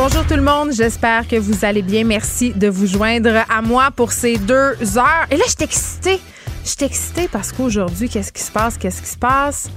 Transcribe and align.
Bonjour 0.00 0.24
tout 0.24 0.36
le 0.36 0.42
monde, 0.42 0.70
j'espère 0.70 1.26
que 1.26 1.34
vous 1.34 1.64
allez 1.64 1.82
bien. 1.82 2.04
Merci 2.04 2.52
de 2.52 2.68
vous 2.68 2.86
joindre 2.86 3.44
à 3.50 3.62
moi 3.62 3.90
pour 3.90 4.12
ces 4.12 4.38
deux 4.38 4.76
heures. 4.96 5.26
Et 5.28 5.36
là, 5.36 5.42
je 5.44 5.50
suis 5.50 5.64
excitée. 5.64 6.20
Je 6.62 6.68
suis 6.68 6.84
excitée 6.84 7.26
parce 7.26 7.50
qu'aujourd'hui, 7.50 8.08
qu'est-ce 8.08 8.32
qui 8.32 8.40
se 8.40 8.52
passe? 8.52 8.78
Qu'est-ce 8.78 9.02
qui 9.02 9.08
se 9.08 9.18
passe? 9.18 9.68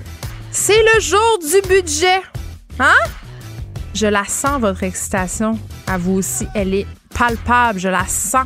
C'est 0.52 0.80
le 0.94 1.02
jour 1.02 1.39
du 1.39 1.67
budget. 1.67 2.21
Hein? 2.80 2.94
Je 3.95 4.05
la 4.05 4.23
sens, 4.25 4.61
votre 4.61 4.84
excitation. 4.84 5.57
À 5.88 5.97
vous 5.97 6.17
aussi, 6.17 6.47
elle 6.53 6.75
est 6.75 6.85
palpable. 7.17 7.80
Je 7.80 7.89
la 7.89 8.05
sens. 8.05 8.45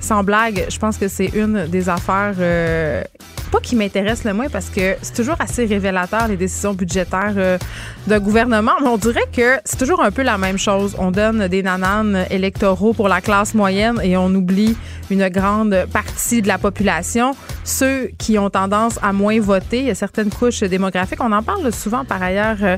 Sans 0.00 0.24
blague, 0.24 0.66
je 0.68 0.78
pense 0.80 0.98
que 0.98 1.06
c'est 1.06 1.28
une 1.28 1.68
des 1.68 1.88
affaires 1.88 2.34
euh, 2.40 3.04
pas 3.50 3.60
qui 3.60 3.76
m'intéresse 3.76 4.24
le 4.24 4.32
moins 4.32 4.48
parce 4.48 4.70
que 4.70 4.96
c'est 5.02 5.14
toujours 5.14 5.36
assez 5.40 5.64
révélateur 5.64 6.28
les 6.28 6.36
décisions 6.36 6.74
budgétaires 6.74 7.34
euh, 7.36 7.58
d'un 8.06 8.20
gouvernement, 8.20 8.72
mais 8.80 8.88
on 8.88 8.96
dirait 8.96 9.28
que 9.32 9.58
c'est 9.64 9.78
toujours 9.78 10.02
un 10.02 10.10
peu 10.10 10.22
la 10.22 10.38
même 10.38 10.58
chose. 10.58 10.94
On 10.98 11.10
donne 11.10 11.48
des 11.48 11.62
nananes 11.62 12.24
électoraux 12.30 12.92
pour 12.92 13.08
la 13.08 13.20
classe 13.20 13.54
moyenne 13.54 14.00
et 14.02 14.16
on 14.16 14.28
oublie 14.34 14.76
une 15.10 15.28
grande 15.28 15.86
partie 15.92 16.42
de 16.42 16.48
la 16.48 16.58
population, 16.58 17.36
ceux 17.64 18.10
qui 18.18 18.38
ont 18.38 18.50
tendance 18.50 18.98
à 19.02 19.12
moins 19.12 19.40
voter. 19.40 19.80
Il 19.80 19.86
y 19.86 19.90
a 19.90 19.94
certaines 19.94 20.30
couches 20.30 20.60
démographiques. 20.60 21.22
On 21.22 21.32
en 21.32 21.42
parle 21.42 21.72
souvent 21.72 22.04
par 22.04 22.22
ailleurs 22.22 22.58
euh, 22.62 22.76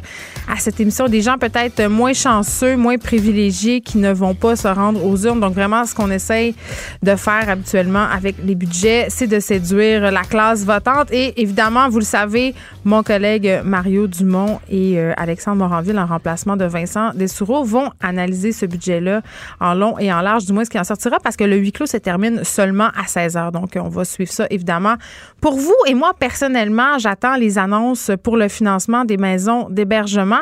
à 0.49 0.57
cette 0.59 0.81
émission. 0.81 1.09
Des 1.09 1.23
gens 1.23 1.39
peut-être 1.39 1.87
moins 1.89 2.13
chanceux, 2.13 2.77
moins 2.77 2.99
privilégiés 2.99 3.81
qui 3.81 3.99
ne 3.99 4.13
vont 4.13 4.35
pas 4.35 4.57
se 4.57 4.69
rendre 4.69 5.05
aux 5.05 5.17
urnes. 5.27 5.41
Donc 5.41 5.55
vraiment, 5.55 5.85
ce 5.85 5.95
qu'on 5.95 6.11
essaye 6.11 6.55
de 7.03 7.17
faire 7.17 7.49
habituellement 7.49 8.05
avec 8.05 8.37
les 8.45 8.55
budgets, 8.55 9.07
c'est 9.09 9.27
de 9.27 9.41
séduire 9.41 10.11
la 10.11 10.23
classe 10.23 10.58
votante. 10.65 11.09
Et 11.13 11.41
évidemment, 11.41 11.89
vous 11.89 11.99
le 11.99 12.05
savez, 12.05 12.55
mon 12.85 13.03
collègue 13.03 13.61
Mario 13.65 14.07
Dumont 14.07 14.61
et 14.69 14.99
euh, 14.99 15.13
Alexandre 15.17 15.59
Moranville, 15.59 15.99
en 15.99 16.07
remplacement 16.07 16.57
de 16.57 16.65
Vincent 16.65 17.13
Dessoureau, 17.15 17.65
vont 17.65 17.91
analyser 18.01 18.53
ce 18.53 18.67
budget-là 18.67 19.23
en 19.61 19.75
long 19.75 19.99
et 19.99 20.13
en 20.13 20.21
large, 20.21 20.45
du 20.45 20.53
moins 20.53 20.65
ce 20.65 20.71
qui 20.71 20.79
en 20.79 20.85
sortira, 20.85 21.19
parce 21.23 21.37
que 21.37 21.45
le 21.45 21.57
huis 21.57 21.73
clos 21.73 21.87
se 21.87 21.97
termine 21.97 22.45
seulement 22.45 22.89
à 22.97 23.07
16 23.07 23.37
heures. 23.37 23.53
Donc, 23.53 23.77
on 23.77 23.89
va 23.89 24.05
suivre 24.05 24.33
ça, 24.33 24.47
évidemment. 24.51 24.95
Pour 25.41 25.57
vous 25.57 25.77
et 25.87 25.95
moi, 25.95 26.13
personnellement, 26.19 26.99
j'attends 26.99 27.37
les 27.37 27.59
annonces 27.59 28.11
pour 28.23 28.37
le 28.37 28.49
financement 28.49 29.05
des 29.05 29.17
maisons 29.17 29.69
d'hébergement. 29.71 30.41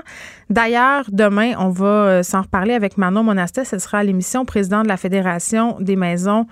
D'ailleurs, 0.48 1.04
demain, 1.10 1.54
on 1.58 1.70
va 1.70 1.86
euh, 1.86 2.22
s'en 2.22 2.42
reparler 2.42 2.74
avec 2.74 2.98
Manon 2.98 3.24
Monastet. 3.24 3.64
Ce 3.64 3.78
sera 3.78 3.98
à 3.98 4.02
l'émission 4.04 4.44
président 4.44 4.82
de 4.82 4.88
la 4.88 4.96
Fédération 4.96 5.76
des 5.80 5.96
maisons 5.96 6.46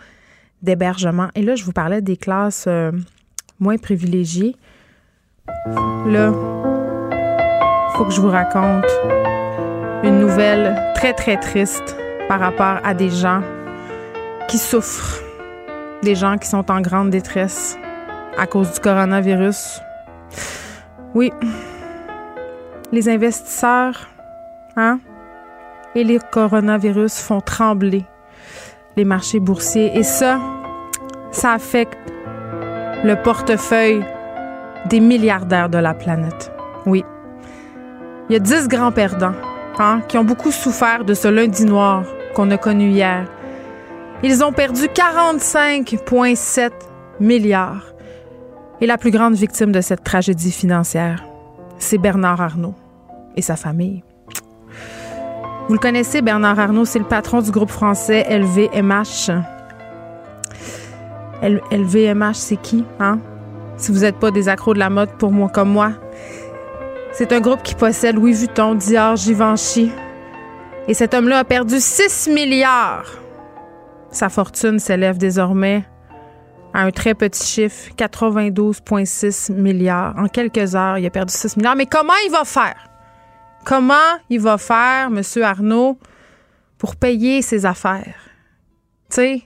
d'hébergement. 0.62 1.28
Et 1.34 1.42
là, 1.42 1.54
je 1.54 1.64
vous 1.64 1.72
parlais 1.72 2.00
des 2.00 2.16
classes 2.16 2.64
euh, 2.66 2.90
moins 3.64 3.78
privilégiées. 3.78 4.56
Là, 6.06 6.32
faut 7.94 8.04
que 8.04 8.12
je 8.12 8.20
vous 8.20 8.28
raconte 8.28 8.84
une 10.02 10.18
nouvelle 10.18 10.76
très, 10.94 11.14
très 11.14 11.38
triste 11.38 11.96
par 12.28 12.40
rapport 12.40 12.76
à 12.84 12.92
des 12.92 13.08
gens 13.08 13.40
qui 14.48 14.58
souffrent, 14.58 15.22
des 16.02 16.14
gens 16.14 16.36
qui 16.36 16.46
sont 16.46 16.70
en 16.70 16.82
grande 16.82 17.08
détresse 17.08 17.78
à 18.36 18.46
cause 18.46 18.70
du 18.70 18.80
coronavirus. 18.80 19.80
Oui, 21.14 21.32
les 22.92 23.08
investisseurs, 23.08 24.08
hein, 24.76 25.00
et 25.94 26.04
les 26.04 26.18
coronavirus 26.18 27.14
font 27.18 27.40
trembler 27.40 28.04
les 28.96 29.06
marchés 29.06 29.40
boursiers. 29.40 29.96
Et 29.96 30.02
ça, 30.02 30.38
ça 31.30 31.52
affecte 31.52 32.13
le 33.04 33.16
portefeuille 33.16 34.02
des 34.88 34.98
milliardaires 34.98 35.68
de 35.68 35.76
la 35.78 35.92
planète. 35.92 36.50
Oui. 36.86 37.04
Il 38.28 38.32
y 38.32 38.36
a 38.36 38.38
dix 38.38 38.66
grands 38.66 38.92
perdants 38.92 39.34
hein, 39.78 40.00
qui 40.08 40.16
ont 40.16 40.24
beaucoup 40.24 40.50
souffert 40.50 41.04
de 41.04 41.12
ce 41.12 41.28
lundi 41.28 41.66
noir 41.66 42.04
qu'on 42.34 42.50
a 42.50 42.56
connu 42.56 42.88
hier. 42.88 43.26
Ils 44.22 44.42
ont 44.42 44.52
perdu 44.52 44.86
45,7 44.86 46.70
milliards. 47.20 47.92
Et 48.80 48.86
la 48.86 48.96
plus 48.96 49.10
grande 49.10 49.34
victime 49.34 49.70
de 49.70 49.82
cette 49.82 50.02
tragédie 50.02 50.50
financière, 50.50 51.22
c'est 51.78 51.98
Bernard 51.98 52.40
Arnault 52.40 52.74
et 53.36 53.42
sa 53.42 53.56
famille. 53.56 54.02
Vous 55.68 55.74
le 55.74 55.78
connaissez, 55.78 56.22
Bernard 56.22 56.58
Arnault, 56.58 56.86
c'est 56.86 56.98
le 56.98 57.04
patron 57.04 57.42
du 57.42 57.50
groupe 57.50 57.70
français 57.70 58.26
LVMH. 58.30 59.30
LVMH, 61.42 62.34
c'est 62.34 62.56
qui, 62.56 62.84
hein? 63.00 63.18
Si 63.76 63.92
vous 63.92 64.00
n'êtes 64.00 64.18
pas 64.18 64.30
des 64.30 64.48
accros 64.48 64.74
de 64.74 64.78
la 64.78 64.90
mode 64.90 65.10
pour 65.18 65.32
moi 65.32 65.48
comme 65.48 65.70
moi. 65.70 65.92
C'est 67.12 67.32
un 67.32 67.40
groupe 67.40 67.62
qui 67.62 67.74
possède 67.74 68.16
Louis 68.16 68.32
Vuitton, 68.32 68.74
Dior, 68.74 69.16
Givenchy. 69.16 69.90
Et 70.88 70.94
cet 70.94 71.14
homme-là 71.14 71.38
a 71.38 71.44
perdu 71.44 71.76
6 71.78 72.28
milliards. 72.28 73.12
Sa 74.10 74.28
fortune 74.28 74.78
s'élève 74.78 75.18
désormais 75.18 75.84
à 76.72 76.80
un 76.80 76.90
très 76.90 77.14
petit 77.14 77.46
chiffre, 77.46 77.90
92,6 77.96 79.52
milliards. 79.52 80.14
En 80.18 80.26
quelques 80.26 80.74
heures, 80.74 80.98
il 80.98 81.06
a 81.06 81.10
perdu 81.10 81.32
6 81.32 81.56
milliards. 81.56 81.76
Mais 81.76 81.86
comment 81.86 82.12
il 82.26 82.32
va 82.32 82.44
faire? 82.44 82.88
Comment 83.64 83.94
il 84.28 84.40
va 84.40 84.58
faire, 84.58 85.06
M. 85.06 85.22
Arnaud, 85.42 85.98
pour 86.78 86.96
payer 86.96 87.42
ses 87.42 87.64
affaires? 87.64 88.16
Tu 89.08 89.16
sais, 89.16 89.42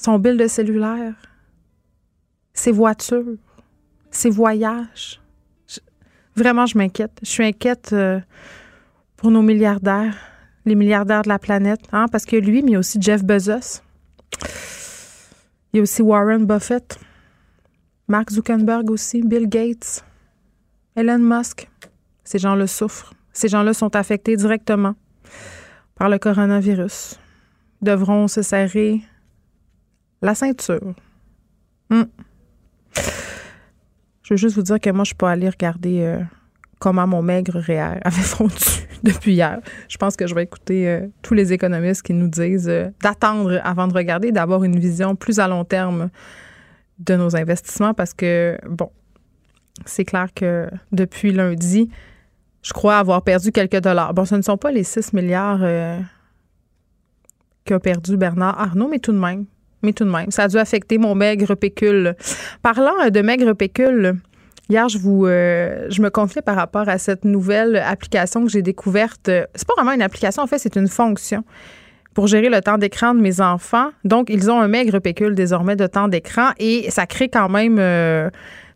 son 0.00 0.18
bill 0.18 0.38
de 0.38 0.48
cellulaire, 0.48 1.14
ses 2.54 2.72
voitures, 2.72 3.36
ses 4.10 4.30
voyages. 4.30 5.20
vraiment, 6.34 6.64
je 6.64 6.78
m'inquiète. 6.78 7.18
Je 7.22 7.28
suis 7.28 7.44
inquiète 7.44 7.90
euh, 7.92 8.18
pour 9.16 9.30
nos 9.30 9.42
milliardaires, 9.42 10.16
les 10.64 10.74
milliardaires 10.74 11.20
de 11.22 11.28
la 11.28 11.38
planète, 11.38 11.82
hein, 11.92 12.06
parce 12.10 12.24
que 12.24 12.36
lui, 12.36 12.62
mais 12.62 12.78
aussi 12.78 12.98
Jeff 13.00 13.22
Bezos. 13.22 13.82
Il 15.72 15.76
y 15.76 15.78
a 15.80 15.82
aussi 15.82 16.00
Warren 16.00 16.46
Buffett, 16.46 16.98
Mark 18.08 18.30
Zuckerberg 18.30 18.90
aussi, 18.90 19.22
Bill 19.22 19.48
Gates, 19.48 20.02
Elon 20.96 21.18
Musk. 21.18 21.68
Ces 22.24 22.38
gens-là 22.38 22.66
souffrent. 22.66 23.12
Ces 23.34 23.48
gens-là 23.48 23.74
sont 23.74 23.94
affectés 23.94 24.36
directement 24.36 24.94
par 25.94 26.08
le 26.08 26.18
coronavirus. 26.18 27.20
Devront 27.82 28.28
se 28.28 28.40
serrer 28.40 29.02
la 30.22 30.34
ceinture. 30.34 30.94
Hmm. 31.88 32.04
Je 34.22 34.34
veux 34.34 34.38
juste 34.38 34.56
vous 34.56 34.62
dire 34.62 34.78
que 34.78 34.90
moi, 34.90 35.04
je 35.04 35.08
suis 35.08 35.16
pas 35.16 35.32
allée 35.32 35.48
regarder 35.48 36.02
euh, 36.02 36.20
comment 36.78 37.06
mon 37.06 37.22
maigre 37.22 37.58
réel 37.58 38.00
avait 38.04 38.22
fondu 38.22 38.54
depuis 39.02 39.32
hier. 39.32 39.60
Je 39.88 39.96
pense 39.96 40.16
que 40.16 40.26
je 40.26 40.34
vais 40.34 40.44
écouter 40.44 40.88
euh, 40.88 41.08
tous 41.22 41.34
les 41.34 41.52
économistes 41.52 42.02
qui 42.02 42.14
nous 42.14 42.28
disent 42.28 42.68
euh, 42.68 42.90
d'attendre 43.02 43.60
avant 43.64 43.88
de 43.88 43.94
regarder, 43.94 44.30
d'avoir 44.30 44.62
une 44.62 44.78
vision 44.78 45.16
plus 45.16 45.40
à 45.40 45.48
long 45.48 45.64
terme 45.64 46.10
de 46.98 47.16
nos 47.16 47.34
investissements 47.34 47.94
parce 47.94 48.14
que, 48.14 48.58
bon, 48.68 48.90
c'est 49.84 50.04
clair 50.04 50.28
que 50.34 50.68
depuis 50.92 51.32
lundi, 51.32 51.90
je 52.62 52.72
crois 52.72 52.98
avoir 52.98 53.22
perdu 53.22 53.50
quelques 53.50 53.80
dollars. 53.80 54.12
Bon, 54.14 54.26
ce 54.26 54.34
ne 54.34 54.42
sont 54.42 54.58
pas 54.58 54.70
les 54.70 54.84
6 54.84 55.14
milliards 55.14 55.64
qu'a 57.64 57.80
perdu 57.80 58.18
Bernard 58.18 58.60
Arnault, 58.60 58.88
mais 58.88 58.98
tout 58.98 59.12
de 59.12 59.18
même. 59.18 59.46
Mais 59.82 59.92
tout 59.92 60.04
de 60.04 60.10
même, 60.10 60.30
ça 60.30 60.44
a 60.44 60.48
dû 60.48 60.58
affecter 60.58 60.98
mon 60.98 61.14
maigre 61.14 61.54
pécule. 61.54 62.14
Parlant 62.62 62.94
euh, 63.04 63.10
de 63.10 63.20
maigre 63.22 63.52
pécule, 63.54 64.16
hier, 64.68 64.88
je 64.88 64.98
vous, 64.98 65.26
euh, 65.26 65.88
me 65.98 66.08
confiais 66.08 66.42
par 66.42 66.56
rapport 66.56 66.88
à 66.88 66.98
cette 66.98 67.24
nouvelle 67.24 67.76
application 67.76 68.44
que 68.44 68.50
j'ai 68.50 68.62
découverte. 68.62 69.30
C'est 69.54 69.66
pas 69.66 69.74
vraiment 69.76 69.92
une 69.92 70.02
application, 70.02 70.42
en 70.42 70.46
fait, 70.46 70.58
c'est 70.58 70.76
une 70.76 70.88
fonction 70.88 71.44
pour 72.12 72.26
gérer 72.26 72.48
le 72.48 72.60
temps 72.60 72.76
d'écran 72.76 73.14
de 73.14 73.20
mes 73.20 73.40
enfants. 73.40 73.90
Donc, 74.04 74.30
ils 74.30 74.50
ont 74.50 74.60
un 74.60 74.68
maigre 74.68 74.98
pécule 74.98 75.34
désormais 75.34 75.76
de 75.76 75.86
temps 75.86 76.08
d'écran 76.08 76.50
et 76.58 76.90
ça 76.90 77.06
crée 77.06 77.28
quand 77.28 77.48
même 77.48 77.78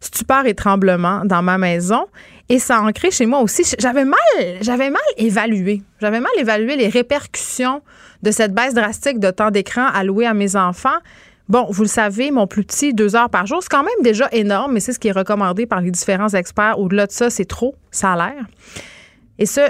stupeur 0.04 0.46
et 0.46 0.54
tremblement 0.54 1.24
dans 1.24 1.42
ma 1.42 1.58
maison. 1.58 2.06
Et 2.48 2.58
ça 2.58 2.80
ancré 2.82 3.10
chez 3.10 3.26
moi 3.26 3.40
aussi. 3.40 3.64
J'avais 3.78 4.04
mal, 4.04 4.18
j'avais 4.60 4.90
mal 4.90 5.02
évalué. 5.16 5.82
J'avais 6.00 6.20
mal 6.20 6.32
évalué 6.38 6.76
les 6.76 6.88
répercussions 6.88 7.82
de 8.24 8.30
cette 8.30 8.54
baisse 8.54 8.72
drastique 8.72 9.20
de 9.20 9.30
temps 9.30 9.50
d'écran 9.50 9.86
alloué 9.92 10.26
à 10.26 10.32
mes 10.32 10.56
enfants. 10.56 10.98
Bon, 11.50 11.66
vous 11.68 11.82
le 11.82 11.88
savez, 11.88 12.30
mon 12.30 12.46
plus 12.46 12.64
petit, 12.64 12.94
deux 12.94 13.14
heures 13.14 13.28
par 13.28 13.46
jour, 13.46 13.62
c'est 13.62 13.68
quand 13.68 13.82
même 13.82 14.02
déjà 14.02 14.28
énorme, 14.32 14.72
mais 14.72 14.80
c'est 14.80 14.94
ce 14.94 14.98
qui 14.98 15.08
est 15.08 15.12
recommandé 15.12 15.66
par 15.66 15.82
les 15.82 15.90
différents 15.90 16.30
experts. 16.30 16.78
Au-delà 16.78 17.06
de 17.06 17.12
ça, 17.12 17.28
c'est 17.28 17.44
trop, 17.44 17.74
ça 17.90 18.14
a 18.14 18.16
l'air. 18.16 18.46
Et 19.38 19.44
ce, 19.44 19.60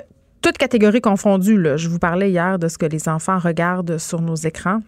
toutes 0.40 0.56
catégories 0.56 1.00
confondues. 1.00 1.66
Je 1.76 1.88
vous 1.88 1.98
parlais 1.98 2.30
hier 2.30 2.60
de 2.60 2.68
ce 2.68 2.78
que 2.78 2.86
les 2.86 3.08
enfants 3.08 3.38
regardent 3.38 3.98
sur 3.98 4.20
nos 4.20 4.36
écrans. 4.36 4.80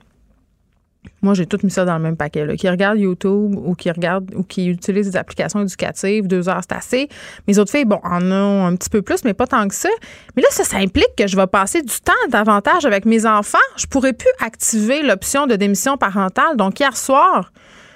Moi, 1.23 1.35
j'ai 1.35 1.47
tout 1.47 1.59
mis 1.63 1.71
ça 1.71 1.85
dans 1.85 1.97
le 1.97 2.03
même 2.03 2.17
paquet. 2.17 2.57
Qui 2.57 2.69
regarde 2.69 2.99
YouTube 2.99 3.57
ou 3.57 3.75
qui 3.75 3.91
regarde 3.91 4.33
ou 4.35 4.43
qui 4.43 4.67
utilise 4.67 5.11
des 5.11 5.17
applications 5.17 5.61
éducatives, 5.61 6.27
deux 6.27 6.49
heures, 6.49 6.61
c'est 6.63 6.77
assez. 6.77 7.09
Mes 7.49 7.59
autres 7.59 7.71
filles, 7.71 7.85
bon, 7.85 8.01
en 8.05 8.23
ont 8.31 8.67
un 8.67 8.77
petit 8.77 8.91
peu 8.91 9.03
plus, 9.03 9.25
mais 9.25 9.35
pas 9.35 9.47
tant 9.47 9.67
que 9.67 9.75
ça. 9.75 9.89
Mais 10.37 10.43
là, 10.43 10.49
ça, 10.51 10.65
ça 10.65 10.77
implique 10.77 11.15
que 11.17 11.27
je 11.27 11.37
vais 11.37 11.47
passer 11.47 11.83
du 11.83 11.95
temps 12.01 12.13
davantage 12.31 12.85
avec 12.85 13.05
mes 13.07 13.27
enfants. 13.27 13.59
Je 13.77 13.87
pourrais 13.87 14.13
plus 14.13 14.31
activer 14.41 15.03
l'option 15.03 15.47
de 15.47 15.57
démission 15.57 15.97
parentale. 15.97 16.57
Donc, 16.57 16.79
hier 16.79 16.97
soir, 16.97 17.53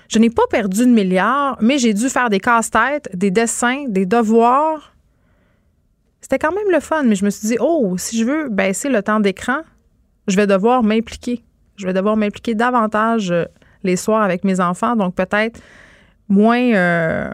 je 0.09 0.19
n'ai 0.19 0.31
pas 0.31 0.47
perdu 0.51 0.87
de 0.87 0.91
milliards, 0.91 1.57
mais 1.61 1.79
j'ai 1.79 1.95
dû 1.95 2.09
faire 2.09 2.31
des 2.31 2.41
casse-têtes, 2.41 3.09
des 3.15 3.31
dessins, 3.31 3.85
des 3.89 4.07
devoirs. 4.07 4.95
C'était 6.21 6.39
quand 6.39 6.53
même 6.53 6.71
le 6.71 6.81
fun, 6.81 7.05
mais 7.05 7.15
je 7.15 7.25
me 7.25 7.31
suis 7.31 7.49
dit, 7.49 7.57
oh, 7.61 7.95
si 7.97 8.19
je 8.19 8.25
veux 8.25 8.49
baisser 8.49 8.89
le 8.89 9.03
temps 9.03 9.21
d'écran, 9.21 9.61
je 10.27 10.37
vais 10.37 10.47
devoir 10.47 10.83
m'impliquer 10.83 11.45
je 11.81 11.87
vais 11.87 11.93
devoir 11.93 12.17
m'impliquer 12.17 12.55
davantage 12.55 13.31
euh, 13.31 13.45
les 13.83 13.97
soirs 13.97 14.23
avec 14.23 14.45
mes 14.45 14.61
enfants, 14.61 14.97
donc 14.97 15.15
peut-être 15.15 15.61
moins 16.29 16.75
euh, 16.75 17.31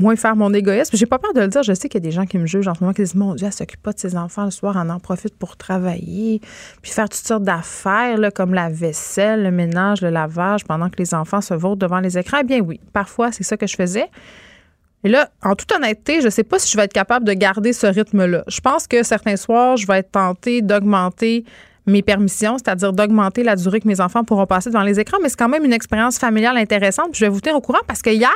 moins 0.00 0.16
faire 0.16 0.34
mon 0.34 0.52
égoïsme. 0.52 0.96
J'ai 0.96 1.06
pas 1.06 1.18
peur 1.18 1.32
de 1.34 1.40
le 1.40 1.48
dire. 1.48 1.62
Je 1.62 1.72
sais 1.72 1.88
qu'il 1.88 2.02
y 2.02 2.04
a 2.04 2.08
des 2.08 2.14
gens 2.14 2.26
qui 2.26 2.38
me 2.38 2.46
jugent 2.46 2.66
en 2.66 2.74
ce 2.74 2.80
moment 2.80 2.92
qui 2.92 3.02
disent 3.02 3.14
Mon 3.14 3.34
Dieu, 3.34 3.46
elle 3.46 3.52
s'occupe 3.52 3.82
pas 3.82 3.92
de 3.92 3.98
ses 3.98 4.16
enfants 4.16 4.44
le 4.44 4.50
soir, 4.50 4.76
elle 4.80 4.90
en 4.90 4.98
profite 4.98 5.36
pour 5.36 5.56
travailler, 5.56 6.40
puis 6.82 6.90
faire 6.90 7.08
toutes 7.08 7.26
sortes 7.26 7.44
d'affaires, 7.44 8.18
comme 8.34 8.54
la 8.54 8.68
vaisselle, 8.68 9.44
le 9.44 9.50
ménage, 9.50 10.02
le 10.02 10.10
lavage, 10.10 10.64
pendant 10.64 10.88
que 10.88 10.96
les 10.98 11.14
enfants 11.14 11.40
se 11.40 11.54
vautrent 11.54 11.78
devant 11.78 12.00
les 12.00 12.18
écrans. 12.18 12.38
Eh 12.40 12.44
bien 12.44 12.60
oui, 12.60 12.80
parfois, 12.92 13.32
c'est 13.32 13.44
ça 13.44 13.56
que 13.56 13.66
je 13.66 13.76
faisais. 13.76 14.10
Et 15.04 15.10
là, 15.10 15.28
en 15.42 15.54
toute 15.54 15.70
honnêteté, 15.70 16.20
je 16.20 16.26
ne 16.26 16.30
sais 16.30 16.44
pas 16.44 16.58
si 16.58 16.70
je 16.70 16.76
vais 16.78 16.84
être 16.84 16.92
capable 16.92 17.26
de 17.26 17.34
garder 17.34 17.74
ce 17.74 17.86
rythme-là. 17.86 18.42
Je 18.48 18.60
pense 18.60 18.86
que 18.86 19.02
certains 19.02 19.36
soirs, 19.36 19.76
je 19.76 19.86
vais 19.86 19.98
être 19.98 20.12
tentée 20.12 20.62
d'augmenter 20.62 21.44
mes 21.86 22.02
permissions, 22.02 22.56
c'est-à-dire 22.56 22.92
d'augmenter 22.92 23.42
la 23.42 23.56
durée 23.56 23.80
que 23.80 23.88
mes 23.88 24.00
enfants 24.00 24.24
pourront 24.24 24.46
passer 24.46 24.70
devant 24.70 24.82
les 24.82 24.98
écrans, 24.98 25.18
mais 25.22 25.28
c'est 25.28 25.38
quand 25.38 25.48
même 25.48 25.64
une 25.64 25.72
expérience 25.72 26.18
familiale 26.18 26.56
intéressante. 26.56 27.10
je 27.12 27.20
vais 27.20 27.28
vous 27.28 27.40
tenir 27.40 27.56
au 27.56 27.60
courant 27.60 27.80
parce 27.86 28.00
que 28.00 28.10
hier, 28.10 28.30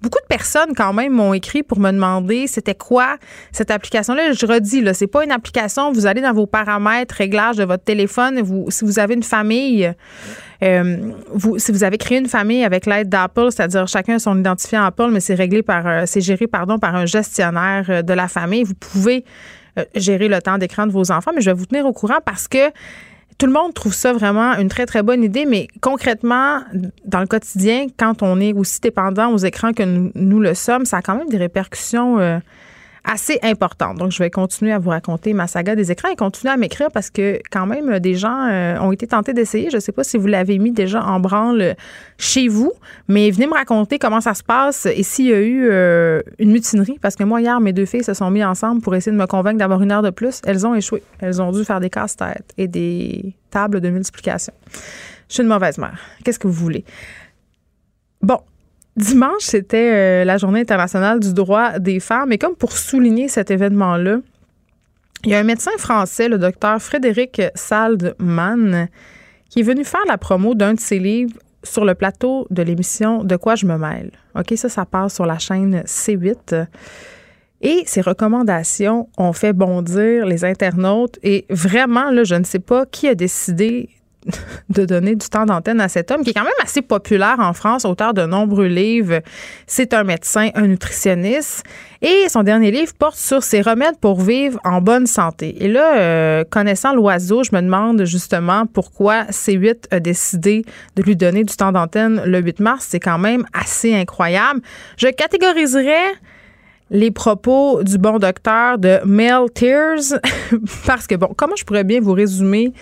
beaucoup 0.00 0.20
de 0.20 0.26
personnes 0.26 0.74
quand 0.74 0.92
même 0.92 1.12
m'ont 1.12 1.34
écrit 1.34 1.62
pour 1.62 1.78
me 1.78 1.90
demander 1.90 2.46
c'était 2.46 2.74
quoi 2.74 3.16
cette 3.52 3.70
application-là. 3.70 4.32
Je 4.32 4.46
redis, 4.46 4.80
là, 4.80 4.94
c'est 4.94 5.06
pas 5.06 5.24
une 5.24 5.32
application. 5.32 5.92
Vous 5.92 6.06
allez 6.06 6.22
dans 6.22 6.32
vos 6.32 6.46
paramètres, 6.46 7.14
réglages 7.16 7.56
de 7.56 7.64
votre 7.64 7.84
téléphone. 7.84 8.40
Vous, 8.40 8.66
si 8.70 8.84
vous 8.84 8.98
avez 8.98 9.14
une 9.14 9.22
famille, 9.22 9.92
euh, 10.62 11.12
vous, 11.32 11.58
si 11.58 11.72
vous 11.72 11.84
avez 11.84 11.98
créé 11.98 12.18
une 12.18 12.28
famille 12.28 12.64
avec 12.64 12.86
l'aide 12.86 13.10
d'Apple, 13.10 13.48
c'est-à-dire 13.50 13.86
chacun 13.86 14.18
son 14.18 14.38
identifiant 14.38 14.82
Apple, 14.84 15.08
mais 15.10 15.20
c'est 15.20 15.34
réglé 15.34 15.62
par, 15.62 15.86
euh, 15.86 16.02
c'est 16.06 16.22
géré 16.22 16.46
pardon 16.46 16.78
par 16.78 16.94
un 16.94 17.04
gestionnaire 17.06 17.84
euh, 17.90 18.02
de 18.02 18.14
la 18.14 18.28
famille. 18.28 18.64
Vous 18.64 18.74
pouvez 18.74 19.24
gérer 19.94 20.28
le 20.28 20.40
temps 20.40 20.58
d'écran 20.58 20.86
de 20.86 20.92
vos 20.92 21.10
enfants, 21.10 21.32
mais 21.34 21.40
je 21.40 21.50
vais 21.50 21.56
vous 21.56 21.66
tenir 21.66 21.86
au 21.86 21.92
courant 21.92 22.18
parce 22.24 22.48
que 22.48 22.70
tout 23.38 23.46
le 23.46 23.52
monde 23.52 23.74
trouve 23.74 23.94
ça 23.94 24.12
vraiment 24.12 24.54
une 24.56 24.68
très, 24.68 24.86
très 24.86 25.02
bonne 25.02 25.24
idée, 25.24 25.44
mais 25.44 25.68
concrètement, 25.80 26.60
dans 27.04 27.20
le 27.20 27.26
quotidien, 27.26 27.86
quand 27.98 28.22
on 28.22 28.40
est 28.40 28.52
aussi 28.52 28.80
dépendant 28.80 29.32
aux 29.32 29.38
écrans 29.38 29.72
que 29.72 29.82
nous, 29.82 30.40
le 30.40 30.54
sommes, 30.54 30.84
ça 30.84 30.98
a 30.98 31.02
quand 31.02 31.16
même 31.16 31.28
des 31.28 31.38
répercussions 31.38 32.18
euh, 32.18 32.38
assez 33.04 33.38
importante. 33.42 33.98
Donc, 33.98 34.12
je 34.12 34.18
vais 34.18 34.30
continuer 34.30 34.72
à 34.72 34.78
vous 34.78 34.90
raconter 34.90 35.34
ma 35.34 35.46
saga 35.46 35.76
des 35.76 35.92
écrans 35.92 36.08
et 36.08 36.16
continuer 36.16 36.52
à 36.52 36.56
m'écrire 36.56 36.88
parce 36.92 37.10
que 37.10 37.38
quand 37.50 37.66
même, 37.66 37.98
des 38.00 38.14
gens 38.14 38.48
euh, 38.48 38.78
ont 38.80 38.92
été 38.92 39.06
tentés 39.06 39.34
d'essayer. 39.34 39.70
Je 39.70 39.76
ne 39.76 39.80
sais 39.80 39.92
pas 39.92 40.04
si 40.04 40.16
vous 40.16 40.26
l'avez 40.26 40.58
mis 40.58 40.72
déjà 40.72 41.04
en 41.04 41.20
branle 41.20 41.76
chez 42.18 42.48
vous, 42.48 42.72
mais 43.08 43.30
venez 43.30 43.46
me 43.46 43.54
raconter 43.54 43.98
comment 43.98 44.20
ça 44.20 44.34
se 44.34 44.42
passe 44.42 44.86
et 44.86 45.02
s'il 45.02 45.26
y 45.26 45.32
a 45.32 45.40
eu 45.40 45.68
euh, 45.70 46.22
une 46.38 46.50
mutinerie. 46.50 46.98
Parce 47.00 47.16
que 47.16 47.24
moi, 47.24 47.40
hier, 47.40 47.60
mes 47.60 47.72
deux 47.72 47.86
filles 47.86 48.04
se 48.04 48.14
sont 48.14 48.30
mis 48.30 48.44
ensemble 48.44 48.80
pour 48.80 48.94
essayer 48.94 49.12
de 49.12 49.20
me 49.20 49.26
convaincre 49.26 49.58
d'avoir 49.58 49.82
une 49.82 49.92
heure 49.92 50.02
de 50.02 50.10
plus. 50.10 50.40
Elles 50.46 50.66
ont 50.66 50.74
échoué. 50.74 51.02
Elles 51.20 51.42
ont 51.42 51.52
dû 51.52 51.64
faire 51.64 51.80
des 51.80 51.90
casse-têtes 51.90 52.52
et 52.56 52.68
des 52.68 53.34
tables 53.50 53.80
de 53.80 53.90
multiplication. 53.90 54.52
Je 55.28 55.34
suis 55.34 55.42
une 55.42 55.48
mauvaise 55.48 55.78
mère. 55.78 55.98
Qu'est-ce 56.24 56.38
que 56.38 56.46
vous 56.46 56.54
voulez? 56.54 56.84
Bon, 58.22 58.38
Dimanche, 58.96 59.42
c'était 59.42 59.92
euh, 59.92 60.24
la 60.24 60.38
journée 60.38 60.60
internationale 60.60 61.18
du 61.18 61.34
droit 61.34 61.78
des 61.78 61.98
femmes. 61.98 62.32
Et 62.32 62.38
comme 62.38 62.54
pour 62.54 62.72
souligner 62.72 63.28
cet 63.28 63.50
événement-là, 63.50 64.18
il 65.24 65.30
y 65.30 65.34
a 65.34 65.38
un 65.38 65.44
médecin 65.44 65.72
français, 65.78 66.28
le 66.28 66.38
docteur 66.38 66.80
Frédéric 66.80 67.42
Saldman, 67.54 68.88
qui 69.48 69.60
est 69.60 69.64
venu 69.64 69.84
faire 69.84 70.04
la 70.06 70.18
promo 70.18 70.54
d'un 70.54 70.74
de 70.74 70.80
ses 70.80 70.98
livres 70.98 71.36
sur 71.62 71.84
le 71.84 71.94
plateau 71.94 72.46
de 72.50 72.62
l'émission 72.62 73.24
De 73.24 73.36
quoi 73.36 73.54
je 73.54 73.66
me 73.66 73.78
mêle. 73.78 74.10
OK, 74.36 74.52
ça, 74.56 74.68
ça 74.68 74.84
passe 74.84 75.14
sur 75.14 75.26
la 75.26 75.38
chaîne 75.38 75.82
C8. 75.86 76.66
Et 77.62 77.82
ses 77.86 78.02
recommandations 78.02 79.08
ont 79.16 79.32
fait 79.32 79.54
bondir 79.54 80.26
les 80.26 80.44
internautes. 80.44 81.18
Et 81.22 81.46
vraiment, 81.48 82.10
là, 82.10 82.22
je 82.22 82.34
ne 82.34 82.44
sais 82.44 82.58
pas 82.58 82.84
qui 82.84 83.08
a 83.08 83.14
décidé 83.14 83.88
de 84.70 84.84
donner 84.84 85.14
du 85.14 85.28
temps 85.28 85.46
d'antenne 85.46 85.80
à 85.80 85.88
cet 85.88 86.10
homme 86.10 86.22
qui 86.22 86.30
est 86.30 86.34
quand 86.34 86.44
même 86.44 86.52
assez 86.62 86.82
populaire 86.82 87.36
en 87.38 87.52
France, 87.52 87.84
auteur 87.84 88.14
de 88.14 88.24
nombreux 88.24 88.66
livres. 88.66 89.20
C'est 89.66 89.94
un 89.94 90.04
médecin, 90.04 90.50
un 90.54 90.66
nutritionniste. 90.66 91.64
Et 92.02 92.28
son 92.28 92.42
dernier 92.42 92.70
livre 92.70 92.92
porte 92.98 93.16
sur 93.16 93.42
ses 93.42 93.62
remèdes 93.62 93.98
pour 93.98 94.20
vivre 94.20 94.58
en 94.64 94.80
bonne 94.80 95.06
santé. 95.06 95.64
Et 95.64 95.68
là, 95.68 95.96
euh, 95.96 96.44
connaissant 96.44 96.94
l'oiseau, 96.94 97.42
je 97.44 97.54
me 97.54 97.62
demande 97.62 98.04
justement 98.04 98.66
pourquoi 98.66 99.24
C8 99.24 99.86
a 99.90 100.00
décidé 100.00 100.64
de 100.96 101.02
lui 101.02 101.16
donner 101.16 101.44
du 101.44 101.56
temps 101.56 101.72
d'antenne 101.72 102.22
le 102.26 102.40
8 102.40 102.60
mars. 102.60 102.86
C'est 102.90 103.00
quand 103.00 103.18
même 103.18 103.44
assez 103.54 103.94
incroyable. 103.94 104.60
Je 104.98 105.08
catégoriserais 105.08 106.12
les 106.90 107.10
propos 107.10 107.82
du 107.82 107.98
bon 107.98 108.18
docteur 108.18 108.78
de 108.78 109.00
Mel 109.04 109.50
Tears 109.54 110.20
parce 110.86 111.06
que, 111.06 111.14
bon, 111.14 111.30
comment 111.36 111.56
je 111.56 111.64
pourrais 111.64 111.84
bien 111.84 112.00
vous 112.00 112.12
résumer 112.12 112.72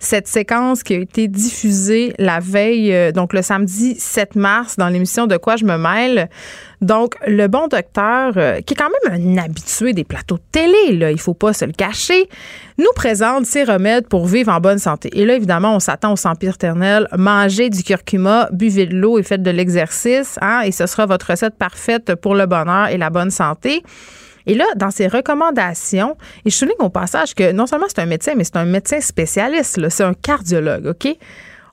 cette 0.00 0.26
séquence 0.26 0.82
qui 0.82 0.94
a 0.94 0.98
été 0.98 1.28
diffusée 1.28 2.14
la 2.18 2.40
veille, 2.40 2.92
euh, 2.92 3.12
donc 3.12 3.34
le 3.34 3.42
samedi 3.42 3.94
7 3.98 4.34
mars, 4.34 4.76
dans 4.76 4.88
l'émission 4.88 5.26
De 5.26 5.36
quoi 5.36 5.56
je 5.56 5.66
me 5.66 5.76
mêle. 5.76 6.30
Donc, 6.80 7.14
le 7.26 7.46
bon 7.46 7.68
docteur, 7.68 8.32
euh, 8.38 8.60
qui 8.62 8.72
est 8.72 8.76
quand 8.76 8.88
même 9.04 9.36
un 9.36 9.42
habitué 9.42 9.92
des 9.92 10.04
plateaux 10.04 10.38
de 10.38 10.42
télé, 10.50 10.96
là, 10.96 11.10
il 11.10 11.20
faut 11.20 11.34
pas 11.34 11.52
se 11.52 11.66
le 11.66 11.72
cacher, 11.72 12.30
nous 12.78 12.90
présente 12.96 13.44
ses 13.44 13.62
remèdes 13.62 14.08
pour 14.08 14.26
vivre 14.26 14.50
en 14.50 14.60
bonne 14.60 14.78
santé. 14.78 15.10
Et 15.12 15.26
là, 15.26 15.34
évidemment, 15.34 15.76
on 15.76 15.80
s'attend 15.80 16.14
au 16.14 16.16
Saint-Pierre 16.16 16.54
éternel. 16.54 17.06
Mangez 17.16 17.68
du 17.68 17.82
curcuma, 17.82 18.48
buvez 18.52 18.86
de 18.86 18.96
l'eau 18.96 19.18
et 19.18 19.22
faites 19.22 19.42
de 19.42 19.50
l'exercice, 19.50 20.38
hein, 20.40 20.62
et 20.64 20.72
ce 20.72 20.86
sera 20.86 21.04
votre 21.04 21.30
recette 21.30 21.56
parfaite 21.56 22.14
pour 22.14 22.34
le 22.34 22.46
bonheur 22.46 22.88
et 22.88 22.96
la 22.96 23.10
bonne 23.10 23.30
santé. 23.30 23.82
Et 24.50 24.56
là, 24.56 24.64
dans 24.74 24.90
ses 24.90 25.06
recommandations, 25.06 26.16
et 26.44 26.50
je 26.50 26.56
souligne 26.56 26.74
au 26.80 26.88
passage 26.88 27.36
que 27.36 27.52
non 27.52 27.68
seulement 27.68 27.86
c'est 27.88 28.00
un 28.00 28.06
médecin, 28.06 28.32
mais 28.36 28.42
c'est 28.42 28.56
un 28.56 28.64
médecin 28.64 29.00
spécialiste, 29.00 29.88
c'est 29.90 30.02
un 30.02 30.12
cardiologue, 30.12 30.86
OK? 30.86 31.16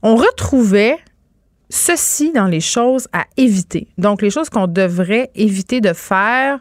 On 0.03 0.15
retrouvait 0.15 0.99
ceci 1.71 2.31
dans 2.33 2.45
les 2.45 2.59
choses 2.59 3.07
à 3.13 3.25
éviter. 3.35 3.87
Donc, 3.97 4.21
les 4.21 4.29
choses 4.29 4.51
qu'on 4.51 4.67
devrait 4.67 5.31
éviter 5.33 5.81
de 5.81 5.91
faire 5.91 6.59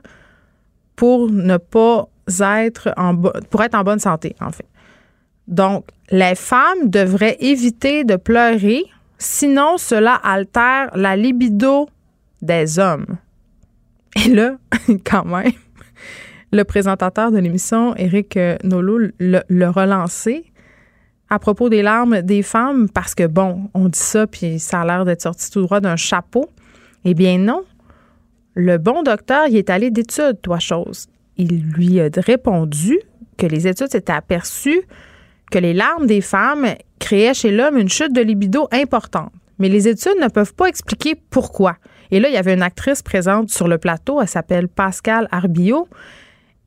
pour 0.97 1.31
ne 1.31 1.59
pas 1.59 2.09
être 2.41 2.95
en, 2.97 3.15
pour 3.15 3.63
être 3.63 3.75
en 3.75 3.83
bonne 3.83 3.99
santé, 3.99 4.35
en 4.41 4.53
fait. 4.53 4.65
Donc, 5.49 5.85
les 6.11 6.35
femmes 6.35 6.89
devraient 6.89 7.37
éviter 7.41 8.05
de 8.05 8.17
pleurer, 8.17 8.85
sinon 9.19 9.77
cela 9.77 10.15
altère 10.15 10.89
la 10.95 11.15
libido 11.15 11.91
des 12.41 12.79
hommes. 12.79 13.19
Et 14.25 14.31
là, 14.31 14.57
quand 15.05 15.27
même, 15.27 15.53
le 16.57 16.65
présentateur 16.65 17.31
de 17.31 17.39
l'émission, 17.39 17.95
Éric 17.97 18.37
euh, 18.37 18.57
Nolot, 18.65 19.11
le, 19.19 19.69
relancé 19.69 20.47
à 21.29 21.39
propos 21.39 21.69
des 21.69 21.83
larmes 21.83 22.23
des 22.23 22.43
femmes 22.43 22.89
parce 22.89 23.15
que, 23.15 23.27
bon, 23.27 23.71
on 23.75 23.89
dit 23.89 23.99
ça, 23.99 24.27
puis 24.27 24.59
ça 24.59 24.81
a 24.81 24.87
l'air 24.87 25.05
d'être 25.05 25.23
sorti 25.23 25.51
tout 25.51 25.63
droit 25.63 25.81
d'un 25.81 25.97
chapeau. 25.97 26.51
Eh 27.05 27.15
bien, 27.15 27.39
non. 27.39 27.65
Le 28.55 28.79
bon 28.79 29.03
docteur, 29.03 29.47
il 29.49 29.57
est 29.57 29.71
allé 29.71 29.91
d'études, 29.91 30.41
toi, 30.43 30.59
chose. 30.59 31.07
Il 31.37 31.63
lui 31.73 32.01
a 32.01 32.09
répondu 32.17 32.99
que 33.37 33.47
les 33.47 33.67
études 33.69 33.91
s'étaient 33.91 34.13
aperçues 34.13 34.83
que 35.51 35.59
les 35.59 35.75
larmes 35.75 36.07
des 36.07 36.21
femmes 36.21 36.67
créaient 36.99 37.35
chez 37.35 37.51
l'homme 37.51 37.77
une 37.77 37.89
chute 37.89 38.13
de 38.13 38.21
libido 38.21 38.69
importante. 38.73 39.31
Mais 39.59 39.69
les 39.69 39.89
études 39.89 40.19
ne 40.21 40.29
peuvent 40.29 40.55
pas 40.55 40.67
expliquer 40.67 41.15
pourquoi. 41.15 41.77
Et 42.11 42.21
là, 42.21 42.29
il 42.29 42.35
y 42.35 42.39
avait 42.39 42.55
une 42.55 42.63
actrice 42.63 43.03
présente 43.03 43.51
sur 43.51 43.69
le 43.69 43.79
plateau, 43.79 44.21
elle 44.21 44.29
s'appelle 44.29 44.69
Pascal 44.69 45.29
Arbillot, 45.31 45.89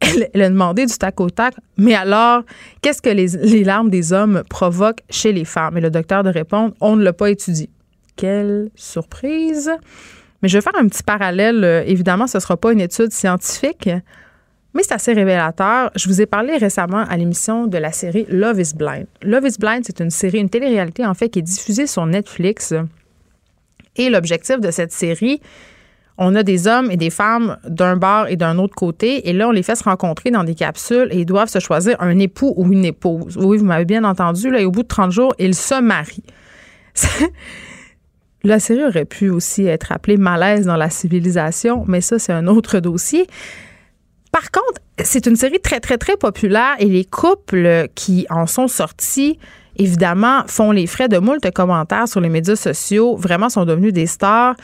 elle, 0.01 0.41
a 0.41 0.49
demandé 0.49 0.85
du 0.85 0.93
tac 0.97 1.19
au 1.19 1.29
tac, 1.29 1.55
mais 1.77 1.93
alors, 1.93 2.43
qu'est-ce 2.81 3.01
que 3.01 3.09
les, 3.09 3.63
larmes 3.63 3.89
des 3.89 4.13
hommes 4.13 4.43
provoquent 4.49 5.01
chez 5.09 5.31
les 5.33 5.45
femmes? 5.45 5.77
Et 5.77 5.81
le 5.81 5.89
docteur 5.89 6.23
de 6.23 6.29
répondre, 6.29 6.73
on 6.79 6.95
ne 6.95 7.03
l'a 7.03 7.13
pas 7.13 7.29
étudié. 7.29 7.69
Quelle 8.15 8.69
surprise! 8.75 9.71
Mais 10.41 10.47
je 10.47 10.57
vais 10.57 10.61
faire 10.61 10.75
un 10.77 10.87
petit 10.87 11.03
parallèle. 11.03 11.63
Euh, 11.63 11.83
évidemment, 11.85 12.27
ce 12.27 12.37
ne 12.37 12.41
sera 12.41 12.55
pas 12.55 12.71
une 12.71 12.79
étude 12.79 13.11
scientifique, 13.11 13.89
mais 14.73 14.83
c'est 14.83 14.93
assez 14.93 15.13
révélateur. 15.13 15.91
Je 15.95 16.07
vous 16.07 16.21
ai 16.21 16.25
parlé 16.25 16.57
récemment 16.57 16.99
à 17.09 17.17
l'émission 17.17 17.67
de 17.67 17.77
la 17.77 17.91
série 17.91 18.25
Love 18.29 18.59
is 18.59 18.73
Blind. 18.75 19.07
Love 19.21 19.47
is 19.47 19.57
Blind, 19.59 19.83
c'est 19.85 19.99
une 19.99 20.11
série, 20.11 20.39
une 20.39 20.49
télé-réalité 20.49 21.05
en 21.05 21.13
fait, 21.13 21.29
qui 21.29 21.39
est 21.39 21.43
diffusée 21.43 21.87
sur 21.87 22.05
Netflix. 22.05 22.73
Et 23.95 24.09
l'objectif 24.09 24.59
de 24.59 24.71
cette 24.71 24.93
série, 24.93 25.41
on 26.21 26.35
a 26.35 26.43
des 26.43 26.67
hommes 26.67 26.91
et 26.91 26.97
des 26.97 27.09
femmes 27.09 27.57
d'un 27.65 27.95
bord 27.95 28.27
et 28.27 28.35
d'un 28.35 28.57
autre 28.59 28.75
côté, 28.75 29.29
et 29.29 29.33
là, 29.33 29.47
on 29.47 29.51
les 29.51 29.63
fait 29.63 29.75
se 29.75 29.85
rencontrer 29.85 30.31
dans 30.31 30.43
des 30.43 30.53
capsules 30.53 31.07
et 31.11 31.19
ils 31.19 31.25
doivent 31.25 31.47
se 31.47 31.59
choisir 31.59 31.95
un 32.01 32.19
époux 32.19 32.53
ou 32.57 32.71
une 32.71 32.83
épouse. 32.83 33.37
Oui, 33.37 33.57
vous 33.57 33.63
m'avez 33.65 33.85
bien 33.85 34.03
entendu, 34.03 34.51
là, 34.51 34.59
et 34.59 34.65
au 34.65 34.71
bout 34.71 34.83
de 34.83 34.87
30 34.89 35.11
jours, 35.11 35.33
ils 35.39 35.55
se 35.55 35.79
marient. 35.79 36.25
La 38.43 38.59
série 38.59 38.83
aurait 38.83 39.05
pu 39.05 39.29
aussi 39.29 39.65
être 39.65 39.93
appelée 39.93 40.17
Malaise 40.17 40.65
dans 40.65 40.75
la 40.75 40.89
civilisation, 40.89 41.85
mais 41.87 42.01
ça, 42.01 42.19
c'est 42.19 42.33
un 42.33 42.47
autre 42.47 42.79
dossier. 42.79 43.25
Par 44.33 44.51
contre, 44.51 44.81
c'est 45.01 45.25
une 45.25 45.37
série 45.37 45.59
très, 45.61 45.79
très, 45.79 45.97
très 45.97 46.17
populaire 46.17 46.75
et 46.79 46.85
les 46.85 47.05
couples 47.05 47.87
qui 47.95 48.25
en 48.29 48.45
sont 48.45 48.67
sortis, 48.67 49.39
évidemment, 49.77 50.43
font 50.47 50.71
les 50.71 50.85
frais 50.85 51.07
de 51.07 51.17
moult 51.17 51.49
commentaires 51.51 52.09
sur 52.09 52.19
les 52.19 52.29
médias 52.29 52.57
sociaux, 52.57 53.15
vraiment 53.15 53.47
sont 53.47 53.63
devenus 53.63 53.93
des 53.93 54.05
stars 54.05 54.55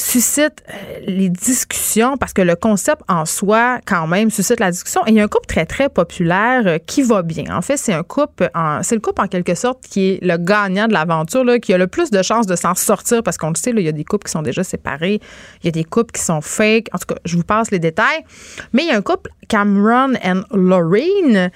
suscite 0.00 0.62
euh, 0.68 1.00
les 1.06 1.28
discussions 1.28 2.16
parce 2.16 2.32
que 2.32 2.42
le 2.42 2.56
concept 2.56 3.02
en 3.08 3.24
soi, 3.24 3.78
quand 3.86 4.06
même, 4.06 4.30
suscite 4.30 4.60
la 4.60 4.70
discussion. 4.70 5.02
Et 5.06 5.10
il 5.10 5.16
y 5.16 5.20
a 5.20 5.24
un 5.24 5.28
couple 5.28 5.46
très, 5.46 5.66
très 5.66 5.88
populaire 5.88 6.62
euh, 6.66 6.78
qui 6.78 7.02
va 7.02 7.22
bien. 7.22 7.44
En 7.50 7.62
fait, 7.62 7.76
c'est 7.76 7.92
un 7.92 8.02
couple, 8.02 8.50
c'est 8.82 8.94
le 8.94 9.00
couple 9.00 9.22
en 9.22 9.28
quelque 9.28 9.54
sorte 9.54 9.82
qui 9.82 10.10
est 10.10 10.24
le 10.24 10.36
gagnant 10.36 10.88
de 10.88 10.92
l'aventure, 10.92 11.44
qui 11.60 11.72
a 11.72 11.78
le 11.78 11.86
plus 11.86 12.10
de 12.10 12.22
chances 12.22 12.46
de 12.46 12.56
s'en 12.56 12.74
sortir 12.74 13.22
parce 13.22 13.36
qu'on 13.36 13.50
le 13.50 13.56
sait, 13.56 13.70
il 13.70 13.80
y 13.80 13.88
a 13.88 13.92
des 13.92 14.04
couples 14.04 14.26
qui 14.26 14.32
sont 14.32 14.42
déjà 14.42 14.64
séparés, 14.64 15.20
il 15.62 15.66
y 15.66 15.68
a 15.68 15.72
des 15.72 15.84
couples 15.84 16.12
qui 16.12 16.22
sont 16.22 16.40
fake. 16.40 16.88
En 16.92 16.98
tout 16.98 17.06
cas, 17.14 17.20
je 17.24 17.36
vous 17.36 17.44
passe 17.44 17.70
les 17.70 17.78
détails. 17.78 18.24
Mais 18.72 18.82
il 18.82 18.88
y 18.88 18.92
a 18.92 18.96
un 18.96 19.02
couple, 19.02 19.30
Cameron 19.48 20.14
et 20.14 20.56
Lorraine. 20.56 21.50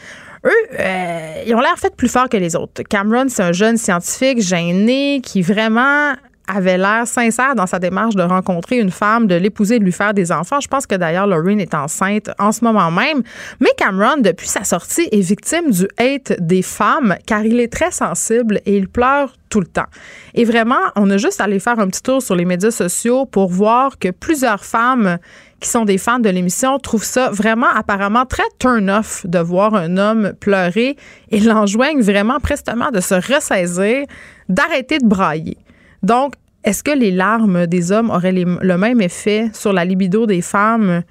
Eux, 0.44 0.50
euh, 0.78 1.42
ils 1.46 1.54
ont 1.54 1.60
l'air 1.60 1.78
fait 1.78 1.94
plus 1.94 2.08
fort 2.08 2.28
que 2.28 2.36
les 2.36 2.54
autres. 2.54 2.82
Cameron, 2.82 3.26
c'est 3.28 3.42
un 3.42 3.52
jeune 3.52 3.78
scientifique 3.78 4.42
gêné 4.42 5.20
qui 5.22 5.40
vraiment 5.40 6.12
avait 6.46 6.78
l'air 6.78 7.06
sincère 7.06 7.54
dans 7.54 7.66
sa 7.66 7.78
démarche 7.78 8.14
de 8.14 8.22
rencontrer 8.22 8.78
une 8.78 8.90
femme, 8.90 9.26
de 9.26 9.34
l'épouser, 9.34 9.78
de 9.78 9.84
lui 9.84 9.92
faire 9.92 10.14
des 10.14 10.30
enfants. 10.32 10.60
Je 10.60 10.68
pense 10.68 10.86
que 10.86 10.94
d'ailleurs, 10.94 11.26
Lorraine 11.26 11.60
est 11.60 11.74
enceinte 11.74 12.30
en 12.38 12.52
ce 12.52 12.64
moment 12.64 12.90
même. 12.90 13.22
Mais 13.60 13.70
Cameron, 13.76 14.20
depuis 14.20 14.48
sa 14.48 14.64
sortie, 14.64 15.08
est 15.10 15.20
victime 15.20 15.70
du 15.70 15.88
hate 15.98 16.34
des 16.40 16.62
femmes 16.62 17.16
car 17.26 17.44
il 17.44 17.60
est 17.60 17.72
très 17.72 17.90
sensible 17.90 18.60
et 18.66 18.76
il 18.76 18.88
pleure 18.88 19.34
tout 19.48 19.60
le 19.60 19.66
temps. 19.66 19.86
Et 20.34 20.44
vraiment, 20.44 20.80
on 20.96 21.08
a 21.10 21.16
juste 21.16 21.40
à 21.40 21.44
aller 21.44 21.60
faire 21.60 21.78
un 21.78 21.86
petit 21.86 22.02
tour 22.02 22.20
sur 22.20 22.34
les 22.34 22.44
médias 22.44 22.70
sociaux 22.72 23.24
pour 23.24 23.50
voir 23.50 23.98
que 23.98 24.10
plusieurs 24.10 24.64
femmes 24.64 25.18
qui 25.60 25.68
sont 25.68 25.84
des 25.84 25.96
fans 25.96 26.18
de 26.18 26.28
l'émission 26.28 26.78
trouvent 26.78 27.04
ça 27.04 27.30
vraiment 27.30 27.68
apparemment 27.74 28.26
très 28.26 28.42
turn-off 28.58 29.24
de 29.26 29.38
voir 29.38 29.74
un 29.74 29.96
homme 29.96 30.32
pleurer 30.38 30.96
et 31.30 31.40
l'enjoignent 31.40 32.02
vraiment 32.02 32.38
prestement 32.40 32.90
de 32.90 33.00
se 33.00 33.14
ressaisir, 33.14 34.04
d'arrêter 34.48 34.98
de 34.98 35.06
brailler. 35.06 35.56
Donc, 36.04 36.34
est-ce 36.64 36.82
que 36.82 36.90
les 36.90 37.11
larmes 37.11 37.66
des 37.66 37.92
hommes 37.92 38.11
auraient 38.11 38.32
le 38.32 38.76
même 38.78 39.00
effet 39.00 39.50
sur 39.52 39.73
la 39.73 39.84
libido 39.84 40.26
des 40.26 40.42
femmes? 40.42 41.02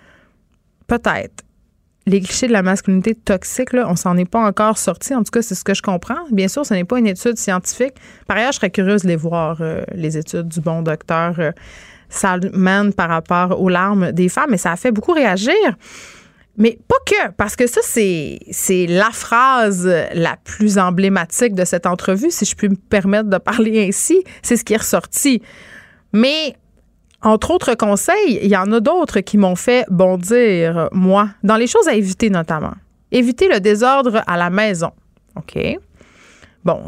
Peut-être. 0.88 1.44
Les 2.06 2.20
clichés 2.20 2.48
de 2.48 2.52
la 2.52 2.64
masculinité 2.64 3.16
toxique, 3.16 3.72
là, 3.72 3.88
on 3.90 3.96
s'en 3.96 4.18
est 4.18 4.30
pas 4.30 4.46
encore 4.46 4.78
sorti. 4.78 5.16
En 5.16 5.24
tout 5.24 5.32
cas, 5.32 5.42
c'est 5.42 5.56
ce 5.56 5.64
que 5.64 5.74
je 5.74 5.82
comprends. 5.82 6.26
Bien 6.32 6.48
sûr, 6.48 6.66
ce 6.66 6.74
n'est 6.74 6.84
pas 6.84 7.00
une 7.00 7.08
étude 7.08 7.38
scientifique. 7.38 7.94
Par 8.28 8.38
ailleurs, 8.38 8.52
je 8.52 8.58
serais 8.58 8.70
curieuse 8.70 9.04
de 9.04 9.08
les 9.08 9.16
voir, 9.16 9.58
euh, 9.62 9.84
les 9.94 10.18
études 10.18 10.50
du 10.50 10.60
bon 10.60 10.82
docteur 10.82 11.36
euh, 11.40 11.52
Salman 12.10 12.92
par 12.92 13.10
rapport 13.10 13.60
aux 13.60 13.70
larmes 13.70 14.12
des 14.12 14.30
femmes, 14.30 14.50
mais 14.50 14.58
ça 14.58 14.74
a 14.74 14.76
fait 14.76 14.92
beaucoup 14.92 15.14
réagir. 15.14 15.54
Mais 16.58 16.78
pas 16.88 16.98
que, 17.06 17.32
parce 17.32 17.56
que 17.56 17.66
ça, 17.66 17.82
c'est, 17.84 18.40
c'est 18.52 18.86
la 18.86 19.10
phrase 19.10 19.88
la 20.14 20.38
plus 20.44 20.78
emblématique 20.78 21.56
de 21.56 21.66
cette 21.66 21.88
entrevue, 21.88 22.30
si 22.30 22.46
je 22.46 22.56
puis 22.56 22.70
me 22.70 22.76
permettre 22.76 23.30
de 23.30 23.38
parler 23.38 23.88
ainsi. 23.88 24.24
C'est 24.44 24.56
ce 24.56 24.64
qui 24.64 24.74
est 24.74 24.78
ressorti. 24.78 25.42
Mais, 26.12 26.56
entre 27.24 27.52
autres 27.52 27.74
conseils, 27.74 28.40
il 28.42 28.50
y 28.50 28.58
en 28.58 28.72
a 28.72 28.80
d'autres 28.80 29.22
qui 29.22 29.38
m'ont 29.38 29.56
fait 29.56 29.86
bondir, 29.90 30.90
moi, 30.92 31.30
dans 31.42 31.56
les 31.56 31.68
choses 31.68 31.88
à 31.88 31.96
éviter 31.96 32.30
notamment. 32.30 32.74
Éviter 33.12 33.48
le 33.48 33.60
désordre 33.60 34.22
à 34.28 34.38
la 34.38 34.52
maison. 34.52 34.92
OK? 35.36 35.58
Bon, 36.64 36.84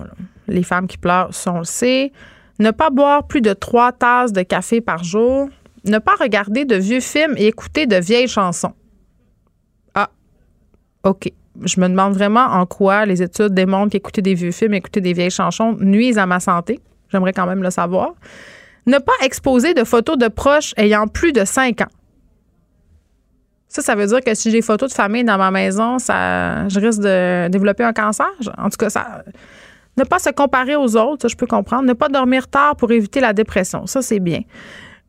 les 0.48 0.64
femmes 0.64 0.88
qui 0.88 0.98
pleurent, 0.98 1.34
ça, 1.34 1.52
on 1.52 1.60
le 1.60 1.66
sait. 1.66 2.12
Ne 2.60 2.70
pas 2.70 2.92
boire 2.92 3.26
plus 3.26 3.42
de 3.42 3.54
trois 3.54 3.92
tasses 3.92 4.32
de 4.32 4.44
café 4.44 4.80
par 4.80 5.04
jour. 5.04 5.50
Ne 5.86 5.98
pas 5.98 6.16
regarder 6.20 6.66
de 6.66 6.76
vieux 6.76 7.00
films 7.00 7.34
et 7.38 7.48
écouter 7.48 7.88
de 7.88 7.96
vieilles 7.96 8.28
chansons. 8.28 8.74
OK. 11.06 11.32
Je 11.64 11.80
me 11.80 11.88
demande 11.88 12.14
vraiment 12.14 12.46
en 12.46 12.66
quoi 12.66 13.06
les 13.06 13.22
études 13.22 13.54
démontrent 13.54 13.92
qu'écouter 13.92 14.22
des 14.22 14.34
vieux 14.34 14.52
films, 14.52 14.74
écouter 14.74 15.00
des 15.00 15.14
vieilles 15.14 15.30
chansons 15.30 15.78
nuisent 15.80 16.18
à 16.18 16.26
ma 16.26 16.42
santé. 16.42 16.82
J'aimerais 17.10 17.32
quand 17.32 17.46
même 17.46 17.64
le 17.64 17.70
savoir. 17.70 18.12
Ne 18.88 18.98
pas 18.98 19.14
exposer 19.24 19.74
de 19.74 19.84
photos 19.84 20.18
de 20.18 20.28
proches 20.28 20.74
ayant 20.76 21.08
plus 21.08 21.32
de 21.32 21.46
5 21.46 21.82
ans. 21.82 21.92
Ça, 23.70 23.82
ça 23.82 23.96
veut 23.96 24.08
dire 24.08 24.22
que 24.22 24.34
si 24.36 24.52
j'ai 24.52 24.58
des 24.58 24.62
photos 24.62 24.90
de 24.90 24.96
famille 24.96 25.24
dans 25.24 25.38
ma 25.38 25.52
maison, 25.52 25.98
je 25.98 26.80
risque 26.80 27.02
de 27.02 27.48
développer 27.48 27.84
un 27.84 27.94
cancer? 27.94 28.30
En 28.58 28.70
tout 28.70 28.78
cas, 28.78 28.90
ça. 28.90 29.24
Ne 29.98 30.04
pas 30.04 30.20
se 30.20 30.30
comparer 30.30 30.76
aux 30.76 30.98
autres, 30.98 31.22
ça, 31.22 31.28
je 31.30 31.36
peux 31.36 31.48
comprendre. 31.48 31.84
Ne 31.84 31.94
pas 31.94 32.10
dormir 32.10 32.48
tard 32.50 32.76
pour 32.76 32.92
éviter 32.92 33.22
la 33.22 33.32
dépression. 33.32 33.88
Ça, 33.88 34.02
c'est 34.02 34.20
bien. 34.20 34.42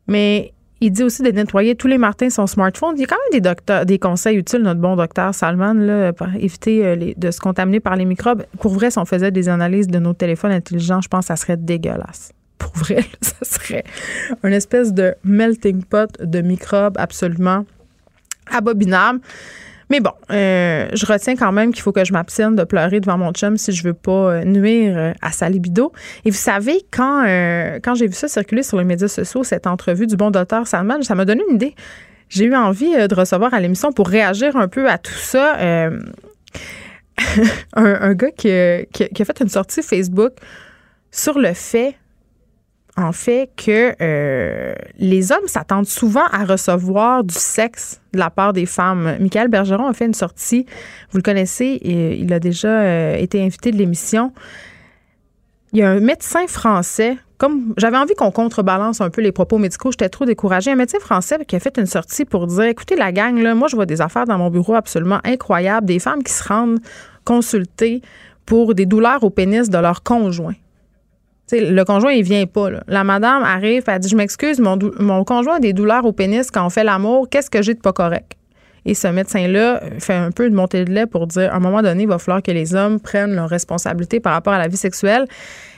Mais 0.07 0.53
il 0.81 0.91
dit 0.91 1.03
aussi 1.03 1.23
de 1.23 1.31
nettoyer 1.31 1.75
tous 1.75 1.87
les 1.87 1.97
matins 1.97 2.29
son 2.29 2.47
smartphone. 2.47 2.93
Il 2.95 3.01
y 3.01 3.03
a 3.03 3.07
quand 3.07 3.15
même 3.15 3.39
des, 3.39 3.41
docteurs, 3.41 3.85
des 3.85 3.99
conseils 3.99 4.37
utiles, 4.37 4.61
notre 4.61 4.79
bon 4.79 4.95
docteur 4.95 5.33
Salman, 5.33 6.11
pour 6.13 6.27
éviter 6.35 6.85
euh, 6.85 7.13
de 7.15 7.31
se 7.31 7.39
contaminer 7.39 7.79
par 7.79 7.95
les 7.95 8.05
microbes. 8.05 8.43
Pour 8.59 8.73
vrai, 8.73 8.91
si 8.91 8.99
on 8.99 9.05
faisait 9.05 9.31
des 9.31 9.49
analyses 9.49 9.87
de 9.87 9.99
nos 9.99 10.13
téléphones 10.13 10.51
intelligents, 10.51 11.01
je 11.01 11.07
pense 11.07 11.25
que 11.25 11.27
ça 11.27 11.35
serait 11.35 11.57
dégueulasse. 11.57 12.31
Pour 12.57 12.75
vrai, 12.75 13.03
ça 13.21 13.43
serait 13.43 13.83
une 14.43 14.53
espèce 14.53 14.93
de 14.93 15.15
melting 15.23 15.83
pot 15.83 16.09
de 16.21 16.41
microbes 16.41 16.97
absolument 16.97 17.65
abominable. 18.51 19.19
Mais 19.89 20.01
bon, 20.01 20.11
euh, 20.31 20.87
je 20.93 21.05
retiens 21.05 21.35
quand 21.35 21.51
même 21.51 21.71
qu'il 21.73 21.81
faut 21.81 21.91
que 21.91 22.03
je 22.03 22.11
m'abstienne 22.11 22.55
de 22.55 22.63
pleurer 22.63 22.99
devant 22.99 23.17
mon 23.17 23.31
chum 23.31 23.57
si 23.57 23.71
je 23.71 23.83
veux 23.83 23.93
pas 23.93 24.11
euh, 24.11 24.43
nuire 24.43 24.97
euh, 24.97 25.13
à 25.21 25.31
sa 25.31 25.49
libido. 25.49 25.93
Et 26.25 26.31
vous 26.31 26.37
savez, 26.37 26.85
quand, 26.91 27.23
quand 27.83 27.95
j'ai 27.95 28.07
vu 28.07 28.13
ça 28.13 28.27
circuler 28.27 28.63
sur 28.63 28.77
les 28.77 28.83
médias 28.83 29.07
sociaux, 29.07 29.43
cette 29.43 29.67
entrevue 29.67 30.07
du 30.07 30.17
bon 30.17 30.31
docteur 30.31 30.67
Salman, 30.67 31.01
ça 31.03 31.15
m'a 31.15 31.25
donné 31.25 31.43
une 31.49 31.55
idée. 31.55 31.75
J'ai 32.29 32.45
eu 32.45 32.55
envie 32.55 32.91
de 32.91 33.15
recevoir 33.15 33.53
à 33.53 33.59
l'émission 33.61 33.93
pour 33.93 34.09
réagir 34.09 34.57
un 34.57 34.67
peu 34.67 34.89
à 34.89 34.97
tout 34.97 35.13
ça. 35.13 35.57
un, 37.73 38.13
gars 38.13 38.31
qui, 38.31 38.49
qui 38.91 39.21
a 39.21 39.25
fait 39.25 39.39
une 39.39 39.47
sortie 39.47 39.81
Facebook 39.81 40.33
sur 41.11 41.39
le 41.39 41.53
fait 41.53 41.95
en 42.97 43.11
fait 43.11 43.51
que 43.55 43.93
euh, 44.01 44.73
les 44.97 45.31
hommes 45.31 45.47
s'attendent 45.47 45.85
souvent 45.85 46.25
à 46.31 46.45
recevoir 46.45 47.23
du 47.23 47.35
sexe 47.35 48.01
de 48.13 48.19
la 48.19 48.31
part 48.31 48.53
des 48.53 48.65
femmes. 48.65 49.17
Michael 49.19 49.49
Bergeron 49.49 49.87
a 49.87 49.93
fait 49.93 50.07
une 50.07 50.15
sortie, 50.15 50.65
vous 51.11 51.17
le 51.17 51.23
connaissez, 51.23 51.79
il 51.83 52.33
a 52.33 52.39
déjà 52.39 52.81
euh, 52.81 53.15
été 53.15 53.41
invité 53.43 53.71
de 53.71 53.77
l'émission. 53.77 54.33
Il 55.73 55.79
y 55.79 55.83
a 55.83 55.91
un 55.91 55.99
médecin 55.99 56.47
français, 56.47 57.17
comme 57.37 57.75
j'avais 57.77 57.97
envie 57.97 58.15
qu'on 58.15 58.31
contrebalance 58.31 58.99
un 58.99 59.11
peu 59.11 59.21
les 59.21 59.31
propos 59.31 59.59
médicaux, 59.59 59.91
j'étais 59.91 60.09
trop 60.09 60.25
découragée. 60.25 60.71
Un 60.71 60.75
médecin 60.75 60.99
français 60.99 61.37
qui 61.47 61.55
a 61.55 61.59
fait 61.59 61.77
une 61.77 61.85
sortie 61.85 62.25
pour 62.25 62.47
dire 62.47 62.63
écoutez, 62.63 62.95
la 62.95 63.11
gang, 63.11 63.39
moi, 63.53 63.67
je 63.67 63.75
vois 63.75 63.85
des 63.85 64.01
affaires 64.01 64.25
dans 64.25 64.39
mon 64.39 64.49
bureau 64.49 64.73
absolument 64.73 65.19
incroyables, 65.23 65.85
des 65.85 65.99
femmes 65.99 66.23
qui 66.23 66.33
se 66.33 66.47
rendent 66.47 66.79
consulter 67.25 68.01
pour 68.47 68.73
des 68.73 68.87
douleurs 68.87 69.23
au 69.23 69.29
pénis 69.29 69.69
de 69.69 69.77
leur 69.77 70.01
conjoint 70.01 70.55
le 71.51 71.83
conjoint, 71.83 72.11
il 72.11 72.23
vient 72.23 72.45
pas. 72.45 72.69
La 72.87 73.03
madame 73.03 73.43
arrive, 73.43 73.83
elle 73.87 73.99
dit 73.99 74.09
Je 74.09 74.15
m'excuse, 74.15 74.59
mon, 74.59 74.77
mon 74.99 75.23
conjoint 75.23 75.55
a 75.55 75.59
des 75.59 75.73
douleurs 75.73 76.05
au 76.05 76.11
pénis 76.11 76.51
quand 76.51 76.65
on 76.65 76.69
fait 76.69 76.83
l'amour, 76.83 77.27
qu'est-ce 77.29 77.49
que 77.49 77.61
j'ai 77.61 77.73
de 77.73 77.79
pas 77.79 77.93
correct? 77.93 78.33
Et 78.85 78.93
ce 78.93 79.07
médecin-là 79.07 79.81
fait 79.99 80.13
un 80.13 80.31
peu 80.31 80.49
de 80.49 80.55
montée 80.55 80.85
de 80.85 80.91
lait 80.91 81.05
pour 81.05 81.27
dire 81.27 81.51
à 81.51 81.57
un 81.57 81.59
moment 81.59 81.81
donné, 81.81 82.03
il 82.03 82.09
va 82.09 82.19
falloir 82.19 82.41
que 82.41 82.51
les 82.51 82.73
hommes 82.73 83.01
prennent 83.01 83.35
leurs 83.35 83.49
responsabilités 83.49 84.21
par 84.21 84.33
rapport 84.33 84.53
à 84.53 84.57
la 84.57 84.69
vie 84.69 84.77
sexuelle. 84.77 85.25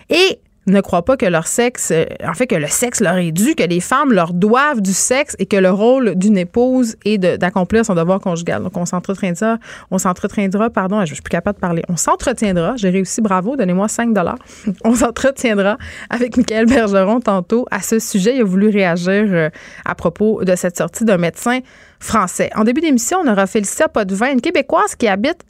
Et 0.09 0.39
ne 0.67 0.81
croient 0.81 1.03
pas 1.03 1.17
que 1.17 1.25
leur 1.25 1.47
sexe, 1.47 1.91
euh, 1.91 2.05
en 2.23 2.33
fait, 2.33 2.47
que 2.47 2.55
le 2.55 2.67
sexe 2.67 2.99
leur 2.99 3.17
est 3.17 3.31
dû, 3.31 3.55
que 3.55 3.63
les 3.63 3.79
femmes 3.79 4.13
leur 4.13 4.33
doivent 4.33 4.81
du 4.81 4.93
sexe 4.93 5.35
et 5.39 5.45
que 5.45 5.57
le 5.57 5.71
rôle 5.71 6.15
d'une 6.15 6.37
épouse 6.37 6.95
est 7.05 7.17
d'accomplir 7.17 7.85
son 7.85 7.95
devoir 7.95 8.19
conjugal. 8.19 8.63
Donc, 8.63 8.77
on 8.77 8.85
s'entretiendra, 8.85 9.57
on 9.91 9.97
s'entretiendra, 9.97 10.69
pardon, 10.69 11.03
je 11.05 11.13
suis 11.13 11.23
plus 11.23 11.31
capable 11.31 11.57
de 11.57 11.61
parler, 11.61 11.83
on 11.89 11.97
s'entretiendra, 11.97 12.75
j'ai 12.75 12.89
réussi, 12.89 13.21
bravo, 13.21 13.55
donnez-moi 13.55 13.87
5 13.87 14.13
dollars. 14.13 14.37
On 14.83 14.95
s'entretiendra 14.95 15.77
avec 16.09 16.37
Michael 16.37 16.65
Bergeron 16.65 17.19
tantôt 17.19 17.65
à 17.71 17.81
ce 17.81 17.99
sujet. 17.99 18.35
Il 18.35 18.41
a 18.41 18.43
voulu 18.43 18.69
réagir 18.69 19.25
euh, 19.29 19.49
à 19.85 19.95
propos 19.95 20.43
de 20.43 20.55
cette 20.55 20.77
sortie 20.77 21.05
d'un 21.05 21.17
médecin 21.17 21.59
français. 21.99 22.49
En 22.55 22.63
début 22.63 22.81
d'émission, 22.81 23.19
on 23.23 23.31
aura 23.31 23.47
Félicia 23.47 23.87
Potvin, 23.87 24.31
une 24.31 24.41
Québécoise 24.41 24.95
qui 24.95 25.07
habite 25.07 25.43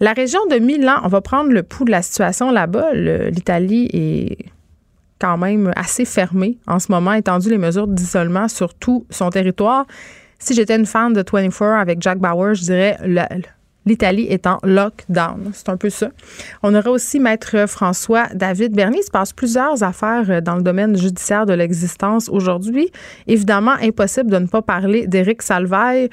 la 0.00 0.12
région 0.12 0.40
de 0.50 0.56
Milan. 0.56 1.00
On 1.04 1.08
va 1.08 1.20
prendre 1.20 1.50
le 1.50 1.62
pouls 1.62 1.84
de 1.84 1.90
la 1.90 2.02
situation 2.02 2.50
là-bas. 2.50 2.94
L'Italie 2.94 3.88
est 3.92 4.46
quand 5.20 5.36
même 5.36 5.72
assez 5.74 6.04
fermé 6.04 6.58
en 6.66 6.78
ce 6.78 6.92
moment, 6.92 7.12
étendu 7.12 7.50
les 7.50 7.58
mesures 7.58 7.88
d'isolement 7.88 8.48
sur 8.48 8.74
tout 8.74 9.04
son 9.10 9.30
territoire. 9.30 9.86
Si 10.38 10.54
j'étais 10.54 10.76
une 10.76 10.86
fan 10.86 11.12
de 11.12 11.24
24 11.28 11.62
avec 11.62 12.00
Jack 12.00 12.18
Bauer, 12.18 12.54
je 12.54 12.62
dirais 12.62 12.96
l'Italie 13.84 14.26
est 14.28 14.46
en 14.46 14.58
lockdown. 14.62 15.50
C'est 15.52 15.68
un 15.70 15.76
peu 15.76 15.90
ça. 15.90 16.10
On 16.62 16.74
aura 16.74 16.90
aussi 16.90 17.18
Maître 17.18 17.66
François 17.66 18.28
David 18.34 18.74
Bernier. 18.74 19.00
Il 19.00 19.04
se 19.04 19.10
passe 19.10 19.32
plusieurs 19.32 19.82
affaires 19.82 20.42
dans 20.42 20.54
le 20.54 20.62
domaine 20.62 20.96
judiciaire 20.96 21.46
de 21.46 21.54
l'existence 21.54 22.28
aujourd'hui. 22.28 22.92
Évidemment, 23.26 23.74
impossible 23.82 24.30
de 24.30 24.38
ne 24.38 24.46
pas 24.46 24.62
parler 24.62 25.08
d'Éric 25.08 25.42
Salvaille 25.42 26.10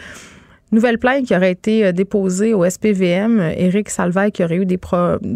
Nouvelle 0.71 0.97
plainte 0.97 1.25
qui 1.25 1.35
aurait 1.35 1.51
été 1.51 1.93
déposée 1.93 2.53
au 2.53 2.67
SPVM. 2.67 3.39
Éric 3.39 3.89
Salvaille 3.89 4.31
qui 4.31 4.43
aurait 4.43 4.57
eu 4.57 4.65
des, 4.65 4.79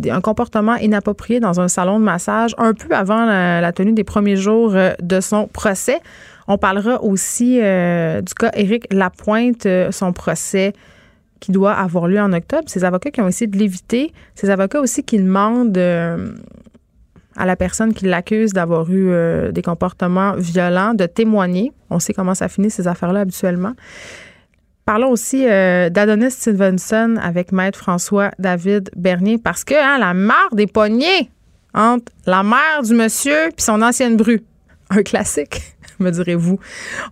un 0.09 0.21
comportement 0.21 0.75
inapproprié 0.75 1.39
dans 1.39 1.61
un 1.61 1.67
salon 1.67 1.99
de 1.99 2.03
massage 2.03 2.55
un 2.57 2.73
peu 2.73 2.93
avant 2.93 3.25
la, 3.25 3.71
tenue 3.71 3.93
des 3.93 4.03
premiers 4.03 4.35
jours 4.35 4.73
de 4.99 5.19
son 5.21 5.47
procès. 5.47 5.99
On 6.47 6.57
parlera 6.57 7.01
aussi 7.03 7.55
du 7.55 8.33
cas 8.33 8.51
Éric 8.53 8.91
Lapointe, 8.91 9.67
son 9.91 10.13
procès 10.13 10.73
qui 11.39 11.51
doit 11.51 11.73
avoir 11.73 12.07
lieu 12.07 12.19
en 12.19 12.33
octobre. 12.33 12.63
Ces 12.65 12.83
avocats 12.83 13.11
qui 13.11 13.21
ont 13.21 13.27
essayé 13.27 13.47
de 13.47 13.57
l'éviter. 13.57 14.11
Ces 14.35 14.49
avocats 14.49 14.81
aussi 14.81 15.03
qui 15.03 15.19
demandent 15.19 15.77
à 17.39 17.45
la 17.45 17.55
personne 17.55 17.93
qui 17.93 18.05
l'accuse 18.05 18.51
d'avoir 18.51 18.91
eu 18.91 19.09
euh, 19.09 19.51
des 19.51 19.61
comportements 19.61 20.33
violents, 20.35 20.93
de 20.93 21.05
témoigner. 21.05 21.71
On 21.89 21.99
sait 21.99 22.13
comment 22.13 22.35
ça 22.35 22.49
finit 22.49 22.69
ces 22.69 22.87
affaires-là 22.87 23.21
habituellement. 23.21 23.73
Parlons 24.89 25.11
aussi 25.11 25.45
euh, 25.47 25.91
d'Adonis 25.91 26.31
Stevenson 26.31 27.17
avec 27.21 27.51
Maître 27.51 27.77
François 27.77 28.31
David 28.39 28.89
Bernier 28.95 29.37
parce 29.37 29.63
que 29.63 29.75
hein, 29.75 29.99
la 29.99 30.15
mare 30.15 30.49
des 30.53 30.65
poignets 30.65 31.29
entre 31.75 32.11
la 32.25 32.41
mère 32.41 32.81
du 32.83 32.95
monsieur 32.95 33.49
puis 33.55 33.63
son 33.63 33.83
ancienne 33.83 34.17
bru. 34.17 34.41
Un 34.89 35.03
classique 35.03 35.61
me 35.99 36.09
direz-vous. 36.09 36.57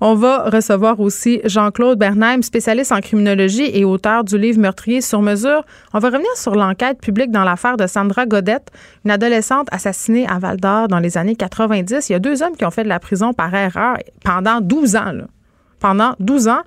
On 0.01 0.15
va 0.15 0.49
recevoir 0.49 0.99
aussi 0.99 1.39
Jean-Claude 1.45 1.99
Bernheim, 1.99 2.41
spécialiste 2.41 2.91
en 2.91 2.99
criminologie 2.99 3.69
et 3.71 3.85
auteur 3.85 4.23
du 4.23 4.39
livre 4.39 4.59
Meurtrier 4.59 5.01
sur 5.01 5.21
mesure. 5.21 5.63
On 5.93 5.99
va 5.99 6.07
revenir 6.07 6.35
sur 6.35 6.55
l'enquête 6.55 6.99
publique 6.99 7.29
dans 7.29 7.43
l'affaire 7.43 7.77
de 7.77 7.85
Sandra 7.85 8.25
Godette, 8.25 8.71
une 9.05 9.11
adolescente 9.11 9.67
assassinée 9.71 10.27
à 10.27 10.39
Val 10.39 10.57
d'Or 10.57 10.87
dans 10.87 10.97
les 10.97 11.15
années 11.15 11.35
90. 11.35 12.09
Il 12.09 12.13
y 12.13 12.15
a 12.15 12.19
deux 12.19 12.41
hommes 12.41 12.55
qui 12.57 12.65
ont 12.65 12.71
fait 12.71 12.85
de 12.85 12.89
la 12.89 12.99
prison 12.99 13.33
par 13.33 13.53
erreur 13.53 13.97
pendant 14.23 14.61
12 14.61 14.95
ans. 14.95 15.13
Pendant 15.79 16.13
12 16.19 16.47
ans. 16.47 16.61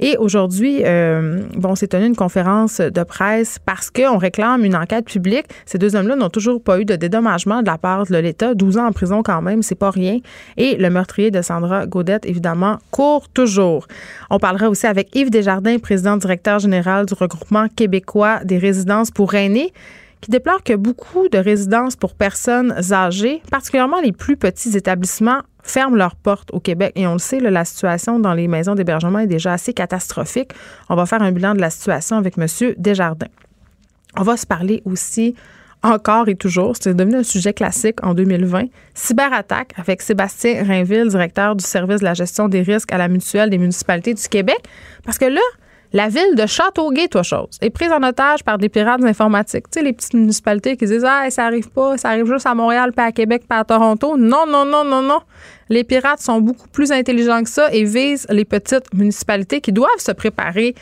Et 0.00 0.16
aujourd'hui, 0.16 0.82
euh, 0.84 1.42
bon, 1.56 1.74
c'est 1.74 1.88
tenu 1.88 2.06
une 2.06 2.16
conférence 2.16 2.80
de 2.80 3.02
presse 3.02 3.58
parce 3.64 3.90
qu'on 3.90 4.18
réclame 4.18 4.64
une 4.64 4.76
enquête 4.76 5.04
publique. 5.04 5.46
Ces 5.66 5.78
deux 5.78 5.94
hommes-là 5.94 6.16
n'ont 6.16 6.28
toujours 6.28 6.62
pas 6.62 6.80
eu 6.80 6.84
de 6.84 6.96
dédommagement 6.96 7.62
de 7.62 7.66
la 7.66 7.78
part 7.78 8.06
de 8.06 8.16
l'État. 8.16 8.54
12 8.54 8.78
ans 8.78 8.86
en 8.86 8.92
prison 8.92 9.22
quand 9.22 9.42
même, 9.42 9.62
c'est 9.62 9.74
pas 9.74 9.90
rien. 9.90 10.18
Et 10.56 10.76
le 10.76 10.90
meurtrier 10.90 11.30
de 11.30 11.42
Sandra 11.42 11.86
Gaudette, 11.86 12.26
évidemment, 12.26 12.78
court 12.90 13.28
toujours. 13.28 13.86
On 14.30 14.38
parlera 14.38 14.68
aussi 14.68 14.86
avec 14.86 15.14
Yves 15.14 15.30
Desjardins, 15.30 15.78
président 15.78 16.16
directeur 16.16 16.58
général 16.58 17.06
du 17.06 17.14
regroupement 17.14 17.68
québécois 17.68 18.40
des 18.44 18.58
résidences 18.58 19.10
pour 19.10 19.34
aînés 19.34 19.72
qui 20.22 20.30
déplore 20.30 20.62
que 20.62 20.74
beaucoup 20.74 21.28
de 21.28 21.36
résidences 21.36 21.96
pour 21.96 22.14
personnes 22.14 22.72
âgées, 22.92 23.42
particulièrement 23.50 24.00
les 24.00 24.12
plus 24.12 24.36
petits 24.36 24.76
établissements, 24.76 25.42
ferment 25.62 25.96
leurs 25.96 26.16
portes 26.16 26.50
au 26.52 26.60
Québec. 26.60 26.92
Et 26.96 27.06
on 27.06 27.14
le 27.14 27.18
sait, 27.18 27.40
la 27.40 27.64
situation 27.64 28.18
dans 28.18 28.34
les 28.34 28.48
maisons 28.48 28.74
d'hébergement 28.74 29.20
est 29.20 29.26
déjà 29.26 29.52
assez 29.52 29.72
catastrophique. 29.72 30.52
On 30.88 30.96
va 30.96 31.06
faire 31.06 31.22
un 31.22 31.32
bilan 31.32 31.54
de 31.54 31.60
la 31.60 31.70
situation 31.70 32.16
avec 32.16 32.36
M. 32.38 32.46
Desjardins. 32.76 33.28
On 34.16 34.22
va 34.22 34.36
se 34.36 34.46
parler 34.46 34.82
aussi 34.84 35.34
encore 35.82 36.28
et 36.28 36.36
toujours, 36.36 36.76
c'est 36.78 36.94
devenu 36.94 37.16
un 37.16 37.22
sujet 37.22 37.52
classique 37.52 38.04
en 38.04 38.14
2020, 38.14 38.66
cyberattaque 38.94 39.72
avec 39.76 40.00
Sébastien 40.00 40.62
Rainville, 40.62 41.08
directeur 41.08 41.56
du 41.56 41.64
service 41.64 42.00
de 42.00 42.04
la 42.04 42.14
gestion 42.14 42.48
des 42.48 42.62
risques 42.62 42.92
à 42.92 42.98
la 42.98 43.08
mutuelle 43.08 43.50
des 43.50 43.58
municipalités 43.58 44.14
du 44.14 44.28
Québec. 44.28 44.58
Parce 45.04 45.18
que 45.18 45.24
là, 45.24 45.40
la 45.92 46.08
ville 46.08 46.34
de 46.34 46.46
Châteauguay, 46.46 47.08
toi 47.08 47.22
chose, 47.22 47.58
est 47.60 47.70
prise 47.70 47.92
en 47.92 48.02
otage 48.02 48.42
par 48.44 48.58
des 48.58 48.68
pirates 48.68 49.04
informatiques. 49.04 49.70
Tu 49.70 49.78
sais, 49.78 49.84
les 49.84 49.92
petites 49.92 50.14
municipalités 50.14 50.76
qui 50.76 50.86
disent 50.86 51.04
Ah, 51.06 51.30
ça 51.30 51.44
arrive 51.44 51.68
pas, 51.68 51.98
ça 51.98 52.10
arrive 52.10 52.26
juste 52.26 52.46
à 52.46 52.54
Montréal, 52.54 52.92
pas 52.92 53.04
à 53.04 53.12
Québec, 53.12 53.42
pas 53.46 53.58
à 53.58 53.64
Toronto. 53.64 54.16
Non, 54.16 54.46
non, 54.48 54.64
non, 54.64 54.84
non, 54.84 55.02
non. 55.02 55.20
Les 55.68 55.84
pirates 55.84 56.20
sont 56.20 56.40
beaucoup 56.40 56.68
plus 56.68 56.92
intelligents 56.92 57.42
que 57.42 57.50
ça 57.50 57.72
et 57.72 57.84
visent 57.84 58.26
les 58.30 58.44
petites 58.44 58.92
municipalités 58.94 59.60
qui 59.60 59.72
doivent 59.72 59.90
se 59.98 60.12
préparer 60.12 60.74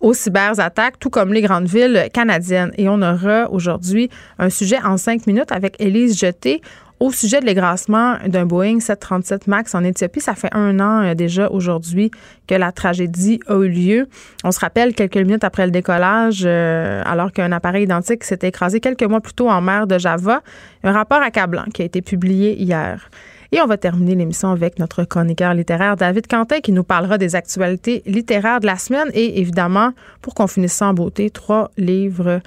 aux 0.00 0.14
cyberattaques, 0.14 0.98
tout 0.98 1.10
comme 1.10 1.32
les 1.32 1.42
grandes 1.42 1.66
villes 1.66 2.08
canadiennes. 2.12 2.70
Et 2.76 2.88
on 2.88 3.00
aura 3.02 3.50
aujourd'hui 3.50 4.10
un 4.38 4.50
sujet 4.50 4.78
en 4.84 4.96
cinq 4.96 5.26
minutes 5.26 5.50
avec 5.50 5.76
Élise 5.80 6.18
Jeté 6.18 6.60
au 6.98 7.10
sujet 7.10 7.40
de 7.40 7.46
l'égrassement 7.46 8.16
d'un 8.26 8.46
Boeing 8.46 8.80
737 8.80 9.46
MAX 9.46 9.74
en 9.74 9.84
Éthiopie, 9.84 10.20
ça 10.20 10.34
fait 10.34 10.48
un 10.52 10.80
an 10.80 11.04
euh, 11.04 11.14
déjà 11.14 11.50
aujourd'hui 11.50 12.10
que 12.46 12.54
la 12.54 12.72
tragédie 12.72 13.40
a 13.48 13.56
eu 13.56 13.68
lieu. 13.68 14.08
On 14.44 14.50
se 14.50 14.60
rappelle 14.60 14.94
quelques 14.94 15.18
minutes 15.18 15.44
après 15.44 15.66
le 15.66 15.72
décollage, 15.72 16.44
euh, 16.46 17.02
alors 17.04 17.32
qu'un 17.32 17.52
appareil 17.52 17.84
identique 17.84 18.24
s'était 18.24 18.48
écrasé 18.48 18.80
quelques 18.80 19.02
mois 19.02 19.20
plus 19.20 19.34
tôt 19.34 19.48
en 19.48 19.60
mer 19.60 19.86
de 19.86 19.98
Java. 19.98 20.42
Un 20.84 20.92
rapport 20.92 21.20
accablant 21.20 21.64
qui 21.74 21.82
a 21.82 21.84
été 21.84 22.00
publié 22.00 22.56
hier. 22.60 23.10
Et 23.52 23.60
on 23.60 23.66
va 23.66 23.76
terminer 23.76 24.14
l'émission 24.14 24.50
avec 24.50 24.78
notre 24.78 25.04
chroniqueur 25.04 25.54
littéraire 25.54 25.96
David 25.96 26.26
Quentin 26.26 26.60
qui 26.60 26.72
nous 26.72 26.82
parlera 26.82 27.16
des 27.18 27.36
actualités 27.36 28.02
littéraires 28.06 28.60
de 28.60 28.66
la 28.66 28.76
semaine 28.76 29.08
et 29.14 29.40
évidemment, 29.40 29.92
pour 30.20 30.34
qu'on 30.34 30.46
finisse 30.46 30.72
sans 30.72 30.94
beauté, 30.94 31.30
trois 31.30 31.70
livres 31.76 32.40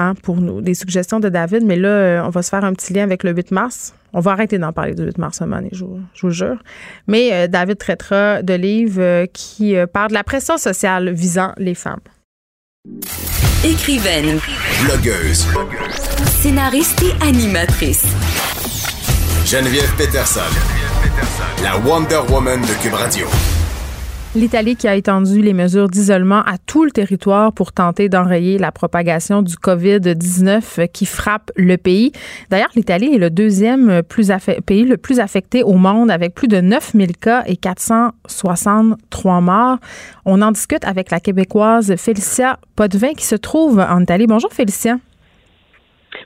Hein, 0.00 0.14
pour 0.22 0.40
nous, 0.40 0.62
des 0.62 0.72
suggestions 0.72 1.20
de 1.20 1.28
David, 1.28 1.62
mais 1.62 1.76
là, 1.76 1.88
euh, 1.88 2.22
on 2.24 2.30
va 2.30 2.40
se 2.40 2.48
faire 2.48 2.64
un 2.64 2.72
petit 2.72 2.94
lien 2.94 3.02
avec 3.02 3.22
le 3.22 3.32
8 3.32 3.50
mars. 3.50 3.92
On 4.14 4.20
va 4.20 4.30
arrêter 4.30 4.56
d'en 4.56 4.72
parler 4.72 4.94
du 4.94 5.02
8 5.04 5.18
mars 5.18 5.36
semaine, 5.36 5.68
je, 5.72 5.84
je 6.14 6.26
vous 6.26 6.30
jure. 6.30 6.56
Mais 7.06 7.28
euh, 7.34 7.48
David 7.48 7.76
traitera 7.76 8.40
de 8.40 8.54
livres 8.54 9.02
euh, 9.02 9.26
qui 9.30 9.74
parlent 9.92 10.08
de 10.08 10.14
la 10.14 10.24
pression 10.24 10.56
sociale 10.56 11.10
visant 11.10 11.52
les 11.58 11.74
femmes. 11.74 12.00
Écrivaine. 13.62 14.38
Blogueuse. 14.86 15.46
Scénariste 16.40 17.02
et 17.02 17.22
animatrice. 17.22 18.06
Geneviève 19.44 19.94
Peterson. 19.98 20.40
Geneviève 20.40 21.02
Peterson. 21.02 21.62
La 21.62 21.76
Wonder 21.76 22.20
Woman 22.32 22.62
de 22.62 22.82
Cube 22.82 22.94
Radio. 22.94 23.26
L'Italie 24.36 24.76
qui 24.76 24.86
a 24.86 24.94
étendu 24.94 25.42
les 25.42 25.52
mesures 25.52 25.88
d'isolement 25.88 26.42
à 26.42 26.56
tout 26.64 26.84
le 26.84 26.92
territoire 26.92 27.52
pour 27.52 27.72
tenter 27.72 28.08
d'enrayer 28.08 28.58
la 28.58 28.70
propagation 28.70 29.42
du 29.42 29.54
COVID-19 29.54 30.86
qui 30.86 31.04
frappe 31.04 31.50
le 31.56 31.76
pays. 31.76 32.12
D'ailleurs, 32.48 32.70
l'Italie 32.76 33.12
est 33.12 33.18
le 33.18 33.30
deuxième 33.30 34.04
plus 34.04 34.30
pays 34.64 34.84
le 34.84 34.96
plus 34.98 35.18
affecté 35.18 35.64
au 35.64 35.72
monde 35.72 36.12
avec 36.12 36.32
plus 36.32 36.46
de 36.46 36.60
9000 36.60 37.16
cas 37.16 37.42
et 37.46 37.56
463 37.56 39.40
morts. 39.40 39.78
On 40.24 40.42
en 40.42 40.52
discute 40.52 40.84
avec 40.84 41.10
la 41.10 41.18
Québécoise 41.18 41.96
Félicia 41.96 42.60
Potvin 42.76 43.14
qui 43.14 43.26
se 43.26 43.34
trouve 43.34 43.80
en 43.80 44.00
Italie. 44.00 44.28
Bonjour 44.28 44.52
Félicia. 44.52 44.98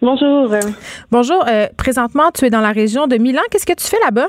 Bonjour. 0.02 0.54
Bonjour. 1.10 1.42
Euh, 1.48 1.68
présentement, 1.78 2.30
tu 2.34 2.44
es 2.44 2.50
dans 2.50 2.60
la 2.60 2.72
région 2.72 3.06
de 3.06 3.16
Milan. 3.16 3.40
Qu'est-ce 3.50 3.64
que 3.64 3.72
tu 3.72 3.86
fais 3.86 4.00
là-bas? 4.04 4.28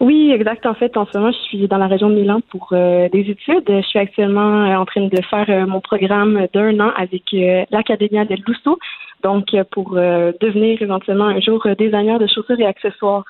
Oui, 0.00 0.30
exact. 0.32 0.66
En 0.66 0.74
fait, 0.74 0.96
en 0.96 1.06
ce 1.06 1.18
moment, 1.18 1.32
je 1.32 1.38
suis 1.38 1.68
dans 1.68 1.78
la 1.78 1.86
région 1.86 2.10
de 2.10 2.14
Milan 2.14 2.40
pour 2.50 2.68
euh, 2.72 3.08
des 3.08 3.30
études. 3.30 3.64
Je 3.66 3.86
suis 3.86 3.98
actuellement 3.98 4.64
euh, 4.64 4.76
en 4.76 4.84
train 4.84 5.06
de 5.06 5.22
faire 5.22 5.46
euh, 5.48 5.66
mon 5.66 5.80
programme 5.80 6.46
d'un 6.52 6.78
an 6.80 6.92
avec 6.96 7.24
l'Accademia 7.70 8.24
del 8.24 8.42
Lusso, 8.46 8.78
donc 9.22 9.46
pour 9.72 9.92
devenir 9.94 10.80
éventuellement 10.82 11.26
un 11.26 11.40
jour 11.40 11.66
designer 11.78 12.18
de 12.18 12.26
chaussures 12.26 12.60
et 12.60 12.66
accessoires. 12.66 13.24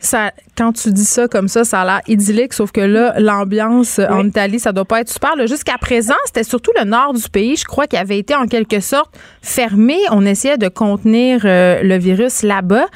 Ça, 0.00 0.32
quand 0.56 0.72
tu 0.72 0.92
dis 0.92 1.04
ça 1.04 1.26
comme 1.26 1.48
ça, 1.48 1.64
ça 1.64 1.80
a 1.80 1.84
l'air 1.84 2.00
idyllique, 2.06 2.52
sauf 2.52 2.70
que 2.70 2.80
là, 2.80 3.18
l'ambiance 3.18 3.98
en 3.98 4.24
Italie, 4.26 4.60
ça 4.60 4.70
doit 4.72 4.84
pas 4.84 5.00
être 5.00 5.08
super. 5.08 5.34
Jusqu'à 5.46 5.76
présent, 5.76 6.14
c'était 6.24 6.44
surtout 6.44 6.70
le 6.78 6.84
nord 6.84 7.14
du 7.14 7.28
pays, 7.28 7.56
je 7.56 7.64
crois, 7.64 7.86
qui 7.86 7.96
avait 7.96 8.18
été 8.18 8.34
en 8.34 8.46
quelque 8.46 8.78
sorte 8.80 9.12
fermé. 9.42 9.96
On 10.10 10.24
essayait 10.24 10.58
de 10.58 10.68
contenir 10.68 11.42
euh, 11.44 11.82
le 11.82 11.98
virus 11.98 12.42
là-bas. 12.42 12.86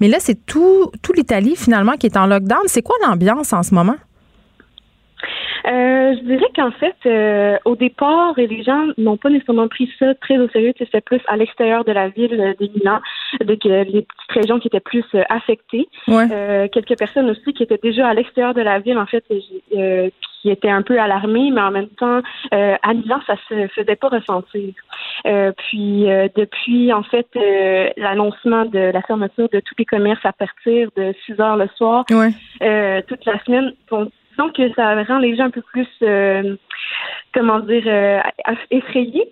Mais 0.00 0.08
là, 0.08 0.18
c'est 0.20 0.46
tout, 0.46 0.90
tout 1.02 1.12
l'Italie, 1.12 1.56
finalement, 1.56 1.94
qui 1.94 2.06
est 2.06 2.16
en 2.16 2.26
lockdown. 2.26 2.62
C'est 2.66 2.82
quoi 2.82 2.96
l'ambiance 3.02 3.52
en 3.52 3.62
ce 3.62 3.74
moment? 3.74 3.96
Euh, 5.64 6.14
je 6.16 6.24
dirais 6.24 6.50
qu'en 6.56 6.72
fait, 6.72 6.96
euh, 7.06 7.56
au 7.64 7.76
départ, 7.76 8.34
les 8.36 8.62
gens 8.62 8.86
n'ont 8.98 9.16
pas 9.16 9.30
nécessairement 9.30 9.68
pris 9.68 9.90
ça 9.98 10.14
très 10.16 10.38
au 10.38 10.48
sérieux. 10.48 10.72
C'était 10.78 11.00
plus 11.00 11.20
à 11.28 11.36
l'extérieur 11.36 11.84
de 11.84 11.92
la 11.92 12.08
ville 12.08 12.54
de 12.58 12.68
Milan, 12.74 13.00
donc 13.44 13.64
les 13.64 13.84
petites 13.84 14.32
régions 14.32 14.58
qui 14.58 14.68
étaient 14.68 14.80
plus 14.80 15.04
euh, 15.14 15.22
affectées. 15.28 15.88
quelques 16.06 16.98
personnes 16.98 17.30
aussi 17.30 17.52
qui 17.52 17.62
étaient 17.62 17.80
déjà 17.82 18.08
à 18.08 18.14
l'extérieur 18.14 18.54
de 18.54 18.60
la 18.60 18.80
ville, 18.80 18.98
en 18.98 19.06
fait, 19.06 19.24
qui 19.28 20.50
étaient 20.50 20.70
un 20.70 20.82
peu 20.82 20.98
alarmées, 20.98 21.50
mais 21.52 21.60
en 21.60 21.70
même 21.70 21.88
temps, 21.88 22.20
à 22.50 22.94
Milan, 22.94 23.20
ça 23.26 23.36
se 23.48 23.68
faisait 23.68 23.96
pas 23.96 24.08
ressentir. 24.08 24.74
puis 25.24 26.06
depuis, 26.34 26.92
en 26.92 27.02
fait, 27.02 27.28
l'annoncement 27.96 28.64
de 28.64 28.78
la 28.78 29.02
fermeture 29.02 29.48
de 29.52 29.60
tous 29.60 29.74
les 29.78 29.84
commerces 29.84 30.24
à 30.24 30.32
partir 30.32 30.88
de 30.96 31.14
6 31.26 31.40
heures 31.40 31.56
le 31.56 31.68
soir, 31.76 32.04
toute 32.06 33.24
la 33.26 33.44
semaine, 33.44 33.72
donc, 34.38 34.60
ça 34.76 35.02
rend 35.04 35.18
les 35.18 35.36
gens 35.36 35.44
un 35.44 35.50
peu 35.50 35.62
plus, 35.62 35.88
euh, 36.02 36.56
comment 37.34 37.60
dire, 37.60 37.84
euh, 37.86 38.20
effrayés. 38.70 39.28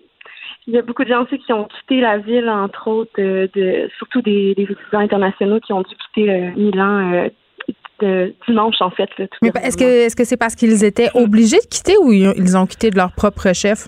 Il 0.67 0.73
y 0.73 0.77
a 0.77 0.81
beaucoup 0.81 1.03
de 1.03 1.09
gens 1.09 1.23
aussi 1.23 1.39
qui 1.39 1.51
ont 1.53 1.65
quitté 1.65 2.01
la 2.01 2.19
ville, 2.19 2.49
entre 2.49 2.87
autres, 2.87 3.19
euh, 3.19 3.47
de, 3.55 3.89
surtout 3.97 4.21
des, 4.21 4.51
étudiants 4.57 4.99
internationaux 4.99 5.59
qui 5.59 5.73
ont 5.73 5.81
dû 5.81 5.95
quitter 5.95 6.51
Milan 6.55 7.29
de 7.99 8.33
dimanche, 8.47 8.81
en 8.81 8.91
fait. 8.91 9.09
Mais 9.41 9.51
est-ce 9.63 9.77
que 9.77 10.05
est-ce 10.05 10.15
que 10.15 10.23
c'est 10.23 10.37
parce 10.37 10.55
qu'ils 10.55 10.83
étaient 10.83 11.09
obligés 11.13 11.59
de 11.59 11.67
quitter 11.67 11.97
ou 11.97 12.11
ils 12.11 12.57
ont 12.57 12.65
quitté 12.65 12.89
de 12.89 12.97
leur 12.97 13.11
propre 13.11 13.53
chef? 13.53 13.87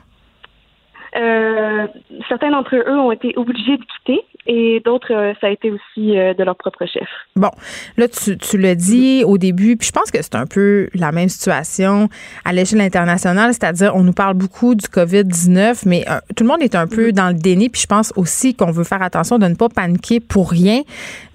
Certains 1.14 2.52
d'entre 2.52 2.76
eux 2.76 3.00
ont 3.00 3.12
été 3.12 3.34
obligés 3.38 3.78
de 3.78 3.84
quitter 3.84 4.24
et 4.46 4.82
d'autres, 4.84 5.14
euh, 5.14 5.34
ça 5.40 5.48
a 5.48 5.50
été 5.52 5.72
aussi 5.72 6.18
euh, 6.18 6.34
de 6.34 6.44
leur 6.44 6.56
propre 6.56 6.86
chef. 6.86 7.08
Bon, 7.36 7.52
là, 7.96 8.08
tu, 8.10 8.38
tu 8.38 8.58
l'as 8.58 8.76
dit 8.76 9.24
au 9.26 9.38
début, 9.38 9.78
puis 9.78 9.88
je 9.88 9.92
pense 9.94 10.12
que 10.12 10.22
c'est 10.22 10.36
un 10.36 10.46
peu 10.46 10.90
la 10.94 11.14
même 11.14 11.30
situation 11.30 12.10
à 12.44 12.52
l'échelle 12.52 12.82
internationale, 12.82 13.54
c'est-à-dire 13.54 13.96
on 13.96 14.04
nous 14.04 14.12
parle 14.12 14.34
beaucoup 14.34 14.76
du 14.76 14.86
COVID-19, 14.88 15.84
mais 15.86 16.04
euh, 16.10 16.20
tout 16.36 16.44
le 16.44 16.50
monde 16.50 16.62
est 16.62 16.76
un 16.76 16.88
peu 16.88 17.14
dans 17.14 17.30
le 17.30 17.36
déni, 17.36 17.70
puis 17.70 17.82
je 17.82 17.88
pense 17.88 18.12
aussi 18.18 18.54
qu'on 18.54 18.72
veut 18.72 18.84
faire 18.84 19.02
attention 19.02 19.40
de 19.40 19.48
ne 19.48 19.56
pas 19.56 19.70
paniquer 19.70 20.20
pour 20.20 20.52
rien. 20.52 20.82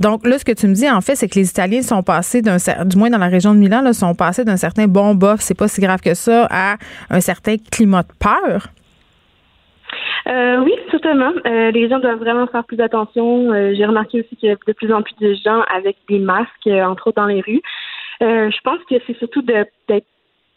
Donc 0.01 0.27
là, 0.27 0.39
ce 0.39 0.45
que 0.45 0.53
tu 0.53 0.67
me 0.67 0.75
dis, 0.75 0.89
en 0.89 1.01
fait, 1.01 1.17
c'est 1.17 1.29
que 1.29 1.39
les 1.39 1.49
Italiens 1.49 1.83
sont 1.83 2.03
passés 2.03 2.43
d'un, 2.43 2.57
du 2.85 2.97
moins 2.99 3.09
dans 3.09 3.19
la 3.19 3.29
région 3.29 3.55
de 3.55 3.59
Milan, 3.59 3.81
là, 3.81 3.95
sont 3.95 4.15
passés 4.15 4.45
d'un 4.45 4.59
certain 4.59 4.87
bon 4.87 5.15
bof, 5.15 5.41
c'est 5.41 5.57
pas 5.57 5.69
si 5.69 5.81
grave 5.81 6.01
que 6.01 6.13
ça, 6.13 6.47
à 6.51 6.77
un 7.09 7.21
certain 7.21 7.57
climat 7.71 8.03
de 8.03 8.13
peur. 8.19 8.69
Euh, 10.27 10.59
oui, 10.59 10.73
certainement. 10.91 11.33
Euh, 11.47 11.71
les 11.71 11.89
gens 11.89 11.99
doivent 11.99 12.19
vraiment 12.19 12.47
faire 12.47 12.65
plus 12.65 12.81
attention. 12.81 13.53
Euh, 13.53 13.75
j'ai 13.75 13.87
remarqué 13.87 14.21
aussi 14.21 14.37
qu'il 14.37 14.49
y 14.49 14.53
a 14.53 14.57
de 14.57 14.73
plus 14.73 14.93
en 14.93 15.03
plus 15.03 15.15
de 15.21 15.35
gens 15.35 15.63
avec 15.75 15.97
des 16.09 16.19
masques, 16.19 16.67
entre 16.67 17.09
autres 17.09 17.21
dans 17.21 17.27
les 17.27 17.41
rues. 17.41 17.63
je 18.21 18.61
pense 18.63 18.79
que 18.91 18.97
c'est 19.07 19.17
surtout 19.19 19.43
d'être 19.43 19.73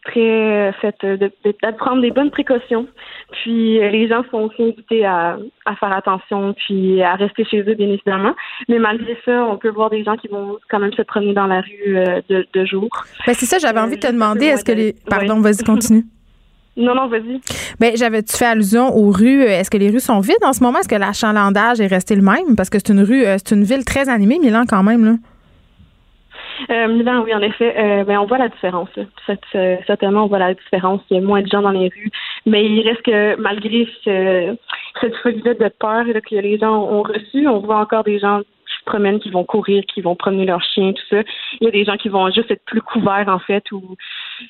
très 0.04 0.74
fait 0.82 0.96
de, 1.04 1.32
prendre 1.78 2.02
des 2.02 2.10
bonnes 2.10 2.32
précautions. 2.32 2.88
Puis 3.32 3.80
les 3.80 4.08
gens 4.08 4.24
sont 4.32 4.50
aussi 4.50 4.64
invités 4.64 5.06
à, 5.06 5.38
faire 5.80 5.94
attention, 5.94 6.54
puis 6.54 7.02
à 7.04 7.16
rester 7.16 7.46
chez 7.46 7.62
eux, 7.62 7.76
bien 7.76 7.88
évidemment. 7.88 8.36
Mais 8.68 8.80
malgré 8.80 9.16
ça, 9.24 9.46
on 9.46 9.58
peut 9.58 9.70
voir 9.70 9.92
des 9.92 10.04
gens 10.04 10.18
qui 10.18 10.28
vont 10.28 10.58
quand 10.70 10.80
même 10.80 10.94
se 10.94 11.04
promener 11.04 11.34
dans 11.34 11.48
la 11.48 11.62
rue 11.62 12.04
de, 12.30 12.66
jour. 12.66 12.90
Ben 13.28 13.34
c'est 13.34 13.46
ça, 13.46 13.60
j'avais 13.60 13.80
envie 13.80 13.96
de 13.96 14.02
te 14.02 14.12
demander, 14.12 14.48
est-ce 14.48 14.66
que 14.66 14.72
les... 14.72 14.96
Pardon, 15.08 15.40
vas-y, 15.40 15.64
continue. 15.64 16.04
Non, 16.82 16.96
non, 16.96 17.08
vas-y. 17.08 17.40
Bien, 17.80 17.92
j'avais-tu 17.96 18.36
fait 18.36 18.46
allusion 18.46 18.96
aux 18.96 19.12
rues? 19.12 19.44
Est-ce 19.44 19.70
que 19.70 19.78
les 19.78 19.90
rues 19.90 20.00
sont 20.00 20.20
vides 20.20 20.44
en 20.44 20.54
ce 20.54 20.64
moment? 20.64 20.80
Est-ce 20.80 20.90
que 20.90 20.96
l'achalandage 20.96 21.80
est 21.80 21.88
resté 21.88 22.16
le 22.16 22.24
même? 22.24 22.56
Parce 22.58 22.70
que 22.70 22.80
c'est 22.80 22.92
une 22.92 23.04
rue, 23.04 23.24
euh, 23.24 23.38
c'est 23.38 23.56
une 23.56 23.64
ville 23.64 23.86
très 23.86 24.10
animée, 24.10 24.40
Milan, 24.40 24.64
quand 24.68 24.84
même, 24.84 25.06
là. 25.06 25.12
Euh, 26.70 26.88
Milan, 26.88 27.24
oui, 27.24 27.34
en 27.34 27.42
effet. 27.42 27.76
Euh, 27.78 28.04
ben, 28.04 28.20
on 28.20 28.26
voit 28.26 28.38
la 28.38 28.50
différence. 28.50 28.90
certainement, 29.88 30.26
on 30.26 30.28
voit 30.28 30.40
la 30.40 30.54
différence. 30.54 31.02
Il 31.10 31.18
y 31.18 31.20
a 31.20 31.24
moins 31.24 31.42
de 31.42 31.48
gens 31.48 31.62
dans 31.62 31.72
les 31.72 31.90
rues. 31.90 32.12
Mais 32.46 32.66
il 32.66 32.88
reste 32.88 33.04
que, 33.04 33.36
malgré 33.40 33.88
cette 34.04 35.16
folie-là 35.24 35.54
de 35.54 35.72
peur 35.80 36.06
que 36.06 36.36
les 36.36 36.58
gens 36.58 36.76
ont 36.76 37.04
reçue, 37.04 37.48
on 37.48 37.60
voit 37.60 37.78
encore 37.78 38.04
des 38.04 38.20
gens 38.20 38.42
promènent, 38.86 39.20
qui 39.20 39.30
vont 39.30 39.44
courir, 39.44 39.84
qui 39.94 40.02
vont 40.02 40.16
promener 40.16 40.46
leurs 40.46 40.64
chiens, 40.64 40.94
tout 40.94 41.04
ça. 41.10 41.22
Il 41.60 41.66
y 41.66 41.68
a 41.68 41.72
des 41.72 41.86
gens 41.86 41.98
qui 41.98 42.10
vont 42.10 42.30
juste 42.32 42.52
être 42.52 42.64
plus 42.66 42.82
couverts, 42.82 43.28
en 43.28 43.40
fait, 43.40 43.72
ou 43.72 43.96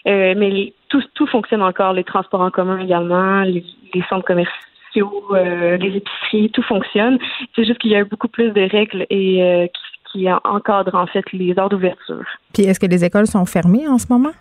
euh, 0.08 0.34
mais 0.38 0.74
tout, 0.90 1.04
tout 1.16 1.28
fonctionne 1.28 1.62
encore, 1.62 1.94
les 1.94 2.04
transports 2.04 2.42
en 2.42 2.52
commun 2.52 2.80
également, 2.80 3.42
les, 3.44 3.64
centres 4.10 4.26
commerciaux, 4.26 5.24
euh, 5.32 5.78
les 5.78 5.98
épiceries, 5.98 6.52
tout 6.52 6.64
fonctionne. 6.64 7.18
C'est 7.56 7.66
juste 7.66 7.80
qu'il 7.80 7.92
y 7.92 7.96
a 7.96 8.04
beaucoup 8.04 8.28
plus 8.28 8.52
de 8.52 8.62
règles 8.62 9.06
et 9.10 9.44
euh, 9.44 9.68
qui, 9.68 10.20
qui 10.20 10.28
encadrent 10.32 10.96
en 10.96 11.08
fait 11.08 11.24
les 11.34 11.58
heures 11.58 11.70
d'ouverture. 11.70 12.26
Puis 12.54 12.64
est-ce 12.64 12.80
que 12.80 12.88
les 12.88 13.04
écoles 13.06 13.28
sont 13.28 13.46
fermées 13.46 13.88
en 13.88 13.98
ce 13.98 14.08
moment? 14.10 14.34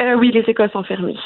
Euh, 0.00 0.14
oui, 0.14 0.30
les 0.32 0.42
écoles 0.42 0.70
sont 0.70 0.84
fermées. 0.84 1.16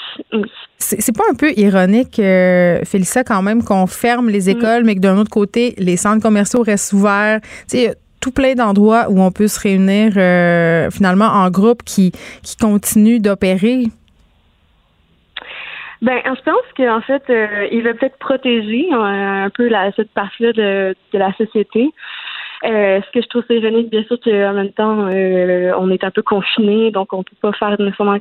C'est 0.78 1.16
pas 1.16 1.24
un 1.30 1.34
peu 1.34 1.52
ironique, 1.56 2.18
euh, 2.18 2.80
quand 3.26 3.42
même, 3.42 3.62
qu'on 3.62 3.86
ferme 3.86 4.30
les 4.30 4.46
mm. 4.46 4.56
écoles, 4.56 4.84
mais 4.84 4.94
que 4.94 5.00
d'un 5.00 5.18
autre 5.18 5.30
côté, 5.30 5.74
les 5.78 5.96
centres 5.96 6.22
commerciaux 6.22 6.62
restent 6.62 6.92
ouverts? 6.92 7.40
Tu 7.68 7.78
sais, 7.78 7.94
tout 8.22 8.32
plein 8.32 8.54
d'endroits 8.54 9.06
où 9.11 9.20
on 9.20 9.30
peut 9.30 9.48
se 9.48 9.61
réunir 9.61 10.12
euh, 10.16 10.90
finalement 10.90 11.26
en 11.26 11.50
groupe 11.50 11.82
qui, 11.82 12.12
qui 12.42 12.56
continuent 12.56 13.20
d'opérer? 13.20 13.85
Ben, 16.00 16.20
je 16.24 16.42
pense 16.42 16.66
qu'en 16.76 17.00
fait, 17.02 17.22
il 17.70 17.82
veut 17.82 17.94
peut-être 17.94 18.18
protéger 18.18 18.88
un 18.92 19.50
peu 19.50 19.70
cette 19.94 20.11
partie-là 20.11 20.52
de, 20.52 20.96
de, 21.12 21.18
la 21.18 21.32
société. 21.35 21.90
ce 22.64 23.11
que 23.12 23.22
je 23.22 23.28
trouve 23.28 23.44
c'est 23.46 23.58
ironique, 23.58 23.90
bien 23.90 24.02
sûr, 24.04 24.18
qu'en 24.18 24.52
même 24.54 24.72
temps, 24.72 25.06
on 25.06 25.90
est 25.90 26.02
un 26.02 26.11
peu 26.11 26.22
confiné, 26.22 26.90
donc 26.90 27.12
on 27.12 27.22
peut 27.22 27.37
pas 27.40 27.52
faire 27.52 27.76
nécessairement 27.78 28.18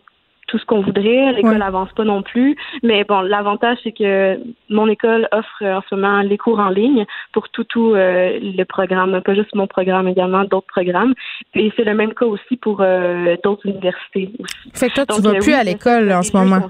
tout 0.52 0.60
ce 0.60 0.66
qu'on 0.66 0.82
voudrait. 0.82 1.32
L'école 1.32 1.58
n'avance 1.58 1.90
pas 1.96 2.04
non 2.04 2.22
plus. 2.22 2.58
Mais 2.84 3.06
bon, 3.06 3.22
l'avantage, 3.22 3.78
c'est 3.84 3.94
que 3.94 4.38
mon 4.70 4.88
école 4.88 5.28
offre 5.32 5.64
en 5.64 5.82
ce 5.90 5.96
moment 5.96 6.22
les 6.22 6.38
cours 6.38 6.60
en 6.60 6.70
ligne 6.70 7.06
pour 7.32 7.48
tout, 7.50 7.64
tout 7.64 7.94
euh, 7.94 8.38
le 8.42 8.64
programme, 8.66 9.22
pas 9.22 9.34
juste 9.34 9.56
mon 9.56 9.68
programme, 9.68 10.10
également 10.10 10.44
d'autres 10.44 10.68
programmes. 10.68 11.14
Et 11.56 11.72
c'est 11.76 11.86
le 11.86 11.96
même 11.96 12.14
cas 12.14 12.26
aussi 12.26 12.58
pour 12.58 12.82
euh, 12.82 13.38
d'autres 13.44 13.66
universités 13.66 14.30
aussi. 14.40 14.72
Fait 14.74 14.90
que 14.90 14.96
toi, 14.96 15.06
tu 15.06 15.22
vas 15.22 15.30
euh, 15.30 15.40
plus 15.40 15.54
à 15.54 15.64
l'école 15.64 16.12
en 16.12 16.22
ce 16.22 16.36
moment. 16.36 16.68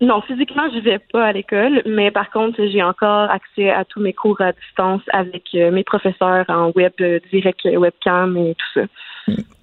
Non, 0.00 0.20
physiquement, 0.20 0.68
je 0.74 0.80
vais 0.80 0.98
pas 1.12 1.24
à 1.24 1.32
l'école, 1.32 1.82
mais 1.86 2.10
par 2.10 2.30
contre, 2.30 2.60
j'ai 2.66 2.82
encore 2.82 3.30
accès 3.30 3.70
à 3.70 3.84
tous 3.84 4.00
mes 4.00 4.12
cours 4.12 4.40
à 4.40 4.52
distance 4.52 5.00
avec 5.12 5.44
mes 5.54 5.84
professeurs 5.84 6.44
en 6.48 6.70
web 6.76 6.92
direct, 7.32 7.60
webcam 7.64 8.36
et 8.36 8.54
tout 8.54 8.80
ça. 8.80 8.86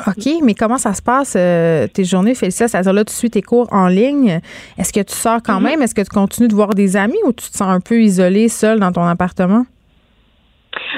OK, 0.07 0.41
mais 0.43 0.53
comment 0.53 0.77
ça 0.77 0.93
se 0.93 1.01
passe, 1.01 1.35
euh, 1.39 1.87
tes 1.87 2.03
journées, 2.03 2.35
Félicia? 2.35 2.67
C'est-à-dire 2.67 2.93
là, 2.93 3.05
tu 3.05 3.13
suis 3.13 3.29
tes 3.29 3.41
cours 3.41 3.67
en 3.71 3.87
ligne. 3.87 4.39
Est-ce 4.77 4.91
que 4.91 4.99
tu 4.99 5.13
sors 5.13 5.41
quand 5.41 5.59
mm-hmm. 5.59 5.63
même? 5.63 5.81
Est-ce 5.81 5.95
que 5.95 6.01
tu 6.01 6.09
continues 6.09 6.49
de 6.49 6.53
voir 6.53 6.73
des 6.73 6.97
amis 6.97 7.19
ou 7.25 7.31
tu 7.31 7.49
te 7.49 7.55
sens 7.55 7.69
un 7.69 7.79
peu 7.79 8.01
isolée, 8.01 8.49
seule 8.49 8.79
dans 8.79 8.91
ton 8.91 9.03
appartement? 9.03 9.63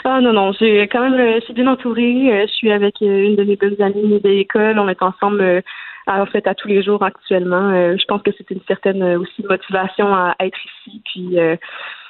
Ah 0.03 0.21
non, 0.21 0.33
non, 0.33 0.51
j'ai 0.53 0.87
quand 0.87 1.01
même, 1.01 1.19
euh, 1.19 1.39
je 1.39 1.45
suis 1.45 1.53
bien 1.53 1.67
entourée. 1.67 2.31
Euh, 2.31 2.45
je 2.47 2.53
suis 2.53 2.71
avec 2.71 2.95
une 3.01 3.35
de 3.35 3.43
mes 3.43 3.55
bonnes 3.55 3.79
amies 3.81 4.19
de 4.19 4.29
l'école. 4.29 4.79
On 4.79 4.89
est 4.89 5.01
ensemble, 5.01 5.63
en 6.07 6.25
fait, 6.25 6.45
à 6.47 6.55
tous 6.55 6.67
les 6.67 6.83
jours 6.83 7.03
actuellement. 7.03 7.71
je 7.95 8.05
pense 8.05 8.21
que 8.21 8.31
c'est 8.37 8.49
une 8.51 8.61
certaine 8.67 9.03
aussi 9.17 9.43
motivation 9.43 10.13
à 10.13 10.35
être 10.39 10.57
ici, 10.65 11.01
puis 11.05 11.37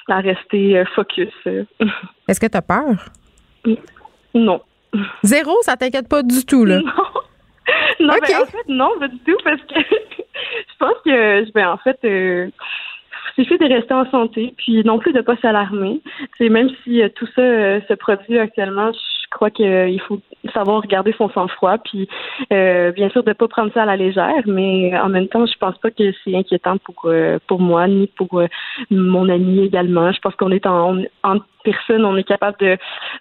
à 0.08 0.20
rester 0.20 0.84
focus. 0.94 1.32
Est-ce 2.28 2.40
que 2.40 2.46
tu 2.46 2.56
as 2.56 2.62
peur? 2.62 3.06
Non. 4.34 4.60
Zéro, 5.22 5.52
ça 5.62 5.76
t'inquiète 5.76 6.08
pas 6.08 6.22
du 6.22 6.44
tout, 6.44 6.64
là? 6.64 6.80
Non. 7.98 8.08
non, 8.08 8.14
ben, 8.20 8.42
en 8.42 8.46
fait, 8.46 8.68
non, 8.68 8.90
pas 9.00 9.08
du 9.08 9.18
tout, 9.20 9.36
parce 9.42 9.60
que 9.62 9.80
je 9.80 10.76
pense 10.78 10.94
que, 11.04 11.50
ben, 11.52 11.68
en 11.70 11.76
fait, 11.78 11.98
euh, 12.04 12.48
suffit 13.34 13.58
de 13.58 13.66
rester 13.66 13.94
en 13.94 14.08
santé, 14.10 14.54
puis 14.56 14.84
non 14.84 14.98
plus 14.98 15.12
de 15.12 15.20
pas 15.20 15.36
s'alarmer. 15.38 16.00
C'est 16.38 16.48
même 16.48 16.70
si 16.84 17.02
euh, 17.02 17.08
tout 17.14 17.26
ça 17.34 17.40
euh, 17.40 17.80
se 17.88 17.94
produit 17.94 18.38
actuellement, 18.38 18.92
je 18.92 19.25
crois 19.30 19.50
qu'il 19.50 20.00
faut 20.06 20.20
savoir 20.54 20.82
regarder 20.82 21.14
son 21.18 21.28
sang-froid, 21.30 21.78
puis 21.78 22.08
euh, 22.52 22.92
bien 22.92 23.08
sûr 23.10 23.22
de 23.22 23.32
pas 23.32 23.48
prendre 23.48 23.72
ça 23.72 23.82
à 23.82 23.86
la 23.86 23.96
légère, 23.96 24.42
mais 24.46 24.96
en 24.98 25.08
même 25.08 25.28
temps, 25.28 25.46
je 25.46 25.58
pense 25.58 25.76
pas 25.78 25.90
que 25.90 26.12
c'est 26.24 26.34
inquiétant 26.34 26.78
pour 26.78 27.10
pour 27.46 27.60
moi 27.60 27.88
ni 27.88 28.06
pour 28.16 28.42
mon 28.90 29.28
ami 29.28 29.64
également. 29.64 30.12
Je 30.12 30.20
pense 30.20 30.34
qu'on 30.36 30.50
est 30.50 30.66
en, 30.66 31.02
en 31.22 31.38
personne, 31.66 32.04
on 32.04 32.16
est 32.16 32.24
capable 32.24 32.56
de, 32.60 32.78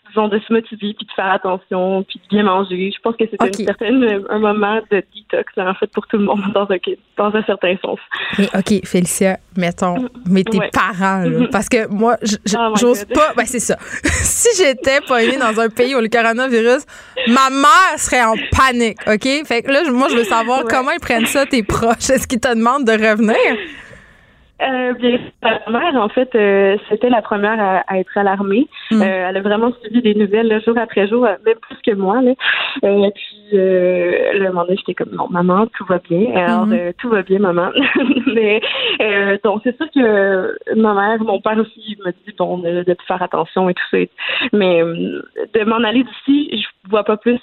disons, 0.09 0.27
de 0.27 0.39
se 0.39 0.53
motiver, 0.53 0.93
puis 0.93 1.05
de 1.05 1.11
faire 1.15 1.31
attention, 1.31 2.03
puis 2.03 2.19
de 2.19 2.27
bien 2.35 2.43
manger. 2.43 2.91
Je 2.95 3.01
pense 3.01 3.15
que 3.15 3.25
c'est 3.29 3.59
une 3.59 3.65
certaine, 3.65 4.23
un 4.29 4.39
moment 4.39 4.79
de 4.91 5.03
detox, 5.15 5.51
en 5.57 5.73
fait, 5.73 5.87
pour 5.87 6.05
tout 6.07 6.17
le 6.17 6.25
monde, 6.25 6.41
dans 6.53 6.67
un, 6.69 6.77
dans 7.17 7.35
un 7.35 7.43
certain 7.43 7.75
sens. 7.83 7.99
Mais 8.37 8.47
OK, 8.53 8.85
Félicia, 8.85 9.37
mettons, 9.57 10.07
mais 10.29 10.43
tes 10.43 10.59
parents, 10.71 11.23
là, 11.23 11.47
parce 11.51 11.69
que 11.69 11.87
moi, 11.87 12.17
oh 12.21 12.73
j'ose 12.79 13.05
pas, 13.05 13.33
ben 13.35 13.45
c'est 13.45 13.59
ça. 13.59 13.77
si 14.03 14.63
j'étais 14.63 15.01
poignée 15.01 15.37
dans 15.37 15.59
un 15.59 15.69
pays 15.75 15.94
où 15.95 16.01
le 16.01 16.10
coronavirus, 16.10 16.84
ma 17.27 17.49
mère 17.49 17.97
serait 17.97 18.23
en 18.23 18.36
panique, 18.51 18.99
OK? 19.08 19.27
Fait 19.45 19.62
que 19.62 19.71
là, 19.71 19.84
moi, 19.91 20.08
je 20.10 20.17
veux 20.17 20.23
savoir 20.23 20.63
comment 20.69 20.91
ils 20.91 20.99
prennent 20.99 21.25
ça, 21.25 21.45
tes 21.45 21.63
proches. 21.63 22.10
Est-ce 22.10 22.27
qu'ils 22.27 22.39
te 22.39 22.53
demandent 22.53 22.86
de 22.86 22.93
revenir? 22.93 23.36
Euh, 24.61 24.93
bien, 24.93 25.19
ma 25.41 25.59
mère, 25.69 26.01
en 26.01 26.07
fait, 26.07 26.33
euh, 26.33 26.77
c'était 26.89 27.09
la 27.09 27.21
première 27.21 27.83
à, 27.87 27.99
être 27.99 28.17
alarmée. 28.17 28.67
Mm. 28.89 29.01
Euh, 29.01 29.29
elle 29.29 29.37
a 29.37 29.41
vraiment 29.41 29.73
suivi 29.81 30.01
des 30.01 30.15
nouvelles 30.15 30.61
jour 30.63 30.77
après 30.77 31.07
jour, 31.07 31.25
euh, 31.25 31.35
même 31.45 31.57
plus 31.57 31.77
que 31.85 31.93
moi. 31.93 32.21
Là. 32.21 32.31
et 32.83 33.11
puis, 33.11 33.49
le 33.51 34.47
moment 34.47 34.63
donné, 34.63 34.77
j'étais 34.77 34.93
comme, 34.93 35.13
non, 35.13 35.27
maman, 35.29 35.67
tout 35.77 35.85
va 35.85 35.99
bien. 35.99 36.33
Alors, 36.35 36.67
mm-hmm. 36.67 36.93
tout 36.97 37.09
va 37.09 37.21
bien, 37.21 37.39
maman. 37.39 37.69
Mais, 38.33 38.61
donc, 39.43 39.61
c'est 39.63 39.75
sûr 39.75 39.87
que 39.93 40.57
ma 40.75 40.93
mère, 40.93 41.21
mon 41.21 41.41
père 41.41 41.57
aussi, 41.57 41.97
me 42.05 42.11
dit, 42.11 42.35
bon, 42.37 42.59
de, 42.59 42.83
de 42.83 42.95
faire 43.07 43.21
attention 43.21 43.67
et 43.67 43.73
tout 43.73 43.83
ça. 43.91 43.97
Mais 44.53 44.81
de 44.81 45.63
m'en 45.65 45.83
aller 45.83 46.03
d'ici, 46.03 46.49
je 46.53 46.74
vois 46.89 47.04
pas 47.04 47.17
plus 47.17 47.39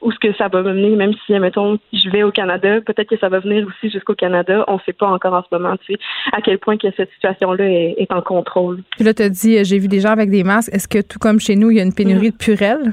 où 0.00 0.12
ce 0.12 0.18
que 0.18 0.32
ça 0.34 0.48
va 0.48 0.62
me 0.62 0.72
mener, 0.72 0.96
même 0.96 1.12
si, 1.26 1.32
mettons, 1.38 1.78
je 1.92 2.10
vais 2.10 2.22
au 2.22 2.30
Canada, 2.30 2.80
peut-être 2.80 3.08
que 3.08 3.18
ça 3.18 3.28
va 3.28 3.40
venir 3.40 3.66
aussi 3.66 3.90
jusqu'au 3.90 4.14
Canada. 4.14 4.64
On 4.68 4.78
sait 4.80 4.92
pas 4.92 5.06
encore 5.06 5.34
en 5.34 5.42
ce 5.42 5.48
moment, 5.56 5.76
tu 5.78 5.92
sais 5.92 5.98
à 6.32 6.40
quel 6.40 6.58
point 6.58 6.76
que 6.76 6.88
cette 6.96 7.10
situation-là 7.12 7.64
est, 7.64 8.12
en 8.12 8.20
contrôle. 8.20 8.82
Puis 8.96 9.04
là, 9.04 9.14
tu 9.14 9.22
as 9.22 9.28
dit, 9.28 9.58
euh, 9.58 9.64
j'ai 9.64 9.78
vu 9.78 9.88
des 9.88 10.00
gens 10.00 10.10
avec 10.10 10.30
des 10.30 10.44
masques. 10.44 10.72
Est-ce 10.72 10.88
que 10.88 11.00
tout 11.00 11.18
comme 11.18 11.40
chez 11.40 11.56
nous, 11.56 11.70
il 11.70 11.78
y 11.78 11.80
a 11.80 11.82
une 11.82 11.94
pénurie 11.94 12.30
de 12.30 12.36
purelles? 12.36 12.92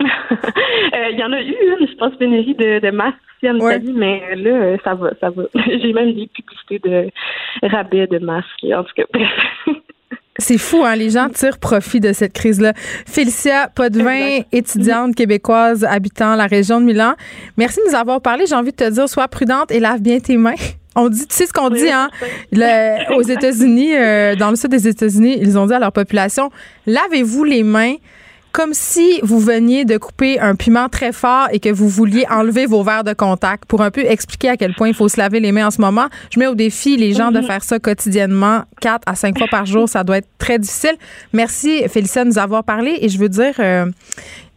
Euh, 0.94 1.10
il 1.10 1.18
y 1.18 1.24
en 1.24 1.32
a 1.32 1.40
eu 1.40 1.54
une, 1.80 1.86
je 1.86 1.94
pense, 1.96 2.14
pénurie 2.16 2.54
de, 2.54 2.90
masques 2.90 3.16
aussi 3.36 3.50
en 3.50 3.56
Italie, 3.56 3.92
mais 3.94 4.34
là, 4.36 4.50
euh, 4.50 4.76
ça 4.82 4.94
va, 4.94 5.10
ça 5.20 5.30
va. 5.30 5.44
J'ai 5.66 5.92
même 5.92 6.14
des 6.14 6.28
publicités 6.28 6.78
de 6.78 7.10
rabais 7.62 8.06
de 8.06 8.18
masques, 8.18 8.64
en 8.64 8.84
tout 8.84 8.92
cas. 8.96 9.04
C'est 10.38 10.58
fou, 10.58 10.84
hein? 10.84 10.96
Les 10.96 11.10
gens 11.10 11.28
tirent 11.28 11.58
profit 11.58 12.00
de 12.00 12.12
cette 12.12 12.32
crise-là. 12.32 12.72
Félicia 13.06 13.70
Potvin, 13.74 14.40
étudiante 14.52 15.14
québécoise 15.14 15.84
habitant 15.84 16.34
la 16.34 16.46
région 16.46 16.80
de 16.80 16.86
Milan. 16.86 17.14
Merci 17.56 17.80
de 17.84 17.90
nous 17.90 17.96
avoir 17.96 18.20
parlé. 18.20 18.46
J'ai 18.46 18.54
envie 18.54 18.72
de 18.72 18.76
te 18.76 18.90
dire, 18.90 19.08
sois 19.08 19.28
prudente 19.28 19.70
et 19.70 19.80
lave 19.80 20.00
bien 20.00 20.18
tes 20.20 20.36
mains. 20.36 20.54
On 20.98 21.10
dit, 21.10 21.26
tu 21.26 21.34
sais 21.36 21.46
ce 21.46 21.52
qu'on 21.52 21.68
dit, 21.68 21.90
hein? 21.90 22.08
aux 23.14 23.22
États-Unis, 23.22 23.94
euh, 23.94 24.34
dans 24.34 24.48
le 24.48 24.56
sud 24.56 24.70
des 24.70 24.88
États-Unis, 24.88 25.36
ils 25.40 25.58
ont 25.58 25.66
dit 25.66 25.74
à 25.74 25.78
leur 25.78 25.92
population 25.92 26.50
lavez-vous 26.86 27.44
les 27.44 27.62
mains 27.62 27.96
comme 28.56 28.72
si 28.72 29.20
vous 29.22 29.38
veniez 29.38 29.84
de 29.84 29.98
couper 29.98 30.40
un 30.40 30.54
piment 30.54 30.88
très 30.88 31.12
fort 31.12 31.48
et 31.52 31.60
que 31.60 31.68
vous 31.68 31.90
vouliez 31.90 32.24
enlever 32.30 32.64
vos 32.64 32.82
verres 32.82 33.04
de 33.04 33.12
contact 33.12 33.66
pour 33.66 33.82
un 33.82 33.90
peu 33.90 34.00
expliquer 34.00 34.48
à 34.48 34.56
quel 34.56 34.72
point 34.72 34.88
il 34.88 34.94
faut 34.94 35.10
se 35.10 35.18
laver 35.18 35.40
les 35.40 35.52
mains 35.52 35.66
en 35.66 35.70
ce 35.70 35.78
moment. 35.78 36.06
Je 36.32 36.40
mets 36.40 36.46
au 36.46 36.54
défi 36.54 36.96
les 36.96 37.12
gens 37.12 37.32
de 37.32 37.40
mhm. 37.40 37.46
faire 37.46 37.62
ça 37.62 37.78
quotidiennement, 37.78 38.62
quatre 38.80 39.02
à 39.04 39.14
cinq 39.14 39.36
fois 39.36 39.46
par 39.50 39.66
jour. 39.66 39.90
Ça 39.90 40.04
doit 40.04 40.16
être 40.16 40.28
très 40.38 40.58
difficile. 40.58 40.94
Merci, 41.34 41.86
Félicia, 41.90 42.24
de 42.24 42.30
nous 42.30 42.38
avoir 42.38 42.64
parlé. 42.64 42.96
Et 43.02 43.10
je 43.10 43.18
veux 43.18 43.28
dire, 43.28 43.52
euh, 43.58 43.90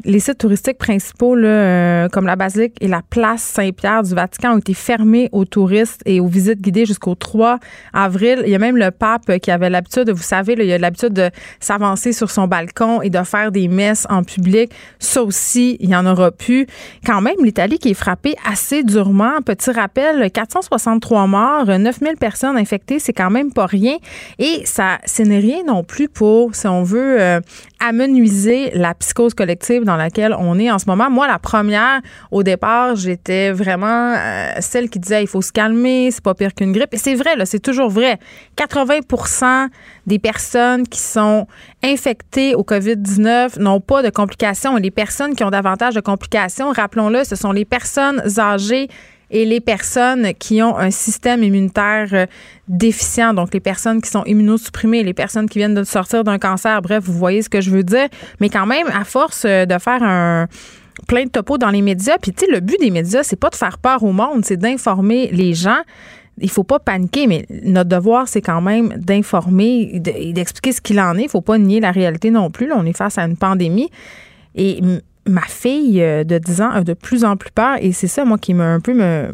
les 0.06 0.20
sites 0.20 0.38
touristiques 0.38 0.78
principaux, 0.78 1.36
là, 1.36 1.48
euh, 1.48 2.10
comme 2.10 2.26
la 2.26 2.36
basilique 2.36 2.76
et 2.80 2.88
la 2.88 3.02
place 3.02 3.42
Saint-Pierre 3.42 4.04
du 4.04 4.14
Vatican, 4.16 4.54
ont 4.54 4.58
été 4.58 4.74
fermés 4.74 5.30
aux 5.32 5.46
touristes 5.46 6.02
et 6.06 6.20
aux 6.20 6.28
visites 6.28 6.62
guidées 6.62 6.86
jusqu'au 6.86 7.16
3 7.16 7.60
avril. 7.94 8.42
Il 8.46 8.52
y 8.52 8.56
a 8.56 8.60
même 8.60 8.78
le 8.78 8.92
pape 8.92 9.38
qui 9.40 9.52
avait 9.52 9.70
l'habitude, 9.70 10.10
vous 10.10 10.24
savez, 10.24 10.56
là, 10.56 10.64
il 10.64 10.72
a 10.72 10.78
l'habitude 10.78 11.14
de 11.14 11.30
s'avancer 11.60 12.14
sur 12.14 12.32
son 12.32 12.48
balcon 12.48 13.02
et 13.02 13.10
de 13.10 13.22
faire 13.24 13.52
des 13.52 13.68
messes 13.68 14.08
en 14.10 14.24
public. 14.24 14.72
Ça 15.00 15.24
aussi, 15.24 15.78
il 15.82 15.90
n'y 15.90 15.96
en 15.96 16.06
aura 16.06 16.32
plus. 16.32 16.66
Quand 17.06 17.22
même, 17.22 17.36
l'Italie 17.44 17.78
qui 17.78 17.90
est 17.90 17.94
frappée 17.94 18.36
assez 18.50 18.84
durement. 18.84 19.42
Petit 19.46 19.72
rappel, 19.72 20.32
463 20.32 21.28
morts, 21.28 21.66
9000 21.66 22.16
personnes 22.18 22.58
infectées, 22.58 23.00
c'est 23.00 23.14
quand 23.14 23.30
même 23.30 23.52
pas 23.52 23.66
rien. 23.66 23.98
Et 24.38 24.62
ça, 24.66 25.00
ce 25.06 25.24
n'est 25.24 25.40
rien 25.40 25.64
non 25.68 25.84
plus 25.84 26.08
pour, 26.08 26.56
si 26.56 26.68
on 26.68 26.84
veut, 26.84 27.20
euh, 27.20 27.40
amenuiser 27.80 28.72
la 28.74 28.94
psychose 28.94 29.34
collective 29.34 29.84
dans 29.84 29.96
laquelle 29.96 30.36
on 30.38 30.60
est 30.60 30.70
en 30.70 30.80
ce 30.80 30.86
moment. 30.88 31.10
Moi, 31.10 31.28
la 31.28 31.40
première, 31.40 32.02
au 32.32 32.44
départ, 32.44 32.96
j'étais 32.96 33.52
vraiment 33.52 34.14
euh, 34.16 34.52
celle 34.60 34.90
qui 34.90 35.00
disait 35.00 35.24
il 35.24 35.28
faut 35.28 35.42
se 35.42 35.52
calmer, 35.52 36.12
c'est 36.12 36.24
pas 36.24 36.34
pire 36.34 36.54
qu'une 36.54 36.72
grippe. 36.72 36.94
Et 36.94 36.98
c'est 36.98 37.16
vrai, 37.16 37.36
là, 37.36 37.46
c'est 37.46 37.60
toujours 37.60 37.90
vrai. 37.90 38.20
80% 38.58 39.68
des 40.08 40.20
personnes 40.20 40.88
qui 40.88 41.00
sont 41.00 41.48
infectées 41.84 42.56
au 42.56 42.64
COVID-19 42.64 43.60
n'ont 43.60 43.82
pas 43.82 44.04
de 44.04 44.10
complications. 44.10 44.78
Et 44.78 44.82
les 44.82 44.92
personnes 44.92 45.36
qui 45.36 45.44
ont 45.44 45.52
davantage 45.52 45.96
de 45.96 46.02
complications, 46.02 46.72
rappelons-le, 46.72 47.24
ce 47.24 47.36
sont 47.36 47.52
les 47.52 47.66
personnes 47.66 48.22
âgées 48.38 48.90
et 49.32 49.46
les 49.46 49.60
personnes 49.60 50.34
qui 50.34 50.62
ont 50.62 50.78
un 50.78 50.92
système 50.92 51.44
immunitaire 51.44 52.08
euh, 52.14 52.26
déficient, 52.68 53.34
donc 53.34 53.54
les 53.54 53.60
personnes 53.60 54.02
qui 54.02 54.10
sont 54.10 54.24
immunosupprimées, 54.26 55.04
les 55.04 55.14
personnes 55.14 55.50
qui 55.50 55.60
viennent 55.60 55.76
de 55.76 55.84
sortir 55.84 56.24
d'un 56.24 56.40
cancer, 56.40 56.82
bref, 56.82 57.04
vous 57.04 57.18
voyez 57.18 57.42
ce 57.42 57.50
que 57.50 57.62
je 57.62 57.70
veux 57.70 57.84
dire. 57.84 58.08
Mais 58.40 58.50
quand 58.50 58.66
même, 58.66 58.88
à 58.94 59.04
force 59.04 59.44
euh, 59.46 59.66
de 59.66 59.78
faire 59.78 60.02
un 60.04 60.48
plein 61.08 61.24
de 61.24 61.30
topos 61.30 61.58
dans 61.58 61.70
les 61.70 61.82
médias, 61.82 62.18
puis 62.22 62.34
tu 62.34 62.46
sais, 62.46 62.52
le 62.52 62.60
but 62.60 62.80
des 62.80 62.92
médias, 62.92 63.24
c'est 63.24 63.40
pas 63.40 63.50
de 63.50 63.56
faire 63.56 63.78
peur 63.78 64.04
au 64.04 64.12
monde, 64.12 64.44
c'est 64.44 64.58
d'informer 64.58 65.30
les 65.32 65.54
gens 65.54 65.82
il 66.42 66.50
faut 66.50 66.64
pas 66.64 66.80
paniquer, 66.80 67.28
mais 67.28 67.46
notre 67.64 67.90
devoir, 67.90 68.28
c'est 68.28 68.42
quand 68.42 68.62
même 68.62 68.94
d'informer 68.98 69.92
et 69.94 70.34
d'expliquer 70.34 70.72
ce 70.72 70.82
qu'il 70.82 71.00
en 71.00 71.18
est. 71.18 71.24
Il 71.24 71.30
faut 71.30 71.42
pas 71.42 71.58
nier 71.58 71.80
la 71.80 71.92
réalité 71.92 72.32
non 72.32 72.50
plus. 72.50 72.68
Là, 72.68 72.76
on 72.78 72.86
est 72.86 72.96
face 72.96 73.18
à 73.18 73.24
une 73.24 73.38
pandémie. 73.38 73.90
Et 74.56 74.82
ma 75.30 75.42
fille 75.42 76.02
euh, 76.02 76.24
de 76.24 76.38
10 76.38 76.62
ans 76.62 76.72
a 76.72 76.84
de 76.84 76.94
plus 76.94 77.24
en 77.24 77.38
plus 77.38 77.52
peur 77.52 77.78
et 77.80 77.92
c'est 77.92 78.08
ça, 78.08 78.26
moi, 78.26 78.38
qui 78.38 78.54
un 78.54 78.80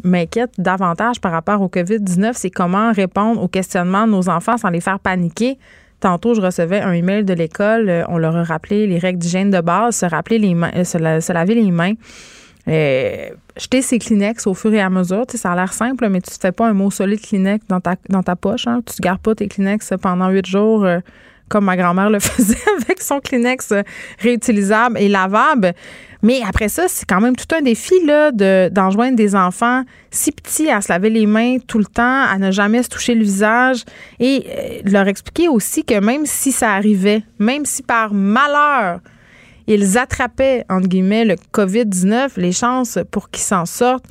m'inquiète 0.03 0.51
davantage 0.57 1.19
par 1.19 1.31
rapport 1.31 1.61
au 1.61 1.67
COVID-19, 1.67 2.33
c'est 2.33 2.49
comment 2.49 2.91
répondre 2.91 3.41
aux 3.41 3.47
questionnements 3.47 4.05
de 4.05 4.11
nos 4.11 4.29
enfants 4.29 4.57
sans 4.57 4.69
les 4.69 4.81
faire 4.81 4.99
paniquer. 4.99 5.57
Tantôt, 5.99 6.33
je 6.33 6.41
recevais 6.41 6.81
un 6.81 6.91
email 6.91 7.23
de 7.23 7.33
l'école. 7.33 7.89
Euh, 7.89 8.03
on 8.09 8.17
leur 8.17 8.35
a 8.35 8.43
rappelé 8.43 8.85
les 8.85 8.99
règles 8.99 9.19
d'hygiène 9.19 9.49
de 9.49 9.61
base, 9.61 9.95
se 9.95 10.05
rappeler 10.05 10.37
les 10.37 10.53
mains, 10.53 10.71
euh, 10.75 10.83
se, 10.83 11.31
laver 11.33 11.55
les 11.55 11.71
mains. 11.71 11.93
jeter 12.67 13.81
ses 13.81 13.97
Kleenex 13.99 14.45
au 14.47 14.53
fur 14.53 14.73
et 14.73 14.81
à 14.81 14.89
mesure. 14.89 15.25
ça 15.29 15.53
a 15.53 15.55
l'air 15.55 15.73
simple, 15.73 16.09
mais 16.09 16.21
tu 16.21 16.29
ne 16.31 16.39
fais 16.39 16.51
pas 16.51 16.67
un 16.67 16.73
mot 16.73 16.91
solide 16.91 17.21
Kleenex 17.21 17.65
dans 17.67 17.79
ta, 17.79 17.95
dans 18.09 18.23
ta 18.23 18.35
poche. 18.35 18.67
Hein. 18.67 18.81
Tu 18.85 18.95
ne 18.99 19.03
gardes 19.03 19.21
pas 19.21 19.33
tes 19.33 19.47
Kleenex 19.47 19.93
pendant 20.01 20.29
huit 20.29 20.45
jours 20.45 20.85
comme 21.49 21.65
ma 21.65 21.77
grand-mère 21.77 22.09
le 22.09 22.19
faisait 22.21 22.57
avec 22.81 23.01
son 23.01 23.19
Kleenex 23.19 23.73
réutilisable 24.19 24.97
et 24.99 25.07
lavable. 25.07 25.73
Mais 26.21 26.41
après 26.47 26.69
ça, 26.69 26.85
c'est 26.87 27.05
quand 27.05 27.21
même 27.21 27.35
tout 27.35 27.53
un 27.55 27.61
défi 27.61 27.93
de, 28.03 28.69
d'enjoindre 28.69 29.15
des 29.15 29.35
enfants 29.35 29.83
si 30.09 30.31
petits 30.31 30.71
à 30.71 30.81
se 30.81 30.91
laver 30.91 31.11
les 31.11 31.27
mains 31.27 31.57
tout 31.59 31.77
le 31.77 31.85
temps, 31.85 32.23
à 32.23 32.37
ne 32.39 32.51
jamais 32.51 32.81
se 32.81 32.89
toucher 32.89 33.13
le 33.13 33.23
visage 33.23 33.83
et 34.19 34.43
euh, 34.47 34.89
leur 34.89 35.07
expliquer 35.07 35.47
aussi 35.49 35.83
que 35.83 35.99
même 35.99 36.25
si 36.25 36.51
ça 36.51 36.71
arrivait, 36.71 37.21
même 37.37 37.65
si 37.65 37.83
par 37.83 38.13
malheur, 38.13 39.01
ils 39.67 39.97
attrapaient, 39.97 40.63
entre 40.69 40.87
guillemets, 40.87 41.25
le 41.25 41.35
COVID-19, 41.53 42.31
les 42.37 42.51
chances 42.51 42.99
pour 43.11 43.29
qu'ils 43.29 43.43
s'en 43.43 43.65
sortent 43.65 44.05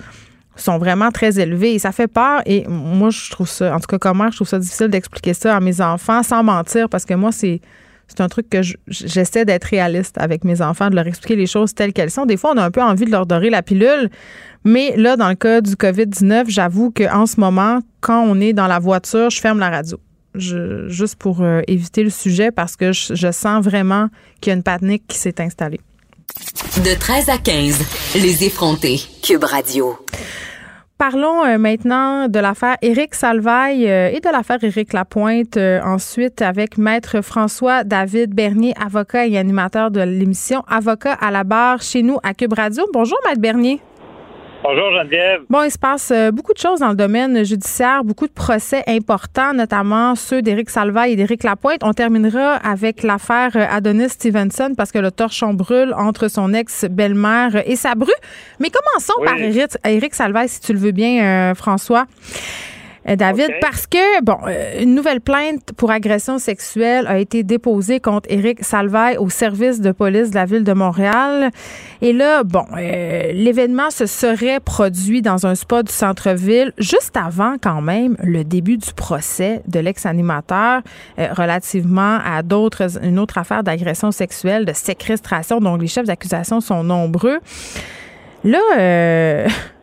sont 0.57 0.79
vraiment 0.79 1.11
très 1.11 1.39
élevés 1.39 1.75
et 1.75 1.79
ça 1.79 1.93
fait 1.93 2.09
peur. 2.09 2.43
Et 2.47 2.67
moi, 2.69 3.11
je 3.11 3.31
trouve 3.31 3.49
ça, 3.49 3.75
en 3.75 3.81
tout 3.81 3.87
cas, 3.87 3.99
comment 3.99 4.31
je 4.31 4.37
trouve 4.37 4.49
ça 4.49 4.59
difficile 4.59 4.89
d'expliquer 4.89 5.35
ça 5.35 5.57
à 5.57 5.61
mes 5.61 5.81
enfants 5.81 6.23
sans 6.23 6.43
mentir 6.43 6.89
parce 6.89 7.05
que 7.05 7.15
moi, 7.15 7.33
c'est. 7.33 7.61
C'est 8.07 8.21
un 8.21 8.29
truc 8.29 8.51
que 8.51 8.61
j'essaie 8.87 9.47
d'être 9.47 9.65
réaliste 9.65 10.19
avec 10.19 10.45
mes 10.45 10.61
enfants, 10.61 10.91
de 10.91 10.95
leur 10.95 11.07
expliquer 11.07 11.37
les 11.37 11.47
choses 11.47 11.75
telles 11.75 11.95
qu'elles 11.95 12.11
sont. 12.11 12.27
Des 12.27 12.37
fois, 12.37 12.53
on 12.55 12.59
a 12.59 12.63
un 12.63 12.71
peu 12.71 12.83
envie 12.83 13.07
de 13.07 13.11
leur 13.11 13.25
dorer 13.25 13.49
la 13.49 13.63
pilule, 13.63 14.11
mais 14.63 14.95
là, 14.99 15.17
dans 15.17 15.31
le 15.31 15.35
cas 15.37 15.63
du 15.63 15.75
COVID-19, 15.75 16.45
j'avoue 16.49 16.91
qu'en 16.91 17.25
ce 17.25 17.41
moment, 17.41 17.81
quand 18.03 18.23
on 18.23 18.39
est 18.43 18.53
dans 18.53 18.67
la 18.67 18.79
voiture, 18.79 19.31
je 19.31 19.41
ferme 19.41 19.59
la 19.59 19.71
radio. 19.71 19.99
juste 20.35 21.17
pour 21.17 21.41
euh, 21.41 21.63
éviter 21.67 22.03
le 22.05 22.11
sujet 22.11 22.51
parce 22.51 22.77
que 22.77 22.93
je, 22.93 23.15
je 23.15 23.33
sens 23.33 23.65
vraiment 23.65 24.09
qu'il 24.43 24.51
y 24.51 24.53
a 24.53 24.57
une 24.57 24.63
panique 24.63 25.05
qui 25.09 25.17
s'est 25.17 25.41
installée. 25.41 25.81
De 26.85 26.99
13 26.99 27.29
à 27.29 27.39
15, 27.39 27.79
les 28.17 28.45
effrontés. 28.45 29.01
Cube 29.23 29.45
Radio. 29.45 29.97
Parlons 30.97 31.45
euh, 31.45 31.59
maintenant 31.59 32.29
de 32.29 32.39
l'affaire 32.39 32.77
Éric 32.81 33.15
Salvaille 33.15 33.89
euh, 33.91 34.11
et 34.11 34.21
de 34.21 34.29
l'affaire 34.31 34.63
Éric 34.63 34.93
Lapointe. 34.93 35.57
Euh, 35.57 35.81
ensuite, 35.83 36.41
avec 36.41 36.79
Maître 36.79 37.21
François 37.21 37.85
David 37.85 38.33
Bernier, 38.35 38.75
avocat 38.81 39.27
et 39.27 39.37
animateur 39.37 39.91
de 39.91 40.01
l'émission 40.01 40.63
Avocat 40.69 41.15
à 41.15 41.31
la 41.31 41.43
barre 41.43 41.83
chez 41.83 42.03
nous 42.03 42.19
à 42.23 42.33
Cube 42.33 42.53
Radio. 42.53 42.85
Bonjour, 42.93 43.19
Maître 43.27 43.41
Bernier. 43.41 43.81
Bonjour 44.67 44.93
Geneviève. 44.93 45.43
Bon, 45.51 45.63
il 45.63 45.71
se 45.71 45.77
passe 45.77 46.11
euh, 46.11 46.31
beaucoup 46.31 46.55
de 46.55 46.59
choses 46.59 46.81
dans 46.81 46.89
le 46.89 46.95
domaine 46.95 47.45
judiciaire, 47.45 48.03
beaucoup 48.03 48.27
de 48.27 48.33
procès 48.33 48.83
importants, 48.87 49.53
notamment 49.53 50.15
ceux 50.15 50.41
d'Éric 50.41 50.71
Salvaille 50.71 51.13
et 51.13 51.17
d'Éric 51.17 51.43
Lapointe. 51.43 51.83
On 51.83 51.93
terminera 51.93 52.55
avec 52.55 53.03
l'affaire 53.03 53.51
Adonis 53.55 54.09
Stevenson 54.09 54.73
parce 54.75 54.91
que 54.91 54.99
le 54.99 55.11
torchon 55.11 55.53
brûle 55.53 55.93
entre 55.93 56.29
son 56.29 56.55
ex-belle-mère 56.55 57.63
et 57.69 57.77
sa 57.77 57.95
bru. 57.95 58.13
Mais 58.59 58.71
commençons 58.71 59.13
par 59.23 59.37
Éric 59.37 60.15
Salvaille, 60.15 60.49
si 60.49 60.63
tu 60.63 60.73
le 60.73 60.79
veux 60.79 60.93
bien, 60.93 61.23
euh, 61.23 61.55
François. 61.55 62.07
Euh, 63.09 63.17
David, 63.17 63.51
parce 63.61 63.87
que, 63.87 64.23
bon, 64.23 64.39
euh, 64.47 64.81
une 64.81 64.95
nouvelle 64.95 65.21
plainte 65.21 65.73
pour 65.77 65.91
agression 65.91 66.39
sexuelle 66.39 67.07
a 67.07 67.19
été 67.19 67.43
déposée 67.43 68.01
contre 68.01 68.31
Éric 68.31 68.65
Salvaille 68.65 69.19
au 69.19 69.29
service 69.29 69.81
de 69.81 69.93
police 69.93 70.31
de 70.31 70.37
la 70.37 70.47
ville 70.47 70.65
de 70.65 70.73
Montréal. 70.73 71.51
Et 72.01 72.13
là, 72.13 72.45
bon, 72.45 72.65
euh, 72.77 73.33
l'événement 73.33 73.91
se 73.91 74.07
serait 74.07 74.61
produit 74.61 75.21
dans 75.21 75.47
un 75.47 75.55
spot 75.55 75.87
du 75.87 75.93
centre-ville 75.93 76.73
juste 76.79 77.17
avant, 77.17 77.57
quand 77.61 77.83
même, 77.83 78.17
le 78.23 78.43
début 78.43 78.79
du 78.79 78.93
procès 78.95 79.63
de 79.69 79.81
l'ex-animateur 79.81 80.83
relativement 81.19 82.19
à 82.25 82.43
d'autres, 82.43 83.05
une 83.05 83.19
autre 83.19 83.39
affaire 83.39 83.63
d'agression 83.63 84.11
sexuelle, 84.13 84.65
de 84.65 84.73
séquestration. 84.73 85.61
Donc, 85.61 85.81
les 85.81 85.89
chefs 85.89 86.07
d'accusation 86.07 86.61
sont 86.61 86.83
nombreux. 86.83 87.39
Là, 88.45 89.47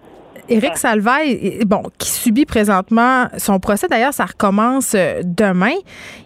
Éric 0.51 0.77
Salvaille, 0.77 1.59
bon, 1.65 1.83
qui 1.97 2.09
subit 2.09 2.45
présentement 2.45 3.27
son 3.37 3.59
procès, 3.59 3.87
d'ailleurs, 3.87 4.13
ça 4.13 4.25
recommence 4.25 4.93
euh, 4.95 5.21
demain. 5.23 5.75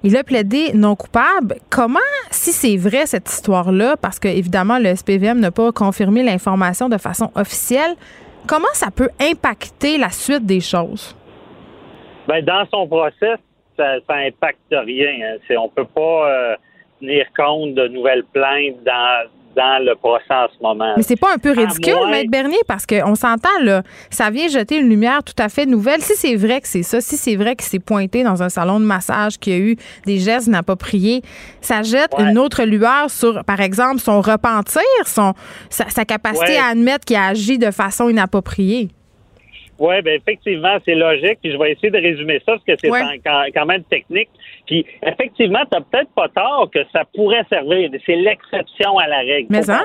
Il 0.03 0.17
a 0.17 0.23
plaidé 0.23 0.73
non 0.73 0.95
coupable. 0.95 1.55
Comment, 1.69 1.99
si 2.31 2.51
c'est 2.51 2.77
vrai 2.77 3.05
cette 3.05 3.29
histoire-là, 3.29 3.95
parce 4.01 4.19
que 4.19 4.27
évidemment 4.27 4.79
le 4.79 4.95
SPVM 4.95 5.39
n'a 5.39 5.51
pas 5.51 5.71
confirmé 5.71 6.23
l'information 6.23 6.89
de 6.89 6.97
façon 6.97 7.31
officielle, 7.35 7.95
comment 8.47 8.73
ça 8.73 8.87
peut 8.89 9.09
impacter 9.21 9.97
la 9.97 10.09
suite 10.09 10.45
des 10.45 10.59
choses? 10.59 11.15
Ben, 12.27 12.43
dans 12.43 12.65
son 12.71 12.87
procès, 12.87 13.35
ça, 13.77 13.97
n'impacte 14.09 14.59
rien. 14.71 15.37
Hein. 15.37 15.55
On 15.57 15.69
peut 15.69 15.85
pas 15.85 16.29
euh, 16.29 16.55
tenir 16.99 17.25
compte 17.37 17.75
de 17.75 17.87
nouvelles 17.87 18.23
plaintes 18.33 18.83
dans 18.83 19.29
dans 19.55 19.83
le 19.83 19.95
procès 19.95 20.23
en 20.29 20.47
ce 20.47 20.61
moment. 20.61 20.93
Mais 20.97 21.03
c'est 21.03 21.15
pas 21.15 21.33
un 21.33 21.37
peu 21.37 21.51
ridicule, 21.51 21.95
Maître 22.09 22.29
Bernier, 22.29 22.59
parce 22.67 22.85
qu'on 22.85 23.15
s'entend, 23.15 23.49
là, 23.61 23.83
ça 24.09 24.29
vient 24.29 24.47
jeter 24.47 24.77
une 24.77 24.89
lumière 24.89 25.23
tout 25.23 25.33
à 25.37 25.49
fait 25.49 25.65
nouvelle. 25.65 26.01
Si 26.01 26.15
c'est 26.15 26.35
vrai 26.35 26.61
que 26.61 26.67
c'est 26.67 26.83
ça, 26.83 27.01
si 27.01 27.17
c'est 27.17 27.35
vrai 27.35 27.55
que 27.55 27.63
c'est 27.63 27.79
pointé 27.79 28.23
dans 28.23 28.43
un 28.43 28.49
salon 28.49 28.79
de 28.79 28.85
massage 28.85 29.37
qu'il 29.37 29.53
y 29.53 29.55
a 29.55 29.59
eu 29.59 29.77
des 30.05 30.19
gestes 30.19 30.47
inappropriés, 30.47 31.21
ça 31.61 31.83
jette 31.83 32.11
une 32.17 32.37
autre 32.37 32.63
lueur 32.63 33.09
sur, 33.09 33.43
par 33.45 33.61
exemple, 33.61 33.99
son 33.99 34.21
repentir, 34.21 34.81
son, 35.05 35.33
sa, 35.69 36.05
capacité 36.05 36.57
à 36.57 36.67
admettre 36.67 37.05
qu'il 37.05 37.15
a 37.15 37.27
agi 37.27 37.57
de 37.57 37.71
façon 37.71 38.09
inappropriée. 38.09 38.89
Oui, 39.77 40.01
ben 40.01 40.15
effectivement, 40.15 40.77
c'est 40.85 40.95
logique. 40.95 41.39
Puis 41.41 41.51
je 41.51 41.57
vais 41.57 41.73
essayer 41.73 41.89
de 41.89 41.97
résumer 41.97 42.39
ça 42.45 42.53
parce 42.53 42.63
que 42.63 42.73
c'est 42.79 42.89
quand, 43.53 43.65
même 43.65 43.83
technique. 43.83 44.29
Puis 44.65 44.85
effectivement, 45.03 45.59
tu 45.71 45.77
n'as 45.77 45.81
peut-être 45.81 46.11
pas 46.15 46.29
tort 46.29 46.69
que 46.73 46.79
ça 46.93 47.03
pourrait 47.13 47.43
servir. 47.49 47.89
C'est 48.05 48.15
l'exception 48.15 48.97
à 48.97 49.07
la 49.07 49.19
règle. 49.19 49.47
Mais 49.49 49.63
ça. 49.63 49.81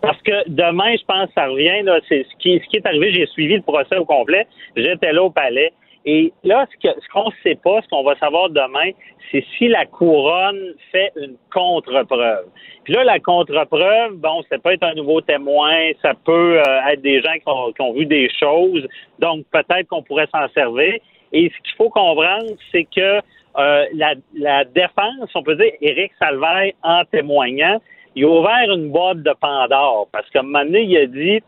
Parce 0.00 0.20
que 0.22 0.48
demain, 0.48 0.94
je 0.96 1.04
pense 1.04 1.26
que 1.26 1.34
ça 1.34 1.46
revient. 1.46 1.82
Là, 1.82 1.98
c'est 2.08 2.24
ce 2.24 2.36
qui, 2.38 2.60
ce 2.62 2.68
qui 2.68 2.76
est 2.76 2.86
arrivé. 2.86 3.12
J'ai 3.12 3.26
suivi 3.26 3.56
le 3.56 3.62
procès 3.62 3.96
au 3.96 4.04
complet. 4.04 4.46
J'étais 4.76 5.12
là 5.12 5.22
au 5.22 5.30
palais. 5.30 5.72
Et 6.12 6.32
là, 6.42 6.66
ce 6.72 7.08
qu'on 7.12 7.26
ne 7.26 7.34
sait 7.44 7.54
pas, 7.54 7.80
ce 7.82 7.88
qu'on 7.88 8.02
va 8.02 8.16
savoir 8.16 8.50
demain, 8.50 8.90
c'est 9.30 9.44
si 9.56 9.68
la 9.68 9.86
couronne 9.86 10.74
fait 10.90 11.12
une 11.14 11.36
contre-preuve. 11.54 12.46
Puis 12.82 12.94
là, 12.94 13.04
la 13.04 13.20
contre-preuve, 13.20 14.14
bon, 14.16 14.42
ça 14.50 14.58
peut 14.58 14.72
être 14.72 14.82
un 14.82 14.94
nouveau 14.94 15.20
témoin, 15.20 15.92
ça 16.02 16.14
peut 16.24 16.58
euh, 16.58 16.88
être 16.90 17.00
des 17.00 17.22
gens 17.22 17.34
qui 17.74 17.80
ont, 17.80 17.92
vu 17.92 18.06
des 18.06 18.28
choses, 18.40 18.88
donc 19.20 19.44
peut-être 19.52 19.86
qu'on 19.86 20.02
pourrait 20.02 20.26
s'en 20.34 20.48
servir. 20.48 20.94
Et 21.32 21.48
ce 21.48 21.62
qu'il 21.62 21.76
faut 21.76 21.90
comprendre, 21.90 22.56
c'est 22.72 22.88
que 22.92 23.20
euh, 23.58 23.84
la, 23.94 24.14
la, 24.34 24.64
défense, 24.64 25.30
on 25.36 25.44
peut 25.44 25.54
dire, 25.54 25.70
Éric 25.80 26.10
Salvaire, 26.18 26.72
en 26.82 27.04
témoignant, 27.04 27.80
il 28.16 28.24
a 28.24 28.28
ouvert 28.28 28.74
une 28.74 28.90
boîte 28.90 29.22
de 29.22 29.32
Pandore 29.40 30.08
parce 30.10 30.28
qu'à 30.30 30.40
un 30.40 30.42
moment 30.42 30.64
donné, 30.64 30.82
il 30.82 30.96
a 30.96 31.06
dit 31.06 31.40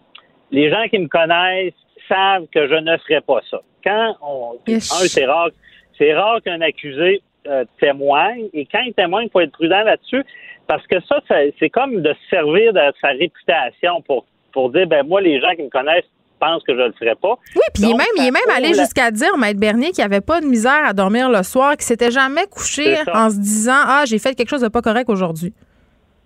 les 0.53 0.71
gens 0.71 0.85
qui 0.89 1.01
me 1.01 1.09
connaissent 1.09 1.75
savent 2.09 2.47
que 2.53 2.69
je 2.69 2.75
ne 2.75 2.97
ferai 2.99 3.21
pas 3.21 3.41
ça. 3.51 3.61
Quand 3.85 4.17
on. 4.23 4.59
Un, 4.69 4.81
c'est 4.81 5.27
rare, 5.27 5.51
c'est 5.99 6.15
rare 6.15 6.41
qu'un 6.43 6.61
accusé 6.61 7.23
euh, 7.47 7.65
témoigne, 7.81 8.49
et 8.53 8.67
quand 8.67 8.81
il 8.87 8.95
témoigne, 8.95 9.27
il 9.27 9.31
faut 9.31 9.41
être 9.41 9.53
prudent 9.53 9.83
là-dessus, 9.83 10.25
parce 10.67 10.87
que 10.87 11.01
ça, 11.03 11.21
c'est 11.59 11.71
comme 11.71 12.01
de 12.01 12.13
se 12.13 12.29
servir 12.31 12.73
de 12.73 12.81
sa 13.01 13.09
réputation 13.09 14.01
pour, 14.03 14.27
pour 14.53 14.71
dire 14.71 14.87
ben 14.87 15.07
moi, 15.07 15.21
les 15.21 15.41
gens 15.41 15.51
qui 15.57 15.63
me 15.63 15.69
connaissent 15.69 16.09
pensent 16.39 16.63
que 16.65 16.75
je 16.75 16.81
ne 16.81 16.87
le 16.87 16.93
ferai 16.93 17.15
pas. 17.15 17.37
Oui, 17.55 17.63
puis 17.73 17.85
il 17.85 17.91
est 17.91 17.95
même, 17.95 18.07
il 18.17 18.27
est 18.27 18.31
même 18.31 18.57
allé 18.57 18.75
jusqu'à 18.75 19.11
dire, 19.11 19.37
Maître 19.39 19.61
Bernier, 19.61 19.91
qu'il 19.91 19.99
n'y 19.99 20.05
avait 20.05 20.21
pas 20.21 20.41
de 20.41 20.47
misère 20.47 20.85
à 20.85 20.93
dormir 20.93 21.31
le 21.31 21.43
soir, 21.43 21.73
qu'il 21.73 21.83
s'était 21.83 22.11
jamais 22.11 22.47
couché 22.51 22.97
en 23.13 23.31
se 23.31 23.39
disant 23.39 23.81
Ah, 23.87 24.05
j'ai 24.07 24.19
fait 24.19 24.35
quelque 24.35 24.51
chose 24.51 24.63
de 24.63 24.69
pas 24.69 24.83
correct 24.83 25.09
aujourd'hui. 25.09 25.53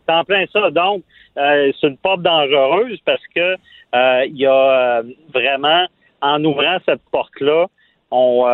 C'est 0.07 0.15
en 0.15 0.25
plein 0.25 0.45
ça. 0.53 0.71
Donc, 0.71 1.03
euh, 1.37 1.73
c'est 1.79 1.89
une 1.89 1.99
porte 1.99 2.23
dangereuse 2.23 2.99
parce 3.05 3.23
que 3.35 3.57
il 3.95 4.37
y 4.37 4.47
a 4.47 4.99
euh, 4.99 5.03
vraiment, 5.33 5.87
en 6.21 6.45
ouvrant 6.45 6.79
cette 6.87 7.03
porte-là, 7.11 7.67
on, 8.11 8.47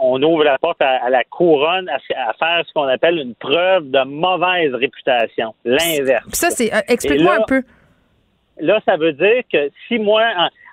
on 0.00 0.22
ouvre 0.22 0.44
la 0.44 0.58
porte 0.58 0.80
à, 0.80 1.10
la 1.10 1.24
couronne 1.24 1.88
à, 1.88 1.98
faire 2.34 2.64
ce 2.64 2.72
qu'on 2.72 2.86
appelle 2.86 3.18
une 3.18 3.34
preuve 3.34 3.90
de 3.90 4.04
mauvaise 4.04 4.72
réputation, 4.74 5.54
l'inverse. 5.64 6.28
Ça, 6.32 6.50
c'est 6.50 6.70
explique-moi 6.88 7.38
un 7.40 7.44
peu. 7.46 7.62
Là, 8.60 8.80
ça 8.86 8.96
veut 8.96 9.12
dire 9.12 9.42
que 9.50 9.70
si 9.88 9.98
moi, 9.98 10.22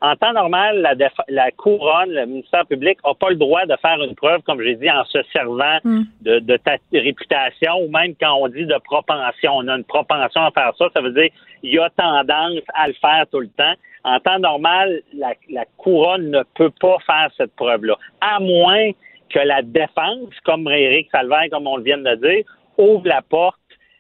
en, 0.02 0.15
temps 0.15 0.34
normal, 0.34 0.82
la, 0.82 0.93
la, 1.30 1.52
couronne, 1.52 2.10
le 2.10 2.26
ministère 2.26 2.65
public 2.65 3.00
n'a 3.06 3.13
pas 3.13 3.30
le 3.30 3.38
droit 3.38 3.65
de 3.65 3.76
faire 3.82 4.02
une 4.04 4.15
preuve, 4.15 4.41
comme 4.41 4.62
j'ai 4.62 4.76
dit, 4.76 4.89
en 4.91 5.04
se 5.06 5.19
servant 5.34 5.80
hmm. 5.84 6.04
de, 6.22 6.39
de, 6.39 6.58
ta 6.58 6.76
réputation, 6.91 7.80
ou 7.82 7.89
même 7.89 8.15
quand 8.19 8.34
on 8.34 8.48
dit 8.50 8.65
de 8.65 8.78
propension. 8.84 9.54
On 9.56 9.67
a 9.67 9.78
une 9.78 9.86
propension 9.86 10.41
à 10.41 10.52
faire 10.52 10.74
ça, 10.78 10.86
ça 10.93 11.02
veut 11.02 11.13
dire 11.13 11.30
il 11.63 11.74
y 11.74 11.80
a 11.80 11.89
tendance 11.89 12.62
à 12.74 12.88
le 12.88 12.93
faire 12.93 13.26
tout 13.32 13.39
le 13.39 13.50
temps. 13.50 13.74
En 14.03 14.19
temps 14.19 14.39
normal, 14.39 15.01
la, 15.13 15.33
la 15.49 15.65
couronne 15.77 16.31
ne 16.31 16.43
peut 16.55 16.71
pas 16.79 16.97
faire 17.05 17.29
cette 17.38 17.55
preuve-là, 17.55 17.95
à 18.21 18.39
moins 18.39 18.91
que 19.29 19.39
la 19.39 19.62
défense, 19.62 20.29
comme 20.43 20.67
Éric 20.67 21.09
Salvaire, 21.12 21.49
comme 21.51 21.67
on 21.67 21.79
vient 21.79 21.97
de 21.97 22.09
le 22.09 22.17
dire, 22.17 22.45
ouvre 22.77 23.07
la 23.07 23.21
porte 23.21 23.55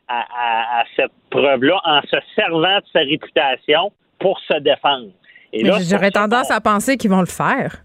à, 0.07 0.83
cette 0.95 1.11
preuve-là 1.29 1.79
en 1.83 2.01
se 2.01 2.17
servant 2.35 2.77
de 2.79 2.85
sa 2.91 2.99
réputation 2.99 3.91
pour 4.19 4.39
se 4.39 4.57
défendre. 4.59 5.09
Et 5.53 5.63
j'aurais 5.63 6.11
tendance 6.11 6.49
à 6.49 6.59
penser 6.61 6.97
qu'ils 6.97 7.11
vont 7.11 7.19
le 7.19 7.27
faire. 7.27 7.83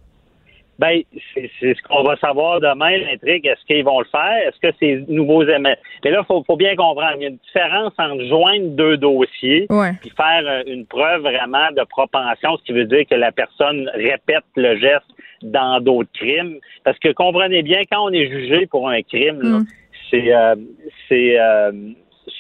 Ben, 0.79 1.03
c'est 1.35 1.51
ce 1.61 1.83
qu'on 1.83 2.03
va 2.03 2.17
savoir 2.17 2.61
demain, 2.61 2.99
l'intrigue. 2.99 3.47
Est-ce 3.47 3.65
qu'ils 3.67 3.85
vont 3.85 4.01
le 4.01 4.07
faire? 4.07 4.49
Est-ce 4.49 4.59
que 4.61 4.75
ces 4.81 5.05
nouveaux 5.09 5.43
émetteurs... 5.43 5.83
Mais 6.05 6.11
là, 6.11 6.25
il 6.29 6.43
faut, 6.47 6.57
bien 6.57 6.75
comprendre. 6.75 7.17
Il 7.19 7.23
y 7.23 7.27
a 7.27 7.29
une 7.29 7.39
différence 7.39 7.93
entre 7.97 8.25
joindre 8.27 8.69
deux 8.71 8.97
dossiers 8.97 9.67
et 9.71 10.11
faire 10.11 10.43
euh, 10.47 10.63
une 10.67 10.85
preuve 10.87 11.23
vraiment 11.23 11.71
de 11.77 11.85
propension, 11.85 12.57
ce 12.57 12.65
qui 12.65 12.73
veut 12.73 12.87
dire 12.87 13.05
que 13.09 13.15
la 13.15 13.31
personne 13.31 13.89
répète 13.95 14.45
le 14.57 14.77
geste 14.77 15.07
dans 15.43 15.81
d'autres 15.81 16.11
crimes. 16.15 16.59
Parce 16.85 16.99
que 16.99 17.13
comprenez 17.13 17.63
bien, 17.63 17.83
quand 17.91 18.05
on 18.05 18.11
est 18.11 18.29
jugé 18.29 18.67
pour 18.67 18.89
un 18.89 19.03
crime, 19.03 19.43
mm. 19.43 19.67
c'est 20.11 20.35
euh, 20.35 20.57
c'est 21.09 21.39
euh, 21.39 21.71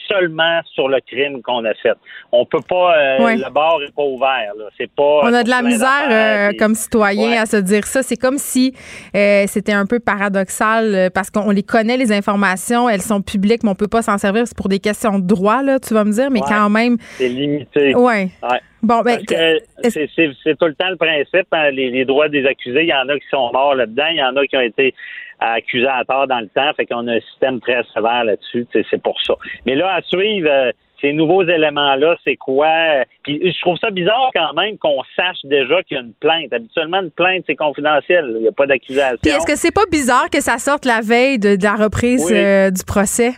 seulement 0.08 0.60
sur 0.74 0.88
le 0.88 0.98
crime 1.00 1.42
qu'on 1.42 1.64
a 1.64 1.74
fait. 1.74 1.94
On 2.32 2.44
peut 2.44 2.60
pas, 2.68 2.96
euh, 2.96 3.36
le 3.36 3.50
bord 3.50 3.80
n'est 3.80 3.92
pas 3.94 4.02
ouvert. 4.02 4.52
C'est 4.78 4.90
pas. 4.90 5.20
On 5.22 5.32
a 5.32 5.42
de 5.42 5.50
la 5.50 5.62
misère 5.62 6.08
euh, 6.10 6.52
comme 6.58 6.74
citoyen 6.74 7.42
à 7.42 7.46
se 7.46 7.56
dire 7.56 7.84
ça. 7.84 8.02
C'est 8.02 8.16
comme 8.16 8.38
si 8.38 8.74
euh, 9.14 9.44
c'était 9.46 9.72
un 9.72 9.86
peu 9.86 10.00
paradoxal 10.00 11.10
parce 11.14 11.30
qu'on 11.30 11.50
les 11.50 11.62
connaît 11.62 11.96
les 11.96 12.12
informations, 12.12 12.88
elles 12.88 13.02
sont 13.02 13.22
publiques, 13.22 13.62
mais 13.62 13.70
on 13.70 13.74
peut 13.74 13.88
pas 13.88 14.02
s'en 14.02 14.18
servir. 14.18 14.46
C'est 14.46 14.56
pour 14.56 14.68
des 14.68 14.80
questions 14.80 15.18
de 15.18 15.26
droit 15.26 15.62
là, 15.62 15.78
tu 15.78 15.94
vas 15.94 16.04
me 16.04 16.12
dire, 16.12 16.30
mais 16.30 16.40
quand 16.40 16.70
même. 16.70 16.96
C'est 17.16 17.28
limité. 17.28 17.94
Ouais. 17.94 18.30
Bon, 18.82 19.00
ben, 19.00 19.18
c'est 19.26 20.58
tout 20.58 20.66
le 20.66 20.74
temps 20.74 20.90
le 20.90 20.96
principe. 20.96 21.46
Hein, 21.52 21.70
les, 21.70 21.90
les, 21.90 22.04
droits 22.04 22.28
des 22.28 22.44
accusés, 22.46 22.82
il 22.82 22.88
y 22.88 22.92
en 22.92 23.08
a 23.08 23.18
qui 23.18 23.26
sont 23.30 23.50
morts 23.50 23.74
là-dedans, 23.74 24.08
il 24.10 24.18
y 24.18 24.22
en 24.22 24.36
a 24.36 24.46
qui 24.46 24.56
ont 24.58 24.60
été 24.60 24.94
à 25.44 26.04
tort 26.04 26.26
dans 26.26 26.40
le 26.40 26.48
temps. 26.48 26.72
Fait 26.74 26.86
qu'on 26.86 27.06
a 27.08 27.14
un 27.14 27.20
système 27.20 27.60
très 27.60 27.82
sévère 27.94 28.24
là-dessus. 28.24 28.66
C'est 28.72 29.02
pour 29.02 29.20
ça. 29.22 29.34
Mais 29.66 29.74
là, 29.74 29.94
à 29.94 30.02
suivre, 30.02 30.48
euh, 30.50 30.72
ces 31.00 31.12
nouveaux 31.12 31.42
éléments-là, 31.42 32.16
c'est 32.24 32.36
quoi? 32.36 33.04
Puis 33.22 33.40
je 33.44 33.60
trouve 33.60 33.76
ça 33.78 33.90
bizarre 33.90 34.30
quand 34.34 34.54
même 34.54 34.78
qu'on 34.78 35.02
sache 35.16 35.38
déjà 35.44 35.82
qu'il 35.82 35.96
y 35.96 36.00
a 36.00 36.02
une 36.02 36.14
plainte. 36.14 36.52
Habituellement, 36.52 37.02
une 37.02 37.10
plainte, 37.10 37.44
c'est 37.46 37.56
confidentiel. 37.56 38.32
Il 38.36 38.42
n'y 38.42 38.48
a 38.48 38.52
pas 38.52 38.66
d'accusation. 38.66 39.18
Puis 39.22 39.32
est-ce 39.32 39.46
que 39.46 39.56
c'est 39.56 39.74
pas 39.74 39.84
bizarre 39.90 40.30
que 40.30 40.40
ça 40.40 40.58
sorte 40.58 40.84
la 40.86 41.00
veille 41.00 41.38
de, 41.38 41.56
la 41.62 41.74
reprise 41.74 42.26
euh, 42.32 42.70
du 42.70 42.84
procès? 42.84 43.32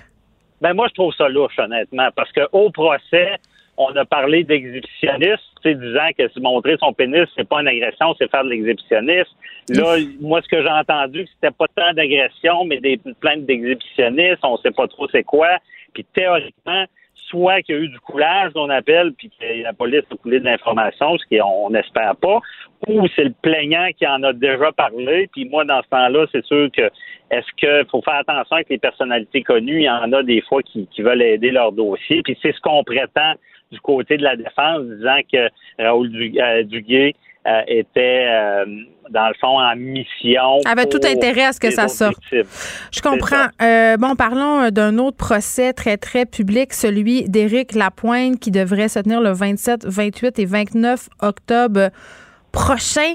Ben 0.60 0.74
moi, 0.74 0.86
je 0.88 0.94
trouve 0.94 1.12
ça 1.14 1.28
louche, 1.28 1.58
honnêtement, 1.58 2.08
parce 2.14 2.30
qu'au 2.32 2.70
procès, 2.70 3.36
on 3.76 3.94
a 3.96 4.04
parlé 4.04 4.44
d'exhibitionnisme, 4.44 5.42
disant 5.64 6.08
que 6.16 6.28
se 6.28 6.40
montrer 6.40 6.76
son 6.78 6.92
pénis, 6.92 7.26
c'est 7.36 7.48
pas 7.48 7.60
une 7.60 7.68
agression, 7.68 8.14
c'est 8.18 8.30
faire 8.30 8.44
de 8.44 8.50
l'exhibitionnisme. 8.50 9.34
Là, 9.70 9.96
moi, 10.20 10.40
ce 10.42 10.48
que 10.48 10.62
j'ai 10.62 10.70
entendu, 10.70 11.26
c'était 11.34 11.52
pas 11.52 11.66
tant 11.74 11.92
d'agression, 11.92 12.64
mais 12.64 12.78
des 12.78 13.00
plaintes 13.20 13.46
d'exhibitionnisme, 13.46 14.40
on 14.44 14.56
sait 14.58 14.70
pas 14.70 14.86
trop 14.86 15.08
c'est 15.10 15.24
quoi. 15.24 15.58
Puis 15.92 16.04
théoriquement, 16.14 16.84
soit 17.28 17.62
qu'il 17.62 17.74
y 17.74 17.78
a 17.78 17.80
eu 17.82 17.88
du 17.88 17.98
coulage, 18.00 18.52
qu'on 18.52 18.70
appelle, 18.70 19.12
puis 19.12 19.30
que 19.30 19.62
la 19.62 19.72
police 19.72 20.04
a 20.12 20.16
coulé 20.16 20.38
de 20.38 20.44
l'information, 20.44 21.16
ce 21.18 21.24
qu'on 21.36 21.70
n'espère 21.70 22.14
pas, 22.16 22.40
ou 22.86 23.06
c'est 23.16 23.24
le 23.24 23.34
plaignant 23.42 23.88
qui 23.98 24.06
en 24.06 24.22
a 24.22 24.32
déjà 24.32 24.70
parlé. 24.72 25.28
Puis 25.32 25.46
moi, 25.46 25.64
dans 25.64 25.82
ce 25.82 25.88
temps-là, 25.88 26.26
c'est 26.30 26.44
sûr 26.44 26.68
que 26.70 26.82
est-ce 27.30 27.46
qu'il 27.56 27.86
faut 27.90 28.02
faire 28.02 28.16
attention 28.16 28.56
avec 28.56 28.68
les 28.68 28.78
personnalités 28.78 29.42
connues? 29.42 29.80
Il 29.80 29.84
y 29.84 29.90
en 29.90 30.12
a 30.12 30.22
des 30.22 30.40
fois 30.42 30.62
qui, 30.62 30.86
qui 30.88 31.02
veulent 31.02 31.22
aider 31.22 31.50
leur 31.50 31.72
dossier. 31.72 32.22
Puis 32.22 32.38
c'est 32.40 32.52
ce 32.52 32.60
qu'on 32.60 32.84
prétend 32.84 33.34
du 33.70 33.80
côté 33.80 34.16
de 34.16 34.22
la 34.22 34.36
défense, 34.36 34.82
disant 34.82 35.18
que 35.30 35.48
Raoul 35.82 36.10
euh, 36.14 36.62
Duguay 36.64 37.14
euh, 37.46 37.60
était, 37.66 38.26
euh, 38.28 38.64
dans 39.10 39.28
le 39.28 39.34
fond, 39.40 39.58
en 39.58 39.76
mission. 39.76 40.60
Avait 40.66 40.86
tout 40.86 41.00
intérêt 41.04 41.44
à 41.44 41.52
ce 41.52 41.60
que 41.60 41.70
ça 41.70 41.88
sorte. 41.88 42.22
Je 42.30 43.00
comprends. 43.00 43.46
bon, 43.98 44.16
parlons 44.16 44.70
d'un 44.70 44.98
autre 44.98 45.16
procès 45.16 45.72
très, 45.72 45.96
très 45.96 46.26
public, 46.26 46.72
celui 46.72 47.24
d'Éric 47.28 47.74
Lapointe, 47.74 48.40
qui 48.40 48.50
devrait 48.50 48.88
se 48.88 49.00
tenir 49.00 49.20
le 49.20 49.32
27, 49.32 49.84
28 49.86 50.38
et 50.38 50.44
29 50.44 51.08
octobre 51.22 51.90
prochain. 52.52 53.12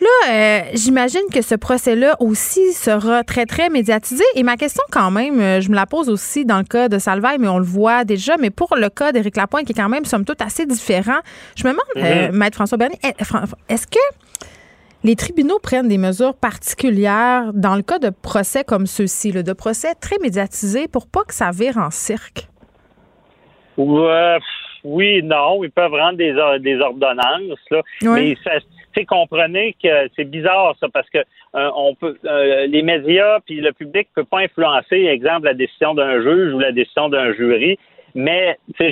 Là, 0.00 0.32
euh, 0.32 0.60
j'imagine 0.74 1.22
que 1.32 1.42
ce 1.42 1.54
procès-là 1.54 2.16
aussi 2.18 2.72
sera 2.72 3.22
très, 3.22 3.46
très 3.46 3.68
médiatisé. 3.70 4.24
Et 4.34 4.42
ma 4.42 4.56
question, 4.56 4.82
quand 4.90 5.10
même, 5.10 5.40
euh, 5.40 5.60
je 5.60 5.70
me 5.70 5.76
la 5.76 5.86
pose 5.86 6.08
aussi 6.08 6.44
dans 6.44 6.58
le 6.58 6.64
cas 6.64 6.88
de 6.88 6.98
Salvaille, 6.98 7.38
mais 7.38 7.48
on 7.48 7.58
le 7.58 7.64
voit 7.64 8.04
déjà. 8.04 8.36
Mais 8.36 8.50
pour 8.50 8.74
le 8.76 8.88
cas 8.88 9.12
d'Éric 9.12 9.36
Lapointe, 9.36 9.64
qui 9.64 9.72
est 9.72 9.76
quand 9.76 9.88
même, 9.88 10.04
somme 10.04 10.24
toute, 10.24 10.42
assez 10.42 10.66
différent, 10.66 11.20
je 11.56 11.64
me 11.64 11.70
demande, 11.70 11.84
euh, 11.96 12.28
mm-hmm. 12.28 12.32
Maître 12.32 12.56
François 12.56 12.78
Bernier, 12.78 12.98
est-ce 13.68 13.86
que 13.86 13.98
les 15.04 15.16
tribunaux 15.16 15.58
prennent 15.60 15.88
des 15.88 15.98
mesures 15.98 16.34
particulières 16.34 17.52
dans 17.54 17.76
le 17.76 17.82
cas 17.82 17.98
de 17.98 18.10
procès 18.10 18.64
comme 18.64 18.86
ceux-ci, 18.86 19.32
de 19.32 19.52
procès 19.52 19.94
très 20.00 20.18
médiatisés, 20.20 20.88
pour 20.88 21.06
pas 21.06 21.22
que 21.24 21.34
ça 21.34 21.50
vire 21.50 21.78
en 21.78 21.90
cirque? 21.90 22.48
Oui, 24.84 25.22
non, 25.22 25.62
ils 25.62 25.70
peuvent 25.70 25.92
rendre 25.92 26.18
des, 26.18 26.32
des 26.60 26.80
ordonnances, 26.80 27.58
là, 27.70 27.82
mais 28.02 28.36
ça, 28.42 28.52
comprenez 29.06 29.74
que 29.82 30.08
c'est 30.16 30.24
bizarre 30.24 30.74
ça 30.80 30.86
parce 30.92 31.08
que 31.10 31.18
euh, 31.18 31.70
on 31.76 31.94
peut 31.94 32.16
euh, 32.24 32.66
les 32.66 32.82
médias 32.82 33.40
puis 33.40 33.60
le 33.60 33.72
public 33.72 34.08
peut 34.14 34.24
pas 34.24 34.40
influencer, 34.40 35.06
exemple, 35.06 35.46
la 35.46 35.54
décision 35.54 35.94
d'un 35.94 36.20
juge 36.22 36.52
ou 36.52 36.58
la 36.58 36.72
décision 36.72 37.08
d'un 37.08 37.32
jury. 37.32 37.78
Mais 38.14 38.58
je, 38.78 38.84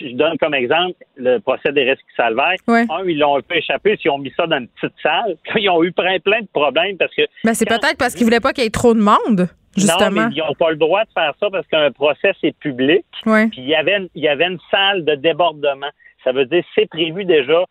je 0.00 0.14
donne 0.14 0.36
comme 0.38 0.54
exemple 0.54 0.96
le 1.16 1.38
procès 1.38 1.72
des 1.72 1.84
risques 1.84 2.04
salvaires. 2.16 2.56
Un, 2.68 2.84
ils 3.06 3.18
l'ont 3.18 3.36
un 3.38 3.40
peu 3.40 3.56
échappé, 3.56 3.98
ils 4.04 4.10
ont 4.10 4.18
mis 4.18 4.32
ça 4.36 4.46
dans 4.46 4.58
une 4.58 4.68
petite 4.68 4.94
salle. 5.02 5.36
Ils 5.56 5.70
ont 5.70 5.82
eu 5.82 5.92
plein, 5.92 6.18
plein 6.18 6.42
de 6.42 6.48
problèmes 6.52 6.98
parce 6.98 7.14
que. 7.14 7.22
Ben 7.44 7.54
c'est 7.54 7.64
peut-être 7.66 7.96
parce 7.98 8.14
qu'ils 8.14 8.24
voulaient 8.24 8.40
pas 8.40 8.52
qu'il 8.52 8.64
y 8.64 8.66
ait 8.66 8.70
trop 8.70 8.92
de 8.92 9.00
monde. 9.00 9.48
Justement. 9.76 10.10
Non, 10.10 10.28
mais 10.28 10.34
ils 10.34 10.38
n'ont 10.38 10.54
pas 10.54 10.70
le 10.70 10.76
droit 10.76 11.04
de 11.04 11.10
faire 11.12 11.34
ça 11.38 11.48
parce 11.50 11.66
qu'un 11.66 11.90
procès, 11.92 12.32
c'est 12.40 12.56
public. 12.56 13.04
Puis 13.22 13.50
il 13.58 13.68
y 13.68 13.74
avait 13.74 14.08
il 14.14 14.22
y 14.22 14.28
avait 14.28 14.46
une 14.46 14.60
salle 14.70 15.04
de 15.04 15.14
débordement. 15.14 15.90
Ça 16.24 16.32
veut 16.32 16.46
dire 16.46 16.64
c'est 16.74 16.88
prévu 16.88 17.24
déjà. 17.24 17.64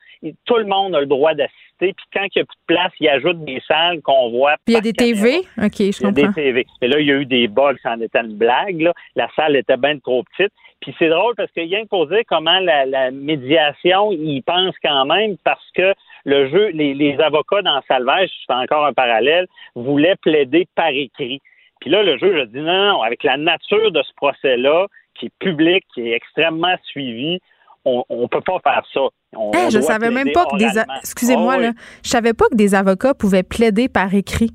Tout 0.46 0.58
le 0.58 0.66
monde 0.66 0.96
a 0.96 1.02
le 1.02 1.08
droit 1.08 1.34
d'assister 1.34 1.66
puis 1.80 1.94
quand 2.14 2.24
il 2.24 2.32
n'y 2.38 2.42
a 2.42 2.46
plus 2.46 2.56
de 2.56 2.66
place, 2.68 2.92
ils 3.00 3.10
ajoutent 3.10 3.46
des 3.46 3.62
salles 3.68 4.02
qu'on 4.02 4.30
voit. 4.30 4.56
Puis 4.66 4.74
il 4.74 4.74
y 4.74 4.78
a 4.78 4.82
des 4.82 4.94
TV? 4.94 5.40
OK, 5.62 5.74
je 5.78 6.00
comprends. 6.00 6.14
Il 6.16 6.22
y 6.22 6.26
a 6.26 6.28
des 6.28 6.34
TV. 6.34 6.66
Et 6.82 6.88
là, 6.88 7.00
il 7.00 7.06
y 7.06 7.12
a 7.12 7.16
eu 7.16 7.26
des 7.26 7.48
bugs, 7.48 7.76
ça 7.84 7.92
en 7.92 8.02
était 8.02 8.20
une 8.20 8.38
blague. 8.38 8.92
La 9.16 9.30
salle 9.36 9.56
était 9.56 9.78
bien 9.78 9.98
trop 10.00 10.24
petite. 10.24 10.54
Puis 10.82 10.96
c'est 11.00 11.10
drôle 11.10 11.34
parce 11.36 11.52
qu'il 11.52 11.66
y 11.66 11.76
a 11.76 11.86
pour 11.86 12.08
dire 12.08 12.22
comment 12.28 12.60
la, 12.60 13.12
médiation, 13.12 14.12
ils 14.12 14.42
pensent 14.42 14.76
quand 14.84 15.06
même 15.06 15.36
parce 15.44 15.72
que 15.74 15.94
le 16.26 16.50
jeu, 16.50 16.70
les, 16.70 17.18
avocats 17.20 17.62
dans 17.62 17.82
Salvage, 17.88 18.30
c'est 18.46 18.54
encore 18.54 18.86
un 18.86 18.94
parallèle, 18.94 19.48
voulaient 19.76 20.16
plaider 20.22 20.68
par 20.76 20.90
écrit. 20.90 21.42
Puis 21.82 21.90
là, 21.90 22.04
le 22.04 22.18
juge 22.18 22.40
a 22.40 22.46
dit 22.46 22.60
non, 22.60 22.94
non, 22.94 23.02
avec 23.02 23.24
la 23.24 23.38
nature 23.38 23.92
de 23.92 24.02
ce 24.02 24.14
procès-là, 24.16 24.88
qui 25.14 25.28
est 25.28 25.34
public, 25.40 25.86
qui 25.94 26.02
est 26.02 26.14
extrêmement 26.14 26.76
suivi, 26.84 27.40
on 27.86 28.04
ne 28.10 28.28
peut 28.28 28.42
pas 28.42 28.60
faire 28.64 28.84
ça. 28.94 29.02
Je 29.34 29.76
je 29.76 29.80
savais 29.82 30.10
même 30.10 30.32
pas 30.32 30.46
que 30.46 30.58
des 30.58 30.82
excusez-moi 30.98 31.58
ah 31.60 31.72
je 32.04 32.10
savais 32.10 32.34
pas 32.34 32.46
que 32.50 32.56
des 32.56 32.74
avocats 32.74 33.14
pouvaient 33.14 33.44
plaider 33.44 33.90
par 33.90 34.14
écrit. 34.14 34.52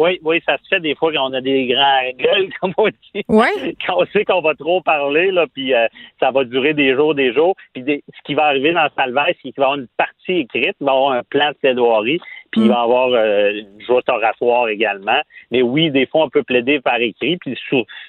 Oui, 0.00 0.18
oui, 0.24 0.40
ça 0.46 0.56
se 0.56 0.68
fait 0.70 0.80
des 0.80 0.94
fois 0.94 1.12
quand 1.12 1.30
on 1.30 1.34
a 1.34 1.42
des 1.42 1.66
grands 1.66 2.10
gueules, 2.16 2.48
comme 2.60 2.72
on 2.78 2.88
dit. 2.88 3.22
Oui. 3.28 3.76
Quand 3.86 3.98
on 3.98 4.06
sait 4.06 4.24
qu'on 4.24 4.40
va 4.40 4.54
trop 4.54 4.80
parler, 4.80 5.30
là, 5.30 5.46
puis 5.52 5.74
euh, 5.74 5.88
ça 6.18 6.30
va 6.30 6.44
durer 6.44 6.72
des 6.72 6.94
jours, 6.94 7.14
des 7.14 7.34
jours. 7.34 7.54
Puis 7.74 7.84
ce 7.86 8.22
qui 8.24 8.32
va 8.32 8.46
arriver 8.46 8.72
dans 8.72 8.88
Salvaire, 8.96 9.26
c'est 9.26 9.52
qu'il 9.52 9.52
va 9.58 9.64
y 9.64 9.66
avoir 9.66 9.78
une 9.78 9.88
partie 9.98 10.32
écrite, 10.32 10.74
il 10.80 10.86
va 10.86 10.92
y 10.92 10.96
avoir 10.96 11.12
un 11.12 11.22
plan 11.24 11.50
de 11.50 11.56
plaidoirie, 11.56 12.18
puis 12.50 12.62
il 12.62 12.68
va 12.68 12.74
y 12.74 12.78
mm. 12.78 12.82
avoir 12.82 13.08
euh, 13.12 13.50
une 13.52 13.80
joute 13.86 14.08
oratoire 14.08 14.68
également. 14.68 15.20
Mais 15.50 15.62
oui, 15.62 15.90
des 15.90 16.06
fois, 16.06 16.24
on 16.24 16.28
peut 16.28 16.42
plaider 16.42 16.80
par 16.80 17.00
écrit, 17.00 17.36
puis 17.36 17.58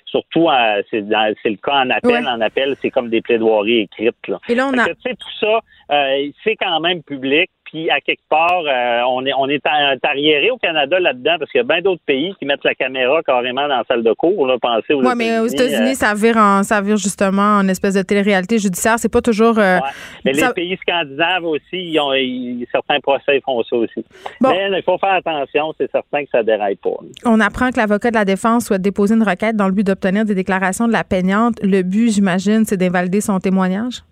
surtout, 0.06 0.50
euh, 0.50 0.82
c'est 0.89 1.02
le 1.02 1.58
cas 1.58 1.84
en 1.84 1.89
appel. 1.89 2.28
En 2.28 2.42
appel, 2.42 2.76
c'est 2.82 2.89
comme 2.89 3.10
des 3.10 3.22
plaidoiries 3.22 3.82
écrites. 3.82 4.28
Là. 4.28 4.39
Et 4.50 4.56
là, 4.56 4.68
on 4.68 4.78
a... 4.78 4.88
tu 4.88 4.96
sais, 5.04 5.16
tout 5.16 5.38
ça, 5.39 5.60
c'est 6.44 6.56
quand 6.56 6.80
même 6.80 7.04
public 7.04 7.50
puis 7.72 7.89
à 7.89 8.02
quelque 8.02 8.24
part, 8.30 8.64
euh, 8.68 9.02
on 9.08 9.26
est 9.26 9.34
on 9.34 9.48
est 9.48 9.62
arriéré 10.04 10.52
au 10.52 10.58
Canada 10.58 11.00
là-dedans 11.00 11.38
parce 11.39 11.50
qu'il 11.52 11.60
y 11.60 11.62
a 11.62 11.64
bien 11.64 11.82
d'autres 11.82 12.02
pays 12.06 12.36
qui 12.38 12.46
mettent 12.46 12.66
la 12.66 12.76
caméra 12.76 13.22
carrément 13.24 13.62
dans 13.62 13.78
la 13.78 13.84
salle 13.88 14.04
de 14.04 14.12
cours. 14.12 14.46
Là, 14.46 14.58
pensez 14.62 14.94
aux 14.94 15.02
Oui, 15.02 15.14
mais 15.16 15.39
aux 15.39 15.48
États-Unis, 15.48 15.92
euh, 15.92 15.94
ça 15.94 16.14
vire 16.14 16.36
en 16.36 16.64
ça 16.64 16.82
vire 16.82 16.98
justement 16.98 17.60
en 17.60 17.68
espèce 17.70 17.94
de 17.94 18.02
télé-réalité 18.02 18.60
judiciaire. 18.60 19.00
C'est 19.00 19.12
pas 19.12 19.22
toujours. 19.22 19.58
Euh, 19.58 19.80
mais 20.26 20.34
les 20.34 20.52
pays 20.54 20.78
scandinaves 20.82 21.46
aussi, 21.46 21.62
ils 21.74 22.00
ont, 22.00 22.12
certains 22.72 23.00
procès 23.00 23.42
font 23.46 23.64
ça 23.64 23.78
aussi. 23.78 24.04
Mais 24.40 24.70
il 24.72 24.84
faut 24.84 24.98
faire 24.98 25.14
attention, 25.14 25.74
c'est 25.78 25.92
certain 25.92 26.24
que 26.24 26.30
ça 26.32 26.44
déraille 26.44 26.76
pas. 26.76 26.98
On 27.26 27.40
apprend 27.40 27.72
que 27.72 27.78
l'avocat 27.78 28.10
de 28.10 28.16
la 28.16 28.26
défense 28.26 28.66
souhaite 28.66 28.82
déposer 28.82 29.16
une 29.16 29.24
requête 29.24 29.56
dans 29.56 29.68
le 29.68 29.74
but 29.74 29.86
d'obtenir 29.86 30.26
des 30.26 30.36
déclarations 30.36 30.88
de 30.88 30.94
la 30.94 31.04
peignante. 31.04 31.56
Le 31.64 31.82
but, 31.82 32.12
j'imagine, 32.12 32.66
c'est 32.66 32.78
d'invalider 32.78 33.22
son 33.22 33.40
témoignage? 33.40 34.04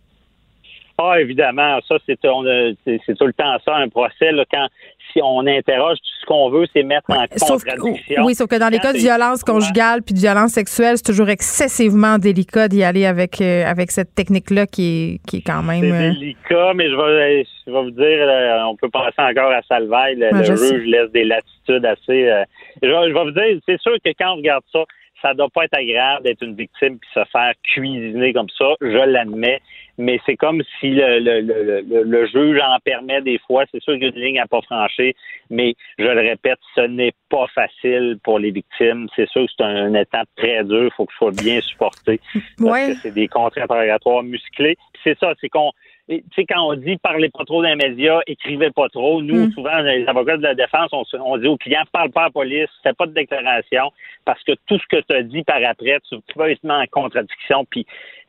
Ah, 1.01 1.21
évidemment, 1.21 1.79
ça, 1.87 1.95
c'est, 2.05 2.19
tout 2.19 2.27
le 2.27 3.33
temps 3.33 3.57
ça, 3.63 3.75
un 3.77 3.87
procès, 3.87 4.33
là, 4.33 4.43
quand 4.51 4.67
si 5.13 5.21
on 5.23 5.45
interroge, 5.45 5.97
tout 5.97 6.21
ce 6.21 6.25
qu'on 6.25 6.49
veut, 6.49 6.65
c'est 6.73 6.83
mettre 6.83 7.09
en 7.09 7.25
contradiction. 7.25 8.23
Oui, 8.23 8.35
sauf 8.35 8.47
que 8.47 8.57
dans 8.59 8.69
les 8.69 8.79
cas 8.79 8.93
de 8.93 8.97
violence 8.97 9.43
conjugale 9.43 10.01
puis 10.03 10.13
de 10.13 10.19
violence 10.19 10.51
sexuelle, 10.51 10.97
c'est 10.97 11.05
toujours 11.05 11.29
excessivement 11.29 12.17
délicat 12.17 12.67
d'y 12.67 12.83
aller 12.83 13.05
avec, 13.05 13.41
euh, 13.41 13.65
avec 13.65 13.91
cette 13.91 14.13
technique-là 14.15 14.65
qui 14.67 14.83
est, 14.83 15.29
qui 15.29 15.37
est 15.37 15.41
quand 15.41 15.63
même. 15.63 15.81
C'est 15.81 15.91
euh, 15.91 16.13
délicat, 16.13 16.73
mais 16.75 16.89
je 16.89 16.95
vais, 16.95 17.45
je 17.65 17.71
vais 17.71 17.83
vous 17.83 17.91
dire, 17.91 18.65
on 18.67 18.75
peut 18.75 18.89
penser 18.89 19.13
encore 19.17 19.51
à 19.51 19.61
Salvaille. 19.67 20.15
Le, 20.15 20.29
le 20.31 20.43
juge 20.43 20.85
laisse 20.85 21.11
des 21.11 21.23
latitudes 21.23 21.85
assez. 21.85 22.29
Euh, 22.29 22.43
je, 22.81 22.87
je 22.87 23.13
vais 23.13 23.23
vous 23.23 23.31
dire, 23.31 23.59
c'est 23.67 23.79
sûr 23.81 23.95
que 24.03 24.11
quand 24.17 24.33
on 24.33 24.37
regarde 24.37 24.63
ça, 24.71 24.79
ça 25.21 25.33
doit 25.33 25.49
pas 25.53 25.65
être 25.65 25.77
agréable 25.77 26.23
d'être 26.23 26.41
une 26.43 26.55
victime 26.55 26.97
puis 26.97 27.09
se 27.13 27.19
faire 27.31 27.51
cuisiner 27.63 28.33
comme 28.33 28.47
ça, 28.57 28.73
je 28.79 28.87
l'admets, 28.87 29.59
mais 29.99 30.17
c'est 30.25 30.37
comme 30.37 30.63
si 30.79 30.91
le, 30.91 31.19
le, 31.19 31.41
le, 31.41 32.03
le, 32.03 32.25
juge 32.27 32.57
en 32.61 32.79
permet 32.79 33.21
des 33.21 33.37
fois. 33.45 33.65
C'est 33.69 33.83
sûr 33.83 33.93
qu'il 33.95 34.03
y 34.03 34.05
a 34.05 34.09
une 34.09 34.15
ligne 34.15 34.39
à 34.39 34.47
pas 34.47 34.61
franchir, 34.61 35.13
mais 35.49 35.75
je 35.97 36.05
le 36.05 36.21
répète, 36.21 36.57
ce 36.73 36.81
n'est 36.81 37.11
pas 37.29 37.47
facile 37.53 38.17
pour 38.23 38.39
les 38.39 38.51
victimes. 38.51 39.07
C'est 39.13 39.27
sûr 39.27 39.45
que 39.45 39.51
c'est 39.57 39.65
un, 39.65 39.93
étape 39.93 40.29
très 40.37 40.63
dur, 40.63 40.85
il 40.85 40.91
faut 40.95 41.05
que 41.05 41.11
ce 41.11 41.17
soit 41.17 41.43
bien 41.43 41.59
supporté. 41.59 42.21
Parce 42.57 42.87
que 42.87 42.95
c'est 42.95 43.11
des 43.11 43.27
contrats 43.27 43.61
interrogatoires 43.61 44.23
musclés. 44.23 44.77
C'est 45.03 45.19
ça, 45.19 45.33
c'est 45.41 45.49
qu'on 45.49 45.71
tu 46.09 46.23
sais, 46.35 46.45
quand 46.45 46.61
on 46.61 46.75
dit 46.75 46.97
parlez 46.97 47.29
pas 47.29 47.45
trop 47.45 47.61
dans 47.61 47.69
les 47.69 47.75
médias, 47.75 48.19
écrivez 48.25 48.71
pas 48.71 48.89
trop, 48.89 49.21
nous, 49.21 49.47
mm. 49.47 49.51
souvent, 49.51 49.79
les 49.81 50.07
avocats 50.07 50.37
de 50.37 50.43
la 50.43 50.55
défense, 50.55 50.91
on, 50.91 51.37
dit 51.37 51.47
aux 51.47 51.57
clients, 51.57 51.83
parle 51.91 52.09
pas 52.09 52.21
à 52.21 52.25
la 52.25 52.31
police, 52.31 52.69
fais 52.81 52.93
pas 52.93 53.05
de 53.05 53.13
déclaration, 53.13 53.91
parce 54.25 54.43
que 54.43 54.53
tout 54.65 54.79
ce 54.79 54.87
que 54.87 55.01
tu 55.01 55.15
as 55.15 55.23
dit 55.23 55.43
par 55.43 55.63
après, 55.63 55.99
tu 56.09 56.17
peux 56.33 56.49
être 56.49 56.67
en 56.67 56.83
contradiction, 56.89 57.65
puis 57.69 57.85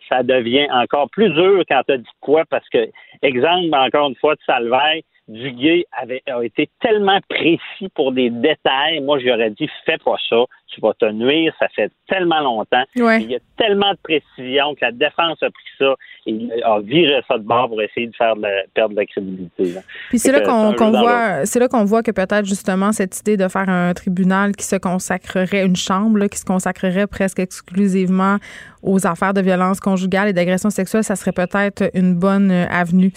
ça 0.08 0.22
devient 0.22 0.68
encore 0.70 1.08
plus 1.10 1.30
dur 1.30 1.62
quand 1.68 1.82
tu 1.86 1.92
as 1.92 1.98
dit 1.98 2.10
quoi, 2.20 2.44
parce 2.44 2.68
que, 2.68 2.90
exemple, 3.22 3.74
encore 3.74 4.08
une 4.08 4.16
fois, 4.16 4.34
de 4.34 4.40
Salvaille, 4.44 5.02
Duguay 5.30 5.84
avait, 5.96 6.22
a 6.26 6.42
été 6.42 6.68
tellement 6.80 7.20
précis 7.28 7.88
pour 7.94 8.10
des 8.12 8.30
détails. 8.30 9.00
Moi, 9.00 9.20
j'aurais 9.20 9.50
dit, 9.50 9.68
fais 9.86 9.98
pas 10.04 10.16
ça. 10.28 10.44
Tu 10.66 10.80
vas 10.80 10.92
te 10.94 11.04
nuire. 11.06 11.52
Ça 11.58 11.68
fait 11.68 11.90
tellement 12.08 12.40
longtemps. 12.40 12.82
Il 12.96 13.30
y 13.30 13.36
a 13.36 13.38
tellement 13.56 13.92
de 13.92 13.98
précision 14.02 14.74
que 14.74 14.84
la 14.84 14.92
défense 14.92 15.40
a 15.42 15.50
pris 15.50 15.70
ça 15.78 15.94
et 16.26 16.62
a 16.64 16.80
viré 16.80 17.22
ça 17.28 17.38
de 17.38 17.44
bord 17.44 17.68
pour 17.68 17.80
essayer 17.80 18.08
de 18.08 18.16
faire 18.16 18.34
perdre 18.74 18.94
la 18.96 19.06
crédibilité. 19.06 19.74
Puis 20.08 20.18
c'est 20.18 20.32
là 20.32 20.40
qu'on 20.40 20.90
voit, 20.90 21.46
c'est 21.46 21.60
là 21.60 21.68
qu'on 21.68 21.84
voit 21.84 22.02
que 22.02 22.10
peut-être 22.10 22.44
justement 22.44 22.92
cette 22.92 23.18
idée 23.20 23.36
de 23.36 23.48
faire 23.48 23.68
un 23.68 23.92
tribunal 23.94 24.56
qui 24.56 24.64
se 24.64 24.76
consacrerait, 24.76 25.64
une 25.64 25.76
chambre 25.76 26.26
qui 26.26 26.38
se 26.38 26.44
consacrerait 26.44 27.06
presque 27.06 27.38
exclusivement 27.38 28.36
aux 28.82 29.06
affaires 29.06 29.34
de 29.34 29.40
violence 29.40 29.80
conjugale 29.80 30.28
et 30.28 30.32
d'agression 30.32 30.70
sexuelle, 30.70 31.04
ça 31.04 31.16
serait 31.16 31.32
peut-être 31.32 31.90
une 31.94 32.14
bonne 32.14 32.50
avenue. 32.50 33.12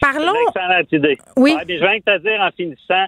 Parlons. 0.00 0.32
idée. 0.92 1.18
Oui. 1.36 1.56
je 1.68 1.74
viens 1.74 1.96
de 1.96 2.02
te 2.02 2.18
dire 2.18 2.40
en 2.40 2.50
finissant, 2.50 3.06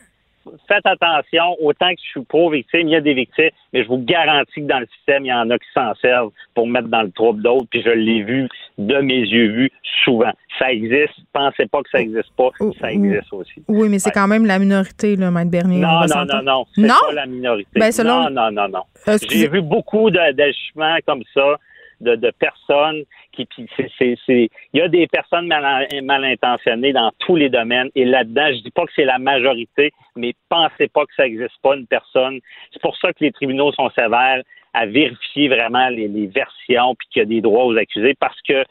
faites 0.69 0.87
attention, 0.87 1.57
autant 1.61 1.91
que 1.91 2.01
je 2.03 2.09
suis 2.11 2.25
pro-victime, 2.25 2.89
il 2.89 2.91
y 2.91 2.97
a 2.97 3.01
des 3.01 3.15
victimes, 3.15 3.51
mais 3.73 3.83
je 3.83 3.89
vous 3.89 3.99
garantis 3.99 4.61
que 4.63 4.67
dans 4.67 4.81
le 4.81 4.87
système, 4.97 5.25
il 5.25 5.29
y 5.29 5.33
en 5.33 5.51
a 5.51 5.59
qui 5.59 5.67
s'en 5.75 5.95
servent 5.97 6.31
pour 6.55 6.67
mettre 6.67 6.89
dans 6.89 7.03
le 7.03 7.11
trouble 7.11 7.43
d'autres, 7.43 7.67
puis 7.71 7.83
je 7.83 7.91
l'ai 7.91 8.23
vu 8.23 8.49
de 8.79 8.99
mes 8.99 9.21
yeux 9.21 9.51
vus 9.53 9.73
souvent. 10.05 10.33
Ça 10.59 10.73
existe, 10.73 11.15
pensez 11.33 11.67
pas 11.67 11.83
que 11.83 11.91
ça 11.91 12.01
existe 12.01 12.31
pas, 12.37 12.51
ça 12.81 12.93
existe 12.93 13.33
aussi. 13.33 13.63
Oui, 13.69 13.89
mais 13.89 13.99
c'est 13.99 14.11
quand 14.11 14.29
même 14.29 14.47
la 14.47 14.59
minorité, 14.59 15.17
là, 15.17 15.31
Maître 15.31 15.51
Bernier. 15.51 15.81
Non, 15.81 16.07
non, 16.07 16.25
non, 16.25 16.43
non, 16.43 16.67
c'est 16.75 16.87
pas 16.87 17.13
la 17.13 17.27
minorité. 17.27 17.69
Ben, 17.75 17.91
non, 18.05 18.31
non, 18.31 18.51
non, 18.51 18.69
non. 18.69 18.83
J'ai 19.29 19.49
vu 19.49 19.63
beaucoup 19.63 20.11
d'agissements 20.11 20.97
comme 21.07 21.23
ça 21.35 21.57
de, 22.01 22.15
de 22.15 22.31
personnes 22.39 23.05
puis 23.45 23.67
il 23.79 24.49
y 24.73 24.81
a 24.81 24.89
des 24.89 25.07
personnes 25.07 25.47
mal, 25.47 26.25
intentionnées 26.25 26.93
dans 26.93 27.13
tous 27.19 27.37
les 27.37 27.49
domaines 27.49 27.91
et 27.95 28.05
là-dedans 28.05 28.49
je 28.49 28.63
dis 28.63 28.71
pas 28.71 28.87
que 28.87 28.93
c'est 28.97 29.05
la 29.05 29.19
majorité 29.19 29.93
mais 30.17 30.33
pensez 30.49 30.89
pas 30.89 31.05
que 31.05 31.15
ça 31.15 31.25
n'existe 31.25 31.61
pas 31.63 31.77
une 31.77 31.87
personne 31.87 32.41
c'est 32.73 32.81
pour 32.81 32.97
ça 32.97 33.13
que 33.13 33.23
les 33.25 33.33
tribunaux 33.33 33.73
sont 33.73 33.91
sévères 33.91 34.43
à 34.73 34.87
vérifier 34.87 35.49
vraiment 35.49 35.89
les, 35.89 36.27
versions 36.27 36.95
puis 36.95 37.09
qu'il 37.11 37.21
y 37.21 37.23
a 37.23 37.27
des 37.27 37.41
droits 37.41 37.65
aux 37.65 37.77
accusés 37.77 38.15
parce 38.19 38.41
que 38.43 38.65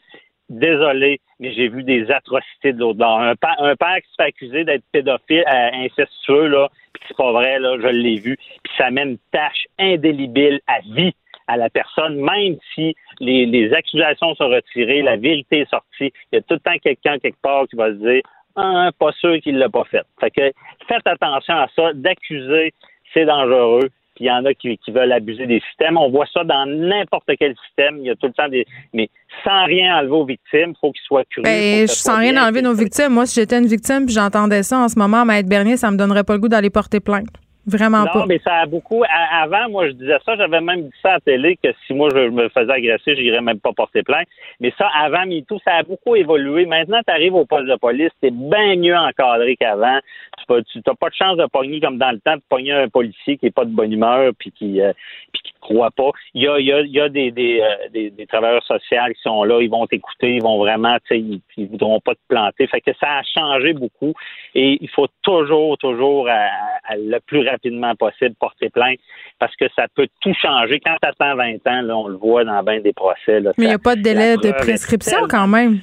désolé, 0.48 1.20
mais 1.40 1.52
j'ai 1.52 1.68
vu 1.68 1.82
des 1.82 2.10
atrocités 2.10 2.72
de 2.72 2.78
l'autre 2.78 2.98
bord. 2.98 3.20
Un, 3.20 3.34
père, 3.34 3.56
un 3.58 3.74
père 3.76 3.96
qui 3.96 4.08
se 4.10 4.14
fait 4.16 4.28
accuser 4.28 4.64
d'être 4.64 4.84
pédophile, 4.92 5.44
euh, 5.46 5.70
incestueux, 5.72 6.46
là, 6.46 6.68
puis 6.92 7.02
c'est 7.08 7.16
pas 7.16 7.32
vrai, 7.32 7.58
là, 7.58 7.76
je 7.80 7.88
l'ai 7.88 8.18
vu, 8.20 8.36
puis 8.36 8.72
ça 8.78 8.90
met 8.90 9.02
une 9.02 9.18
tâche 9.32 9.66
indélébile 9.78 10.60
à 10.66 10.80
vie 10.94 11.14
à 11.46 11.56
la 11.56 11.70
personne, 11.70 12.16
même 12.16 12.56
si 12.74 12.94
les, 13.20 13.72
accusations 13.72 14.34
sont 14.34 14.48
retirées, 14.48 15.02
la 15.02 15.16
vérité 15.16 15.60
est 15.60 15.70
sortie. 15.70 16.12
Il 16.32 16.36
y 16.36 16.36
a 16.36 16.40
tout 16.42 16.54
le 16.54 16.60
temps 16.60 16.78
quelqu'un 16.82 17.18
quelque 17.18 17.40
part 17.40 17.66
qui 17.68 17.76
va 17.76 17.88
se 17.88 17.98
dire 17.98 18.22
ah, 18.56 18.90
pas 18.98 19.12
sûr 19.12 19.38
qu'il 19.42 19.58
l'a 19.58 19.68
pas 19.68 19.84
fait. 19.84 20.04
Fait 20.18 20.30
que 20.30 20.52
faites 20.88 21.06
attention 21.06 21.54
à 21.54 21.68
ça. 21.76 21.92
D'accuser, 21.92 22.72
c'est 23.12 23.26
dangereux. 23.26 23.90
Puis 24.14 24.24
il 24.24 24.28
y 24.28 24.30
en 24.30 24.46
a 24.46 24.54
qui, 24.54 24.78
veulent 24.88 25.12
abuser 25.12 25.46
des 25.46 25.60
systèmes. 25.68 25.98
On 25.98 26.08
voit 26.08 26.24
ça 26.32 26.42
dans 26.42 26.64
n'importe 26.64 27.30
quel 27.38 27.54
système. 27.66 27.98
Il 27.98 28.06
y 28.06 28.10
a 28.10 28.16
tout 28.16 28.28
le 28.28 28.32
temps 28.32 28.48
des. 28.48 28.64
Mais 28.94 29.10
sans 29.44 29.66
rien 29.66 29.98
enlever 29.98 30.14
aux 30.14 30.24
victimes, 30.24 30.70
il 30.70 30.76
faut 30.80 30.90
qu'ils 30.90 31.04
soient 31.04 31.24
curieux. 31.26 31.44
Ben, 31.44 31.86
sans 31.86 32.16
rien 32.16 32.42
enlever 32.42 32.62
nos 32.62 32.72
victimes. 32.72 33.12
Moi, 33.12 33.26
si 33.26 33.38
j'étais 33.38 33.58
une 33.58 33.66
victime 33.66 34.06
puis 34.06 34.14
j'entendais 34.14 34.62
ça 34.62 34.78
en 34.78 34.88
ce 34.88 34.98
moment 34.98 35.26
Maître 35.26 35.50
Bernier, 35.50 35.76
ça 35.76 35.90
me 35.90 35.98
donnerait 35.98 36.24
pas 36.24 36.32
le 36.32 36.38
goût 36.38 36.48
d'aller 36.48 36.70
porter 36.70 37.00
plainte. 37.00 37.28
Vraiment 37.66 38.04
non, 38.04 38.12
pas. 38.12 38.26
mais 38.26 38.40
ça 38.44 38.58
a 38.58 38.66
beaucoup. 38.66 39.02
avant, 39.32 39.68
moi, 39.68 39.88
je 39.88 39.92
disais 39.92 40.18
ça. 40.24 40.36
J'avais 40.36 40.60
même 40.60 40.82
dit 40.82 40.94
ça 41.02 41.10
à 41.10 41.12
la 41.14 41.20
télé 41.20 41.58
que 41.60 41.68
si 41.84 41.94
moi 41.94 42.10
je 42.14 42.28
me 42.28 42.48
faisais 42.48 42.72
agresser, 42.72 43.16
j'irais 43.16 43.40
même 43.40 43.58
pas 43.58 43.72
porter 43.72 44.04
plainte. 44.04 44.28
Mais 44.60 44.72
ça, 44.78 44.88
avant 44.94 45.24
tout 45.48 45.58
ça 45.64 45.74
a 45.74 45.82
beaucoup 45.82 46.14
évolué. 46.14 46.64
Maintenant, 46.64 47.00
tu 47.04 47.12
arrives 47.12 47.34
au 47.34 47.44
poste 47.44 47.66
de 47.66 47.74
police, 47.74 48.10
t'es 48.20 48.30
bien 48.30 48.76
mieux 48.76 48.96
encadré 48.96 49.56
qu'avant. 49.56 49.98
Tu 50.46 50.52
n'as 50.86 50.94
pas 50.94 51.08
de 51.08 51.14
chance 51.14 51.36
de 51.38 51.46
pogner 51.46 51.80
comme 51.80 51.98
dans 51.98 52.12
le 52.12 52.20
temps, 52.20 52.36
de 52.36 52.42
pogner 52.48 52.72
un 52.72 52.88
policier 52.88 53.36
qui 53.36 53.46
est 53.46 53.54
pas 53.54 53.64
de 53.64 53.74
bonne 53.74 53.92
humeur 53.92 54.30
puis 54.38 54.52
qui, 54.52 54.80
euh, 54.80 54.92
puis 55.32 55.42
qui 55.42 55.52
te 55.66 55.72
croit 55.72 55.90
pas. 55.90 56.10
Il 56.34 56.42
y 56.42 56.48
a, 56.48 56.58
il 56.58 56.66
y 56.66 56.72
a, 56.72 56.80
il 56.80 56.90
y 56.90 57.00
a 57.00 57.08
des, 57.08 57.30
des, 57.30 57.60
euh, 57.60 57.88
des, 57.92 58.10
des, 58.10 58.26
travailleurs 58.26 58.64
sociaux 58.64 58.98
qui 59.14 59.20
sont 59.22 59.44
là, 59.44 59.60
ils 59.60 59.70
vont 59.70 59.86
t'écouter, 59.86 60.36
ils 60.36 60.42
vont 60.42 60.58
vraiment, 60.58 60.96
tu 60.98 61.08
sais, 61.08 61.18
ils, 61.18 61.40
ils 61.56 61.68
voudront 61.68 62.00
pas 62.00 62.14
te 62.14 62.20
planter. 62.28 62.66
Fait 62.66 62.80
que 62.80 62.92
ça 63.00 63.18
a 63.18 63.22
changé 63.22 63.72
beaucoup 63.72 64.14
et 64.54 64.78
il 64.80 64.88
faut 64.90 65.08
toujours, 65.22 65.78
toujours, 65.78 66.28
à, 66.28 66.96
le 66.96 67.18
plus 67.20 67.48
rapidement 67.48 67.94
possible 67.94 68.34
porter 68.38 68.70
plainte 68.70 68.98
parce 69.38 69.54
que 69.56 69.66
ça 69.74 69.86
peut 69.94 70.08
tout 70.20 70.34
changer. 70.34 70.80
Quand 70.80 70.96
tu 71.02 71.08
attends 71.08 71.36
20 71.36 71.54
ans, 71.66 71.82
là, 71.82 71.96
on 71.96 72.08
le 72.08 72.16
voit 72.16 72.44
dans 72.44 72.62
bien 72.62 72.80
des 72.80 72.92
procès. 72.92 73.40
Mais 73.58 73.64
il 73.64 73.66
n'y 73.66 73.72
a 73.72 73.78
pas 73.78 73.96
de 73.96 74.02
délai 74.02 74.36
de 74.36 74.52
prescription 74.52 75.26
quand 75.28 75.48
même. 75.48 75.80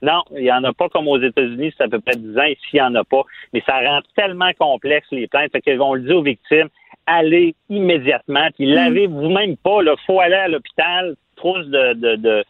Non, 0.00 0.22
il 0.36 0.42
n'y 0.42 0.52
en 0.52 0.62
a 0.62 0.72
pas 0.72 0.88
comme 0.88 1.08
aux 1.08 1.20
États-Unis, 1.20 1.74
c'est 1.76 1.84
à 1.84 1.88
peu 1.88 2.00
près 2.00 2.16
10 2.16 2.38
ans. 2.38 2.44
Ici, 2.44 2.60
il 2.74 2.76
n'y 2.76 2.82
en 2.82 2.94
a 2.94 3.04
pas. 3.04 3.22
Mais 3.52 3.62
ça 3.66 3.80
rend 3.80 4.00
tellement 4.16 4.50
complexe 4.58 5.08
les 5.10 5.26
plaintes. 5.26 5.50
Fait 5.50 5.76
vont 5.76 5.94
le 5.94 6.02
dire 6.02 6.18
aux 6.18 6.22
victimes, 6.22 6.68
allez 7.08 7.54
immédiatement. 7.68 8.48
Puis 8.56 8.66
mm. 8.66 8.74
lavez 8.74 9.06
vous-même 9.06 9.56
pas. 9.56 9.80
Il 9.82 9.94
faut 10.06 10.20
aller 10.20 10.34
à 10.34 10.48
l'hôpital, 10.48 11.14
trousse 11.36 11.66
de, 11.66 11.94
de, 11.94 12.44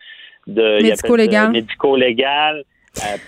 de, 0.46 0.82
médico-légal. 0.82 1.52
médico-légal 1.52 2.64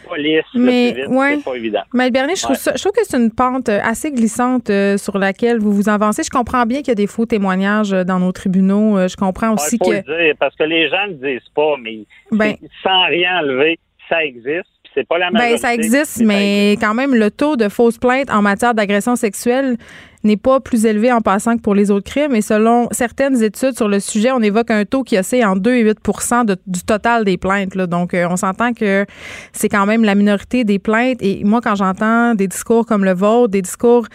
police, 0.08 0.42
mais, 0.54 0.92
le 0.92 1.06
plus 1.06 1.36
c'est 1.36 1.44
pas 1.44 1.54
évident. 1.54 1.82
Mais 1.94 2.10
Bernier, 2.10 2.34
je 2.34 2.42
trouve, 2.42 2.56
je 2.56 2.80
trouve 2.80 2.92
que 2.92 3.04
c'est 3.04 3.16
une 3.16 3.30
pente 3.30 3.68
assez 3.68 4.10
glissante 4.10 4.70
sur 4.96 5.18
laquelle 5.18 5.58
vous 5.58 5.72
vous 5.72 5.88
avancez. 5.88 6.22
Je 6.24 6.30
comprends 6.30 6.66
bien 6.66 6.78
qu'il 6.78 6.88
y 6.88 6.92
a 6.92 6.96
des 6.96 7.06
faux 7.06 7.26
témoignages 7.26 7.90
dans 7.90 8.18
nos 8.18 8.32
tribunaux. 8.32 8.96
Je 9.06 9.14
comprends 9.16 9.54
aussi 9.54 9.78
faut 9.78 9.90
que. 9.90 9.96
Le 9.96 10.02
dire, 10.02 10.34
parce 10.40 10.56
que 10.56 10.64
les 10.64 10.88
gens 10.88 11.06
ne 11.06 11.12
disent 11.12 11.48
pas, 11.54 11.76
mais 11.80 12.00
ben, 12.32 12.56
sans 12.82 13.06
rien 13.06 13.40
enlever, 13.40 13.78
ça 14.08 14.24
existe. 14.24 14.66
C'est 15.00 15.08
pas 15.08 15.16
la 15.16 15.30
Ben, 15.30 15.56
ça 15.56 15.72
existe, 15.72 16.20
mais 16.20 16.76
quand 16.78 16.92
même, 16.92 17.14
le 17.14 17.30
taux 17.30 17.56
de 17.56 17.70
fausses 17.70 17.96
plaintes 17.96 18.30
en 18.30 18.42
matière 18.42 18.74
d'agression 18.74 19.16
sexuelle 19.16 19.78
n'est 20.24 20.36
pas 20.36 20.60
plus 20.60 20.84
élevé 20.84 21.10
en 21.10 21.22
passant 21.22 21.56
que 21.56 21.62
pour 21.62 21.74
les 21.74 21.90
autres 21.90 22.10
crimes. 22.10 22.34
Et 22.34 22.42
selon 22.42 22.88
certaines 22.90 23.42
études 23.42 23.74
sur 23.76 23.88
le 23.88 23.98
sujet, 23.98 24.30
on 24.30 24.42
évoque 24.42 24.70
un 24.70 24.84
taux 24.84 25.02
qui 25.02 25.18
oscille 25.18 25.44
en 25.44 25.56
2 25.56 25.74
et 25.74 25.84
8% 25.94 26.54
du 26.66 26.82
total 26.82 27.24
des 27.24 27.38
plaintes. 27.38 27.74
Donc, 27.78 28.12
euh, 28.12 28.28
on 28.28 28.36
s'entend 28.36 28.74
que 28.74 29.06
c'est 29.54 29.70
quand 29.70 29.86
même 29.86 30.04
la 30.04 30.14
minorité 30.14 30.64
des 30.64 30.78
plaintes. 30.78 31.22
Et 31.22 31.42
moi, 31.44 31.62
quand 31.62 31.76
j'entends 31.76 32.34
des 32.34 32.46
discours 32.46 32.84
comme 32.84 33.06
le 33.06 33.14
vôtre, 33.14 33.52
des 33.52 33.62
discours 33.62 34.06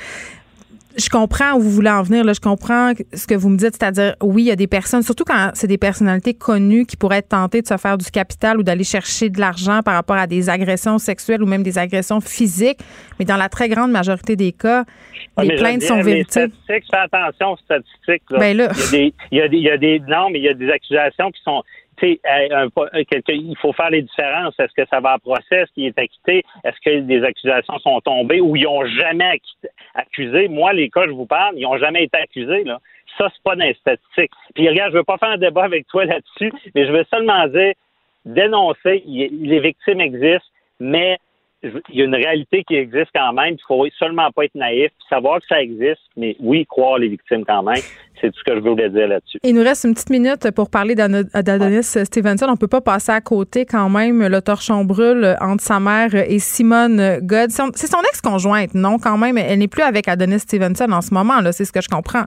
je 0.97 1.09
comprends 1.09 1.53
où 1.53 1.59
vous 1.59 1.69
voulez 1.69 1.89
en 1.89 2.03
venir. 2.03 2.23
Là. 2.23 2.33
Je 2.33 2.39
comprends 2.39 2.93
ce 3.13 3.27
que 3.27 3.35
vous 3.35 3.49
me 3.49 3.57
dites, 3.57 3.75
c'est-à-dire, 3.79 4.15
oui, 4.21 4.43
il 4.43 4.47
y 4.47 4.51
a 4.51 4.55
des 4.55 4.67
personnes, 4.67 5.01
surtout 5.01 5.23
quand 5.25 5.51
c'est 5.53 5.67
des 5.67 5.77
personnalités 5.77 6.33
connues 6.33 6.85
qui 6.85 6.97
pourraient 6.97 7.17
être 7.17 7.29
tentées 7.29 7.61
de 7.61 7.67
se 7.67 7.77
faire 7.77 7.97
du 7.97 8.09
capital 8.11 8.57
ou 8.57 8.63
d'aller 8.63 8.83
chercher 8.83 9.29
de 9.29 9.39
l'argent 9.39 9.81
par 9.83 9.95
rapport 9.95 10.15
à 10.15 10.27
des 10.27 10.49
agressions 10.49 10.97
sexuelles 10.97 11.43
ou 11.43 11.45
même 11.45 11.63
des 11.63 11.77
agressions 11.77 12.21
physiques. 12.21 12.79
Mais 13.19 13.25
dans 13.25 13.37
la 13.37 13.49
très 13.49 13.69
grande 13.69 13.91
majorité 13.91 14.35
des 14.35 14.51
cas, 14.51 14.85
les 15.41 15.55
plaintes 15.55 15.81
sont 15.81 16.01
véritables. 16.01 16.53
fais 16.67 16.81
attention 16.91 17.53
aux 17.53 17.57
statistiques. 17.57 18.23
Ben 18.31 18.55
là. 18.55 18.71
Il, 18.93 19.11
y 19.31 19.41
a 19.41 19.47
des, 19.47 19.57
il, 19.57 19.63
y 19.63 19.69
a 19.69 19.77
des, 19.77 19.99
non, 20.07 20.29
mais 20.31 20.39
il 20.39 20.45
y 20.45 20.49
a 20.49 20.53
des 20.53 20.69
accusations 20.69 21.31
qui 21.31 21.41
sont 21.43 21.63
tu 21.97 22.19
il 23.27 23.57
faut 23.57 23.73
faire 23.73 23.89
les 23.89 24.01
différences. 24.01 24.59
Est-ce 24.59 24.73
que 24.73 24.87
ça 24.89 24.99
va 24.99 25.13
à 25.13 25.19
procès? 25.19 25.43
Est-ce 25.51 25.71
qu'il 25.73 25.85
est 25.85 25.97
acquitté? 25.97 26.43
Est-ce 26.63 26.77
que 26.83 26.99
des 27.01 27.23
accusations 27.23 27.79
sont 27.79 28.01
tombées 28.01 28.41
ou 28.41 28.55
ils 28.55 28.63
n'ont 28.63 28.85
jamais 28.85 29.39
accusé? 29.93 30.47
Moi, 30.47 30.73
les 30.73 30.89
cas, 30.89 31.05
je 31.05 31.11
vous 31.11 31.25
parle, 31.25 31.55
ils 31.57 31.63
n'ont 31.63 31.77
jamais 31.77 32.03
été 32.03 32.17
accusés. 32.17 32.63
Là. 32.63 32.79
Ça, 33.17 33.29
c'est 33.33 33.43
pas 33.43 33.55
dans 33.55 33.65
les 33.65 33.75
statistiques. 33.75 34.31
Puis 34.53 34.67
regarde, 34.67 34.91
je 34.91 34.97
veux 34.97 35.03
pas 35.03 35.17
faire 35.17 35.29
un 35.29 35.37
débat 35.37 35.63
avec 35.63 35.87
toi 35.87 36.05
là-dessus, 36.05 36.51
mais 36.73 36.85
je 36.85 36.91
veux 36.91 37.05
seulement 37.09 37.47
dire, 37.47 37.73
dénoncer, 38.25 39.03
les 39.05 39.59
victimes 39.59 40.01
existent, 40.01 40.49
mais 40.79 41.17
il 41.89 41.99
y 41.99 42.01
a 42.01 42.05
une 42.05 42.15
réalité 42.15 42.63
qui 42.63 42.75
existe 42.75 43.09
quand 43.13 43.33
même. 43.33 43.55
Il 43.55 43.61
faut 43.67 43.85
seulement 43.97 44.31
pas 44.31 44.45
être 44.45 44.55
naïf, 44.55 44.91
savoir 45.09 45.39
que 45.39 45.47
ça 45.47 45.61
existe, 45.61 46.01
mais 46.17 46.35
oui, 46.39 46.65
croire 46.65 46.97
les 46.97 47.07
victimes 47.07 47.43
quand 47.45 47.63
même. 47.63 47.81
C'est 48.21 48.31
tout 48.31 48.39
ce 48.39 48.43
que 48.43 48.55
je 48.55 48.61
voulais 48.61 48.89
dire 48.89 49.07
là-dessus. 49.07 49.39
Il 49.43 49.55
nous 49.55 49.63
reste 49.63 49.83
une 49.83 49.93
petite 49.93 50.09
minute 50.09 50.51
pour 50.51 50.69
parler 50.69 50.95
d'Adonis 50.95 51.83
Stevenson. 51.83 52.47
On 52.49 52.55
peut 52.55 52.67
pas 52.67 52.81
passer 52.81 53.11
à 53.11 53.21
côté 53.21 53.65
quand 53.65 53.89
même. 53.89 54.25
Le 54.27 54.41
torchon 54.41 54.85
brûle 54.85 55.35
entre 55.41 55.63
sa 55.63 55.79
mère 55.79 56.15
et 56.15 56.39
Simone 56.39 57.19
God. 57.21 57.49
C'est 57.49 57.87
son 57.87 58.01
ex-conjointe, 58.09 58.73
non? 58.73 58.97
Quand 58.99 59.17
même, 59.17 59.37
elle 59.37 59.59
n'est 59.59 59.67
plus 59.67 59.83
avec 59.83 60.07
Adonis 60.07 60.39
Stevenson 60.39 60.91
en 60.91 61.01
ce 61.01 61.13
moment. 61.13 61.33
C'est 61.51 61.65
ce 61.65 61.73
que 61.73 61.81
je 61.81 61.89
comprends. 61.89 62.25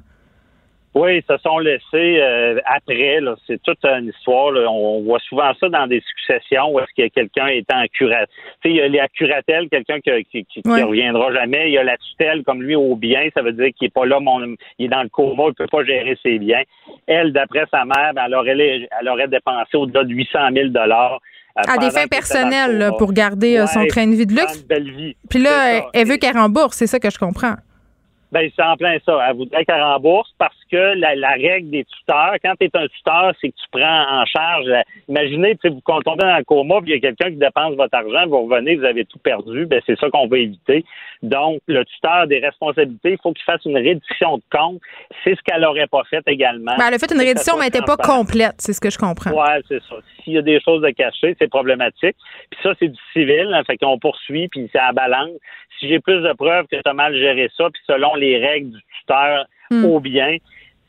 Oui, 0.98 1.18
ils 1.18 1.32
se 1.32 1.40
sont 1.44 1.60
laissés 1.60 2.18
euh, 2.20 2.58
après. 2.64 3.20
C'est 3.46 3.62
toute 3.62 3.84
une 3.84 4.08
histoire. 4.08 4.52
On 4.68 5.04
voit 5.04 5.20
souvent 5.20 5.52
ça 5.60 5.68
dans 5.68 5.86
des 5.86 6.00
successions 6.00 6.72
où 6.72 6.80
est-ce 6.80 7.04
que 7.04 7.08
quelqu'un 7.14 7.46
est 7.46 7.72
en 7.72 7.84
curatelle. 7.92 8.26
Il 8.64 8.72
y 8.72 8.80
a 8.80 8.88
les 8.88 9.00
curatelle, 9.14 9.68
quelqu'un 9.68 10.00
qui, 10.00 10.44
qui, 10.44 10.60
reviendra 10.64 11.32
jamais. 11.32 11.68
Il 11.68 11.74
y 11.74 11.78
a 11.78 11.84
la 11.84 11.96
tutelle 11.98 12.42
comme 12.42 12.64
lui 12.64 12.74
au 12.74 12.96
bien. 12.96 13.28
Ça 13.32 13.42
veut 13.42 13.52
dire 13.52 13.68
qu'il 13.78 13.86
est 13.86 13.94
pas 13.94 14.06
là, 14.06 14.18
mon, 14.18 14.56
il 14.80 14.86
est 14.86 14.88
dans 14.88 15.04
le 15.04 15.08
coma, 15.08 15.44
il 15.46 15.54
peut 15.54 15.68
pas 15.70 15.84
gérer 15.84 16.18
ses 16.20 16.36
biens. 16.40 16.62
Elle, 17.06 17.32
d'après 17.32 17.66
sa 17.70 17.84
mère, 17.84 18.12
ben, 18.14 18.24
elle, 18.26 18.34
aurait, 18.34 18.88
elle 19.00 19.08
aurait 19.08 19.28
dépensé 19.28 19.76
au-delà 19.76 20.02
de 20.02 20.12
800 20.12 20.38
000 20.52 20.68
dollars 20.70 21.20
euh, 21.58 21.72
à 21.72 21.78
des 21.78 21.90
fins 21.90 22.08
personnelles 22.08 22.90
pour 22.98 23.12
garder 23.12 23.58
euh, 23.58 23.66
son 23.66 23.86
train 23.86 24.08
de 24.08 24.16
vie 24.16 24.26
de 24.26 24.34
luxe. 24.34 24.64
Puis 25.30 25.38
là, 25.38 25.88
elle 25.94 26.08
veut 26.08 26.16
qu'elle 26.16 26.36
rembourse, 26.36 26.76
c'est 26.76 26.88
ça 26.88 26.98
que 26.98 27.10
je 27.10 27.18
comprends. 27.18 27.54
Ben, 28.30 28.50
c'est 28.54 28.62
en 28.62 28.76
plein 28.76 28.98
ça. 29.06 29.26
Elle 29.28 29.36
voudrait 29.36 29.64
qu'elle 29.64 29.82
rembourse 29.82 30.30
parce 30.38 30.56
que 30.70 30.94
la, 30.98 31.30
règle 31.30 31.70
des 31.70 31.84
tuteurs, 31.84 32.34
quand 32.44 32.54
tu 32.60 32.66
es 32.66 32.70
un 32.74 32.86
tuteur, 32.88 33.32
c'est 33.40 33.48
que 33.48 33.54
tu 33.54 33.80
prends 33.80 34.20
en 34.20 34.24
charge. 34.26 34.66
imaginez, 35.08 35.56
vous 35.64 35.80
tombez 35.80 36.24
dans 36.24 36.36
le 36.36 36.44
coma, 36.44 36.80
puis 36.82 36.90
il 36.90 36.94
y 36.94 36.96
a 36.96 37.00
quelqu'un 37.00 37.30
qui 37.30 37.36
dépense 37.36 37.74
votre 37.76 37.94
argent, 37.94 38.26
vous 38.26 38.46
revenez, 38.46 38.76
vous 38.76 38.84
avez 38.84 39.04
tout 39.04 39.18
perdu. 39.18 39.66
Ben, 39.66 39.80
c'est 39.86 39.98
ça 39.98 40.10
qu'on 40.10 40.28
veut 40.28 40.40
éviter. 40.40 40.84
Donc, 41.22 41.60
le 41.66 41.84
tuteur 41.84 42.26
des 42.26 42.38
responsabilités, 42.38 43.12
il 43.12 43.18
faut 43.22 43.32
qu'il 43.32 43.44
fasse 43.44 43.64
une 43.64 43.76
réduction 43.76 44.36
de 44.36 44.42
compte. 44.50 44.80
C'est 45.24 45.34
ce 45.34 45.42
qu'elle 45.42 45.62
n'aurait 45.62 45.86
pas 45.86 46.02
fait 46.04 46.22
également. 46.26 46.76
Ben, 46.76 46.88
elle 46.88 46.94
a 46.94 46.98
fait 46.98 47.12
une 47.12 47.20
réduction, 47.20 47.54
mais 47.56 47.66
elle 47.66 47.72
n'était 47.72 47.86
pas 47.86 47.96
complète, 47.96 48.56
c'est 48.58 48.72
ce 48.72 48.80
que 48.80 48.90
je 48.90 48.98
comprends. 48.98 49.30
Oui, 49.30 49.62
c'est 49.68 49.82
ça. 49.84 49.96
S'il 50.22 50.34
y 50.34 50.38
a 50.38 50.42
des 50.42 50.60
choses 50.60 50.84
à 50.84 50.92
cacher, 50.92 51.34
c'est 51.38 51.48
problématique. 51.48 52.16
Puis 52.50 52.60
ça, 52.62 52.74
c'est 52.78 52.88
du 52.88 53.00
civil, 53.12 53.50
hein, 53.54 53.62
fait 53.66 53.78
qu'on 53.78 53.98
poursuit, 53.98 54.48
puis 54.48 54.68
c'est 54.72 54.78
à 54.78 54.92
balance. 54.92 55.30
Si 55.78 55.88
j'ai 55.88 56.00
plus 56.00 56.20
de 56.20 56.32
preuves 56.32 56.66
que 56.66 56.76
tu 56.76 56.82
as 56.84 56.92
mal 56.92 57.14
géré 57.14 57.48
ça, 57.56 57.68
puis 57.72 57.80
selon 57.86 58.14
les 58.18 58.38
règles 58.38 58.70
du 58.70 58.82
tuteur 59.00 59.46
hmm. 59.70 59.84
au 59.84 60.00
bien, 60.00 60.36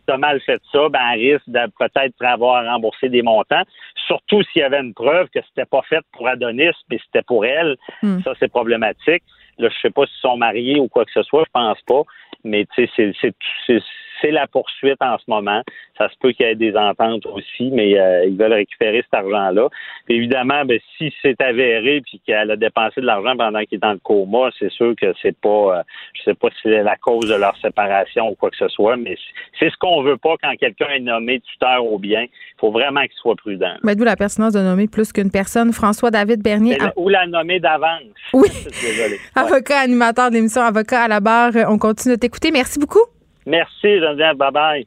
tu 0.07 0.13
as 0.13 0.17
mal 0.17 0.41
fait 0.41 0.61
ça, 0.71 0.89
ben, 0.89 1.11
risque 1.11 1.47
de 1.47 1.59
peut-être 1.77 2.15
avoir 2.21 2.65
remboursé 2.65 3.09
des 3.09 3.21
montants. 3.21 3.63
Surtout 4.07 4.41
s'il 4.43 4.61
y 4.61 4.65
avait 4.65 4.79
une 4.79 4.93
preuve 4.93 5.27
que 5.29 5.39
c'était 5.47 5.65
pas 5.65 5.81
fait 5.83 6.01
pour 6.13 6.27
Adonis, 6.27 6.71
mais 6.89 6.99
c'était 7.05 7.21
pour 7.21 7.45
elle. 7.45 7.77
Hmm. 8.01 8.19
Ça, 8.23 8.33
c'est 8.39 8.47
problématique. 8.47 9.23
Là, 9.57 9.69
je 9.69 9.79
sais 9.81 9.91
pas 9.91 10.05
s'ils 10.05 10.21
sont 10.21 10.37
mariés 10.37 10.79
ou 10.79 10.87
quoi 10.87 11.05
que 11.05 11.11
ce 11.11 11.23
soit, 11.23 11.43
je 11.45 11.51
pense 11.51 11.81
pas. 11.85 12.01
Mais 12.43 12.65
tu 12.73 12.87
sais, 12.87 13.13
c'est 13.21 13.79
c'est 14.21 14.31
la 14.31 14.47
poursuite 14.47 15.01
en 15.01 15.17
ce 15.17 15.23
moment. 15.27 15.61
Ça 15.97 16.09
se 16.09 16.15
peut 16.19 16.31
qu'il 16.31 16.45
y 16.45 16.49
ait 16.49 16.55
des 16.55 16.75
ententes 16.75 17.25
aussi, 17.25 17.69
mais 17.71 17.99
euh, 17.99 18.25
ils 18.25 18.37
veulent 18.37 18.53
récupérer 18.53 19.01
cet 19.03 19.13
argent-là. 19.13 19.67
Évidemment, 20.07 20.65
ben, 20.65 20.79
si 20.97 21.13
c'est 21.21 21.39
avéré 21.41 22.01
puis 22.01 22.21
qu'elle 22.25 22.51
a 22.51 22.55
dépensé 22.55 23.01
de 23.01 23.05
l'argent 23.05 23.35
pendant 23.37 23.59
qu'il 23.61 23.75
est 23.75 23.81
dans 23.81 23.93
le 23.93 23.99
coma, 23.99 24.49
c'est 24.57 24.71
sûr 24.71 24.93
que 24.99 25.13
c'est 25.21 25.37
pas, 25.37 25.79
euh, 25.79 25.83
je 26.13 26.23
sais 26.23 26.33
pas 26.33 26.49
si 26.49 26.57
c'est 26.63 26.83
la 26.83 26.95
cause 26.95 27.29
de 27.29 27.35
leur 27.35 27.55
séparation 27.57 28.29
ou 28.29 28.35
quoi 28.35 28.49
que 28.49 28.57
ce 28.57 28.67
soit, 28.69 28.97
mais 28.97 29.17
c'est 29.59 29.69
ce 29.69 29.77
qu'on 29.77 30.01
veut 30.03 30.17
pas 30.17 30.35
quand 30.41 30.55
quelqu'un 30.57 30.89
est 30.89 30.99
nommé 30.99 31.41
tuteur 31.41 31.85
au 31.85 31.97
bien. 31.97 32.23
Il 32.23 32.59
faut 32.59 32.71
vraiment 32.71 33.01
qu'il 33.01 33.17
soit 33.21 33.35
prudent. 33.35 33.75
Mais 33.83 33.95
d'où 33.95 34.03
la 34.03 34.15
pertinence 34.15 34.53
de 34.53 34.61
nommer 34.61 34.87
plus 34.87 35.11
qu'une 35.11 35.31
personne. 35.31 35.73
François-David 35.73 36.41
Bernier. 36.41 36.77
Ou 36.95 37.09
la 37.09 37.27
nommer 37.27 37.59
d'avance. 37.59 38.01
Oui. 38.33 38.49
avocat, 39.35 39.79
animateur 39.79 40.31
d'émission, 40.31 40.61
avocat 40.61 41.03
à 41.03 41.07
la 41.07 41.19
barre. 41.19 41.51
On 41.67 41.77
continue 41.77 42.15
de 42.15 42.19
t'écouter. 42.19 42.51
Merci 42.51 42.79
beaucoup. 42.79 43.05
Merci, 43.45 43.99
Geneviève. 43.99 44.35
Bye-bye. 44.35 44.85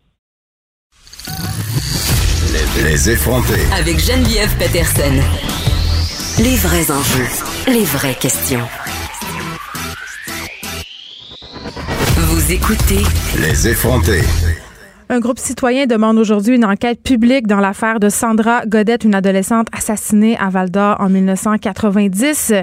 Les, 2.84 3.10
effrontés. 3.10 3.64
Avec 3.72 3.98
Geneviève 3.98 4.54
Peterson. 4.58 5.20
Les 6.38 6.56
vrais 6.56 6.90
enjeux. 6.90 7.28
Les 7.66 7.84
vraies 7.84 8.14
questions. 8.14 8.66
Vous 12.16 12.52
écoutez. 12.52 13.02
Les 13.38 13.68
effrontés. 13.68 14.22
Un 15.12 15.20
groupe 15.20 15.38
citoyen 15.38 15.84
demande 15.84 16.16
aujourd'hui 16.16 16.56
une 16.56 16.64
enquête 16.64 17.02
publique 17.02 17.46
dans 17.46 17.60
l'affaire 17.60 18.00
de 18.00 18.08
Sandra 18.08 18.64
Godette, 18.64 19.04
une 19.04 19.14
adolescente 19.14 19.68
assassinée 19.70 20.38
à 20.38 20.48
Val 20.48 20.70
d'Or 20.70 20.96
en 21.00 21.10
1990, 21.10 22.54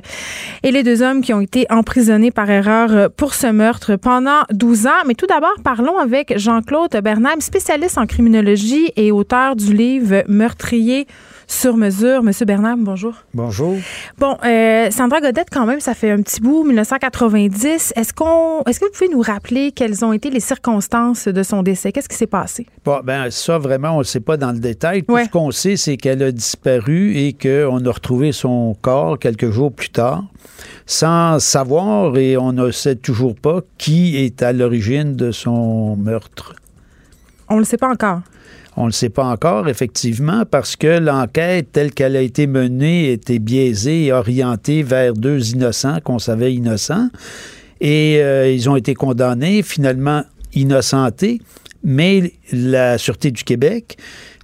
et 0.64 0.72
les 0.72 0.82
deux 0.82 1.04
hommes 1.04 1.22
qui 1.22 1.32
ont 1.32 1.42
été 1.42 1.68
emprisonnés 1.70 2.32
par 2.32 2.50
erreur 2.50 3.12
pour 3.12 3.36
ce 3.36 3.46
meurtre 3.46 3.98
pendant 3.98 4.42
12 4.52 4.88
ans. 4.88 5.04
Mais 5.06 5.14
tout 5.14 5.28
d'abord, 5.28 5.54
parlons 5.64 6.00
avec 6.00 6.40
Jean-Claude 6.40 7.00
Bernheim, 7.04 7.40
spécialiste 7.40 8.00
en 8.00 8.08
criminologie 8.08 8.94
et 8.96 9.12
auteur 9.12 9.56
du 9.56 9.72
livre 9.72 10.24
Meurtrier 10.28 11.06
sur 11.50 11.76
mesure. 11.76 12.24
Monsieur 12.24 12.46
Bernard, 12.46 12.78
bonjour. 12.78 13.16
Bonjour. 13.34 13.76
Bon, 14.18 14.38
euh, 14.46 14.90
Sandra 14.92 15.20
Godette, 15.20 15.48
quand 15.52 15.66
même, 15.66 15.80
ça 15.80 15.96
fait 15.96 16.12
un 16.12 16.22
petit 16.22 16.40
bout, 16.40 16.64
1990. 16.64 17.94
Est-ce 17.96 18.14
qu'on, 18.14 18.62
est-ce 18.66 18.80
que 18.80 18.86
vous 18.86 18.92
pouvez 18.92 19.10
nous 19.10 19.22
rappeler 19.22 19.72
quelles 19.72 20.06
ont 20.06 20.14
été 20.14 20.30
les 20.30 20.40
circonstances 20.40 21.28
de 21.28 21.44
son 21.44 21.64
décès? 21.64 21.92
Qu'est-ce 21.92 22.08
qui 22.08 22.16
s'est 22.16 22.28
passé? 22.28 22.68
Bon, 22.86 23.02
ben, 23.04 23.32
ça, 23.32 23.58
vraiment, 23.58 23.96
on 23.96 24.00
ne 24.00 24.04
sait 24.04 24.20
pas 24.20 24.38
dans 24.38 24.52
le 24.52 24.60
détail. 24.60 25.04
Tout 25.04 25.18
ce 25.18 25.30
qu'on 25.30 25.52
sait, 25.52 25.76
c'est 25.76 25.98
qu'elle 25.98 26.22
a 26.22 26.32
disparu 26.32 27.18
et 27.18 27.34
qu'on 27.34 27.84
a 27.84 27.92
retrouvé 27.92 28.32
son 28.32 28.76
corps 28.80 29.18
quelques 29.18 29.50
jours 29.50 29.74
plus 29.74 29.90
tard 29.90 30.24
sans 30.86 31.40
savoir 31.40 32.18
et 32.18 32.38
on 32.38 32.52
ne 32.52 32.72
sait 32.72 32.96
toujours 32.96 33.36
pas 33.36 33.62
qui 33.78 34.18
est 34.18 34.42
à 34.42 34.54
l'origine 34.54 35.16
de 35.16 35.32
son 35.32 35.96
meurtre. 35.96 36.56
On 37.48 37.56
ne 37.56 37.60
le 37.60 37.66
sait 37.66 37.78
pas 37.78 37.90
encore. 37.90 38.22
On 38.80 38.84
ne 38.84 38.88
le 38.88 38.94
sait 38.94 39.10
pas 39.10 39.26
encore, 39.26 39.68
effectivement, 39.68 40.46
parce 40.50 40.78
que 40.78 41.00
l'enquête 41.00 41.74
telle 41.74 41.92
qu'elle 41.92 42.16
a 42.16 42.22
été 42.22 42.48
menée 42.48 43.12
était 43.12 43.38
biaisée 43.38 44.06
et 44.06 44.14
orientée 44.14 44.84
vers 44.84 45.14
deux 45.14 45.52
innocents 45.52 46.00
qu'on 46.02 46.18
savait 46.18 46.54
innocents. 46.54 47.10
Et 47.82 48.20
euh, 48.22 48.50
ils 48.50 48.70
ont 48.70 48.78
été 48.78 48.94
condamnés, 48.94 49.64
finalement 49.64 50.24
innocentés, 50.54 51.42
mais 51.84 52.32
la 52.54 52.98
Sûreté 52.98 53.32
du 53.32 53.44
Québec, 53.44 53.98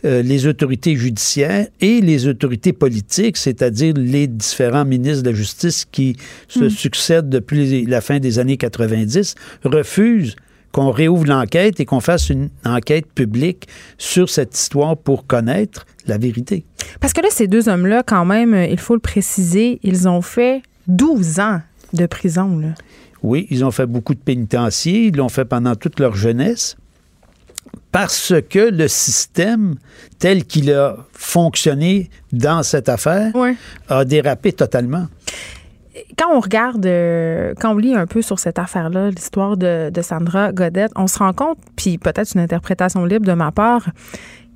euh, 0.03 0.21
les 0.21 0.47
autorités 0.47 0.97
judiciaires 0.97 1.67
et 1.79 2.01
les 2.01 2.27
autorités 2.27 2.73
politiques, 2.73 3.37
c'est-à-dire 3.37 3.93
les 3.95 4.27
différents 4.27 4.83
ministres 4.83 5.23
de 5.23 5.29
la 5.29 5.35
Justice 5.35 5.85
qui 5.89 6.17
se 6.49 6.65
hmm. 6.65 6.69
succèdent 6.69 7.29
depuis 7.29 7.85
la 7.85 8.01
fin 8.01 8.19
des 8.19 8.37
années 8.37 8.57
90, 8.57 9.35
refusent 9.63 10.35
qu'on 10.75 10.91
réouvre 10.91 11.25
l'enquête 11.25 11.79
et 11.79 11.85
qu'on 11.85 12.01
fasse 12.01 12.29
une 12.29 12.49
enquête 12.65 13.05
publique 13.05 13.69
sur 13.97 14.29
cette 14.29 14.53
histoire 14.59 14.97
pour 14.97 15.25
connaître 15.25 15.85
la 16.05 16.17
vérité. 16.17 16.65
Parce 16.99 17.13
que 17.13 17.21
là, 17.21 17.29
ces 17.31 17.47
deux 17.47 17.69
hommes-là, 17.69 18.03
quand 18.05 18.25
même, 18.25 18.53
il 18.53 18.77
faut 18.77 18.93
le 18.93 18.99
préciser, 18.99 19.79
ils 19.83 20.09
ont 20.09 20.21
fait 20.21 20.63
12 20.87 21.39
ans 21.39 21.61
de 21.93 22.05
prison. 22.07 22.59
Là. 22.59 22.73
Oui, 23.23 23.47
ils 23.51 23.63
ont 23.63 23.71
fait 23.71 23.85
beaucoup 23.85 24.13
de 24.15 24.19
pénitenciers, 24.19 25.05
ils 25.05 25.15
l'ont 25.15 25.29
fait 25.29 25.45
pendant 25.45 25.75
toute 25.75 25.97
leur 25.97 26.13
jeunesse 26.13 26.75
parce 27.93 28.33
que 28.49 28.69
le 28.69 28.89
système 28.89 29.75
tel 30.19 30.43
qu'il 30.43 30.73
a 30.73 30.97
fonctionné 31.13 32.09
dans 32.33 32.63
cette 32.63 32.89
affaire 32.89 33.31
a 33.87 34.03
dérapé 34.03 34.51
totalement. 34.51 35.07
Quand 36.17 36.35
on 36.35 36.39
regarde, 36.39 36.85
euh, 36.85 37.53
quand 37.59 37.73
on 37.73 37.77
lit 37.77 37.95
un 37.95 38.05
peu 38.05 38.21
sur 38.21 38.39
cette 38.39 38.59
affaire-là, 38.59 39.11
l'histoire 39.11 39.55
de, 39.55 39.91
Sandra 40.01 40.51
Godette, 40.51 40.91
on 40.95 41.07
se 41.07 41.19
rend 41.19 41.33
compte, 41.33 41.57
puis 41.75 41.97
peut-être 41.97 42.33
une 42.35 42.41
interprétation 42.41 43.05
libre 43.05 43.25
de 43.25 43.33
ma 43.33 43.51
part, 43.51 43.89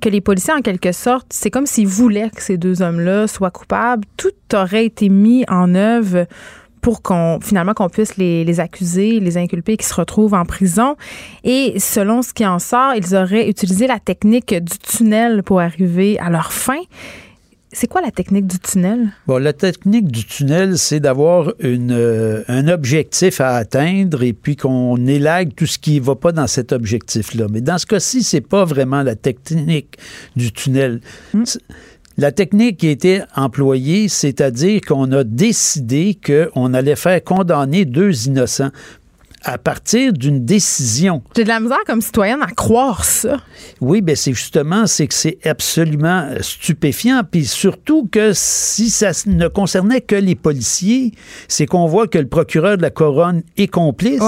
que 0.00 0.08
les 0.08 0.20
policiers, 0.20 0.54
en 0.54 0.60
quelque 0.60 0.92
sorte, 0.92 1.26
c'est 1.30 1.50
comme 1.50 1.66
s'ils 1.66 1.86
voulaient 1.86 2.30
que 2.30 2.42
ces 2.42 2.56
deux 2.56 2.82
hommes-là 2.82 3.26
soient 3.26 3.50
coupables. 3.50 4.04
Tout 4.16 4.30
aurait 4.54 4.86
été 4.86 5.08
mis 5.08 5.44
en 5.48 5.74
œuvre 5.74 6.26
pour 6.80 7.02
qu'on 7.02 7.38
finalement 7.42 7.74
qu'on 7.74 7.90
puisse 7.90 8.16
les, 8.16 8.44
les, 8.44 8.60
accuser, 8.60 9.20
les 9.20 9.36
inculper, 9.36 9.76
qui 9.76 9.86
se 9.86 9.94
retrouvent 9.94 10.34
en 10.34 10.44
prison. 10.44 10.96
Et 11.44 11.78
selon 11.78 12.22
ce 12.22 12.32
qui 12.32 12.46
en 12.46 12.58
sort, 12.58 12.94
ils 12.94 13.14
auraient 13.14 13.48
utilisé 13.48 13.86
la 13.86 13.98
technique 13.98 14.54
du 14.54 14.78
tunnel 14.78 15.42
pour 15.42 15.60
arriver 15.60 16.18
à 16.18 16.30
leur 16.30 16.52
fin. 16.52 16.80
C'est 17.72 17.86
quoi 17.86 18.00
la 18.00 18.10
technique 18.10 18.48
du 18.48 18.58
tunnel? 18.58 19.12
Bon, 19.28 19.38
la 19.38 19.52
technique 19.52 20.08
du 20.08 20.24
tunnel, 20.24 20.76
c'est 20.76 20.98
d'avoir 20.98 21.52
une, 21.60 21.92
euh, 21.92 22.42
un 22.48 22.66
objectif 22.66 23.40
à 23.40 23.54
atteindre 23.54 24.24
et 24.24 24.32
puis 24.32 24.56
qu'on 24.56 25.06
élague 25.06 25.54
tout 25.54 25.66
ce 25.66 25.78
qui 25.78 26.00
ne 26.00 26.04
va 26.04 26.16
pas 26.16 26.32
dans 26.32 26.48
cet 26.48 26.72
objectif-là. 26.72 27.46
Mais 27.48 27.60
dans 27.60 27.78
ce 27.78 27.86
cas-ci, 27.86 28.24
c'est 28.24 28.40
pas 28.40 28.64
vraiment 28.64 29.02
la 29.04 29.14
technique 29.14 29.98
du 30.34 30.50
tunnel. 30.50 31.00
Hmm. 31.32 31.44
La 32.16 32.32
technique 32.32 32.78
qui 32.78 32.88
a 32.88 32.90
été 32.90 33.22
employée, 33.36 34.08
c'est-à-dire 34.08 34.80
qu'on 34.80 35.10
a 35.12 35.22
décidé 35.22 36.18
qu'on 36.22 36.74
allait 36.74 36.96
faire 36.96 37.22
condamner 37.22 37.84
deux 37.84 38.26
innocents 38.26 38.70
à 39.42 39.58
partir 39.58 40.12
d'une 40.12 40.44
décision. 40.44 41.22
J'ai 41.36 41.44
de 41.44 41.48
la 41.48 41.60
misère 41.60 41.78
comme 41.86 42.00
citoyenne 42.00 42.42
à 42.42 42.50
croire 42.50 43.04
ça. 43.04 43.38
Oui, 43.80 44.00
ben 44.00 44.16
c'est 44.16 44.32
justement, 44.32 44.86
c'est 44.86 45.06
que 45.06 45.14
c'est 45.14 45.38
absolument 45.44 46.28
stupéfiant. 46.40 47.22
Puis 47.30 47.46
surtout 47.46 48.08
que 48.10 48.32
si 48.34 48.90
ça 48.90 49.12
ne 49.26 49.48
concernait 49.48 50.00
que 50.00 50.16
les 50.16 50.34
policiers, 50.34 51.12
c'est 51.48 51.66
qu'on 51.66 51.86
voit 51.86 52.06
que 52.06 52.18
le 52.18 52.28
procureur 52.28 52.76
de 52.76 52.82
la 52.82 52.90
couronne 52.90 53.42
est 53.56 53.68
complice. 53.68 54.22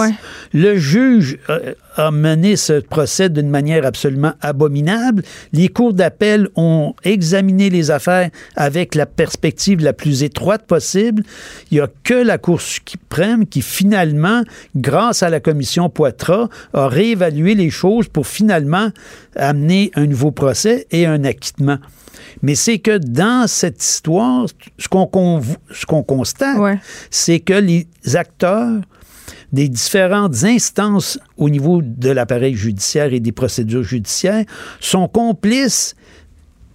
Le 0.53 0.77
juge 0.77 1.39
euh, 1.51 1.75
a 1.97 2.11
mené 2.11 2.57
ce 2.57 2.81
procès 2.81 3.29
d'une 3.29 3.51
manière 3.51 3.85
absolument 3.85 4.33
abominable. 4.41 5.23
Les 5.53 5.69
cours 5.69 5.93
d'appel 5.93 6.49
ont 6.57 6.95
examiné 7.05 7.71
les 7.71 7.91
affaires 7.91 8.31
avec 8.57 8.95
la 8.95 9.07
perspective 9.07 9.83
la 9.83 9.93
plus 9.93 10.23
étroite 10.23 10.67
possible. 10.67 11.23
Il 11.71 11.75
n'y 11.75 11.81
a 11.81 11.89
que 12.05 12.15
la 12.15 12.39
Cour 12.39 12.61
suprême 12.61 13.47
qui 13.47 13.63
finalement, 13.63 14.43
grâce 14.75 15.02
à 15.11 15.31
la 15.31 15.41
commission 15.41 15.89
Poitras, 15.89 16.49
a 16.73 16.89
réévalué 16.89 17.55
les 17.55 17.71
choses 17.71 18.09
pour 18.09 18.27
finalement 18.27 18.91
amener 19.37 19.91
un 19.95 20.07
nouveau 20.07 20.31
procès 20.31 20.87
et 20.91 21.07
un 21.07 21.25
acquittement. 21.25 21.79
Mais 22.43 22.55
c'est 22.55 22.79
que 22.79 22.99
dans 22.99 23.47
cette 23.47 23.83
histoire, 23.83 24.47
ce 24.79 24.89
qu'on 24.89 26.03
constate, 26.03 26.59
c'est 27.11 27.41
que 27.41 27.55
les 27.55 27.87
acteurs 28.15 28.81
des 29.53 29.69
différentes 29.69 30.45
instances 30.45 31.19
au 31.37 31.51
niveau 31.51 31.83
de 31.83 32.11
l'appareil 32.11 32.55
judiciaire 32.55 33.13
et 33.13 33.21
des 33.21 33.33
procédures 33.33 33.83
judiciaires 33.83 34.45
sont 34.81 35.09
complices 35.09 35.95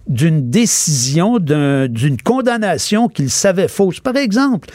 d'une 0.06 0.48
décision, 0.48 1.38
d'une 1.38 2.22
condamnation 2.22 3.08
qu'ils 3.08 3.30
savaient 3.30 3.68
fausse. 3.68 4.00
Par 4.00 4.16
exemple, 4.16 4.68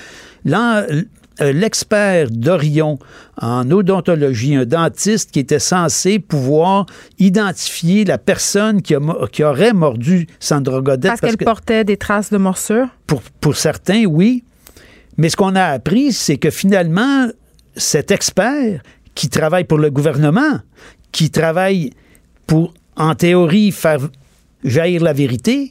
l'expert 1.40 2.30
d'Orion 2.30 3.00
en 3.42 3.70
odontologie, 3.72 4.56
un 4.56 4.66
dentiste 4.66 5.32
qui 5.32 5.40
était 5.40 5.60
censé 5.60 6.20
pouvoir 6.20 6.86
identifier 7.20 8.06
la 8.06 8.18
personne 8.18 8.82
qui, 8.82 8.96
qui 9.32 9.44
aurait 9.44 9.74
mordu 9.74 10.28
Sandra 10.40 10.82
Godet. 10.82 11.08
Parce, 11.08 11.22
qu'elle 11.22 11.38
portait 11.38 11.84
des 11.84 11.98
traces 11.98 12.30
de 12.30 12.38
morsure? 12.38 12.88
Pour, 13.08 13.22
pour 13.42 13.56
certains, 13.56 14.06
oui. 14.06 14.44
Mais 15.18 15.30
ce 15.30 15.36
qu'on 15.36 15.56
a 15.56 15.66
appris, 15.66 16.12
c'est 16.12 16.38
que 16.38 16.50
finalement, 16.50 17.28
cet 17.76 18.12
expert 18.12 18.82
qui 19.16 19.30
travaille 19.30 19.64
pour 19.64 19.78
le 19.78 19.90
gouvernement, 19.90 20.60
qui 21.12 21.30
travaille 21.30 21.92
pour, 22.48 22.74
en 22.96 23.16
théorie, 23.16 23.72
faire 23.72 24.00
jaillir 24.64 25.04
la 25.04 25.14
vérité, 25.14 25.70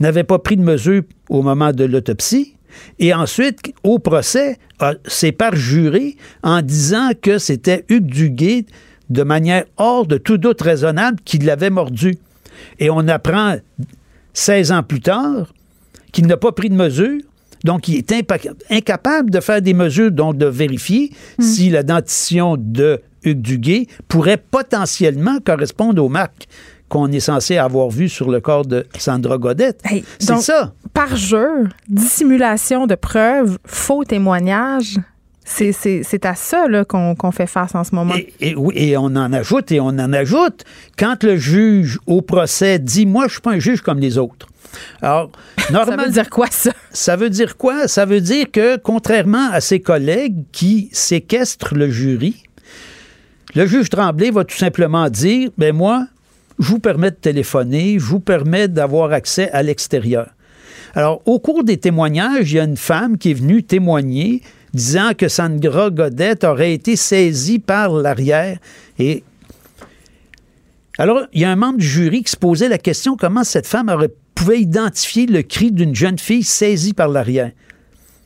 n'avait 0.00 0.24
pas 0.24 0.38
pris 0.38 0.56
de 0.56 0.62
mesure 0.62 1.02
au 1.28 1.42
moment 1.42 1.72
de 1.72 1.84
l'autopsie. 1.84 2.55
Et 2.98 3.14
ensuite, 3.14 3.72
au 3.82 3.98
procès, 3.98 4.58
s'est 5.06 5.32
parjuré 5.32 6.16
en 6.42 6.62
disant 6.62 7.10
que 7.20 7.38
c'était 7.38 7.84
Hugues 7.88 8.06
Duguay, 8.06 8.66
de 9.08 9.22
manière 9.22 9.64
hors 9.76 10.06
de 10.06 10.18
tout 10.18 10.38
doute 10.38 10.60
raisonnable, 10.60 11.18
qui 11.24 11.38
l'avait 11.38 11.70
mordu. 11.70 12.16
Et 12.78 12.90
on 12.90 13.06
apprend 13.08 13.56
16 14.32 14.72
ans 14.72 14.82
plus 14.82 15.00
tard 15.00 15.52
qu'il 16.12 16.26
n'a 16.26 16.36
pas 16.36 16.52
pris 16.52 16.70
de 16.70 16.74
mesure 16.74 17.20
donc, 17.66 17.88
il 17.88 17.96
est 17.96 18.12
incapable 18.70 19.30
de 19.30 19.40
faire 19.40 19.60
des 19.60 19.74
mesures, 19.74 20.12
donc 20.12 20.36
de 20.36 20.46
vérifier 20.46 21.10
hmm. 21.38 21.42
si 21.42 21.68
la 21.68 21.82
dentition 21.82 22.56
de 22.56 23.00
Hugues 23.24 23.40
Duguay 23.40 23.88
pourrait 24.06 24.36
potentiellement 24.36 25.38
correspondre 25.44 26.04
aux 26.04 26.08
marques 26.08 26.46
qu'on 26.88 27.10
est 27.10 27.20
censé 27.20 27.58
avoir 27.58 27.90
vues 27.90 28.08
sur 28.08 28.30
le 28.30 28.40
corps 28.40 28.64
de 28.64 28.86
Sandra 28.98 29.38
Godette. 29.38 29.82
c'est 30.18 30.36
ça. 30.38 30.72
Par 30.92 31.16
jeu, 31.16 31.68
dissimulation 31.88 32.86
de 32.86 32.94
preuves, 32.94 33.58
faux 33.64 34.04
témoignages. 34.04 34.98
C'est 35.44 36.26
à 36.26 36.34
ça 36.34 36.66
qu'on 36.88 37.30
fait 37.30 37.46
face 37.46 37.74
en 37.74 37.84
ce 37.84 37.94
moment. 37.94 38.14
Et, 38.40 38.54
oui, 38.56 38.74
et 38.76 38.96
on 38.96 39.04
en 39.04 39.32
ajoute 39.32 39.70
et 39.70 39.80
on 39.80 39.86
en 39.86 40.12
ajoute. 40.12 40.64
Quand 40.98 41.22
le 41.22 41.36
juge 41.36 41.98
au 42.06 42.20
procès 42.20 42.78
dit 42.80 43.06
Moi, 43.06 43.22
je 43.22 43.26
ne 43.26 43.32
suis 43.32 43.40
pas 43.40 43.52
un 43.52 43.58
juge 43.60 43.80
comme 43.80 44.00
les 44.00 44.18
autres. 44.18 44.48
Alors, 45.00 45.30
normalement. 45.70 46.02
ça 46.02 46.06
veut 46.06 46.12
dire 46.12 46.30
quoi, 46.30 46.46
ça? 46.50 46.72
Ça 46.90 47.16
veut 47.16 47.30
dire 47.30 47.56
quoi? 47.56 47.86
Ça 47.86 48.04
veut 48.04 48.20
dire 48.20 48.50
que, 48.50 48.76
contrairement 48.76 49.50
à 49.52 49.60
ses 49.60 49.80
collègues 49.80 50.44
qui 50.50 50.90
séquestrent 50.92 51.74
le 51.74 51.90
jury, 51.90 52.42
le 53.54 53.66
juge 53.66 53.88
Tremblay 53.88 54.30
va 54.30 54.44
tout 54.44 54.56
simplement 54.56 55.08
dire 55.08 55.50
ben 55.56 55.74
moi, 55.74 56.08
vous 56.58 56.78
permets 56.78 57.10
de 57.10 57.16
téléphoner, 57.16 57.98
je 57.98 58.04
vous 58.04 58.20
permets 58.20 58.68
d'avoir 58.68 59.12
accès 59.12 59.50
à 59.50 59.62
l'extérieur. 59.62 60.30
Alors, 60.94 61.20
au 61.26 61.38
cours 61.38 61.64
des 61.64 61.76
témoignages, 61.76 62.52
il 62.52 62.56
y 62.56 62.60
a 62.60 62.64
une 62.64 62.76
femme 62.76 63.18
qui 63.18 63.32
est 63.32 63.34
venue 63.34 63.62
témoigner 63.62 64.42
disant 64.72 65.12
que 65.16 65.28
Sandra 65.28 65.90
Godette 65.90 66.44
aurait 66.44 66.72
été 66.72 66.96
saisie 66.96 67.58
par 67.58 67.92
l'arrière 67.92 68.58
et 68.98 69.22
alors, 70.98 71.26
il 71.34 71.42
y 71.42 71.44
a 71.44 71.50
un 71.50 71.56
membre 71.56 71.78
du 71.78 71.86
jury 71.86 72.22
qui 72.22 72.30
se 72.30 72.38
posait 72.38 72.70
la 72.70 72.78
question 72.78 73.18
comment 73.18 73.44
cette 73.44 73.66
femme 73.66 73.90
aurait 73.90 74.10
pouvait 74.36 74.60
identifier 74.60 75.26
le 75.26 75.42
cri 75.42 75.72
d'une 75.72 75.94
jeune 75.94 76.18
fille 76.18 76.44
saisie 76.44 76.92
par 76.92 77.08
l'arrière. 77.08 77.50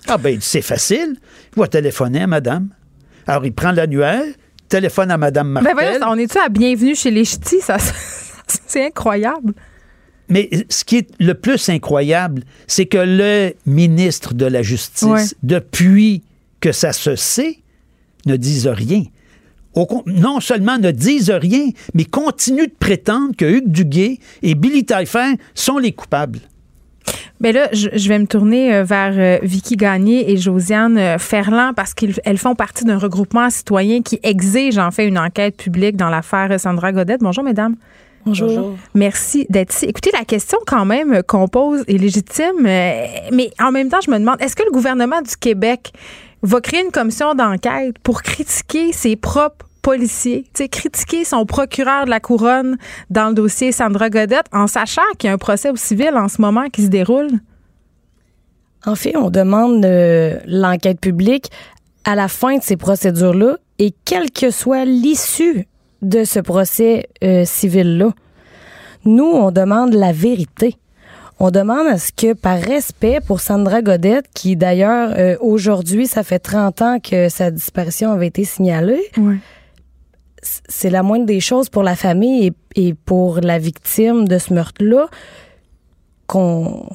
Ah 0.08 0.18
ben, 0.18 0.38
c'est 0.40 0.60
facile. 0.60 1.16
Il 1.56 1.60
va 1.60 1.68
téléphoner 1.68 2.22
à 2.22 2.26
madame. 2.26 2.68
Alors, 3.26 3.46
il 3.46 3.52
prend 3.54 3.72
l'annuaire, 3.72 4.24
téléphone 4.70 5.10
à 5.10 5.18
madame 5.18 5.52
ben 5.54 5.62
Martel. 5.62 6.00
Ben 6.00 6.06
on 6.08 6.16
est-tu 6.16 6.38
à 6.38 6.48
bienvenue 6.48 6.94
chez 6.94 7.10
les 7.10 7.24
ch'tis? 7.24 7.60
Ça, 7.66 7.76
c'est 8.66 8.86
incroyable. 8.86 9.52
Mais 10.28 10.48
ce 10.70 10.84
qui 10.84 10.96
est 10.98 11.08
le 11.18 11.34
plus 11.34 11.68
incroyable, 11.68 12.44
c'est 12.66 12.86
que 12.86 12.98
le 12.98 13.52
ministre 13.66 14.32
de 14.32 14.46
la 14.46 14.62
Justice, 14.62 15.34
depuis 15.42 16.22
que 16.60 16.70
ça 16.70 16.92
se 16.92 17.16
sait, 17.16 17.58
ne 18.26 18.36
dise 18.36 18.68
rien 18.68 19.02
non 20.06 20.40
seulement 20.40 20.78
ne 20.78 20.90
disent 20.90 21.30
rien, 21.30 21.70
mais 21.94 22.04
continuent 22.04 22.66
de 22.66 22.74
prétendre 22.78 23.34
que 23.36 23.44
Hugues 23.44 23.70
Duguay 23.70 24.18
et 24.42 24.54
Billy 24.54 24.84
Taillefer 24.84 25.34
sont 25.54 25.78
les 25.78 25.92
coupables. 25.92 26.40
Bien 27.40 27.52
là, 27.52 27.68
je, 27.72 28.08
vais 28.08 28.18
me 28.18 28.26
tourner 28.26 28.74
euh, 28.74 28.84
vers 28.84 29.14
euh, 29.16 29.38
Vicky 29.42 29.76
Gagné 29.76 30.30
et 30.30 30.36
Josiane 30.36 30.98
euh, 30.98 31.18
Ferland 31.18 31.72
parce 31.74 31.94
qu'elles 31.94 32.36
font 32.36 32.54
partie 32.54 32.84
d'un 32.84 32.98
regroupement 32.98 33.48
citoyen 33.48 34.02
qui 34.02 34.20
exige 34.22 34.76
en 34.76 34.90
fait 34.90 35.06
une 35.06 35.18
enquête 35.18 35.56
publique 35.56 35.96
dans 35.96 36.10
l'affaire 36.10 36.60
Sandra 36.60 36.92
Godette. 36.92 37.22
Bonjour, 37.22 37.42
mesdames. 37.42 37.76
Bonjour. 38.26 38.76
Merci 38.94 39.46
d'être 39.48 39.74
ici. 39.74 39.86
Écoutez, 39.86 40.10
la 40.12 40.26
question 40.26 40.58
quand 40.66 40.84
même 40.84 41.22
qu'on 41.22 41.48
pose 41.48 41.82
est 41.88 41.96
légitime, 41.96 42.60
mais 42.60 43.50
en 43.58 43.72
même 43.72 43.88
temps, 43.88 44.00
je 44.04 44.10
me 44.10 44.18
demande, 44.18 44.36
est-ce 44.40 44.54
que 44.54 44.62
le 44.62 44.70
gouvernement 44.70 45.22
du 45.22 45.34
Québec 45.40 45.92
va 46.42 46.60
créer 46.60 46.84
une 46.84 46.90
commission 46.90 47.34
d'enquête 47.34 47.98
pour 48.02 48.22
critiquer 48.22 48.92
ses 48.92 49.16
propres 49.16 49.69
policiers, 49.82 50.44
critiquer 50.70 51.24
son 51.24 51.46
procureur 51.46 52.04
de 52.04 52.10
la 52.10 52.20
couronne 52.20 52.76
dans 53.10 53.28
le 53.28 53.34
dossier 53.34 53.72
Sandra 53.72 54.10
Godette 54.10 54.46
en 54.52 54.66
sachant 54.66 55.02
qu'il 55.18 55.28
y 55.28 55.30
a 55.30 55.34
un 55.34 55.38
procès 55.38 55.70
au 55.70 55.76
civil 55.76 56.12
en 56.14 56.28
ce 56.28 56.40
moment 56.40 56.68
qui 56.68 56.82
se 56.82 56.88
déroule? 56.88 57.30
En 58.86 58.94
fait, 58.94 59.16
on 59.16 59.30
demande 59.30 59.84
euh, 59.84 60.38
l'enquête 60.46 61.00
publique. 61.00 61.50
À 62.04 62.14
la 62.14 62.28
fin 62.28 62.56
de 62.56 62.62
ces 62.62 62.76
procédures-là, 62.76 63.58
Et 63.78 63.92
quelle 64.04 64.30
que 64.30 64.50
soit 64.50 64.84
l'issue 64.84 65.66
de 66.02 66.24
ce 66.24 66.40
procès 66.40 67.08
euh, 67.22 67.44
civil-là, 67.44 68.10
nous, 69.04 69.24
on 69.24 69.50
demande 69.50 69.94
la 69.94 70.12
vérité. 70.12 70.76
On 71.38 71.50
demande 71.50 71.86
à 71.86 71.98
ce 71.98 72.12
que, 72.12 72.34
par 72.34 72.58
respect 72.58 73.20
pour 73.26 73.40
Sandra 73.40 73.80
Godette, 73.80 74.26
qui 74.34 74.56
d'ailleurs, 74.56 75.14
euh, 75.16 75.36
aujourd'hui, 75.40 76.06
ça 76.06 76.22
fait 76.22 76.38
30 76.38 76.82
ans 76.82 76.98
que 77.00 77.30
sa 77.30 77.50
disparition 77.50 78.12
avait 78.12 78.26
été 78.26 78.44
signalée, 78.44 79.10
c'est 80.42 80.90
la 80.90 81.02
moindre 81.02 81.26
des 81.26 81.40
choses 81.40 81.68
pour 81.68 81.82
la 81.82 81.96
famille 81.96 82.52
et, 82.74 82.94
pour 82.94 83.40
la 83.40 83.58
victime 83.58 84.26
de 84.26 84.38
ce 84.38 84.52
meurtre-là 84.54 85.08
qu'on 86.26 86.86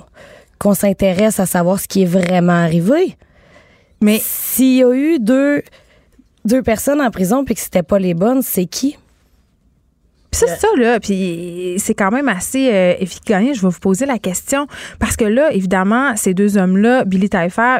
qu'on 0.57 0.73
s'intéresse 0.73 1.39
à 1.41 1.45
savoir 1.45 1.79
ce 1.79 1.87
qui 1.87 2.03
est 2.03 2.07
vraiment 2.07 2.53
arrivé. 2.53 3.17
Mais 4.01 4.19
s'il 4.21 4.77
y 4.77 4.83
a 4.83 4.93
eu 4.95 5.19
deux, 5.19 5.61
deux 6.45 6.63
personnes 6.63 7.01
en 7.01 7.11
prison 7.11 7.43
puis 7.43 7.55
que 7.55 7.61
c'était 7.61 7.83
pas 7.83 7.99
les 7.99 8.13
bonnes, 8.13 8.41
c'est 8.41 8.65
qui? 8.65 8.97
c'est 10.35 10.47
ça, 10.47 10.67
là. 10.77 10.99
Puis 10.99 11.75
c'est 11.77 11.93
quand 11.93 12.11
même 12.11 12.27
assez 12.27 12.69
euh, 12.71 12.93
efficace. 12.99 13.55
Je 13.55 13.61
vais 13.61 13.69
vous 13.69 13.79
poser 13.79 14.05
la 14.05 14.19
question. 14.19 14.67
Parce 14.99 15.15
que 15.15 15.25
là, 15.25 15.51
évidemment, 15.53 16.15
ces 16.15 16.33
deux 16.33 16.57
hommes-là, 16.57 17.05
Billy 17.05 17.29
Taillefer, 17.29 17.77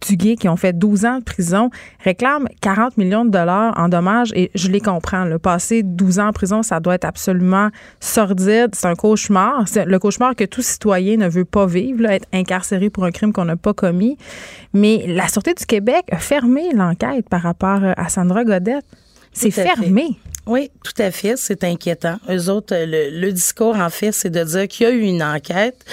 Duguay, 0.00 0.36
qui 0.36 0.48
ont 0.48 0.56
fait 0.56 0.72
12 0.72 1.04
ans 1.04 1.18
de 1.18 1.24
prison, 1.24 1.70
réclament 2.02 2.48
40 2.60 2.96
millions 2.96 3.24
de 3.24 3.30
dollars 3.30 3.74
en 3.76 3.88
dommages. 3.88 4.32
Et 4.34 4.50
je 4.54 4.68
les 4.68 4.80
comprends. 4.80 5.24
Le 5.24 5.38
passer 5.38 5.82
12 5.82 6.18
ans 6.18 6.28
en 6.28 6.32
prison, 6.32 6.62
ça 6.62 6.80
doit 6.80 6.94
être 6.94 7.04
absolument 7.04 7.70
sordide. 8.00 8.70
C'est 8.72 8.86
un 8.86 8.94
cauchemar. 8.94 9.66
C'est 9.66 9.84
le 9.84 9.98
cauchemar 9.98 10.34
que 10.34 10.44
tout 10.44 10.62
citoyen 10.62 11.16
ne 11.16 11.28
veut 11.28 11.44
pas 11.44 11.66
vivre, 11.66 12.02
là, 12.02 12.14
être 12.14 12.28
incarcéré 12.32 12.90
pour 12.90 13.04
un 13.04 13.10
crime 13.10 13.32
qu'on 13.32 13.44
n'a 13.44 13.56
pas 13.56 13.74
commis. 13.74 14.16
Mais 14.72 15.04
la 15.06 15.28
Sûreté 15.28 15.54
du 15.54 15.66
Québec 15.66 16.04
a 16.10 16.18
fermé 16.18 16.72
l'enquête 16.74 17.28
par 17.28 17.42
rapport 17.42 17.80
à 17.96 18.08
Sandra 18.08 18.44
Godette. 18.44 18.84
C'est 19.32 19.50
fermé. 19.50 20.18
Oui, 20.46 20.70
tout 20.84 21.02
à 21.02 21.10
fait. 21.10 21.36
C'est 21.36 21.64
inquiétant. 21.64 22.18
Eux 22.30 22.48
autres, 22.48 22.74
le, 22.76 23.30
discours, 23.32 23.76
en 23.76 23.90
fait, 23.90 24.12
c'est 24.12 24.30
de 24.30 24.44
dire 24.44 24.68
qu'il 24.68 24.86
y 24.86 24.90
a 24.90 24.92
eu 24.92 25.00
une 25.00 25.22
enquête 25.22 25.84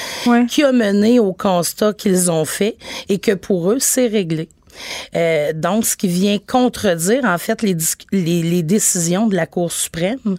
qui 0.48 0.64
a 0.64 0.72
mené 0.72 1.20
au 1.20 1.34
constat 1.34 1.94
qu'ils 1.94 2.30
ont 2.30 2.46
fait 2.46 2.78
et 3.10 3.18
que 3.18 3.34
pour 3.34 3.72
eux, 3.72 3.80
c'est 3.80 4.08
réglé. 4.08 4.50
Euh, 5.16 5.54
donc, 5.54 5.86
ce 5.86 5.96
qui 5.96 6.08
vient 6.08 6.38
contredire, 6.40 7.26
en 7.26 7.38
fait, 7.38 7.62
les, 7.62 7.76
les, 8.12 8.44
les 8.44 8.64
décisions 8.64 9.28
de 9.28 9.36
la 9.36 9.48
Cour 9.48 9.72
suprême 9.72 10.38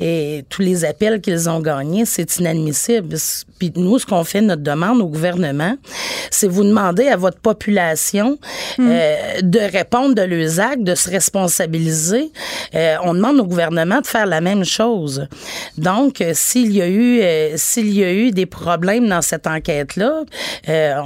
et 0.00 0.44
tous 0.48 0.62
les 0.62 0.84
appels 0.84 1.20
qu'ils 1.20 1.48
ont 1.48 1.60
gagnés, 1.60 2.04
c'est 2.04 2.36
inadmissible. 2.38 3.16
Puis 3.58 3.72
nous, 3.76 3.98
ce 3.98 4.06
qu'on 4.06 4.24
fait, 4.24 4.40
notre 4.40 4.62
demande 4.62 5.00
au 5.00 5.06
gouvernement, 5.06 5.76
c'est 6.30 6.48
vous 6.48 6.64
demander 6.64 7.06
à 7.06 7.16
votre 7.16 7.38
population 7.38 8.38
hmm. 8.78 8.88
euh, 8.90 9.40
de 9.42 9.60
répondre 9.60 10.14
de 10.14 10.22
leurs 10.22 10.58
actes, 10.60 10.82
de 10.82 10.94
se 10.94 11.08
responsabiliser. 11.08 12.32
Euh, 12.74 12.96
on 13.04 13.14
demande 13.14 13.38
au 13.38 13.44
gouvernement 13.44 14.00
de 14.00 14.06
faire 14.06 14.26
la 14.26 14.40
même 14.40 14.64
chose. 14.64 15.28
Donc, 15.78 16.20
euh, 16.20 16.32
s'il 16.34 16.72
y 16.72 16.82
a 16.82 16.88
eu 16.88 17.22
s'il 17.56 17.94
y 17.94 18.02
a 18.02 18.12
eu 18.12 18.30
des 18.30 18.46
problèmes 18.46 19.08
dans 19.08 19.22
cette 19.22 19.46
enquête-là, 19.46 20.24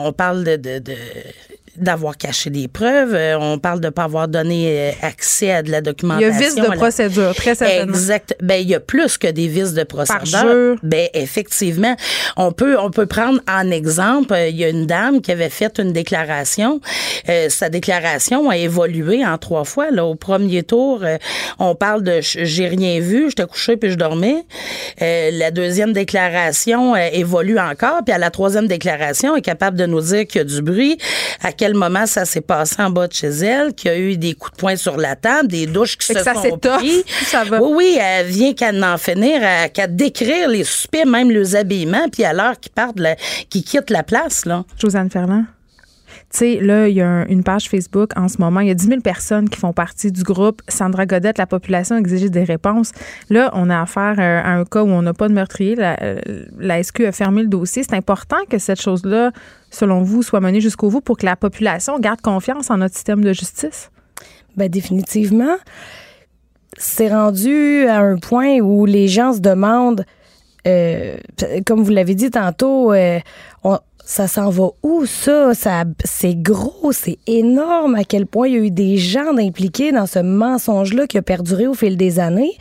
on 0.00 0.12
parle 0.12 0.44
de, 0.44 0.56
de, 0.56 0.78
de 0.78 0.94
d'avoir 1.80 2.16
caché 2.16 2.50
des 2.50 2.68
preuves. 2.68 3.14
Euh, 3.14 3.38
on 3.38 3.58
parle 3.58 3.80
de 3.80 3.86
ne 3.86 3.90
pas 3.90 4.04
avoir 4.04 4.28
donné 4.28 4.66
euh, 4.68 4.90
accès 5.02 5.52
à 5.52 5.62
de 5.62 5.70
la 5.70 5.80
documentation. 5.80 6.28
Il 6.28 6.32
y 6.32 6.44
a 6.44 6.48
vice 6.48 6.54
de 6.56 6.76
procédure, 6.76 7.34
très 7.34 7.54
certainement. 7.54 7.92
Exact. 7.92 8.36
Ben, 8.42 8.60
il 8.60 8.68
y 8.68 8.74
a 8.74 8.80
plus 8.80 9.18
que 9.18 9.28
des 9.28 9.48
vices 9.48 9.74
de 9.74 9.84
procédure. 9.84 10.76
Ben, 10.82 11.08
effectivement. 11.14 11.96
On 12.36 12.52
peut, 12.52 12.78
on 12.78 12.90
peut 12.90 13.06
prendre 13.06 13.40
en 13.48 13.70
exemple, 13.70 14.32
euh, 14.32 14.48
il 14.48 14.56
y 14.56 14.64
a 14.64 14.68
une 14.68 14.86
dame 14.86 15.20
qui 15.20 15.32
avait 15.32 15.48
fait 15.48 15.78
une 15.78 15.92
déclaration. 15.92 16.80
sa 17.48 17.68
déclaration 17.68 18.50
a 18.50 18.56
évolué 18.56 19.24
en 19.24 19.38
trois 19.38 19.64
fois. 19.64 19.90
Là, 19.90 20.04
au 20.04 20.14
premier 20.14 20.62
tour, 20.62 21.02
on 21.58 21.74
parle 21.74 22.02
de 22.02 22.20
j'ai 22.20 22.68
rien 22.68 23.00
vu, 23.00 23.28
j'étais 23.28 23.46
couché 23.46 23.76
puis 23.76 23.90
je 23.90 23.96
dormais. 23.96 24.44
la 25.00 25.50
deuxième 25.50 25.92
déclaration 25.92 26.96
évolue 26.96 27.58
encore, 27.58 28.00
puis 28.04 28.14
à 28.14 28.18
la 28.18 28.30
troisième 28.30 28.66
déclaration, 28.66 29.34
elle 29.34 29.38
est 29.38 29.42
capable 29.42 29.76
de 29.76 29.86
nous 29.86 30.00
dire 30.00 30.26
qu'il 30.26 30.38
y 30.38 30.42
a 30.42 30.44
du 30.44 30.62
bruit, 30.62 30.98
à 31.42 31.52
quel 31.52 31.67
moment 31.74 32.06
ça 32.06 32.24
s'est 32.24 32.40
passé 32.40 32.76
en 32.78 32.90
bas 32.90 33.08
de 33.08 33.12
chez 33.12 33.28
elle, 33.28 33.74
qu'il 33.74 33.90
y 33.90 33.94
a 33.94 33.98
eu 33.98 34.16
des 34.16 34.34
coups 34.34 34.52
de 34.52 34.56
poing 34.56 34.76
sur 34.76 34.96
la 34.96 35.16
table, 35.16 35.48
des 35.48 35.66
douches 35.66 35.96
qui 35.96 36.06
se 36.06 36.22
sont 36.22 36.58
pris. 36.58 37.04
Ça 37.26 37.44
va. 37.44 37.60
Oui, 37.60 37.72
oui, 37.76 37.98
elle 38.00 38.26
vient 38.26 38.54
qu'à 38.54 38.70
en 38.70 38.98
finir, 38.98 39.40
qu'à 39.72 39.86
décrire 39.86 40.48
les 40.48 40.64
suspects, 40.64 41.04
même 41.04 41.30
les 41.30 41.56
habillements, 41.56 42.08
puis 42.10 42.24
à 42.24 42.32
l'heure 42.32 42.58
qu'ils 42.58 42.72
partent, 42.72 42.98
qu'ils 43.50 43.64
quittent 43.64 43.90
la 43.90 44.02
place, 44.02 44.44
là. 44.46 44.64
Josiane 44.78 45.10
Ferland. 45.10 45.44
Tu 46.30 46.38
sais, 46.38 46.60
là, 46.60 46.88
il 46.88 46.94
y 46.94 47.00
a 47.00 47.26
une 47.28 47.42
page 47.42 47.70
Facebook 47.70 48.10
en 48.14 48.28
ce 48.28 48.38
moment. 48.38 48.60
Il 48.60 48.68
y 48.68 48.70
a 48.70 48.74
10 48.74 48.86
000 48.86 49.00
personnes 49.00 49.48
qui 49.48 49.58
font 49.58 49.72
partie 49.72 50.12
du 50.12 50.22
groupe 50.22 50.60
Sandra 50.68 51.06
Godette, 51.06 51.38
la 51.38 51.46
population 51.46 51.96
exige 51.96 52.30
des 52.30 52.44
réponses. 52.44 52.92
Là, 53.30 53.50
on 53.54 53.70
a 53.70 53.80
affaire 53.80 54.16
euh, 54.18 54.42
à 54.44 54.50
un 54.50 54.64
cas 54.64 54.82
où 54.82 54.88
on 54.88 55.00
n'a 55.00 55.14
pas 55.14 55.28
de 55.28 55.32
meurtrier. 55.32 55.74
La, 55.74 56.82
SQ 56.82 57.06
a 57.06 57.12
fermé 57.12 57.42
le 57.42 57.48
dossier. 57.48 57.82
C'est 57.82 57.96
important 57.96 58.36
que 58.50 58.58
cette 58.58 58.80
chose-là, 58.80 59.32
selon 59.70 60.02
vous, 60.02 60.22
soit 60.22 60.40
menée 60.40 60.60
jusqu'au 60.60 60.90
bout 60.90 61.00
pour 61.00 61.16
que 61.16 61.24
la 61.24 61.36
population 61.36 61.98
garde 61.98 62.20
confiance 62.20 62.70
en 62.70 62.76
notre 62.76 62.94
système 62.94 63.24
de 63.24 63.32
justice? 63.32 63.90
Bien, 64.54 64.68
définitivement. 64.68 65.56
C'est 66.76 67.08
rendu 67.08 67.86
à 67.86 68.00
un 68.00 68.18
point 68.18 68.58
où 68.58 68.84
les 68.84 69.08
gens 69.08 69.32
se 69.32 69.40
demandent 69.40 70.04
euh, 70.66 71.16
comme 71.66 71.82
vous 71.82 71.90
l'avez 71.90 72.14
dit 72.14 72.30
tantôt, 72.30 72.92
euh, 72.92 73.20
ça 74.08 74.26
s'en 74.26 74.48
va 74.48 74.70
où 74.82 75.04
ça? 75.04 75.52
ça 75.52 75.84
c'est 76.02 76.34
gros, 76.34 76.92
c'est 76.92 77.18
énorme 77.26 77.94
à 77.94 78.04
quel 78.04 78.24
point 78.24 78.48
il 78.48 78.54
y 78.54 78.56
a 78.56 78.60
eu 78.60 78.70
des 78.70 78.96
gens 78.96 79.36
impliqués 79.36 79.92
dans 79.92 80.06
ce 80.06 80.20
mensonge-là 80.20 81.06
qui 81.06 81.18
a 81.18 81.22
perduré 81.22 81.66
au 81.66 81.74
fil 81.74 81.98
des 81.98 82.18
années? 82.18 82.56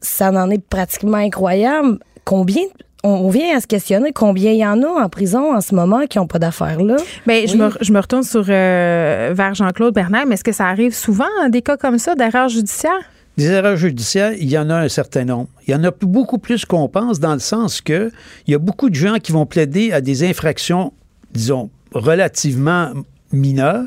Ça 0.00 0.30
en 0.30 0.50
est 0.50 0.64
pratiquement 0.64 1.16
incroyable. 1.16 1.98
Combien 2.24 2.62
on 3.02 3.28
vient 3.28 3.56
à 3.56 3.60
se 3.60 3.66
questionner 3.66 4.12
combien 4.12 4.52
il 4.52 4.58
y 4.58 4.66
en 4.66 4.82
a 4.84 4.86
en 4.86 5.08
prison 5.08 5.52
en 5.52 5.60
ce 5.60 5.74
moment 5.74 6.06
qui 6.06 6.18
n'ont 6.18 6.28
pas 6.28 6.38
d'affaires 6.38 6.80
là. 6.80 6.96
Bien, 7.26 7.44
je, 7.46 7.56
me, 7.56 7.70
je 7.80 7.92
me 7.92 7.98
retourne 7.98 8.22
sur 8.22 8.44
euh, 8.48 9.32
vers 9.34 9.54
Jean-Claude 9.54 9.94
Bernard. 9.94 10.30
Est-ce 10.30 10.44
que 10.44 10.52
ça 10.52 10.66
arrive 10.66 10.94
souvent 10.94 11.24
des 11.48 11.62
cas 11.62 11.76
comme 11.76 11.98
ça 11.98 12.14
d'erreurs 12.14 12.48
judiciaires? 12.48 13.10
Des 13.38 13.46
erreurs 13.46 13.76
judiciaires, 13.76 14.32
il 14.32 14.50
y 14.50 14.58
en 14.58 14.68
a 14.68 14.74
un 14.74 14.88
certain 14.88 15.24
nombre. 15.24 15.48
Il 15.66 15.70
y 15.70 15.74
en 15.74 15.84
a 15.84 15.92
beaucoup 15.92 16.38
plus 16.38 16.64
qu'on 16.64 16.88
pense 16.88 17.20
dans 17.20 17.34
le 17.34 17.38
sens 17.38 17.80
que 17.80 18.10
il 18.46 18.50
y 18.50 18.54
a 18.54 18.58
beaucoup 18.58 18.90
de 18.90 18.96
gens 18.96 19.18
qui 19.18 19.30
vont 19.32 19.46
plaider 19.46 19.92
à 19.92 20.00
des 20.00 20.28
infractions, 20.28 20.92
disons, 21.32 21.70
relativement 21.92 22.92
mineures 23.32 23.86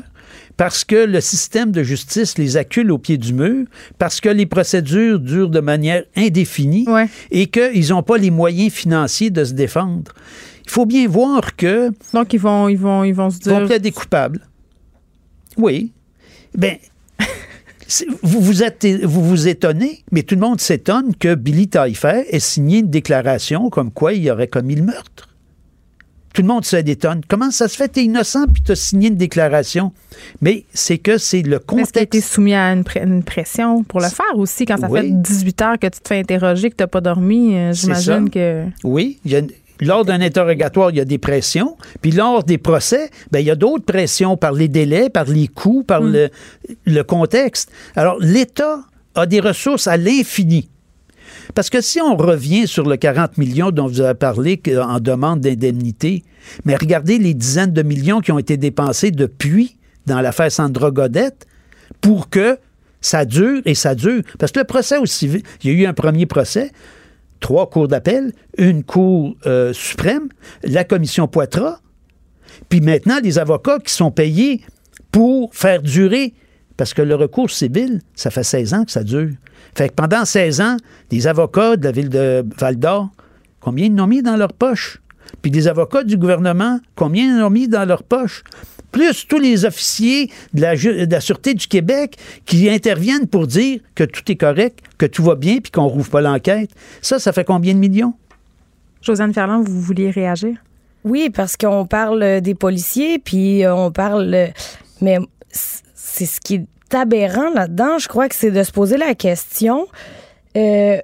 parce 0.56 0.84
que 0.84 0.96
le 0.96 1.20
système 1.20 1.72
de 1.72 1.82
justice 1.82 2.38
les 2.38 2.56
accule 2.56 2.90
au 2.92 2.98
pied 2.98 3.18
du 3.18 3.32
mur, 3.32 3.66
parce 3.98 4.20
que 4.20 4.28
les 4.28 4.46
procédures 4.46 5.18
durent 5.18 5.50
de 5.50 5.60
manière 5.60 6.04
indéfinie 6.16 6.86
et 7.30 7.48
qu'ils 7.48 7.88
n'ont 7.88 8.02
pas 8.02 8.16
les 8.16 8.30
moyens 8.30 8.72
financiers 8.72 9.30
de 9.30 9.44
se 9.44 9.52
défendre. 9.52 10.12
Il 10.64 10.70
faut 10.70 10.86
bien 10.86 11.08
voir 11.08 11.56
que... 11.56 11.90
Donc, 12.14 12.32
ils 12.32 12.40
vont, 12.40 12.68
ils 12.68 12.78
vont, 12.78 13.02
ils 13.04 13.14
vont 13.14 13.30
se 13.30 13.38
dire... 13.38 13.52
Ils 13.52 13.60
vont 13.60 13.66
plaider 13.66 13.90
coupables. 13.90 14.40
Oui. 15.56 15.92
Ben, 16.56 16.76
vous 18.22 18.40
vous, 18.40 18.62
êtes, 18.62 18.86
vous 19.04 19.22
vous 19.22 19.48
étonnez, 19.48 20.04
mais 20.10 20.22
tout 20.22 20.34
le 20.34 20.40
monde 20.40 20.60
s'étonne 20.60 21.14
que 21.14 21.34
Billy 21.34 21.68
Taillefer 21.68 22.24
ait 22.30 22.40
signé 22.40 22.78
une 22.78 22.90
déclaration 22.90 23.70
comme 23.70 23.90
quoi 23.90 24.12
il 24.12 24.30
aurait 24.30 24.48
commis 24.48 24.74
le 24.74 24.82
meurtre. 24.82 25.28
Tout 26.32 26.40
le 26.40 26.48
monde 26.48 26.64
se 26.64 26.76
détonne. 26.76 27.20
Comment 27.28 27.50
ça 27.50 27.68
se 27.68 27.76
fait? 27.76 27.88
T'es 27.88 28.04
innocent 28.04 28.46
puis 28.46 28.62
t'as 28.62 28.74
signé 28.74 29.08
une 29.08 29.16
déclaration. 29.16 29.92
Mais 30.40 30.64
c'est 30.72 30.96
que 30.96 31.18
c'est 31.18 31.42
le 31.42 31.58
contexte. 31.58 31.96
Est-ce 31.96 32.04
que 32.04 32.04
été 32.04 32.20
soumis 32.22 32.54
à 32.54 32.72
une, 32.72 33.22
pression 33.22 33.84
pour 33.84 34.00
le 34.00 34.08
faire 34.08 34.36
aussi 34.36 34.64
quand 34.64 34.78
ça 34.78 34.88
fait 34.88 35.10
18 35.10 35.62
heures 35.62 35.78
que 35.78 35.88
tu 35.88 36.00
te 36.00 36.08
fais 36.08 36.20
interroger, 36.20 36.70
que 36.70 36.76
t'as 36.76 36.86
pas 36.86 37.02
dormi? 37.02 37.54
Euh, 37.54 37.72
j'imagine 37.74 38.30
que. 38.30 38.64
Oui, 38.82 39.18
il 39.26 39.32
y 39.32 39.36
a 39.36 39.42
lors 39.86 40.04
d'un 40.04 40.20
interrogatoire, 40.20 40.90
il 40.90 40.96
y 40.96 41.00
a 41.00 41.04
des 41.04 41.18
pressions. 41.18 41.76
Puis 42.00 42.12
lors 42.12 42.44
des 42.44 42.58
procès, 42.58 43.10
ben, 43.30 43.40
il 43.40 43.46
y 43.46 43.50
a 43.50 43.56
d'autres 43.56 43.84
pressions 43.84 44.36
par 44.36 44.52
les 44.52 44.68
délais, 44.68 45.10
par 45.10 45.24
les 45.24 45.48
coûts, 45.48 45.82
par 45.82 46.02
mm. 46.02 46.28
le, 46.86 47.02
contexte. 47.02 47.70
Alors, 47.96 48.16
l'État 48.20 48.80
a 49.14 49.26
des 49.26 49.40
ressources 49.40 49.86
à 49.86 49.96
l'infini. 49.96 50.68
Parce 51.54 51.70
que 51.70 51.80
si 51.80 52.00
on 52.00 52.16
revient 52.16 52.66
sur 52.66 52.88
le 52.88 52.96
40 52.96 53.38
millions 53.38 53.70
dont 53.70 53.86
vous 53.86 54.00
avez 54.00 54.14
parlé 54.14 54.60
en 54.80 55.00
demande 55.00 55.40
d'indemnité, 55.40 56.22
mais 56.64 56.76
regardez 56.76 57.18
les 57.18 57.34
dizaines 57.34 57.72
de 57.72 57.82
millions 57.82 58.20
qui 58.20 58.32
ont 58.32 58.38
été 58.38 58.56
dépensés 58.56 59.10
depuis 59.10 59.76
dans 60.06 60.20
l'affaire 60.20 60.50
Sandra 60.50 60.90
Godette 60.90 61.46
pour 62.00 62.28
que 62.28 62.58
ça 63.00 63.24
dure 63.24 63.60
et 63.64 63.74
ça 63.74 63.94
dure. 63.94 64.22
Parce 64.38 64.52
que 64.52 64.60
le 64.60 64.64
procès 64.64 64.98
aussi, 64.98 65.42
il 65.62 65.70
y 65.70 65.74
a 65.74 65.76
eu 65.76 65.86
un 65.86 65.92
premier 65.92 66.26
procès, 66.26 66.70
trois 67.42 67.68
cours 67.68 67.88
d'appel, 67.88 68.32
une 68.56 68.82
cour 68.84 69.36
euh, 69.44 69.74
suprême, 69.74 70.28
la 70.62 70.84
commission 70.84 71.28
Poitras, 71.28 71.80
puis 72.70 72.80
maintenant 72.80 73.20
des 73.20 73.38
avocats 73.38 73.78
qui 73.80 73.92
sont 73.92 74.10
payés 74.10 74.62
pour 75.10 75.54
faire 75.54 75.82
durer, 75.82 76.32
parce 76.78 76.94
que 76.94 77.02
le 77.02 77.14
recours 77.14 77.50
civil, 77.50 78.00
ça 78.14 78.30
fait 78.30 78.44
16 78.44 78.74
ans 78.74 78.84
que 78.86 78.92
ça 78.92 79.04
dure. 79.04 79.32
Fait 79.74 79.90
que 79.90 79.94
pendant 79.94 80.24
16 80.24 80.60
ans, 80.62 80.76
des 81.10 81.26
avocats 81.26 81.76
de 81.76 81.84
la 81.84 81.92
ville 81.92 82.08
de 82.08 82.44
Val 82.58 82.76
d'Or, 82.76 83.10
combien 83.60 83.86
ils 83.86 83.94
n'ont 83.94 84.06
mis 84.06 84.22
dans 84.22 84.36
leur 84.36 84.52
poche? 84.52 85.01
Puis 85.40 85.50
les 85.50 85.68
avocats 85.68 86.04
du 86.04 86.16
gouvernement, 86.16 86.80
combien 86.94 87.36
ils 87.36 87.42
ont 87.42 87.50
mis 87.50 87.68
dans 87.68 87.84
leur 87.84 88.02
poche? 88.02 88.44
Plus 88.90 89.26
tous 89.26 89.38
les 89.38 89.64
officiers 89.64 90.30
de 90.52 90.60
la, 90.60 90.76
de 90.76 91.10
la 91.10 91.20
Sûreté 91.20 91.54
du 91.54 91.66
Québec 91.66 92.16
qui 92.44 92.68
interviennent 92.68 93.26
pour 93.26 93.46
dire 93.46 93.80
que 93.94 94.04
tout 94.04 94.30
est 94.30 94.36
correct, 94.36 94.80
que 94.98 95.06
tout 95.06 95.22
va 95.22 95.34
bien, 95.34 95.58
puis 95.58 95.72
qu'on 95.72 95.86
rouvre 95.86 96.10
pas 96.10 96.20
l'enquête. 96.20 96.70
Ça, 97.00 97.18
ça 97.18 97.32
fait 97.32 97.44
combien 97.44 97.72
de 97.72 97.78
millions? 97.78 98.14
Josiane 99.00 99.32
Ferland, 99.32 99.64
vous 99.66 99.80
vouliez 99.80 100.10
réagir? 100.10 100.56
Oui, 101.04 101.30
parce 101.30 101.56
qu'on 101.56 101.86
parle 101.86 102.40
des 102.42 102.54
policiers, 102.54 103.18
puis 103.18 103.62
on 103.66 103.90
parle. 103.90 104.50
Mais 105.00 105.18
c'est 105.50 106.26
ce 106.26 106.40
qui 106.40 106.54
est 106.56 106.94
aberrant 106.94 107.50
là-dedans, 107.54 107.98
je 107.98 108.08
crois 108.08 108.28
que 108.28 108.34
c'est 108.34 108.50
de 108.50 108.62
se 108.62 108.70
poser 108.70 108.96
la 108.96 109.14
question. 109.14 109.86
Euh, 110.56 110.98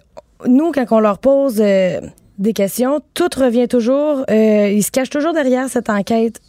nous, 0.47 0.73
quand 0.73 0.85
on 0.91 1.01
leur 1.01 1.19
pose 1.19 1.61
euh, 1.61 2.01
des 2.39 2.53
questions, 2.53 3.01
tout 3.15 3.29
revient 3.37 3.69
toujours. 3.69 4.25
Euh, 4.31 4.71
ils 4.71 4.83
se 4.83 4.91
cachent 4.91 5.11
toujours 5.11 5.33
derrière 5.33 5.69
cette 5.69 5.91
enquête 5.91 6.41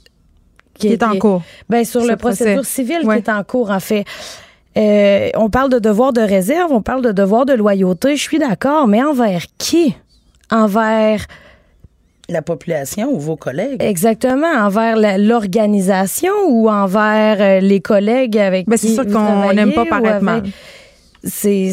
qui, 0.75 0.87
est 0.87 1.03
en 1.03 1.17
cours. 1.17 1.41
Ben, 1.67 1.83
sur 1.83 2.05
le 2.05 2.15
procédure 2.15 2.65
civile 2.65 3.01
qui 3.01 3.09
est 3.09 3.29
en 3.29 3.43
cours, 3.43 3.71
en 3.71 3.79
fait. 3.79 4.05
on 4.75 5.49
parle 5.49 5.69
de 5.69 5.79
devoir 5.79 6.13
de 6.13 6.21
réserve, 6.21 6.71
on 6.71 6.81
parle 6.81 7.01
de 7.01 7.11
devoir 7.11 7.45
de 7.45 7.53
loyauté. 7.53 8.15
Je 8.15 8.21
suis 8.21 8.39
d'accord, 8.39 8.87
mais 8.87 9.03
envers 9.03 9.43
qui? 9.57 9.95
Envers 10.51 11.25
la 12.29 12.41
population 12.41 13.11
ou 13.11 13.19
vos 13.19 13.35
collègues? 13.35 13.81
Exactement, 13.81 14.47
envers 14.47 15.17
l'organisation 15.17 16.31
ou 16.47 16.69
envers 16.69 17.41
euh, 17.41 17.59
les 17.59 17.81
collègues 17.81 18.37
avec 18.37 18.67
ben, 18.67 18.77
C'est 18.77 18.89
sûr 18.89 19.05
qu'on 19.05 19.53
n'aime 19.53 19.73
pas 19.73 19.85
paraître 19.85 20.23
mal. 20.23 20.43
C'est... 21.23 21.71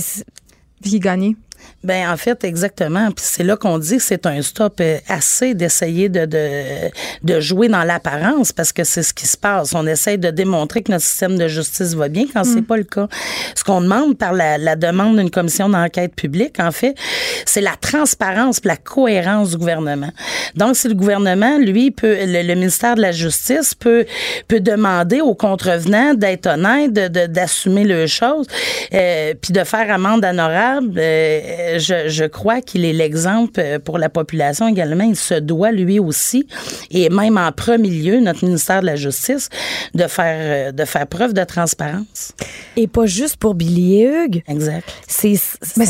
Qui 0.82 1.00
gagner. 1.00 1.36
Ben 1.84 2.10
en 2.10 2.16
fait, 2.16 2.42
exactement. 2.44 3.10
Puis 3.12 3.24
c'est 3.28 3.44
là 3.44 3.56
qu'on 3.56 3.78
dit 3.78 3.98
que 3.98 4.02
c'est 4.02 4.26
un 4.26 4.42
stop 4.42 4.80
euh, 4.80 4.98
assez 5.08 5.54
d'essayer 5.54 6.08
de, 6.08 6.24
de, 6.24 6.90
de, 7.22 7.40
jouer 7.40 7.68
dans 7.68 7.84
l'apparence 7.84 8.50
parce 8.52 8.72
que 8.72 8.82
c'est 8.82 9.02
ce 9.02 9.14
qui 9.14 9.26
se 9.26 9.36
passe. 9.36 9.72
On 9.74 9.86
essaye 9.86 10.18
de 10.18 10.30
démontrer 10.30 10.82
que 10.82 10.90
notre 10.90 11.04
système 11.04 11.38
de 11.38 11.46
justice 11.46 11.94
va 11.94 12.08
bien 12.08 12.24
quand 12.32 12.44
c'est 12.44 12.62
mm. 12.62 12.64
pas 12.64 12.76
le 12.76 12.84
cas. 12.84 13.08
Ce 13.54 13.62
qu'on 13.62 13.80
demande 13.80 14.18
par 14.18 14.32
la, 14.32 14.58
la 14.58 14.74
demande 14.74 15.18
d'une 15.18 15.30
commission 15.30 15.68
d'enquête 15.68 16.14
publique, 16.14 16.58
en 16.58 16.72
fait, 16.72 16.96
c'est 17.44 17.60
la 17.60 17.76
transparence, 17.76 18.60
la 18.64 18.76
cohérence 18.76 19.50
du 19.50 19.58
gouvernement. 19.58 20.10
Donc, 20.54 20.76
si 20.76 20.88
le 20.88 20.94
gouvernement, 20.94 21.58
lui, 21.58 21.90
peut, 21.90 22.16
le, 22.20 22.54
ministère 22.54 22.96
de 22.96 23.02
la 23.02 23.12
Justice 23.12 23.74
peut, 23.74 24.06
peut 24.48 24.60
demander 24.60 25.20
aux 25.20 25.34
contrevenants 25.34 26.14
d'être 26.14 26.46
honnêtes, 26.46 26.92
d'assumer 26.92 27.84
de, 27.84 27.88
les 27.88 28.08
choses, 28.08 28.46
euh, 28.92 29.34
puis 29.40 29.52
de 29.52 29.62
faire 29.64 29.92
amende 29.92 30.24
honorable. 30.24 30.94
Euh, 30.96 31.65
je, 31.78 32.26
crois 32.26 32.60
qu'il 32.60 32.84
est 32.84 32.92
l'exemple 32.92 33.60
euh, 33.60 33.78
pour 33.78 33.98
la 33.98 34.08
population 34.08 34.68
également. 34.68 35.04
Il 35.04 35.16
se 35.16 35.34
doit 35.34 35.72
lui 35.72 35.98
aussi, 35.98 36.46
et 36.90 37.08
même 37.08 37.38
en 37.38 37.52
premier 37.52 37.88
lieu, 37.88 38.20
notre 38.20 38.44
ministère 38.44 38.80
de 38.80 38.86
la 38.86 38.96
Justice, 38.96 39.48
de 39.94 40.06
faire, 40.06 40.68
euh, 40.68 40.72
de 40.72 40.84
faire 40.84 41.06
preuve 41.06 41.32
de 41.32 41.44
transparence. 41.44 42.32
Et 42.76 42.86
pas 42.86 43.06
juste 43.06 43.36
pour 43.36 43.54
Billy 43.54 44.02
Hughes. 44.02 44.42
Exact. 44.48 44.88
C'est 45.06 45.36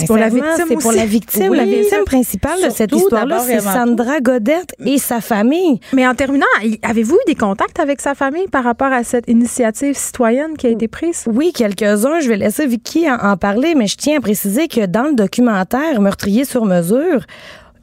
pour 0.07 0.17
la 0.17 0.29
victime. 0.29 0.65
C'est 0.69 0.77
pour 0.77 0.93
la 0.93 1.07
victime, 1.07 1.55
la 1.55 1.65
victime 1.65 2.05
principale 2.05 2.63
de 2.65 2.71
cette 2.71 2.93
histoire-là, 2.93 3.41
c'est 3.41 3.61
Sandra 3.61 4.21
Godette 4.21 4.75
et 4.85 4.99
sa 4.99 5.21
famille. 5.21 5.81
Mais 5.93 6.07
en 6.07 6.15
terminant, 6.15 6.47
avez-vous 6.83 7.15
eu 7.15 7.27
des 7.27 7.35
contacts 7.35 7.81
avec 7.81 8.01
sa 8.01 8.15
famille 8.15 8.49
par 8.49 8.65
rapport 8.65 8.93
à 8.93 9.05
cette 9.05 9.29
initiative 9.29 9.97
citoyenne 9.97 10.57
qui 10.57 10.67
a 10.67 10.71
été 10.71 10.89
prise? 10.89 11.25
Oui, 11.27 11.53
quelques-uns. 11.53 12.21
Je 12.21 12.29
vais 12.29 12.37
laisser 12.37 12.67
Vicky 12.67 13.07
en 13.11 13.37
parler, 13.37 13.75
mais 13.75 13.87
je 13.87 13.97
tiens 13.97 14.19
à 14.19 14.21
préciser 14.21 14.69
que 14.69 14.87
dans 14.87 15.05
le 15.05 15.15
documentaire, 15.15 15.66
meurtrier 16.01 16.45
sur 16.45 16.65
mesure, 16.65 17.25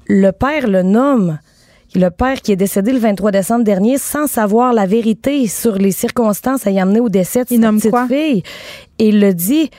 le 0.08 0.32
père 0.32 0.68
le 0.68 0.84
nomme. 0.84 1.40
Le 1.96 2.10
père 2.10 2.42
qui 2.42 2.52
est 2.52 2.56
décédé 2.56 2.92
le 2.92 2.98
23 2.98 3.30
décembre 3.30 3.64
dernier 3.64 4.00
sans 4.00 4.26
savoir 4.26 4.74
la 4.74 4.88
vérité 4.88 5.48
sur 5.48 5.76
les 5.76 5.92
circonstances 5.92 6.66
ayant 6.66 6.84
amené 6.84 7.00
au 7.00 7.10
décès 7.10 7.46
de 7.46 7.50
sa 7.50 7.72
petite 7.72 7.96
fille. 8.08 8.44
Et 8.98 9.10
il 9.10 9.20
le 9.20 9.32
dit, 9.36 9.70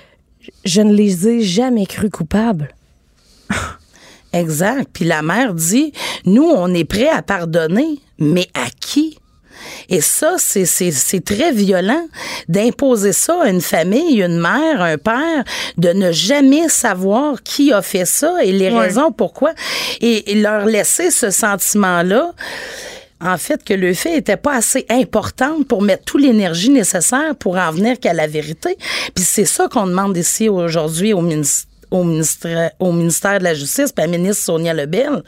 je 0.64 0.80
ne 0.80 0.92
les 0.92 1.28
ai 1.28 1.40
jamais 1.40 1.86
cru 1.86 2.10
coupables. 2.10 2.68
Exact. 4.32 4.88
Puis 4.92 5.04
la 5.04 5.22
mère 5.22 5.54
dit, 5.54 5.92
nous, 6.24 6.44
on 6.44 6.72
est 6.72 6.84
prêt 6.84 7.08
à 7.08 7.22
pardonner, 7.22 7.98
mais 8.18 8.46
à 8.54 8.68
qui? 8.80 9.18
Et 9.88 10.00
ça, 10.00 10.36
c'est 10.38 11.24
très 11.24 11.52
violent 11.52 12.06
d'imposer 12.48 13.12
ça 13.12 13.42
à 13.42 13.48
une 13.48 13.60
famille, 13.60 14.22
une 14.22 14.38
mère, 14.38 14.80
un 14.80 14.98
père, 14.98 15.44
de 15.76 15.90
ne 15.90 16.12
jamais 16.12 16.68
savoir 16.68 17.42
qui 17.42 17.72
a 17.72 17.82
fait 17.82 18.04
ça 18.04 18.44
et 18.44 18.52
les 18.52 18.68
raisons 18.68 19.12
pourquoi. 19.12 19.52
Et, 20.00 20.34
leur 20.34 20.66
laisser 20.66 21.10
ce 21.10 21.30
sentiment-là 21.30 22.32
en 23.20 23.38
fait, 23.38 23.64
que 23.64 23.72
le 23.72 23.94
fait 23.94 24.16
n'était 24.16 24.36
pas 24.36 24.56
assez 24.56 24.84
important 24.90 25.62
pour 25.66 25.80
mettre 25.80 26.04
toute 26.04 26.20
l'énergie 26.20 26.68
nécessaire 26.68 27.34
pour 27.38 27.56
en 27.56 27.70
venir 27.70 27.98
qu'à 27.98 28.12
la 28.12 28.26
vérité. 28.26 28.76
Puis 29.14 29.24
c'est 29.24 29.46
ça 29.46 29.68
qu'on 29.68 29.86
demande 29.86 30.16
ici 30.16 30.48
aujourd'hui 30.48 31.12
au 31.14 31.22
ministère 31.22 31.70
au 31.90 32.02
ministère, 32.02 32.72
au 32.80 32.92
ministère 32.92 33.38
de 33.38 33.44
la 33.44 33.54
Justice, 33.54 33.92
puis 33.92 34.02
à 34.02 34.06
la 34.06 34.18
ministre 34.18 34.42
Sonia 34.44 34.74
Lebel, 34.74 35.22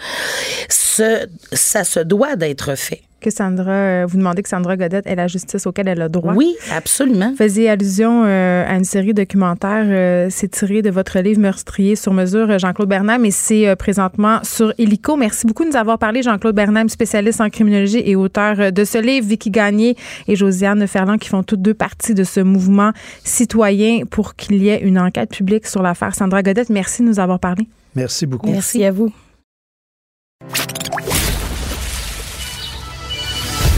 ce, 0.69 1.27
ça 1.53 1.85
se 1.85 2.01
doit 2.01 2.35
d'être 2.35 2.75
fait 2.75 3.03
que 3.27 3.37
Sandra, 3.37 3.73
euh, 3.73 4.07
vous 4.09 4.19
demandez 4.19 4.43
que 4.43 4.49
Sandra 4.49 4.77
Godette 4.77 5.05
ait 5.07 5.17
la 5.17 5.27
justice 5.27 5.67
auquel 5.67 5.89
elle 5.89 6.01
a 6.01 6.09
droit? 6.09 6.33
Oui, 6.35 6.55
absolument. 6.73 7.35
Faisiez 7.37 7.69
allusion 7.69 8.23
euh, 8.25 8.65
à 8.65 8.77
une 8.77 8.85
série 8.85 9.15
documentaire, 9.15 9.85
euh, 9.87 10.29
c'est 10.31 10.49
tiré 10.49 10.81
de 10.81 10.91
votre 10.91 11.19
livre 11.19 11.41
Meurtrier 11.41 11.97
sur 11.97 12.13
mesure, 12.13 12.57
Jean-Claude 12.59 12.89
Bernam, 12.89 13.25
et 13.25 13.33
c'est 13.33 13.75
présentement 13.77 14.39
sur 14.45 14.73
Illico. 14.79 15.17
Merci 15.17 15.47
beaucoup 15.47 15.65
de 15.65 15.71
nous 15.71 15.77
avoir 15.77 15.99
parlé, 15.99 16.23
Jean-Claude 16.23 16.55
Bernam, 16.55 16.89
spécialiste 16.89 17.41
en 17.41 17.51
criminologie 17.51 18.03
et 18.05 18.15
auteur 18.15 18.71
de 18.71 18.85
ce 18.85 18.99
livre, 18.99 19.27
Vicky 19.27 19.51
Gagné 19.51 19.97
et 20.29 20.37
Josiane 20.37 20.87
Ferland, 20.87 21.19
qui 21.19 21.29
font 21.29 21.43
toutes 21.43 21.63
deux 21.63 21.75
parties 21.75 22.15
de 22.15 22.23
ce 22.23 22.39
mouvement 22.39 22.93
citoyen 23.25 24.05
pour 24.09 24.37
qu'il 24.37 24.63
y 24.63 24.69
ait 24.69 24.81
une 24.81 25.01
enquête 25.01 25.31
publique 25.31 25.67
sur 25.67 25.83
l'affaire 25.83 26.15
Sandra 26.15 26.45
Godette. 26.45 26.71
Merci 26.71 27.03
de 27.03 27.09
nous 27.09 27.19
avoir 27.19 27.41
parlé. 27.41 27.67
Merci 27.97 28.27
beaucoup. 28.27 28.51
Merci 28.51 28.85
à 28.85 28.93
vous. 28.93 29.13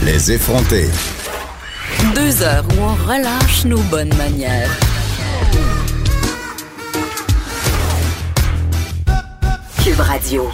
Les 0.05 0.31
effronter. 0.31 0.85
Deux 2.15 2.41
heures 2.41 2.65
où 2.71 2.81
on 2.81 2.93
relâche 3.05 3.65
nos 3.65 3.81
bonnes 3.91 4.13
manières. 4.15 4.69
Cube 9.83 9.99
Radio. 9.99 10.47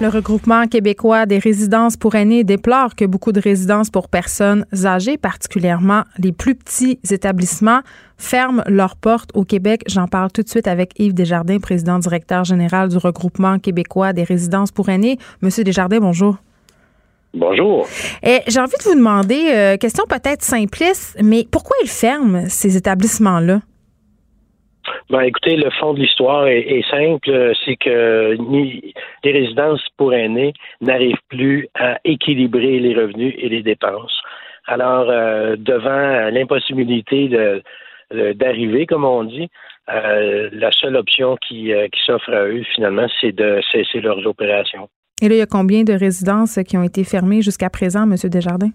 Le 0.00 0.08
regroupement 0.08 0.66
québécois 0.66 1.26
des 1.26 1.38
résidences 1.38 1.98
pour 1.98 2.14
aînés 2.14 2.44
déplore 2.44 2.94
que 2.94 3.04
beaucoup 3.04 3.32
de 3.32 3.40
résidences 3.40 3.90
pour 3.90 4.08
personnes 4.08 4.64
âgées, 4.84 5.18
particulièrement 5.18 6.04
les 6.16 6.32
plus 6.32 6.54
petits 6.54 6.98
établissements, 7.10 7.82
ferment 8.16 8.62
leurs 8.66 8.96
portes 8.96 9.30
au 9.34 9.44
Québec. 9.44 9.82
J'en 9.86 10.08
parle 10.08 10.32
tout 10.32 10.42
de 10.42 10.48
suite 10.48 10.66
avec 10.66 10.98
Yves 10.98 11.14
Desjardins, 11.14 11.58
président 11.58 11.98
directeur 11.98 12.44
général 12.44 12.88
du 12.88 12.96
regroupement 12.96 13.58
québécois 13.58 14.14
des 14.14 14.24
résidences 14.24 14.72
pour 14.72 14.88
aînés. 14.88 15.18
Monsieur 15.42 15.62
Desjardins, 15.62 16.00
bonjour. 16.00 16.38
Bonjour. 17.34 17.86
Eh, 18.22 18.38
j'ai 18.48 18.60
envie 18.60 18.78
de 18.78 18.82
vous 18.84 18.94
demander, 18.94 19.52
euh, 19.52 19.76
question 19.76 20.04
peut-être 20.08 20.42
simpliste, 20.42 21.18
mais 21.22 21.44
pourquoi 21.50 21.76
ils 21.82 21.90
ferment 21.90 22.46
ces 22.48 22.76
établissements-là? 22.76 23.60
Ben, 25.10 25.20
écoutez, 25.20 25.56
le 25.56 25.70
fond 25.70 25.92
de 25.92 26.00
l'histoire 26.00 26.46
est, 26.46 26.82
simple, 26.90 27.52
c'est 27.64 27.76
que 27.76 28.36
les 29.24 29.32
résidences 29.32 29.86
pour 29.98 30.14
aînés 30.14 30.54
n'arrivent 30.80 31.20
plus 31.28 31.68
à 31.74 31.98
équilibrer 32.04 32.78
les 32.78 32.94
revenus 32.94 33.34
et 33.38 33.50
les 33.50 33.62
dépenses. 33.62 34.22
Alors, 34.66 35.10
euh, 35.10 35.56
devant 35.58 36.30
l'impossibilité 36.30 37.28
de, 37.28 37.62
d'arriver, 38.32 38.86
comme 38.86 39.04
on 39.04 39.24
dit, 39.24 39.48
euh, 39.90 40.48
la 40.52 40.72
seule 40.72 40.96
option 40.96 41.36
qui, 41.36 41.72
qui 41.92 42.00
s'offre 42.06 42.32
à 42.32 42.44
eux, 42.44 42.62
finalement, 42.74 43.06
c'est 43.20 43.32
de 43.32 43.60
cesser 43.70 44.00
leurs 44.00 44.26
opérations. 44.26 44.88
Et 45.20 45.28
là, 45.28 45.34
il 45.34 45.38
y 45.38 45.42
a 45.42 45.46
combien 45.46 45.82
de 45.82 45.92
résidences 45.92 46.58
qui 46.66 46.76
ont 46.76 46.82
été 46.82 47.04
fermées 47.04 47.42
jusqu'à 47.42 47.70
présent, 47.70 48.04
M. 48.04 48.16
Desjardins? 48.24 48.70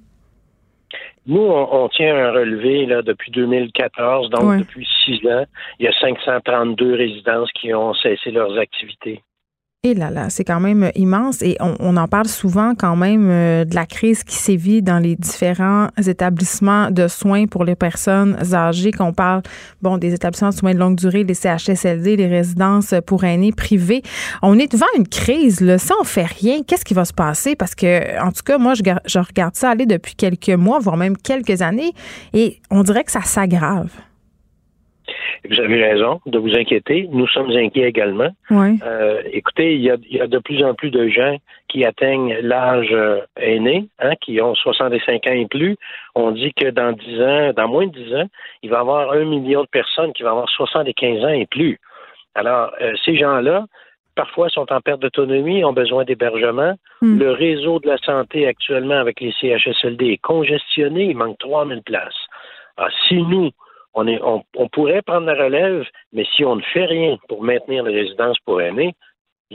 Nous, 1.25 1.39
on, 1.39 1.87
tient 1.87 2.15
un 2.15 2.31
relevé 2.31 2.85
là, 2.85 3.01
depuis 3.01 3.31
2014, 3.31 4.29
donc 4.29 4.59
depuis 4.59 4.85
six 5.05 5.25
ans, 5.27 5.45
il 5.79 5.85
y 5.85 5.87
a 5.87 5.93
532 6.01 6.95
résidences 6.95 7.49
qui 7.53 7.73
ont 7.73 7.93
cessé 7.93 8.31
leurs 8.31 8.57
activités. 8.57 9.23
Et 9.85 9.95
là 9.95 10.09
là, 10.09 10.29
c'est 10.29 10.45
quand 10.45 10.61
même 10.61 10.91
immense 10.95 11.41
et 11.41 11.57
on, 11.59 11.97
en 11.97 12.07
parle 12.07 12.29
souvent 12.29 12.73
quand 12.73 12.95
même 12.95 13.27
euh, 13.29 13.65
de 13.65 13.75
la 13.75 13.85
crise 13.85 14.23
qui 14.23 14.37
sévit 14.37 14.81
dans 14.81 14.97
les 14.97 15.17
différents 15.17 15.89
établissements 16.07 16.89
de 16.89 17.09
soins 17.09 17.47
pour 17.47 17.65
les 17.65 17.75
personnes 17.75 18.37
âgées. 18.53 18.93
Qu'on 18.93 19.11
parle, 19.11 19.41
bon, 19.81 19.97
des 19.97 20.13
établissements 20.13 20.51
de 20.51 20.55
soins 20.55 20.73
de 20.73 20.79
longue 20.79 20.95
durée, 20.95 21.25
les 21.25 21.33
CHSLD, 21.33 22.15
les 22.15 22.27
résidences 22.27 22.95
pour 23.05 23.25
aînés 23.25 23.51
privées. 23.51 24.03
On 24.41 24.57
est 24.57 24.71
devant 24.71 24.85
une 24.97 25.05
crise. 25.05 25.59
Là. 25.59 25.77
Si 25.77 25.91
on 25.99 26.05
fait 26.05 26.27
rien, 26.27 26.63
qu'est-ce 26.65 26.85
qui 26.85 26.93
va 26.93 27.03
se 27.03 27.13
passer? 27.13 27.57
Parce 27.57 27.75
que, 27.75 28.23
en 28.25 28.31
tout 28.31 28.43
cas, 28.45 28.57
moi, 28.57 28.75
je, 28.75 28.83
je 29.05 29.19
regarde 29.19 29.57
ça 29.57 29.71
aller 29.71 29.85
depuis 29.85 30.15
quelques 30.15 30.47
mois, 30.47 30.79
voire 30.79 30.95
même 30.95 31.17
quelques 31.17 31.61
années, 31.61 31.91
et 32.31 32.61
on 32.71 32.83
dirait 32.83 33.03
que 33.03 33.11
ça 33.11 33.23
s'aggrave. 33.23 33.89
Vous 35.49 35.59
avez 35.59 35.83
raison 35.83 36.21
de 36.25 36.37
vous 36.37 36.55
inquiéter. 36.55 37.07
Nous 37.11 37.27
sommes 37.27 37.51
inquiets 37.51 37.87
également. 37.87 38.29
Euh, 38.51 39.21
écoutez, 39.31 39.75
il 39.75 39.81
y, 39.81 39.89
a, 39.89 40.27
de 40.27 40.39
plus 40.39 40.63
en 40.63 40.73
plus 40.73 40.89
de 40.89 41.07
gens 41.07 41.37
qui 41.67 41.85
atteignent 41.85 42.37
l'âge 42.41 42.91
euh, 42.91 43.21
aîné, 43.37 43.87
hein, 43.99 44.13
qui 44.21 44.39
ont 44.41 44.55
65 44.55 45.27
ans 45.27 45.31
et 45.31 45.47
plus. 45.47 45.77
On 46.15 46.31
dit 46.31 46.53
que 46.53 46.69
dans 46.69 46.91
10 46.91 47.21
ans, 47.21 47.53
dans 47.55 47.67
moins 47.67 47.87
de 47.87 47.91
10 47.91 48.15
ans, 48.15 48.29
il 48.61 48.69
va 48.69 48.77
y 48.77 48.79
avoir 48.79 49.11
un 49.11 49.25
million 49.25 49.61
de 49.61 49.67
personnes 49.67 50.13
qui 50.13 50.23
vont 50.23 50.29
avoir 50.29 50.49
75 50.49 51.23
ans 51.23 51.29
et 51.29 51.45
plus. 51.45 51.79
Alors, 52.35 52.71
euh, 52.81 52.93
ces 53.05 53.15
gens-là, 53.15 53.65
parfois 54.15 54.49
sont 54.49 54.71
en 54.71 54.81
perte 54.81 55.01
d'autonomie, 55.01 55.63
ont 55.63 55.73
besoin 55.73 56.03
d'hébergement. 56.03 56.75
Hmm. 57.01 57.19
Le 57.19 57.31
réseau 57.31 57.79
de 57.79 57.87
la 57.87 57.97
santé 57.97 58.47
actuellement 58.47 58.97
avec 58.97 59.19
les 59.19 59.33
CHSLD 59.39 60.07
est 60.07 60.17
congestionné, 60.21 61.05
il 61.05 61.17
manque 61.17 61.37
3000 61.39 61.81
places. 61.83 62.13
Alors, 62.77 62.91
si 63.07 63.21
nous, 63.21 63.51
on, 63.93 64.07
est, 64.07 64.19
on, 64.21 64.67
pourrait 64.69 65.01
prendre 65.01 65.27
la 65.27 65.35
relève, 65.35 65.85
mais 66.13 66.25
si 66.35 66.43
on 66.43 66.55
ne 66.55 66.61
fait 66.61 66.85
rien 66.85 67.17
pour 67.27 67.43
maintenir 67.43 67.83
les 67.83 68.01
résidences 68.01 68.39
pour 68.39 68.61
aînés, 68.61 68.95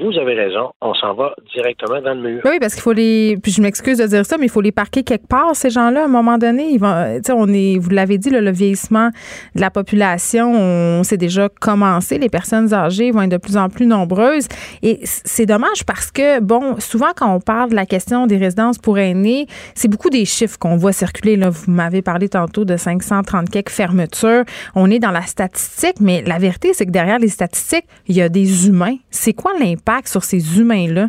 vous 0.05 0.19
avez 0.19 0.35
raison, 0.35 0.71
on 0.81 0.95
s'en 0.95 1.15
va 1.15 1.35
directement 1.55 2.01
dans 2.01 2.15
le 2.15 2.21
mur. 2.21 2.43
Oui, 2.45 2.59
parce 2.61 2.75
qu'il 2.75 2.83
faut 2.83 2.93
les. 2.93 3.37
Puis 3.43 3.53
je 3.53 3.63
m'excuse 3.63 3.99
de 3.99 4.07
dire 4.07 4.25
ça, 4.25 4.39
mais 4.39 4.47
il 4.47 4.51
faut 4.51 4.61
les 4.61 4.73
parquer 4.73 5.03
quelque 5.03 5.27
part, 5.27 5.55
ces 5.57 5.71
gens-là, 5.71 6.03
à 6.03 6.05
un 6.05 6.09
moment 6.09 6.39
donné. 6.39 6.69
Ils 6.71 6.79
vont, 6.79 7.21
on 7.31 7.49
est, 7.53 7.79
vous 7.79 7.91
l'avez 7.91 8.19
dit, 8.19 8.31
le 8.31 8.51
vieillissement 8.51 9.11
de 9.55 9.61
la 9.61 9.71
population, 9.71 10.53
on 10.53 11.03
s'est 11.03 11.17
déjà 11.17 11.49
commencé. 11.49 12.19
Les 12.19 12.29
personnes 12.29 12.73
âgées 12.73 13.11
vont 13.11 13.23
être 13.23 13.31
de 13.31 13.37
plus 13.37 13.57
en 13.57 13.69
plus 13.69 13.87
nombreuses. 13.87 14.47
Et 14.83 15.01
c'est 15.03 15.47
dommage 15.47 15.85
parce 15.87 16.11
que, 16.11 16.41
bon, 16.41 16.79
souvent, 16.79 17.11
quand 17.17 17.35
on 17.35 17.41
parle 17.41 17.71
de 17.71 17.75
la 17.75 17.87
question 17.87 18.27
des 18.27 18.37
résidences 18.37 18.79
pour 18.79 18.99
aînés, 18.99 19.47
c'est 19.75 19.89
beaucoup 19.89 20.11
des 20.11 20.25
chiffres 20.25 20.59
qu'on 20.59 20.77
voit 20.77 20.93
circuler. 20.93 21.37
Là. 21.37 21.51
Vous 21.51 21.71
m'avez 21.71 22.03
parlé 22.03 22.29
tantôt 22.29 22.65
de 22.65 22.77
530 22.77 23.51
quelques 23.51 23.71
fermetures. 23.71 24.45
On 24.75 24.91
est 24.91 24.99
dans 24.99 25.11
la 25.11 25.23
statistique, 25.23 25.97
mais 26.01 26.23
la 26.27 26.39
vérité, 26.39 26.73
c'est 26.73 26.87
que 26.87 26.91
derrière 26.91 27.19
les 27.19 27.29
statistiques, 27.29 27.87
il 28.07 28.17
y 28.17 28.23
a 28.23 28.29
des 28.29 28.69
humains. 28.69 28.97
C'est 29.11 29.33
quoi 29.33 29.53
l'impact? 29.59 29.88
Sur 30.07 30.23
ces 30.23 30.59
humains-là? 30.59 31.09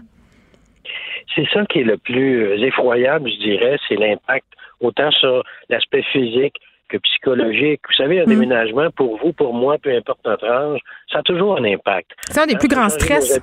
C'est 1.36 1.48
ça 1.54 1.66
qui 1.66 1.80
est 1.80 1.84
le 1.84 1.98
plus 1.98 2.46
euh, 2.46 2.66
effroyable, 2.66 3.30
je 3.30 3.38
dirais, 3.38 3.78
c'est 3.88 3.96
l'impact 3.96 4.48
autant 4.80 5.12
sur 5.12 5.44
l'aspect 5.70 6.04
physique 6.12 6.56
que 6.90 6.98
psychologique. 6.98 7.82
Vous 7.88 7.96
savez, 7.96 8.22
un 8.22 8.24
mm. 8.24 8.30
déménagement, 8.30 8.90
pour 8.92 9.18
vous, 9.18 9.34
pour 9.34 9.54
moi, 9.54 9.78
peu 9.78 9.96
importe 9.96 10.20
notre 10.26 10.46
âge, 10.46 10.80
ça 11.12 11.20
a 11.20 11.24
toujours 11.24 11.58
un 11.58 11.64
impact. 11.64 12.12
C'est 12.30 12.40
un 12.40 12.48
des 12.48 12.58
plus 12.58 12.68
grands 12.68 12.90
stress. 12.90 13.40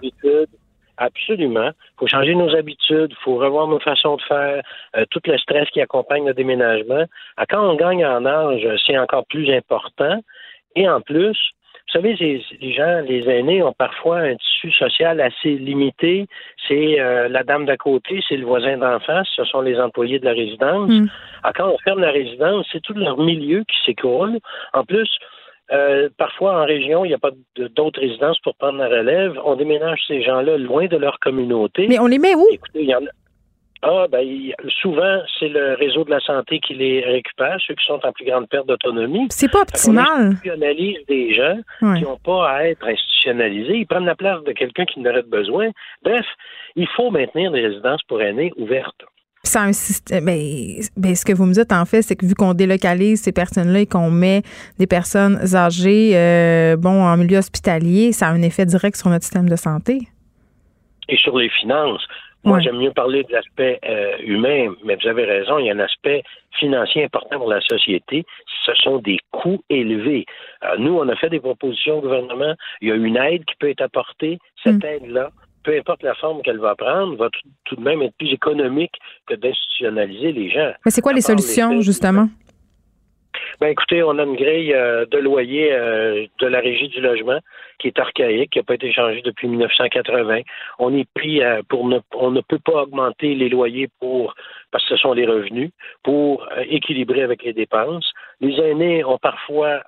Absolument. 0.99 1.69
Il 1.69 1.99
faut 1.99 2.07
changer 2.07 2.35
nos 2.35 2.57
habitudes, 2.57 3.11
il 3.11 3.23
faut 3.23 3.37
revoir 3.37 3.69
nos 3.69 3.79
façons 3.81 4.17
de 4.17 4.23
faire, 4.23 4.63
euh, 4.97 5.05
tout 5.11 5.21
le 5.27 5.37
stress 5.37 5.69
qui 5.69 5.83
accompagne 5.83 6.27
le 6.27 6.33
déménagement. 6.33 7.05
Ah, 7.37 7.45
quand 7.47 7.63
on 7.63 7.77
gagne 7.77 8.05
en 8.05 8.25
âge, 8.25 8.67
c'est 8.87 8.97
encore 8.97 9.27
plus 9.27 9.55
important. 9.55 10.23
Et 10.75 10.89
en 10.89 11.03
plus, 11.03 11.37
vous 11.87 11.93
savez, 11.93 12.15
les 12.61 12.73
gens, 12.73 13.01
les 13.07 13.29
aînés 13.29 13.63
ont 13.63 13.73
parfois 13.73 14.19
un 14.19 14.35
tissu 14.35 14.73
social 14.73 15.21
assez 15.21 15.55
limité. 15.55 16.27
C'est 16.67 17.01
euh, 17.01 17.29
la 17.29 17.45
dame 17.45 17.65
d'à 17.65 17.77
côté, 17.77 18.21
c'est 18.29 18.37
le 18.37 18.45
voisin 18.45 18.77
d'en 18.77 18.99
face, 18.99 19.29
ce 19.37 19.45
sont 19.45 19.61
les 19.61 19.79
employés 19.79 20.19
de 20.19 20.25
la 20.25 20.33
résidence. 20.33 20.91
Mm. 20.91 21.07
Alors, 21.45 21.55
quand 21.55 21.69
on 21.69 21.79
ferme 21.79 22.01
la 22.01 22.11
résidence, 22.11 22.67
c'est 22.73 22.83
tout 22.83 22.95
leur 22.95 23.19
milieu 23.19 23.61
qui 23.61 23.77
s'écroule. 23.85 24.39
En 24.73 24.85
plus, 24.85 25.09
euh, 25.73 26.09
parfois, 26.17 26.61
en 26.61 26.65
région, 26.65 27.05
il 27.05 27.09
n'y 27.09 27.15
a 27.15 27.19
pas 27.19 27.31
d'autres 27.77 28.01
résidences 28.01 28.39
pour 28.41 28.57
prendre 28.57 28.79
la 28.79 28.89
relève. 28.89 29.39
On 29.45 29.55
déménage 29.55 30.01
ces 30.09 30.23
gens-là 30.23 30.59
loin 30.59 30.87
de 30.87 30.97
leur 30.97 31.21
communauté. 31.21 31.87
Mais 31.89 32.01
on 32.01 32.07
les 32.07 32.19
met 32.19 32.35
où? 32.35 32.47
Écoutez, 32.51 32.83
il 32.83 32.89
y 32.89 32.95
en 32.95 33.05
a, 33.05 33.11
ah, 33.89 34.07
ben, 34.11 34.27
souvent, 34.83 35.21
c'est 35.39 35.49
le 35.49 35.75
réseau 35.75 36.03
de 36.03 36.11
la 36.11 36.19
santé 36.19 36.59
qui 36.59 36.75
les 36.75 37.05
récupère, 37.05 37.57
ceux 37.65 37.75
qui 37.75 37.85
sont 37.87 38.01
en 38.03 38.11
plus 38.13 38.25
grande 38.25 38.49
perte 38.49 38.67
d'autonomie. 38.67 39.29
C'est 39.31 39.51
pas 39.51 39.61
optimal. 39.61 40.05
On 40.09 40.27
institutionnalise 40.27 40.99
des 41.07 41.35
gens 41.35 41.59
qui 41.95 42.03
n'ont 42.03 42.19
pas 42.19 42.51
à 42.51 42.65
être 42.65 42.85
institutionnalisés. 42.85 43.77
Ils 43.77 43.87
prennent 43.87 44.05
la 44.05 44.17
place 44.17 44.43
de 44.43 44.51
quelqu'un 44.51 44.87
qui 44.87 44.99
n'aurait 44.99 45.23
pas 45.23 45.37
besoin. 45.37 45.71
Bref, 46.03 46.27
il 46.75 46.89
faut 46.97 47.13
maintenir 47.13 47.53
des 47.53 47.61
résidences 47.61 48.03
pour 48.09 48.21
aînés 48.21 48.53
ouvertes. 48.57 49.05
C'est 49.45 49.61
un 49.61 49.73
système. 49.73 50.25
Mais, 50.25 50.79
ben, 50.97 51.11
ben, 51.11 51.15
ce 51.15 51.25
que 51.25 51.33
vous 51.33 51.47
me 51.47 51.53
dites, 51.53 51.71
en 51.71 51.85
fait, 51.85 52.03
c'est 52.03 52.17
que 52.17 52.27
vu 52.27 52.35
qu'on 52.35 52.55
délocalise 52.55 53.23
ces 53.23 53.33
personnes-là 53.33 53.81
et 53.81 53.87
qu'on 53.87 54.11
met 54.11 54.43
des 54.81 54.89
personnes 54.89 55.39
âgées 55.55 56.17
euh, 56.17 56.77
bon, 56.77 57.05
en 57.05 57.17
milieu 57.17 57.39
hospitalier, 57.39 58.11
ça 58.11 58.27
a 58.27 58.31
un 58.31 58.43
effet 58.43 58.67
direct 58.67 58.97
sur 58.97 59.11
notre 59.11 59.23
système 59.23 59.49
de 59.49 59.55
santé. 59.55 60.01
Et 61.09 61.17
sur 61.17 61.39
les 61.39 61.49
finances. 61.51 62.05
Moi, 62.47 62.61
j'aime 62.61 62.79
mieux 62.79 62.93
parler 62.93 63.25
de 63.25 63.33
l'aspect 63.33 63.81
euh, 63.85 64.17
humain, 64.21 64.73
mais 64.85 64.97
vous 64.97 65.09
avez 65.09 65.25
raison, 65.25 65.59
il 65.59 65.67
y 65.67 65.71
a 65.71 65.75
un 65.75 65.81
aspect 65.81 66.23
financier 66.59 67.05
important 67.05 67.39
pour 67.39 67.51
la 67.51 67.61
société. 67.61 68.25
Ce 68.65 68.73
sont 68.77 68.99
des 68.99 69.19
coûts 69.33 69.63
élevés. 69.69 70.25
nous, 70.79 70.97
on 70.97 71.09
a 71.09 71.17
fait 71.17 71.29
des 71.29 71.41
propositions 71.41 71.99
au 71.99 72.01
gouvernement. 72.01 72.55
Il 72.81 72.89
y 72.89 72.93
a 72.93 72.95
une 72.95 73.17
aide 73.17 73.45
qui 73.45 73.55
peut 73.59 73.69
être 73.71 73.83
apportée. 73.83 74.39
Cette 74.63 74.83
mm. 74.83 74.87
aide-là, 74.87 75.31
peu 75.67 75.77
importe 75.77 76.03
la 76.03 76.15
forme 76.15 76.41
qu'elle 76.43 76.61
va 76.61 76.75
prendre, 76.77 77.17
va 77.17 77.29
tout, 77.65 77.77
de 77.77 77.83
même 77.83 78.01
être 78.03 78.15
plus 78.17 78.33
économique 78.33 78.95
que 79.27 79.35
d'institutionnaliser 79.35 80.33
les 80.33 80.51
gens. 80.51 80.73
Mais 80.85 80.91
c'est 80.91 81.01
quoi 81.01 81.13
les 81.13 81.21
solutions, 81.21 81.81
justement? 81.81 82.29
Ben 83.59 83.69
écoutez, 83.69 84.03
on 84.03 84.19
a 84.19 84.25
une 84.25 84.37
grille 84.37 84.75
euh, 84.75 85.07
de 85.07 85.17
loyer 85.17 85.73
euh, 85.73 86.27
de 86.41 86.47
la 86.47 86.61
régie 86.61 86.89
du 86.89 87.01
logement 87.01 87.39
qui 87.79 87.89
est 87.89 87.99
archaïque, 87.99 88.51
qui 88.51 88.59
n'a 88.59 88.65
pas 88.65 88.75
été 88.75 88.93
changée 88.93 89.23
depuis 89.23 89.49
1980. 89.49 90.41
On 90.79 90.95
est 90.95 91.09
pris 91.15 91.43
euh, 91.43 91.63
pour 91.67 91.89
ne 91.89 92.01
on 92.13 92.31
ne 92.31 92.43
peut 92.43 92.59
pas 92.59 92.83
augmenter 92.83 93.35
les 93.35 93.49
loyers 93.49 93.89
pour 93.99 94.35
parce 94.73 94.85
que 94.85 94.97
ce 94.97 95.01
sont 95.01 95.15
les 95.15 95.27
revenus 95.27 95.71
pour 96.03 96.47
équilibrer 96.69 97.23
avec 97.23 97.45
les 97.45 97.55
dépenses. 97.55 98.13
Les 98.41 98.55
aînés 98.61 99.05
ont 99.05 99.19
parfois 99.19 99.83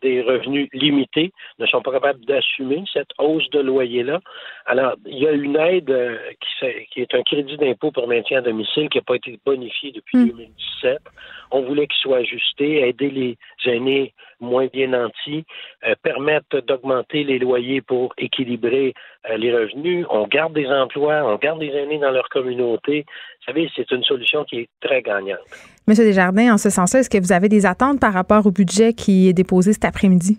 des 0.00 0.22
revenus 0.22 0.68
limités, 0.72 1.32
ne 1.58 1.66
sont 1.66 1.82
pas 1.82 1.92
capables 1.92 2.24
d'assumer 2.24 2.82
cette 2.92 3.10
hausse 3.18 3.48
de 3.50 3.60
loyer-là. 3.60 4.20
Alors, 4.64 4.94
il 5.04 5.18
y 5.18 5.26
a 5.26 5.32
une 5.32 5.56
aide 5.56 5.94
qui, 6.40 6.66
qui, 6.90 7.00
est 7.02 7.14
un 7.14 7.22
crédit 7.22 7.56
d'impôt 7.56 7.90
pour 7.90 8.08
maintien 8.08 8.38
à 8.38 8.40
domicile 8.40 8.88
qui 8.88 8.98
n'a 8.98 9.02
pas 9.02 9.16
été 9.16 9.38
bonifié 9.44 9.92
depuis 9.92 10.26
2017. 10.30 10.98
Hmm. 10.98 11.08
On 11.50 11.62
voulait 11.62 11.86
qu'il 11.86 12.00
soit 12.00 12.18
ajusté, 12.18 12.88
aider 12.88 13.10
les 13.10 13.36
aînés 13.66 14.14
moins 14.40 14.66
bien 14.66 14.88
nantis, 14.88 15.44
euh, 15.84 15.94
permettre 16.02 16.60
d'augmenter 16.60 17.24
les 17.24 17.38
loyers 17.38 17.80
pour 17.80 18.12
équilibrer 18.18 18.94
euh, 19.30 19.36
les 19.36 19.54
revenus. 19.54 20.06
On 20.10 20.26
garde 20.26 20.52
des 20.54 20.68
emplois, 20.68 21.22
on 21.24 21.36
garde 21.36 21.60
des 21.60 21.70
aînés 21.70 21.98
dans 21.98 22.10
leur 22.10 22.28
communauté. 22.28 23.04
Vous 23.06 23.44
savez, 23.46 23.70
c'est 23.74 23.90
une 23.90 24.04
solution 24.04 24.44
qui 24.44 24.60
est 24.60 24.68
très 24.80 25.02
gagnante. 25.02 25.40
Monsieur 25.86 26.04
Desjardins, 26.04 26.54
en 26.54 26.58
ce 26.58 26.70
sens-là, 26.70 27.00
est-ce 27.00 27.10
que 27.10 27.18
vous 27.18 27.32
avez 27.32 27.50
des 27.50 27.66
attentes 27.66 28.00
par 28.00 28.14
rapport 28.14 28.46
au 28.46 28.50
budget 28.50 28.94
qui 28.94 29.28
est 29.28 29.34
déposé 29.34 29.72
cet 29.74 29.84
après-midi? 29.84 30.38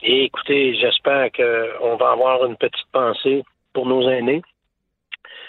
écoutez, 0.00 0.76
j'espère 0.76 1.30
qu'on 1.32 1.96
va 1.96 2.12
avoir 2.12 2.44
une 2.46 2.56
petite 2.56 2.86
pensée 2.92 3.42
pour 3.72 3.86
nos 3.86 4.08
aînés. 4.08 4.42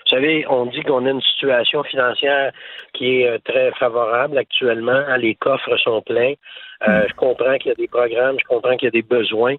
Vous 0.06 0.16
savez, 0.16 0.44
on 0.50 0.66
dit 0.66 0.82
qu'on 0.82 1.06
a 1.06 1.12
une 1.12 1.22
situation 1.22 1.84
financière 1.84 2.52
qui 2.94 3.20
est 3.22 3.28
euh, 3.28 3.38
très 3.46 3.72
favorable 3.74 4.40
actuellement. 4.40 5.04
Les 5.18 5.36
coffres 5.36 5.78
sont 5.78 6.02
pleins. 6.02 6.34
Euh, 6.88 7.06
je 7.08 7.14
comprends 7.14 7.58
qu'il 7.60 7.70
y 7.70 7.72
a 7.74 7.76
des 7.76 7.88
programmes, 7.88 8.38
je 8.40 8.46
comprends 8.46 8.76
qu'il 8.76 8.88
y 8.88 8.88
a 8.88 8.92
des 8.92 9.04
besoins. 9.04 9.56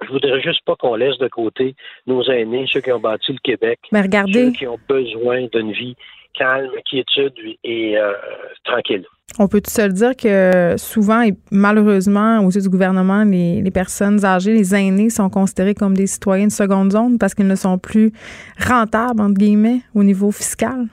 Je 0.00 0.08
voudrais 0.08 0.40
juste 0.40 0.64
pas 0.64 0.74
qu'on 0.76 0.94
laisse 0.94 1.18
de 1.18 1.28
côté 1.28 1.74
nos 2.06 2.22
aînés, 2.24 2.64
ceux 2.72 2.80
qui 2.80 2.92
ont 2.92 3.00
bâti 3.00 3.32
le 3.32 3.40
Québec, 3.42 3.78
Mais 3.92 4.00
regardez. 4.00 4.46
ceux 4.46 4.52
qui 4.52 4.66
ont 4.66 4.78
besoin 4.88 5.46
d'une 5.52 5.72
vie 5.72 5.96
calme, 6.34 6.70
quiétude 6.88 7.34
et 7.64 7.98
euh, 7.98 8.12
tranquille. 8.64 9.04
On 9.38 9.46
peut 9.46 9.60
tout 9.60 9.70
seul 9.70 9.92
dire 9.92 10.16
que 10.16 10.74
souvent 10.78 11.22
et 11.22 11.34
malheureusement 11.50 12.40
aux 12.40 12.50
yeux 12.50 12.62
du 12.62 12.68
gouvernement, 12.68 13.24
les, 13.24 13.70
personnes 13.70 14.24
âgées, 14.24 14.52
les 14.52 14.74
aînés 14.74 15.10
sont 15.10 15.28
considérés 15.28 15.74
comme 15.74 15.94
des 15.94 16.06
citoyens 16.06 16.46
de 16.46 16.52
seconde 16.52 16.92
zone 16.92 17.18
parce 17.18 17.34
qu'ils 17.34 17.46
ne 17.46 17.54
sont 17.54 17.78
plus 17.78 18.12
rentables, 18.58 19.20
entre 19.20 19.34
guillemets, 19.34 19.80
au 19.94 20.02
niveau 20.02 20.32
fiscal? 20.32 20.86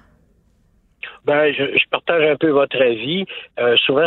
Ben, 1.26 1.52
je, 1.54 1.90
partage 1.90 2.24
un 2.30 2.36
peu 2.36 2.50
votre 2.50 2.80
avis. 2.80 3.26
Euh, 3.60 3.76
souvent, 3.78 4.06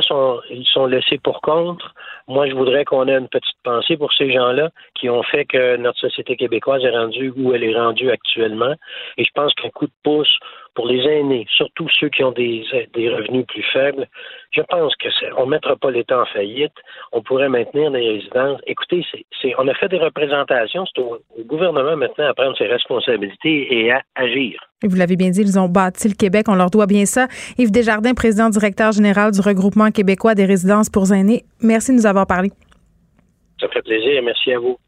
ils 0.51 0.67
sont 0.73 0.87
laissés 0.87 1.19
pour 1.19 1.41
compte. 1.41 1.83
Moi, 2.29 2.47
je 2.47 2.55
voudrais 2.55 2.85
qu'on 2.85 3.09
ait 3.09 3.17
une 3.17 3.29
petite 3.29 3.57
pensée 3.65 3.97
pour 3.97 4.13
ces 4.13 4.31
gens-là 4.31 4.69
qui 4.95 5.09
ont 5.09 5.23
fait 5.23 5.47
que 5.47 5.77
notre 5.79 5.99
société 5.99 6.37
québécoise 6.37 6.85
est 6.85 6.91
rendue 6.91 7.33
où 7.35 7.55
elle 7.55 7.65
est 7.65 7.75
rendue 7.75 8.11
actuellement. 8.11 8.75
Et 9.17 9.25
je 9.25 9.31
pense 9.35 9.55
qu'un 9.55 9.71
coup 9.71 9.87
de 9.87 9.93
pouce 10.03 10.39
pour 10.75 10.87
les 10.87 11.03
aînés, 11.09 11.47
surtout 11.51 11.89
ceux 11.89 12.11
qui 12.11 12.23
ont 12.23 12.33
des, 12.33 12.67
des 12.93 13.09
revenus 13.09 13.47
plus 13.47 13.63
faibles, 13.63 14.07
je 14.51 14.61
pense 14.61 14.95
que 14.97 15.09
on 15.39 15.47
ne 15.47 15.53
mettra 15.53 15.77
pas 15.77 15.91
l'État 15.91 16.21
en 16.21 16.27
faillite. 16.27 16.75
On 17.13 17.23
pourrait 17.23 17.49
maintenir 17.49 17.91
les 17.91 18.07
résidences. 18.07 18.61
Écoutez, 18.67 19.07
c'est, 19.41 19.55
on 19.57 19.67
a 19.67 19.75
fait 19.75 19.89
des 19.89 19.99
représentations. 19.99 20.85
C'est 20.87 21.01
au, 21.01 21.19
gouvernement 21.47 21.97
maintenant 21.97 22.29
à 22.29 22.35
prendre 22.35 22.57
ses 22.59 22.67
responsabilités 22.67 23.75
et 23.75 23.91
à 23.91 24.03
agir. 24.15 24.68
Vous 24.87 24.97
l'avez 24.97 25.17
bien 25.17 25.31
dit, 25.31 25.41
ils 25.41 25.59
ont 25.59 25.69
bâti 25.69 26.09
le 26.09 26.15
Québec. 26.15 26.47
On 26.49 26.55
leur 26.55 26.71
doit 26.71 26.87
bien 26.87 27.05
ça. 27.05 27.27
Yves 27.59 27.73
Desjardins, 27.73 28.15
président 28.15 28.49
directeur 28.49 28.93
général 28.93 29.33
du 29.33 29.41
regroupement 29.41 29.91
québécois 29.91 30.35
des 30.35 30.45
résidences 30.45 30.89
pour 30.89 31.13
aînés. 31.13 31.45
Merci 31.61 31.91
de 31.91 31.97
nous 31.97 32.07
avoir 32.07 32.27
parlé. 32.27 32.53
Ça 33.61 33.67
fait 33.69 33.83
plaisir. 33.83 34.23
Merci 34.25 34.53
à 34.53 34.61
vous. 34.61 34.79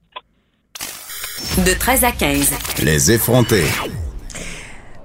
De 1.66 1.76
13 1.76 2.04
à 2.04 2.12
15. 2.12 2.84
Les 2.84 3.10
effrontés. 3.10 3.64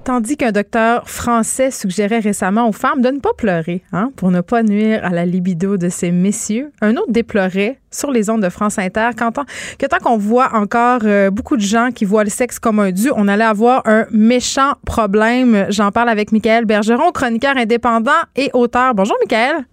Tandis 0.06 0.36
qu'un 0.36 0.52
docteur 0.52 1.10
français 1.10 1.72
suggérait 1.72 2.20
récemment 2.20 2.68
aux 2.68 2.72
femmes 2.72 3.02
de 3.02 3.08
ne 3.08 3.18
pas 3.18 3.32
pleurer 3.36 3.82
hein, 3.92 4.12
pour 4.14 4.30
ne 4.30 4.40
pas 4.40 4.62
nuire 4.62 5.04
à 5.04 5.08
la 5.08 5.26
libido 5.26 5.76
de 5.78 5.88
ces 5.88 6.12
messieurs, 6.12 6.70
un 6.80 6.94
autre 6.94 7.10
déplorait 7.10 7.80
sur 7.90 8.12
les 8.12 8.30
ondes 8.30 8.40
de 8.40 8.48
France 8.48 8.78
Inter 8.78 9.10
que 9.16 9.86
tant 9.86 9.98
qu'on 9.98 10.16
voit 10.16 10.54
encore 10.54 11.00
euh, 11.02 11.30
beaucoup 11.30 11.56
de 11.56 11.62
gens 11.62 11.90
qui 11.92 12.04
voient 12.04 12.22
le 12.22 12.30
sexe 12.30 12.60
comme 12.60 12.78
un 12.78 12.92
dû, 12.92 13.10
on 13.16 13.26
allait 13.26 13.42
avoir 13.42 13.82
un 13.84 14.06
méchant 14.12 14.74
problème. 14.86 15.66
J'en 15.70 15.90
parle 15.90 16.10
avec 16.10 16.30
Michael 16.30 16.66
Bergeron, 16.66 17.10
chroniqueur 17.10 17.56
indépendant 17.56 18.12
et 18.36 18.50
auteur. 18.54 18.94
Bonjour 18.94 19.16
Michael. 19.20 19.66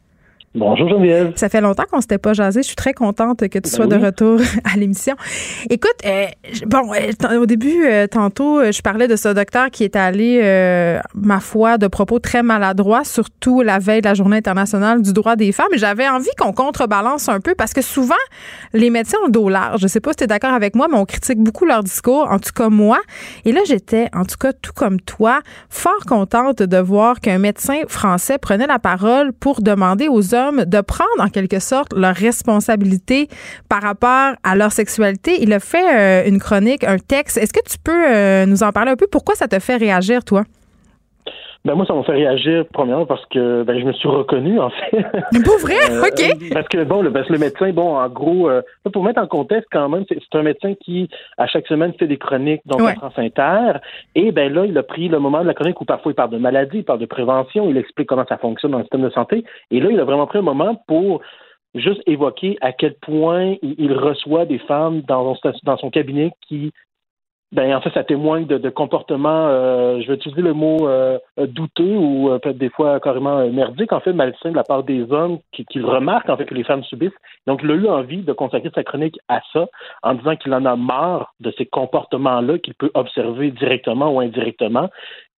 Bonjour 0.56 0.88
Geneviève. 0.88 1.32
Ça 1.36 1.50
fait 1.50 1.62
longtemps 1.62 1.86
qu'on 1.90 2.00
s'était 2.00 2.20
pas 2.20 2.34
jasé. 2.34 2.62
Je 2.62 2.68
suis 2.68 2.76
très 2.76 2.94
contente 2.94 3.40
que 3.40 3.58
tu 3.58 3.62
ben 3.62 3.70
sois 3.70 3.88
de 3.88 3.96
retour 3.96 4.40
à 4.72 4.78
l'émission. 4.78 5.16
Écoute, 5.68 5.96
euh, 6.06 6.28
bon, 6.68 6.92
euh, 6.94 7.40
au 7.40 7.48
début, 7.48 7.88
euh, 7.88 8.06
tantôt, 8.06 8.62
je 8.72 8.82
parlais 8.84 9.08
de 9.08 9.16
ce 9.16 9.30
docteur 9.30 9.72
qui 9.72 9.84
est 9.84 9.96
allé, 9.96 10.42
ma 11.16 11.40
foi, 11.40 11.80
de 11.80 11.88
propos 11.88 12.20
très 12.20 12.44
maladroits, 12.44 13.04
surtout 13.04 13.64
la 13.64 13.80
veille 13.80 14.02
de 14.02 14.08
la 14.08 14.14
Journée 14.14 14.38
internationale 14.38 15.02
du 15.02 15.12
droit 15.12 15.36
des 15.36 15.52
femmes. 15.52 15.70
J'avais 15.74 16.08
envie 16.08 16.30
qu'on 16.38 16.54
contrebalance 16.54 17.30
un 17.30 17.40
peu 17.40 17.56
parce 17.56 17.74
que 17.74 17.82
souvent, 17.82 18.14
les 18.74 18.92
médecins 18.92 19.18
ont 19.24 19.28
le 19.28 19.32
dos 19.32 19.50
large. 19.50 19.82
Je 19.82 19.88
sais 19.88 20.02
pas 20.02 20.12
si 20.12 20.18
tu 20.18 20.24
es 20.26 20.28
d'accord 20.28 20.54
avec 20.54 20.76
moi, 20.76 20.88
mais 20.88 20.98
on 20.98 21.06
critique 21.06 21.40
beaucoup 21.40 21.66
leur 21.66 21.82
discours, 21.82 22.28
en 22.30 22.38
tout 22.38 22.54
cas 22.56 22.70
moi. 22.70 23.00
Et 23.46 23.54
là, 23.54 23.62
j'étais, 23.66 24.08
en 24.14 24.24
tout 24.24 24.38
cas, 24.40 24.54
tout 24.54 24.74
comme 24.76 25.02
toi, 25.02 25.42
fort 25.70 26.06
contente 26.08 26.62
de 26.62 26.78
voir 26.78 27.22
qu'un 27.22 27.40
médecin 27.40 27.80
français 27.88 28.38
prenait 28.38 28.68
la 28.68 28.78
parole 28.78 29.34
pour 29.34 29.64
demander 29.64 30.08
aux 30.08 30.36
hommes 30.36 30.43
de 30.52 30.82
prendre 30.82 31.10
en 31.20 31.30
quelque 31.30 31.60
sorte 31.60 31.94
leur 31.94 32.16
responsabilité 32.16 33.30
par 33.70 33.82
rapport 33.82 34.34
à 34.44 34.56
leur 34.56 34.72
sexualité. 34.72 35.42
Il 35.42 35.54
a 35.54 35.60
fait 35.60 36.26
euh, 36.26 36.28
une 36.28 36.40
chronique, 36.40 36.84
un 36.84 36.98
texte. 36.98 37.38
Est-ce 37.38 37.54
que 37.54 37.64
tu 37.68 37.78
peux 37.84 37.92
euh, 37.92 38.46
nous 38.46 38.64
en 38.64 38.72
parler 38.72 38.92
un 38.92 38.96
peu? 38.96 39.08
Pourquoi 39.08 39.36
ça 39.36 39.48
te 39.48 39.60
fait 39.60 39.78
réagir, 39.78 40.24
toi? 40.24 40.44
Ben 41.66 41.76
moi, 41.76 41.86
ça 41.86 41.94
m'a 41.94 42.04
fait 42.04 42.12
réagir 42.12 42.66
premièrement 42.74 43.06
parce 43.06 43.26
que 43.28 43.64
ben, 43.64 43.80
je 43.80 43.86
me 43.86 43.94
suis 43.94 44.10
reconnu 44.10 44.60
en 44.60 44.70
fait. 44.70 44.92
Pour 45.46 45.58
vrai, 45.60 45.78
euh, 45.92 46.04
ok. 46.04 46.52
Parce 46.54 46.68
que 46.68 46.84
bon, 46.84 47.02
le, 47.02 47.12
parce 47.12 47.28
que 47.28 47.34
le 47.34 47.40
médecin, 47.40 47.72
bon, 47.72 47.96
en 47.96 48.10
gros, 48.10 48.50
euh, 48.50 48.62
pour 48.92 49.04
mettre 49.04 49.22
en 49.22 49.28
contexte 49.28 49.70
quand 49.72 49.88
même, 49.88 50.04
c'est 50.10 50.38
un 50.38 50.44
médecin 50.44 50.74
qui 50.76 51.10
à 51.38 51.48
chaque 51.48 51.68
semaine 51.68 51.94
fait 51.94 52.08
des 52.08 52.18
chroniques 52.18 52.62
dans 52.66 52.84
ouais. 52.84 52.96
France 52.96 53.14
Inter. 53.18 53.80
Et 54.14 54.34
ben 54.34 54.54
là, 54.54 54.66
il 54.66 54.78
a 54.78 54.84
pris 54.84 55.08
le 55.08 55.20
moment 55.20 55.42
de 55.42 55.48
la 55.48 55.54
chronique 55.54 55.80
où 55.80 55.86
parfois 55.86 56.12
il 56.12 56.16
parle 56.16 56.32
de 56.32 56.38
maladie, 56.38 56.80
il 56.80 56.84
parle 56.84 57.00
de 57.00 57.06
prévention, 57.06 57.70
il 57.70 57.78
explique 57.78 58.10
comment 58.10 58.26
ça 58.28 58.38
fonctionne 58.38 58.72
dans 58.72 58.80
le 58.80 58.84
système 58.84 59.04
de 59.04 59.10
santé. 59.12 59.46
Et 59.72 59.80
là, 59.80 59.90
il 59.90 60.00
a 60.02 60.04
vraiment 60.04 60.28
pris 60.28 60.40
un 60.40 60.44
moment 60.44 60.76
pour 60.88 61.22
juste 61.76 62.02
évoquer 62.06 62.58
à 62.60 62.74
quel 62.74 62.96
point 62.96 63.56
il, 63.62 63.94
reçoit 63.94 64.46
des 64.46 64.60
femmes 64.60 65.02
dans, 65.08 65.36
dans 65.64 65.78
son 65.78 65.90
cabinet 65.90 66.32
qui 66.48 66.72
ben 67.54 67.76
en 67.76 67.82
fait, 67.82 67.92
ça 67.94 68.04
témoigne 68.04 68.48
de, 68.48 68.58
de 68.58 68.70
comportements, 68.70 69.48
euh, 69.48 70.02
je 70.02 70.08
vais 70.08 70.16
utiliser 70.16 70.42
le 70.42 70.54
mot 70.54 70.88
euh, 70.88 71.20
douteux 71.38 71.96
ou 71.96 72.32
euh, 72.32 72.40
peut-être 72.40 72.58
des 72.58 72.72
fois 72.72 73.00
carrément 73.00 73.48
merdique, 73.50 73.94
en 73.94 74.00
fait, 74.00 74.12
malsain 74.12 74.50
de 74.50 74.56
la 74.56 74.64
part 74.64 74.84
des 74.84 75.12
hommes 75.12 75.38
qui, 75.52 75.64
qui 75.66 75.80
remarquent 75.80 76.30
en 76.30 76.38
fait 76.38 76.46
que 76.46 76.56
les 76.56 76.64
femmes 76.64 76.84
subissent. 76.84 77.12
Donc, 77.46 77.62
il 77.64 77.70
a 77.70 77.76
eu 77.76 77.88
envie 77.88 78.24
de 78.24 78.34
consacrer 78.34 78.72
sa 78.74 78.84
chronique 78.84 79.20
à 79.28 79.40
ça, 79.54 79.68
en 80.02 80.16
disant 80.16 80.36
qu'il 80.36 80.52
en 80.54 80.66
a 80.66 80.76
marre 80.76 81.32
de 81.42 81.54
ces 81.56 81.68
comportements-là 81.68 82.58
qu'il 82.58 82.74
peut 82.74 82.92
observer 82.96 83.52
directement 83.52 84.12
ou 84.12 84.20
indirectement. 84.20 84.90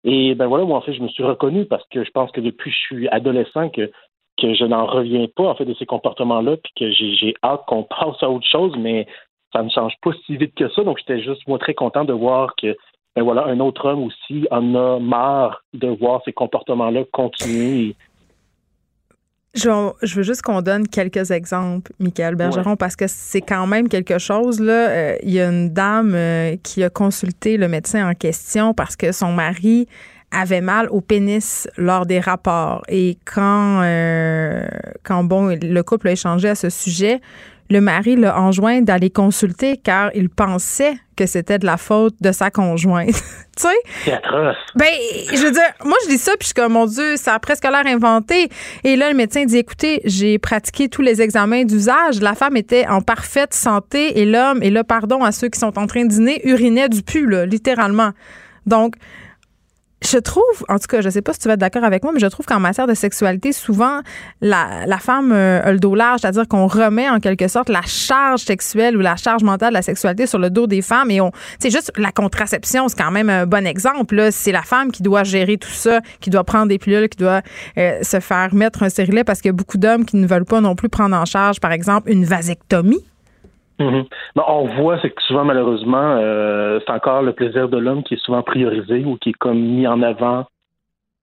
Et 0.06 0.36
ben 0.36 0.48
voilà, 0.48 0.64
moi 0.64 0.78
en 0.78 0.82
fait, 0.82 0.94
je 0.94 1.02
me 1.02 1.10
suis 1.10 1.24
reconnu 1.24 1.66
parce 1.66 1.84
que 1.92 2.06
je 2.06 2.12
pense 2.12 2.32
que 2.32 2.40
depuis 2.40 2.72
que 2.72 2.78
je 2.78 2.96
suis 2.96 3.08
adolescent 3.10 3.70
que 3.70 3.92
que 4.38 4.54
je 4.54 4.66
n'en 4.66 4.86
reviens 4.86 5.28
pas 5.34 5.44
en 5.44 5.56
fait 5.56 5.66
de 5.66 5.74
ces 5.76 5.86
comportements-là, 5.86 6.58
puis 6.58 6.72
que 6.78 6.92
j'ai 6.92 7.34
hâte 7.44 7.62
qu'on 7.68 7.84
passe 7.90 8.22
à 8.22 8.30
autre 8.30 8.48
chose, 8.48 8.74
mais 8.78 9.08
ça 9.56 9.64
ne 9.64 9.70
change 9.70 9.94
pas 10.02 10.12
si 10.26 10.36
vite 10.36 10.54
que 10.56 10.70
ça. 10.70 10.84
Donc, 10.84 10.98
j'étais 11.00 11.22
juste, 11.22 11.48
moi, 11.48 11.58
très 11.58 11.74
content 11.74 12.04
de 12.04 12.14
voir 12.14 12.56
que, 12.62 12.76
ben 13.16 13.24
voilà, 13.24 13.46
un 13.46 13.60
autre 13.60 13.86
homme 13.90 14.04
aussi 14.04 14.46
en 14.52 14.76
a 14.76 15.00
marre 15.00 15.64
de 15.74 15.88
voir 15.88 16.22
ces 16.26 16.34
comportements-là 16.34 17.04
continuer. 17.12 17.96
Je, 19.54 20.16
veux 20.16 20.24
juste 20.24 20.42
qu'on 20.42 20.62
donne 20.62 20.86
quelques 20.86 21.32
exemples, 21.32 21.94
Michael 22.00 22.36
Bergeron, 22.36 22.76
parce 22.76 22.98
que 22.98 23.06
c'est 23.08 23.40
quand 23.40 23.66
même 23.68 23.88
quelque 23.88 24.18
chose. 24.18 24.60
Là, 24.60 24.90
euh, 24.90 25.16
il 25.24 25.32
y 25.32 25.40
a 25.40 25.48
une 25.48 25.70
dame 25.70 26.14
euh, 26.14 26.58
qui 26.62 26.84
a 26.84 26.90
consulté 26.90 27.56
le 27.56 27.70
médecin 27.70 28.10
en 28.10 28.14
question 28.14 28.74
parce 28.74 28.98
que 28.98 29.14
son 29.14 29.32
mari 29.32 29.88
avait 30.32 30.60
mal 30.60 30.90
au 30.90 31.00
pénis 31.00 31.70
lors 31.78 32.06
des 32.06 32.20
rapports. 32.20 32.82
Et 32.90 33.18
quand, 33.24 33.82
euh, 33.82 34.68
quand 35.04 35.24
bon, 35.24 35.58
le 35.62 35.82
couple 35.84 36.10
a 36.10 36.12
échangé 36.12 36.50
à 36.50 36.56
ce 36.56 36.70
sujet, 36.70 37.22
le 37.70 37.82
mari 37.82 38.16
l'a 38.16 38.40
enjoint 38.40 38.82
d'aller 38.82 39.10
consulter 39.10 39.78
car 39.78 40.12
il 40.14 40.30
pensait 40.30 40.94
que 41.16 41.26
c'était 41.26 41.58
de 41.58 41.66
la 41.66 41.78
faute 41.78 42.16
de 42.22 42.32
sa 42.32 42.52
conjointe. 42.52 43.08
tu 43.58 43.64
sais? 43.64 43.76
C'est 44.04 44.14
atroce. 44.14 44.58
Ben, 44.76 44.86
je 45.34 45.42
veux 45.46 45.52
dire, 45.52 45.74
moi, 45.84 45.98
je 46.04 46.10
dis 46.10 46.18
ça, 46.18 46.32
puis 46.34 46.42
je 46.42 46.46
suis 46.48 46.54
comme, 46.54 46.74
mon 46.74 46.86
Dieu, 46.86 47.16
ça 47.16 47.34
a 47.34 47.40
presque 47.40 47.64
l'air 47.64 47.86
inventé. 47.86 48.50
Et 48.84 48.96
là, 48.96 49.10
le 49.10 49.16
médecin 49.16 49.46
dit, 49.46 49.58
écoutez, 49.58 50.02
j'ai 50.04 50.38
pratiqué 50.38 50.90
tous 50.90 51.02
les 51.02 51.22
examens 51.22 51.64
d'usage. 51.64 52.22
La 52.22 52.36
femme 52.36 52.58
était 52.58 52.86
en 52.88 53.02
parfaite 53.02 53.54
santé 53.54 54.20
et 54.20 54.26
l'homme, 54.26 54.62
et 54.62 54.70
là, 54.70 54.84
pardon 54.84 55.24
à 55.24 55.32
ceux 55.32 55.48
qui 55.48 55.60
sont 55.60 55.80
en 55.80 55.88
train 55.88 56.04
de 56.04 56.10
dîner, 56.10 56.42
urinait 56.48 56.90
du 56.90 57.02
pu, 57.02 57.26
là, 57.26 57.46
littéralement. 57.46 58.12
Donc, 58.66 58.96
je 60.06 60.18
trouve, 60.18 60.44
en 60.70 60.78
tout 60.78 60.88
cas, 60.88 61.02
je 61.02 61.10
sais 61.10 61.22
pas 61.22 61.34
si 61.34 61.40
tu 61.40 61.48
vas 61.48 61.56
être 61.56 61.60
d'accord 61.60 61.84
avec 61.84 62.04
moi, 62.04 62.12
mais 62.14 62.20
je 62.20 62.28
trouve 62.28 62.46
qu'en 62.46 62.60
matière 62.60 62.88
de 62.88 62.94
sexualité, 62.94 63.52
souvent, 63.52 64.02
la, 64.42 64.86
la 64.86 64.98
femme 64.98 65.32
euh, 65.32 65.62
a 65.64 65.72
le 65.72 65.80
dos 65.80 65.96
large, 65.96 66.22
c'est-à-dire 66.22 66.48
qu'on 66.48 66.68
remet 66.68 67.10
en 67.10 67.20
quelque 67.20 67.48
sorte 67.48 67.70
la 67.70 67.82
charge 67.82 68.42
sexuelle 68.42 68.98
ou 68.98 69.02
la 69.02 69.16
charge 69.16 69.44
mentale 69.44 69.70
de 69.70 69.76
la 69.76 69.82
sexualité 69.82 70.28
sur 70.28 70.40
le 70.40 70.50
dos 70.50 70.68
des 70.68 70.82
femmes 70.82 71.12
et 71.12 71.22
on, 71.22 71.32
c'est 71.60 71.72
juste 71.72 71.92
la 71.98 72.12
contraception, 72.12 72.88
c'est 72.88 72.98
quand 72.98 73.12
même 73.12 73.30
un 73.30 73.46
bon 73.46 73.66
exemple. 73.66 74.30
C'est 74.32 74.52
la 74.52 74.64
femme 74.64 74.92
qui 74.92 75.04
doit 75.04 75.24
gérer 75.24 75.58
tout 75.58 75.70
ça, 75.70 76.02
qui 76.20 76.30
doit 76.30 76.44
prendre 76.44 76.68
des 76.68 76.78
pilules, 76.78 77.10
qui 77.10 77.18
doit 77.18 77.42
euh, 77.78 78.02
se 78.02 78.20
faire 78.20 78.54
mettre 78.54 78.84
un 78.84 78.90
stérilet 78.90 79.24
parce 79.24 79.42
qu'il 79.42 79.50
y 79.50 79.54
a 79.54 79.54
beaucoup 79.54 79.78
d'hommes 79.78 80.06
qui 80.06 80.18
ne 80.18 80.28
veulent 80.28 80.46
pas 80.46 80.62
non 80.62 80.76
plus 80.76 80.90
prendre 80.90 81.16
en 81.16 81.26
charge, 81.26 81.60
par 81.60 81.72
exemple, 81.72 82.12
une 82.12 82.26
vasectomie. 82.26 83.04
Mhm. 83.80 84.06
on 84.48 84.66
voit, 84.82 85.00
c'est 85.02 85.10
que 85.10 85.22
souvent, 85.24 85.44
malheureusement, 85.44 86.18
euh, 86.18 86.80
c'est 86.86 86.92
encore 86.92 87.22
le 87.22 87.34
plaisir 87.34 87.68
de 87.68 87.78
l'homme 87.78 88.04
qui 88.04 88.14
est 88.14 88.24
souvent 88.24 88.42
priorisé 88.42 89.04
ou 89.04 89.18
qui 89.18 89.30
est 89.30 89.34
comme 89.34 89.60
mis 89.60 89.88
en 89.88 90.02
avant 90.02 90.46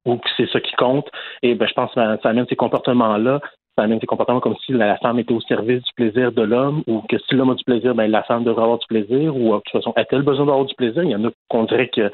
ou 0.05 0.17
que 0.17 0.29
c'est 0.37 0.49
ça 0.51 0.61
qui 0.61 0.75
compte. 0.75 1.09
Et 1.43 1.55
ben, 1.55 1.67
je 1.67 1.75
pense 1.75 1.95
que 1.95 2.01
ça 2.01 2.29
amène 2.29 2.47
ces 2.49 2.57
comportements-là. 2.57 3.41
Ça 3.79 3.85
amène 3.85 4.01
ces 4.01 4.07
comportements 4.07 4.41
comme 4.41 4.57
si 4.67 4.73
la 4.73 4.99
femme 4.99 5.19
était 5.19 5.33
au 5.33 5.41
service 5.41 5.83
du 5.83 5.93
plaisir 5.97 6.31
de 6.33 6.43
l'homme 6.43 6.83
ou 6.87 7.01
que 7.09 7.17
si 7.19 7.35
l'homme 7.35 7.51
a 7.51 7.55
du 7.55 7.65
plaisir, 7.65 7.95
ben, 7.95 8.11
la 8.11 8.23
femme 8.25 8.45
devrait 8.45 8.65
avoir 8.65 8.79
du 8.79 8.87
plaisir 8.87 9.35
ou 9.35 9.55
de 9.55 9.61
toute 9.61 9.73
façon, 9.73 9.93
a-t-elle 9.97 10.23
besoin 10.23 10.47
d'avoir 10.47 10.67
du 10.67 10.75
plaisir? 10.75 11.03
Il 11.05 11.11
y 11.11 11.17
en 11.17 11.25
a 11.25 11.31
qu'on 11.49 11.65
dirait 11.65 11.89
que 11.89 12.11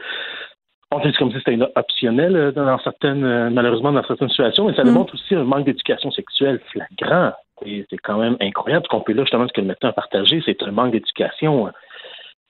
on 0.91 1.01
dit 1.01 1.12
comme 1.12 1.30
si 1.30 1.39
c'était 1.39 1.59
optionnel 1.76 2.36
euh, 2.36 2.53
dans 2.53 2.78
certaines, 2.78 3.24
euh, 3.24 3.51
malheureusement, 3.51 3.93
dans 3.93 4.05
certaines 4.05 4.30
situations, 4.30 4.66
mais 4.66 4.74
ça 4.74 4.82
mhm. 4.82 4.93
démontre 4.93 5.14
aussi 5.14 5.34
un 5.34 5.45
manque 5.45 5.64
d'éducation 5.64 6.11
sexuelle 6.11 6.61
flagrant 6.72 7.32
c'est 7.64 7.99
quand 8.03 8.18
même 8.18 8.36
incroyable 8.41 8.84
ce 8.84 8.89
qu'on 8.89 9.01
peut 9.01 9.12
là, 9.12 9.22
justement, 9.22 9.47
ce 9.49 9.53
que 9.53 9.61
le 9.61 9.66
médecin 9.66 9.89
a 9.89 9.93
partagé, 9.93 10.43
c'est 10.45 10.62
un 10.62 10.70
manque 10.70 10.93
d'éducation 10.93 11.66
euh, 11.66 11.70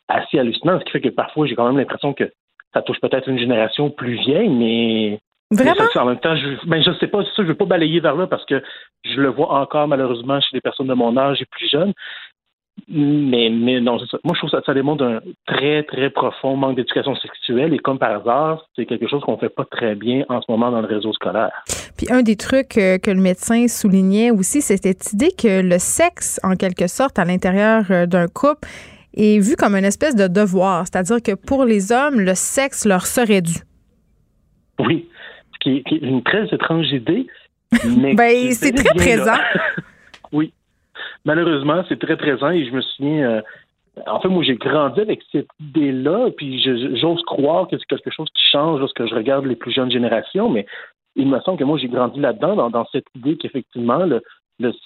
assez 0.08 0.38
hallucinant, 0.38 0.78
ce 0.78 0.84
qui 0.84 0.92
fait 0.92 1.00
que 1.00 1.08
parfois, 1.08 1.46
j'ai 1.46 1.54
quand 1.54 1.66
même 1.66 1.78
l'impression 1.78 2.12
que 2.12 2.30
ça 2.74 2.82
touche 2.82 3.00
peut-être 3.00 3.28
une 3.28 3.38
génération 3.38 3.90
plus 3.90 4.16
vieille, 4.16 4.48
mais 4.48 5.20
Vraiment? 5.50 5.88
en 5.94 6.04
même 6.04 6.20
temps, 6.20 6.36
je, 6.36 6.66
ben, 6.66 6.82
je 6.82 6.92
sais 6.98 7.06
pas, 7.06 7.24
ça, 7.24 7.30
je 7.38 7.42
veux 7.44 7.54
pas 7.54 7.64
balayer 7.64 8.00
vers 8.00 8.14
là 8.14 8.26
parce 8.26 8.44
que 8.44 8.62
je 9.04 9.18
le 9.18 9.30
vois 9.30 9.50
encore 9.58 9.88
malheureusement 9.88 10.40
chez 10.42 10.50
des 10.52 10.60
personnes 10.60 10.88
de 10.88 10.94
mon 10.94 11.16
âge 11.16 11.40
et 11.40 11.46
plus 11.46 11.70
jeunes. 11.70 11.94
Mais, 12.86 13.50
mais 13.50 13.80
non, 13.80 13.98
ça. 13.98 14.18
Moi, 14.24 14.34
je 14.34 14.38
trouve 14.38 14.50
que 14.50 14.56
ça, 14.56 14.62
ça 14.64 14.74
démontre 14.74 15.04
un 15.04 15.20
très, 15.46 15.82
très 15.84 16.10
profond 16.10 16.56
manque 16.56 16.76
d'éducation 16.76 17.14
sexuelle 17.16 17.74
et 17.74 17.78
comme 17.78 17.98
par 17.98 18.20
hasard, 18.20 18.64
c'est 18.76 18.86
quelque 18.86 19.08
chose 19.08 19.22
qu'on 19.22 19.38
fait 19.38 19.48
pas 19.48 19.64
très 19.64 19.94
bien 19.94 20.24
en 20.28 20.40
ce 20.40 20.50
moment 20.50 20.70
dans 20.70 20.80
le 20.80 20.86
réseau 20.86 21.12
scolaire. 21.12 21.52
Puis 21.96 22.06
un 22.10 22.22
des 22.22 22.36
trucs 22.36 22.78
euh, 22.78 22.98
que 22.98 23.10
le 23.10 23.20
médecin 23.20 23.66
soulignait 23.68 24.30
aussi, 24.30 24.62
c'est 24.62 24.82
cette 24.82 25.12
idée 25.12 25.32
que 25.36 25.62
le 25.62 25.78
sexe, 25.78 26.38
en 26.42 26.54
quelque 26.54 26.86
sorte, 26.86 27.18
à 27.18 27.24
l'intérieur 27.24 27.84
euh, 27.90 28.06
d'un 28.06 28.28
couple, 28.28 28.68
est 29.16 29.38
vu 29.40 29.56
comme 29.56 29.74
une 29.74 29.84
espèce 29.84 30.14
de 30.14 30.28
devoir. 30.28 30.86
C'est-à-dire 30.86 31.22
que 31.22 31.34
pour 31.34 31.64
les 31.64 31.92
hommes, 31.92 32.20
le 32.20 32.34
sexe 32.34 32.86
leur 32.86 33.06
serait 33.06 33.42
dû. 33.42 33.58
Oui, 34.78 35.08
ce 35.54 35.58
qui 35.58 35.82
est, 35.84 35.90
une 36.02 36.22
très 36.22 36.46
étrange 36.46 36.90
idée. 36.92 37.26
Mais 37.98 38.14
ben, 38.14 38.52
c'est 38.52 38.72
très 38.72 38.94
présent. 38.94 39.36
oui, 40.32 40.52
malheureusement, 41.24 41.82
c'est 41.88 41.98
très 41.98 42.16
présent 42.16 42.50
et 42.50 42.64
je 42.64 42.72
me 42.72 42.80
souviens. 42.80 43.30
Euh, 43.30 43.42
en 44.06 44.20
fait, 44.20 44.28
moi, 44.28 44.44
j'ai 44.44 44.54
grandi 44.54 45.00
avec 45.00 45.20
cette 45.32 45.48
idée-là, 45.60 46.30
puis 46.36 46.62
j'ose 47.00 47.22
croire 47.22 47.66
que 47.66 47.76
c'est 47.76 47.86
quelque 47.86 48.10
chose 48.10 48.28
qui 48.32 48.44
change 48.50 48.78
lorsque 48.78 49.04
je 49.04 49.14
regarde 49.14 49.44
les 49.44 49.56
plus 49.56 49.72
jeunes 49.72 49.90
générations, 49.90 50.48
mais 50.48 50.66
il 51.16 51.28
me 51.28 51.40
semble 51.40 51.58
que 51.58 51.64
moi, 51.64 51.78
j'ai 51.78 51.88
grandi 51.88 52.20
là-dedans, 52.20 52.70
dans, 52.70 52.86
cette 52.92 53.06
idée 53.16 53.36
qu'effectivement, 53.36 54.04
le, 54.04 54.22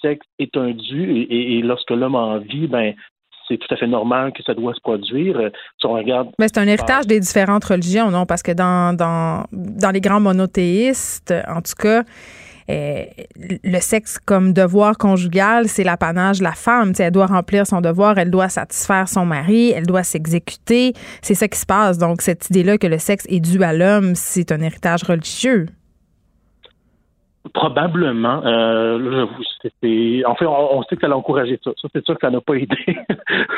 sexe 0.01 0.25
est 0.39 0.57
un 0.57 0.71
dû 0.71 1.27
et, 1.29 1.61
lorsque 1.61 1.91
l'homme 1.91 2.15
a 2.15 2.19
envie, 2.19 2.65
ben, 2.65 2.95
c'est 3.47 3.57
tout 3.57 3.71
à 3.71 3.77
fait 3.77 3.87
normal 3.87 4.33
que 4.33 4.41
ça 4.41 4.55
doit 4.55 4.73
se 4.73 4.79
produire. 4.79 5.37
Euh, 5.37 5.49
si 5.79 5.85
on 5.85 5.93
regarde. 5.93 6.29
Mais 6.39 6.47
c'est 6.47 6.59
un 6.59 6.67
héritage 6.67 7.05
des 7.05 7.19
différentes 7.19 7.65
religions, 7.65 8.09
non? 8.09 8.25
Parce 8.25 8.41
que 8.41 8.51
dans, 8.51 8.95
dans, 8.95 9.45
dans 9.51 9.91
les 9.91 10.01
grands 10.01 10.21
monothéistes, 10.21 11.33
en 11.47 11.61
tout 11.61 11.75
cas, 11.77 12.03
euh, 12.69 13.03
le 13.63 13.79
sexe 13.79 14.19
comme 14.19 14.53
devoir 14.53 14.97
conjugal, 14.97 15.67
c'est 15.67 15.83
l'apanage 15.83 16.39
de 16.39 16.43
la 16.43 16.53
femme. 16.53 16.93
elle 16.99 17.11
doit 17.11 17.27
remplir 17.27 17.67
son 17.67 17.81
devoir, 17.81 18.17
elle 18.17 18.31
doit 18.31 18.49
satisfaire 18.49 19.07
son 19.07 19.25
mari, 19.25 19.71
elle 19.71 19.85
doit 19.85 20.03
s'exécuter. 20.03 20.93
C'est 21.21 21.35
ça 21.35 21.47
qui 21.47 21.59
se 21.59 21.65
passe. 21.65 21.97
Donc, 21.97 22.21
cette 22.21 22.49
idée-là 22.49 22.77
que 22.77 22.87
le 22.87 22.97
sexe 22.97 23.25
est 23.29 23.39
dû 23.39 23.63
à 23.63 23.73
l'homme, 23.73 24.15
c'est 24.15 24.51
un 24.51 24.61
héritage 24.61 25.03
religieux. 25.03 25.67
Probablement. 27.53 28.41
Euh, 28.45 29.25
en 30.25 30.35
fait, 30.35 30.45
on, 30.45 30.83
sait 30.83 30.95
que 30.95 31.01
ça 31.01 31.07
a 31.07 31.15
encouragé 31.15 31.59
ça. 31.63 31.71
Ça, 31.81 31.87
c'est 31.93 32.03
sûr 32.05 32.15
que 32.15 32.25
ça 32.25 32.31
n'a 32.31 32.39
pas 32.39 32.53
aidé. 32.53 32.77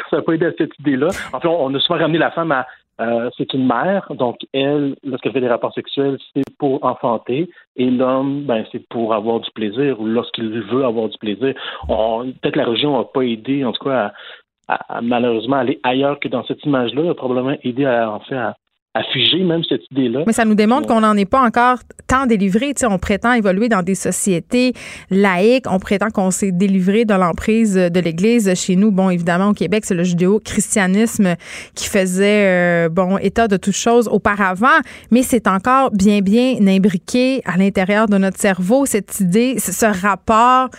ça 0.09 0.17
n'a 0.17 0.21
pas 0.23 0.33
aidé 0.33 0.47
à 0.47 0.51
cette 0.57 0.77
idée-là. 0.79 1.09
En 1.31 1.39
fait, 1.39 1.47
on, 1.47 1.73
a 1.73 1.79
souvent 1.79 1.99
ramené 1.99 2.17
la 2.17 2.31
femme 2.31 2.51
à 2.51 2.65
euh, 3.01 3.29
c'est 3.37 3.53
une 3.53 3.67
mère, 3.67 4.07
donc 4.11 4.37
elle, 4.53 4.95
lorsqu'elle 5.03 5.33
fait 5.33 5.41
des 5.41 5.49
rapports 5.49 5.73
sexuels, 5.73 6.17
c'est 6.33 6.43
pour 6.57 6.83
enfanter, 6.85 7.49
et 7.75 7.89
l'homme, 7.89 8.43
ben, 8.43 8.65
c'est 8.71 8.87
pour 8.87 9.13
avoir 9.13 9.41
du 9.41 9.51
plaisir, 9.51 9.99
ou 9.99 10.05
lorsqu'il 10.05 10.49
veut 10.49 10.85
avoir 10.85 11.09
du 11.09 11.17
plaisir. 11.17 11.53
Peut-être 11.87 12.55
la 12.55 12.65
religion 12.65 12.97
n'a 12.97 13.03
pas 13.03 13.23
aidé, 13.23 13.65
en 13.65 13.73
tout 13.73 13.83
cas, 13.83 14.13
à, 14.67 15.01
malheureusement 15.01 15.57
aller 15.57 15.79
ailleurs 15.83 16.19
que 16.19 16.27
dans 16.27 16.45
cette 16.45 16.63
image-là, 16.63 17.11
a 17.11 17.13
probablement 17.13 17.57
aidé 17.63 17.85
à, 17.85 18.11
en 18.11 18.19
fait, 18.21 18.35
à, 18.35 18.55
à 18.95 19.03
figer 19.03 19.43
même 19.43 19.61
cette 19.67 19.81
idée-là. 19.91 20.23
Mais 20.25 20.31
ça 20.31 20.45
nous 20.45 20.55
démontre 20.55 20.87
qu'on 20.87 21.01
n'en 21.01 21.17
est 21.17 21.29
pas 21.29 21.41
encore 21.41 21.79
tant 22.07 22.25
délivré. 22.25 22.73
Tu 22.73 22.79
sais, 22.79 22.85
on 22.85 22.97
prétend 22.97 23.33
évoluer 23.33 23.67
dans 23.67 23.83
des 23.83 23.93
sociétés 23.93 24.71
laïques. 25.11 25.65
On 25.69 25.79
prétend 25.79 26.09
qu'on 26.11 26.31
s'est 26.31 26.53
délivré 26.53 27.03
de 27.03 27.13
l'emprise 27.13 27.75
de 27.75 27.99
l'Église. 27.99 28.53
Chez 28.55 28.77
nous, 28.77 28.91
bon, 28.91 29.09
évidemment, 29.09 29.49
au 29.49 29.53
Québec, 29.53 29.83
c'est 29.85 29.95
le 29.95 30.05
judéo-christianisme 30.05 31.35
qui 31.75 31.89
faisait, 31.89 32.85
euh, 32.85 32.89
bon, 32.89 33.17
état 33.17 33.49
de 33.49 33.57
toutes 33.57 33.75
choses 33.75 34.07
auparavant. 34.07 34.79
Mais 35.11 35.23
c'est 35.23 35.47
encore 35.47 35.91
bien, 35.91 36.21
bien 36.21 36.55
imbriqué 36.65 37.41
à 37.43 37.57
l'intérieur 37.57 38.07
de 38.07 38.17
notre 38.17 38.39
cerveau, 38.39 38.85
cette 38.85 39.19
idée, 39.19 39.59
ce 39.59 39.85
rapport 39.85 40.69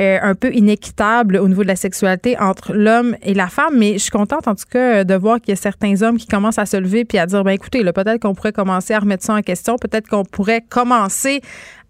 euh, 0.00 0.18
un 0.22 0.34
peu 0.34 0.50
inéquitable 0.54 1.36
au 1.36 1.46
niveau 1.46 1.62
de 1.62 1.68
la 1.68 1.76
sexualité 1.76 2.38
entre 2.38 2.72
l'homme 2.72 3.16
et 3.22 3.34
la 3.34 3.48
femme. 3.48 3.76
Mais 3.76 3.94
je 3.94 3.98
suis 3.98 4.10
contente, 4.10 4.48
en 4.48 4.54
tout 4.54 4.64
cas, 4.70 5.04
de 5.04 5.14
voir 5.14 5.42
qu'il 5.42 5.50
y 5.50 5.52
a 5.52 5.56
certains 5.56 6.00
hommes 6.00 6.16
qui 6.16 6.26
commencent 6.26 6.58
à 6.58 6.64
se 6.64 6.78
lever 6.78 7.04
puis 7.04 7.18
à 7.18 7.26
dire, 7.26 7.44
ben, 7.44 7.52
écoutez, 7.66 7.92
peut-être 7.92 8.20
qu'on 8.20 8.34
pourrait 8.34 8.52
commencer 8.52 8.94
à 8.94 9.00
remettre 9.00 9.24
ça 9.24 9.34
en 9.34 9.42
question. 9.42 9.76
Peut-être 9.76 10.08
qu'on 10.08 10.24
pourrait 10.24 10.62
commencer 10.62 11.40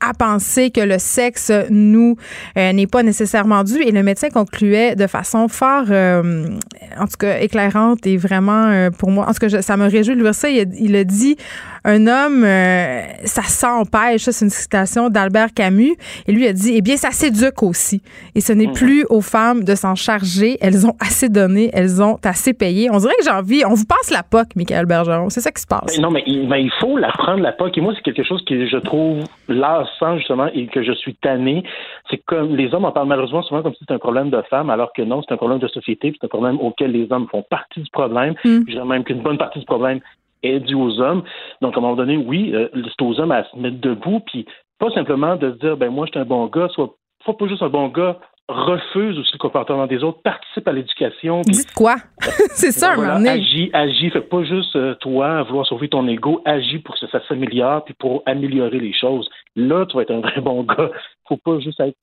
à 0.00 0.12
penser 0.14 0.70
que 0.70 0.80
le 0.80 0.98
sexe 0.98 1.52
nous 1.70 2.16
euh, 2.56 2.72
n'est 2.72 2.86
pas 2.86 3.02
nécessairement 3.02 3.64
dû. 3.64 3.82
Et 3.82 3.92
le 3.92 4.02
médecin 4.02 4.28
concluait 4.30 4.94
de 4.94 5.06
façon 5.06 5.48
fort, 5.48 5.84
euh, 5.90 6.46
en 6.98 7.06
tout 7.06 7.16
cas 7.18 7.38
éclairante 7.40 8.06
et 8.06 8.16
vraiment 8.16 8.66
euh, 8.66 8.90
pour 8.90 9.10
moi, 9.10 9.26
en 9.28 9.32
tout 9.32 9.46
cas 9.46 9.62
ça 9.62 9.76
me 9.76 9.88
réjouit 9.88 10.16
de 10.16 10.22
lire 10.22 10.34
ça. 10.34 10.48
Il 10.48 10.96
a, 10.96 11.04
dit 11.04 11.36
un 11.84 12.06
homme, 12.06 12.42
ça 13.24 13.42
s'empêche. 13.42 14.22
Ça 14.22 14.32
c'est 14.32 14.44
une 14.44 14.50
citation 14.50 15.08
d'Albert 15.08 15.52
Camus. 15.54 15.94
Et 16.26 16.32
lui 16.32 16.46
a 16.46 16.52
dit, 16.52 16.72
eh 16.74 16.82
bien 16.82 16.96
ça 16.96 17.10
s'éduque 17.10 17.62
aussi. 17.62 18.02
Et 18.34 18.40
ce 18.40 18.52
n'est 18.52 18.66
mhm. 18.66 18.72
plus 18.72 19.04
aux 19.08 19.20
femmes 19.20 19.64
de 19.64 19.74
s'en 19.74 19.94
charger. 19.94 20.58
Elles 20.60 20.86
ont 20.86 20.96
assez 21.00 21.28
donné, 21.28 21.70
elles 21.72 22.02
ont 22.02 22.18
assez 22.24 22.52
payé. 22.52 22.90
On 22.90 22.98
dirait 22.98 23.14
que 23.18 23.24
j'ai 23.24 23.30
envie, 23.30 23.62
on 23.64 23.74
vous 23.74 23.86
passe 23.86 24.10
la 24.10 24.22
POC, 24.22 24.56
Michael 24.56 24.86
Bergeron. 24.86 25.30
C'est 25.30 25.40
ça 25.40 25.50
qui 25.50 25.62
se 25.62 25.66
passe. 25.66 25.96
Ben 25.96 26.02
non, 26.02 26.10
mais 26.10 26.22
il, 26.26 26.42
il 26.42 26.72
faut 26.80 26.96
la 26.98 27.12
prendre 27.12 27.42
la 27.42 27.52
POC. 27.52 27.78
Et 27.78 27.80
moi 27.80 27.92
c'est 27.96 28.02
quelque 28.02 28.26
chose 28.26 28.42
que 28.46 28.66
je 28.66 28.76
trouve 28.78 29.24
là 29.48 29.85
sens 29.98 30.18
justement 30.18 30.46
et 30.52 30.66
que 30.66 30.82
je 30.82 30.92
suis 30.92 31.14
tanné, 31.14 31.64
c'est 32.10 32.18
comme 32.18 32.54
les 32.54 32.72
hommes 32.74 32.84
en 32.84 32.92
parlent 32.92 33.08
malheureusement 33.08 33.42
souvent 33.42 33.62
comme 33.62 33.72
si 33.72 33.80
c'était 33.80 33.94
un 33.94 33.98
problème 33.98 34.30
de 34.30 34.40
femmes, 34.42 34.70
alors 34.70 34.92
que 34.92 35.02
non, 35.02 35.22
c'est 35.22 35.32
un 35.32 35.36
problème 35.36 35.58
de 35.58 35.68
société, 35.68 36.12
c'est 36.12 36.24
un 36.24 36.28
problème 36.28 36.58
auquel 36.60 36.92
les 36.92 37.10
hommes 37.10 37.26
font 37.28 37.42
partie 37.42 37.80
du 37.80 37.90
problème. 37.90 38.34
Mm. 38.44 38.60
Je 38.66 38.72
dirais 38.72 38.84
même 38.84 39.04
qu'une 39.04 39.22
bonne 39.22 39.38
partie 39.38 39.58
du 39.58 39.64
problème 39.66 40.00
est 40.42 40.60
due 40.60 40.74
aux 40.74 41.00
hommes. 41.00 41.22
Donc, 41.60 41.74
à 41.74 41.78
un 41.78 41.80
moment 41.80 41.96
donné, 41.96 42.16
oui, 42.16 42.52
euh, 42.54 42.68
c'est 42.74 43.02
aux 43.02 43.18
hommes 43.20 43.32
à 43.32 43.44
se 43.44 43.56
mettre 43.56 43.80
debout, 43.80 44.20
puis 44.20 44.46
pas 44.78 44.90
simplement 44.90 45.36
de 45.36 45.52
se 45.52 45.56
dire, 45.58 45.76
ben 45.76 45.90
moi, 45.90 46.06
je 46.06 46.12
suis 46.12 46.20
un 46.20 46.24
bon 46.24 46.46
gars, 46.46 46.68
soit 46.68 46.94
pas 47.24 47.46
juste 47.46 47.62
un 47.62 47.68
bon 47.68 47.88
gars, 47.88 48.18
refuse 48.48 49.18
aussi 49.18 49.32
le 49.32 49.38
comportement 49.38 49.86
des 49.86 50.04
autres, 50.04 50.22
participe 50.22 50.68
à 50.68 50.72
l'éducation. 50.72 51.40
Dites 51.42 51.72
quoi? 51.72 51.96
c'est 52.50 52.70
ça, 52.70 52.94
voilà, 52.94 53.14
Agis, 53.30 53.70
agis. 53.72 54.10
Fait 54.10 54.20
pas 54.20 54.44
juste 54.44 54.76
euh, 54.76 54.94
toi 55.00 55.42
vouloir 55.42 55.66
sauver 55.66 55.88
ton 55.88 56.06
ego, 56.06 56.42
agis 56.44 56.78
pour 56.78 56.98
que 56.98 57.06
ça 57.08 57.20
s'améliore 57.26 57.84
puis 57.84 57.94
pour 57.94 58.22
améliorer 58.26 58.78
les 58.78 58.92
choses. 58.92 59.28
Là, 59.56 59.84
tu 59.86 59.96
vas 59.96 60.02
être 60.02 60.12
un 60.12 60.20
vrai 60.20 60.40
bon 60.40 60.62
gars. 60.62 60.90
Faut 61.28 61.36
pas 61.36 61.58
juste 61.58 61.80
être 61.80 61.96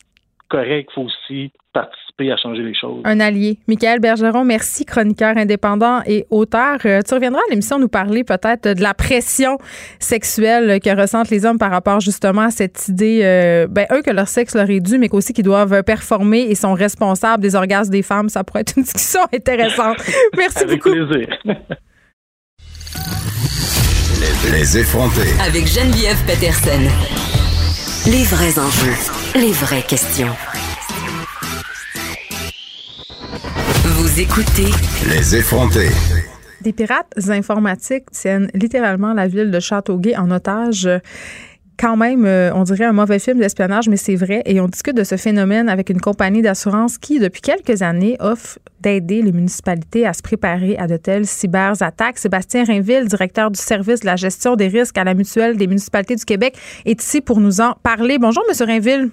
correct, 0.53 0.91
faut 0.93 1.01
aussi 1.01 1.51
participer 1.73 2.31
à 2.31 2.38
changer 2.38 2.61
les 2.61 2.75
choses. 2.75 3.01
Un 3.05 3.19
allié. 3.19 3.57
Michael 3.67 3.99
Bergeron, 3.99 4.45
merci, 4.45 4.85
chroniqueur 4.85 5.35
indépendant 5.35 6.01
et 6.05 6.27
auteur. 6.30 6.77
Euh, 6.85 7.01
tu 7.01 7.15
reviendras 7.15 7.41
à 7.41 7.49
l'émission 7.49 7.80
nous 7.80 7.88
parler 7.88 8.23
peut-être 8.23 8.77
de 8.77 8.81
la 8.84 8.93
pression 8.93 9.57
sexuelle 9.97 10.80
que 10.80 10.95
ressentent 10.95 11.31
les 11.31 11.43
hommes 11.47 11.57
par 11.57 11.71
rapport 11.71 11.99
justement 11.99 12.41
à 12.41 12.51
cette 12.51 12.88
idée, 12.88 13.21
euh, 13.23 13.65
ben, 13.67 13.88
eux, 13.91 14.03
que 14.03 14.11
leur 14.11 14.27
sexe 14.27 14.53
leur 14.53 14.69
est 14.69 14.80
dû, 14.80 14.99
mais 14.99 15.09
qu'aussi 15.09 15.34
qu'ils 15.34 15.43
doivent 15.43 15.81
performer 15.81 16.41
et 16.41 16.53
sont 16.53 16.73
responsables 16.73 17.41
des 17.41 17.55
orgasmes 17.55 17.91
des 17.91 18.03
femmes. 18.03 18.30
Ça 18.30 18.43
pourrait 18.43 18.61
être 18.61 18.77
une 18.77 18.84
discussion 18.89 19.21
intéressante. 19.34 19.97
Merci 20.38 20.65
Avec 20.65 20.84
beaucoup. 20.84 20.95
plaisir. 20.95 21.27
Les 24.51 24.77
effronter. 24.77 25.30
Avec 25.47 25.65
Geneviève 25.65 26.23
Peterson. 26.27 26.81
Les 28.05 28.23
vrais 28.25 28.59
enjeux, 28.59 29.22
les 29.35 29.51
vraies 29.51 29.81
questions. 29.81 30.34
Vous 33.84 34.19
écoutez 34.19 34.69
Les 35.10 35.35
effronter. 35.35 35.89
Des 36.61 36.72
pirates 36.72 37.14
informatiques 37.30 38.11
tiennent 38.11 38.49
littéralement 38.53 39.14
la 39.14 39.27
ville 39.27 39.49
de 39.49 39.60
Châteauguay 39.60 40.15
en 40.15 40.30
otage 40.30 40.88
quand 41.80 41.97
même, 41.97 42.26
euh, 42.26 42.53
on 42.53 42.64
dirait 42.64 42.85
un 42.85 42.93
mauvais 42.93 43.19
film 43.19 43.39
d'espionnage, 43.39 43.89
mais 43.89 43.97
c'est 43.97 44.15
vrai. 44.15 44.41
Et 44.45 44.61
on 44.61 44.68
discute 44.68 44.95
de 44.95 45.03
ce 45.03 45.18
phénomène 45.18 45.69
avec 45.69 45.89
une 45.89 45.99
compagnie 45.99 46.41
d'assurance 46.41 46.97
qui, 46.97 47.19
depuis 47.19 47.41
quelques 47.41 47.81
années, 47.81 48.15
offre 48.19 48.60
d'aider 48.80 49.22
les 49.22 49.31
municipalités 49.31 50.05
à 50.05 50.14
se 50.14 50.22
préparer 50.22 50.77
à 50.77 50.88
de 50.88 50.97
telles 50.97 51.26
cyberattaques. 51.26 52.19
Sébastien 52.19 52.64
Rainville, 52.64 53.07
directeur 53.07 53.51
du 53.51 53.60
service 53.60 54.01
de 54.01 54.05
la 54.05 54.15
gestion 54.15 54.55
des 54.55 54.68
risques 54.68 54.97
à 54.97 55.03
la 55.03 55.14
mutuelle 55.14 55.57
des 55.57 55.68
municipalités 55.68 56.15
du 56.15 56.26
Québec, 56.26 56.55
est 56.85 57.01
ici 57.01 57.22
pour 57.22 57.39
nous 57.39 57.60
en 57.60 57.73
parler. 57.84 58.18
Bonjour, 58.18 58.43
Monsieur 58.47 58.65
Rainville. 58.65 59.10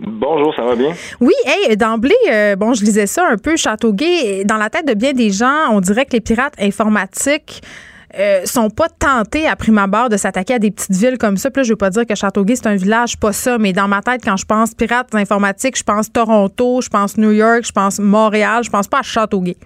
Bonjour, 0.00 0.54
ça 0.54 0.62
va 0.62 0.76
bien? 0.76 0.94
Oui, 1.20 1.34
hey, 1.44 1.76
d'emblée, 1.76 2.14
euh, 2.30 2.54
bon, 2.54 2.72
je 2.72 2.84
lisais 2.84 3.06
ça 3.06 3.26
un 3.28 3.36
peu, 3.36 3.56
Châteauguay. 3.56 4.44
Dans 4.44 4.56
la 4.56 4.70
tête 4.70 4.86
de 4.86 4.94
bien 4.94 5.12
des 5.12 5.30
gens, 5.30 5.70
on 5.72 5.80
dirait 5.80 6.06
que 6.06 6.12
les 6.12 6.20
pirates 6.20 6.54
informatiques 6.60 7.62
euh, 8.16 8.42
sont 8.44 8.70
pas 8.70 8.88
tentés 8.88 9.48
à 9.48 9.56
prime 9.56 9.78
abord 9.78 10.08
de 10.08 10.16
s'attaquer 10.16 10.54
à 10.54 10.58
des 10.60 10.70
petites 10.70 10.94
villes 10.94 11.18
comme 11.18 11.36
ça. 11.36 11.50
Puis 11.50 11.60
là, 11.60 11.64
je 11.64 11.70
veux 11.70 11.76
pas 11.76 11.90
dire 11.90 12.06
que 12.06 12.14
Châteauguay 12.14 12.54
c'est 12.54 12.68
un 12.68 12.76
village, 12.76 13.18
pas 13.18 13.32
ça, 13.32 13.58
mais 13.58 13.72
dans 13.72 13.88
ma 13.88 14.00
tête, 14.00 14.22
quand 14.24 14.36
je 14.36 14.46
pense 14.46 14.72
pirates 14.72 15.12
informatiques, 15.14 15.76
je 15.76 15.82
pense 15.82 16.12
Toronto, 16.12 16.80
je 16.80 16.88
pense 16.88 17.16
New 17.18 17.32
York, 17.32 17.64
je 17.66 17.72
pense 17.72 17.98
Montréal, 17.98 18.62
je 18.62 18.70
pense 18.70 18.86
pas 18.86 19.00
à 19.00 19.02
Châteauguay 19.02 19.56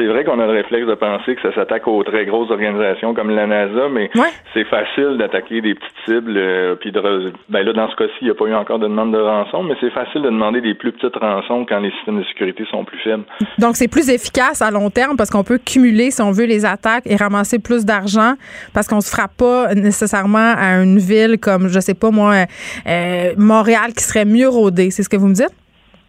c'est 0.00 0.06
vrai 0.06 0.24
qu'on 0.24 0.40
a 0.40 0.46
le 0.46 0.52
réflexe 0.52 0.86
de 0.86 0.94
penser 0.94 1.34
que 1.34 1.42
ça 1.42 1.54
s'attaque 1.54 1.86
aux 1.86 2.02
très 2.02 2.24
grosses 2.24 2.50
organisations 2.50 3.12
comme 3.12 3.30
la 3.30 3.46
NASA, 3.46 3.88
mais 3.90 4.10
c'est 4.54 4.64
facile 4.64 5.18
d'attaquer 5.18 5.60
des 5.60 5.74
petites 5.74 5.92
cibles. 6.06 6.34
Euh, 6.36 6.74
puis 6.74 6.90
de, 6.90 7.32
ben 7.50 7.62
là, 7.64 7.72
dans 7.74 7.90
ce 7.90 7.96
cas-ci, 7.96 8.14
il 8.22 8.24
n'y 8.24 8.30
a 8.30 8.34
pas 8.34 8.46
eu 8.46 8.54
encore 8.54 8.78
de 8.78 8.88
demande 8.88 9.12
de 9.12 9.20
rançon, 9.20 9.62
mais 9.62 9.74
c'est 9.78 9.90
facile 9.90 10.22
de 10.22 10.30
demander 10.30 10.62
des 10.62 10.72
plus 10.72 10.92
petites 10.92 11.16
rançons 11.16 11.66
quand 11.68 11.80
les 11.80 11.90
systèmes 11.90 12.18
de 12.18 12.24
sécurité 12.24 12.64
sont 12.70 12.84
plus 12.84 12.98
faibles. 13.00 13.24
Donc, 13.58 13.76
c'est 13.76 13.88
plus 13.88 14.08
efficace 14.08 14.62
à 14.62 14.70
long 14.70 14.88
terme 14.88 15.16
parce 15.18 15.28
qu'on 15.28 15.44
peut 15.44 15.58
cumuler, 15.58 16.10
si 16.10 16.22
on 16.22 16.30
veut, 16.30 16.46
les 16.46 16.64
attaques 16.64 17.04
et 17.06 17.16
ramasser 17.16 17.58
plus 17.58 17.84
d'argent 17.84 18.34
parce 18.72 18.88
qu'on 18.88 19.02
se 19.02 19.10
frappe 19.10 19.36
pas 19.36 19.74
nécessairement 19.74 20.54
à 20.56 20.82
une 20.82 20.98
ville 20.98 21.38
comme, 21.38 21.68
je 21.68 21.80
sais 21.80 21.94
pas 21.94 22.10
moi, 22.10 22.46
euh, 22.88 23.32
Montréal 23.36 23.92
qui 23.94 24.04
serait 24.04 24.24
mieux 24.24 24.48
rodée. 24.48 24.90
C'est 24.90 25.02
ce 25.02 25.10
que 25.10 25.16
vous 25.18 25.28
me 25.28 25.34
dites? 25.34 25.59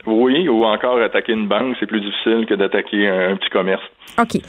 Oui, 0.05 0.47
ou 0.49 0.63
encore 0.63 1.01
attaquer 1.01 1.33
une 1.33 1.47
banque, 1.47 1.75
c'est 1.79 1.85
plus 1.85 2.01
difficile 2.01 2.45
que 2.47 2.55
d'attaquer 2.55 3.07
un, 3.07 3.35
petit 3.35 3.49
commerce. 3.49 3.83
OK. 4.19 4.41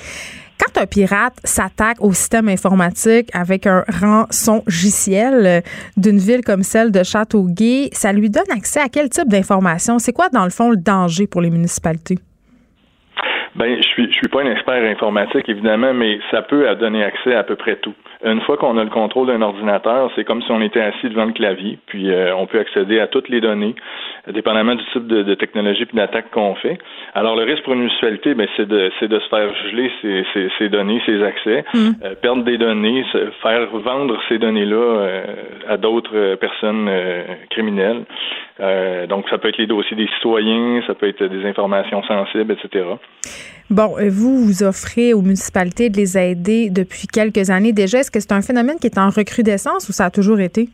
Quand 0.59 0.81
un 0.81 0.87
pirate 0.87 1.35
s'attaque 1.45 1.97
au 2.01 2.13
système 2.13 2.49
informatique 2.49 3.29
avec 3.35 3.67
un 3.67 3.83
rançon 4.01 4.63
logiciel 4.67 5.47
euh, 5.47 5.61
d'une 5.97 6.19
ville 6.19 6.43
comme 6.45 6.63
celle 6.63 6.93
de 6.93 7.03
Châteauguay, 7.03 7.89
ça 7.93 8.13
lui 8.13 8.31
donne 8.31 8.51
accès 8.51 8.81
à 8.81 8.89
quel 8.89 9.09
type 9.09 9.29
d'informations? 9.29 9.99
C'est 9.99 10.13
quoi, 10.13 10.29
dans 10.29 10.45
le 10.45 10.51
fond, 10.51 10.71
le 10.71 10.77
danger 10.77 11.27
pour 11.27 11.41
les 11.41 11.51
municipalités? 11.51 12.17
Ben, 13.55 13.77
je 13.77 13.87
suis, 13.87 14.07
je 14.07 14.17
suis 14.17 14.29
pas 14.29 14.43
un 14.43 14.51
expert 14.51 14.83
informatique, 14.83 15.47
évidemment, 15.49 15.93
mais 15.93 16.19
ça 16.31 16.41
peut 16.41 16.65
donner 16.77 17.05
accès 17.05 17.35
à 17.35 17.41
à 17.41 17.45
peu 17.45 17.57
près 17.57 17.77
tout. 17.77 17.95
Une 18.25 18.41
fois 18.43 18.57
qu'on 18.57 18.79
a 18.79 18.85
le 18.85 18.91
contrôle 18.91 19.27
d'un 19.27 19.43
ordinateur, 19.43 20.11
c'est 20.15 20.25
comme 20.25 20.43
si 20.43 20.51
on 20.53 20.63
était 20.63 20.81
assis 20.81 21.09
devant 21.09 21.25
le 21.25 21.33
clavier, 21.33 21.79
puis 21.87 22.11
euh, 22.11 22.35
on 22.37 22.47
peut 22.47 22.61
accéder 22.61 23.01
à 23.01 23.09
toutes 23.09 23.29
les 23.29 23.41
données, 23.41 23.75
dépendamment 24.31 24.75
du 24.75 24.85
type 24.93 25.07
de, 25.07 25.35
technologie 25.35 25.83
et 25.83 25.97
d'attaque 25.97 26.31
qu'on 26.31 26.55
fait. 26.57 26.79
Alors, 27.15 27.35
le 27.35 27.43
risque 27.43 27.65
pour 27.65 27.73
une 27.73 27.81
municipalité, 27.81 28.35
ben, 28.35 28.47
c'est 28.57 28.69
de, 28.69 28.91
c'est 29.01 29.09
de 29.09 29.19
se 29.19 29.29
faire 29.29 29.53
geler 29.71 29.91
ces, 30.01 30.49
ces, 30.59 30.69
données, 30.69 31.03
ces 31.07 31.23
accès, 31.23 31.65
mm. 31.75 31.91
euh, 32.05 32.15
perdre 32.15 32.45
des 32.45 32.59
données, 32.59 33.05
se 33.13 33.31
faire 33.43 33.67
vendre 33.71 34.19
ces 34.29 34.39
données-là 34.39 34.77
euh, 34.77 35.25
à 35.69 35.77
d'autres 35.77 36.37
personnes 36.37 36.89
criminelles. 37.51 38.05
donc, 39.09 39.29
ça 39.29 39.39
peut 39.39 39.49
être 39.49 39.59
les 39.59 39.67
dossiers 39.67 39.97
des 39.97 40.09
citoyens, 40.15 40.83
ça 40.87 40.95
peut 40.95 41.09
être 41.09 41.25
des 41.25 41.45
informations 41.47 42.03
sensibles, 42.05 42.53
etc. 42.53 42.85
Bon, 43.71 43.95
vous, 44.11 44.45
vous 44.45 44.63
offrez 44.63 45.15
aux 45.15 45.23
municipalités 45.23 45.89
de 45.89 45.97
les 45.97 46.19
aider 46.19 46.71
depuis 46.71 47.07
quelques 47.07 47.51
années 47.51 47.73
déjà. 47.73 47.99
Est-ce 47.99 48.11
que 48.11 48.21
c'est 48.21 48.33
un 48.33 48.43
phénomène 48.43 48.77
qui 48.79 48.87
est 48.87 48.99
en 48.99 49.09
recrudescence 49.09 49.89
ou 49.89 49.93
ça 49.93 50.07
a 50.07 50.11
toujours 50.11 50.41
été? 50.41 50.69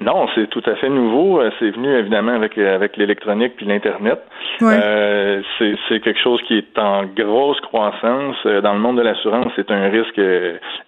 Non, 0.00 0.26
c'est 0.34 0.48
tout 0.48 0.62
à 0.64 0.76
fait 0.76 0.88
nouveau. 0.88 1.40
Euh, 1.40 1.50
c'est 1.58 1.70
venu 1.70 1.94
évidemment 1.94 2.32
avec 2.32 2.56
euh, 2.56 2.74
avec 2.74 2.96
l'électronique 2.96 3.54
puis 3.56 3.66
l'internet. 3.66 4.18
Euh, 4.62 5.42
c'est 5.58 6.00
quelque 6.00 6.20
chose 6.20 6.40
qui 6.42 6.56
est 6.56 6.78
en 6.78 7.04
grosse 7.04 7.60
croissance 7.60 8.36
dans 8.44 8.72
le 8.72 8.78
monde 8.78 8.96
de 8.96 9.02
l'assurance. 9.02 9.52
C'est 9.56 9.70
un 9.70 9.88
risque 9.90 10.20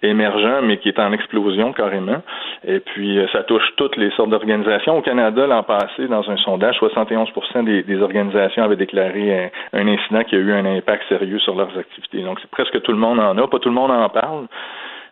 émergent, 0.01 0.61
mais 0.63 0.77
qui 0.77 0.89
est 0.89 0.99
en 0.99 1.11
explosion 1.11 1.73
carrément. 1.73 2.21
Et 2.65 2.79
puis 2.79 3.19
ça 3.31 3.43
touche 3.43 3.63
toutes 3.77 3.97
les 3.97 4.11
sortes 4.11 4.29
d'organisations. 4.29 4.97
Au 4.97 5.01
Canada, 5.01 5.45
l'an 5.45 5.63
passé, 5.63 6.07
dans 6.07 6.27
un 6.29 6.37
sondage, 6.37 6.77
71% 6.79 7.63
des, 7.63 7.83
des 7.83 8.01
organisations 8.01 8.63
avaient 8.63 8.75
déclaré 8.75 9.51
un, 9.73 9.79
un, 9.79 9.87
incident 9.87 10.23
qui 10.23 10.35
a 10.35 10.39
eu 10.39 10.53
un 10.53 10.65
impact 10.65 11.03
sérieux 11.09 11.39
sur 11.39 11.55
leurs 11.55 11.77
activités. 11.77 12.21
Donc 12.21 12.39
c'est 12.41 12.49
presque 12.49 12.81
tout 12.81 12.91
le 12.91 12.97
monde 12.97 13.19
en 13.19 13.37
a. 13.37 13.47
Pas 13.47 13.59
tout 13.59 13.69
le 13.69 13.75
monde 13.75 13.91
en 13.91 14.09
parle 14.09 14.47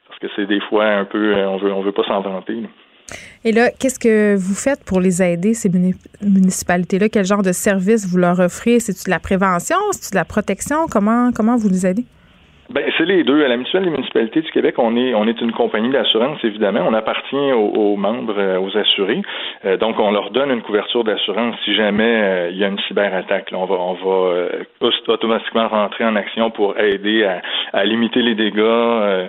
parce 0.07 0.19
que 0.19 0.27
c'est 0.35 0.47
des 0.47 0.59
fois 0.61 0.85
un 0.85 1.05
peu, 1.05 1.35
on 1.35 1.57
veut 1.57 1.71
on 1.71 1.81
veut 1.81 1.91
pas 1.91 2.03
s'en 2.03 2.21
vanter. 2.21 2.63
Et 3.43 3.51
là, 3.51 3.71
qu'est-ce 3.71 3.99
que 3.99 4.35
vous 4.35 4.53
faites 4.53 4.83
pour 4.83 4.99
les 4.99 5.21
aider, 5.21 5.53
ces 5.53 5.69
municipalités-là? 6.21 7.09
Quel 7.09 7.25
genre 7.25 7.41
de 7.41 7.51
service 7.51 8.05
vous 8.05 8.17
leur 8.17 8.39
offrez? 8.39 8.79
C'est-tu 8.79 9.05
de 9.05 9.09
la 9.09 9.19
prévention? 9.19 9.77
C'est-tu 9.91 10.11
de 10.11 10.15
la 10.15 10.25
protection? 10.25 10.88
Comment, 10.89 11.31
comment 11.31 11.57
vous 11.57 11.69
les 11.69 11.85
aidez? 11.85 12.05
Ben, 12.73 12.85
c'est 12.98 13.06
les 13.06 13.26
deux. 13.26 13.43
À 13.43 13.49
la 13.49 13.57
Mutuelle 13.57 13.84
des 13.84 13.89
municipalités 13.89 14.39
du 14.41 14.49
Québec, 14.49 14.76
on 14.77 14.95
est, 14.95 15.14
on 15.14 15.27
est 15.27 15.41
une 15.41 15.52
compagnie 15.52 15.89
d'assurance, 15.89 16.39
évidemment. 16.43 16.85
On 16.88 16.93
appartient 16.93 17.52
aux, 17.52 17.98
membres, 17.98 18.35
euh, 18.38 18.60
aux 18.60 18.77
assurés. 18.77 19.22
Euh, 19.65 19.76
donc, 19.76 19.99
on 19.99 20.10
leur 20.11 20.30
donne 20.30 20.52
une 20.52 20.61
couverture 20.61 21.03
d'assurance 21.03 21.56
si 21.65 21.76
jamais 21.76 22.22
euh, 22.23 22.49
il 22.49 22.57
y 22.57 22.64
a 22.64 22.68
une 22.68 22.80
cyberattaque. 22.88 23.52
Là, 23.52 23.57
on 23.57 23.65
va, 23.65 23.76
on 23.76 23.93
va 23.93 24.93
automatiquement 25.10 25.68
rentrer 25.68 26.06
en 26.06 26.15
action 26.15 26.49
pour 26.49 26.80
aider 26.80 27.26
à, 27.26 27.41
à 27.73 27.84
limiter 27.84 28.22
les 28.22 28.35
dégâts, 28.35 29.27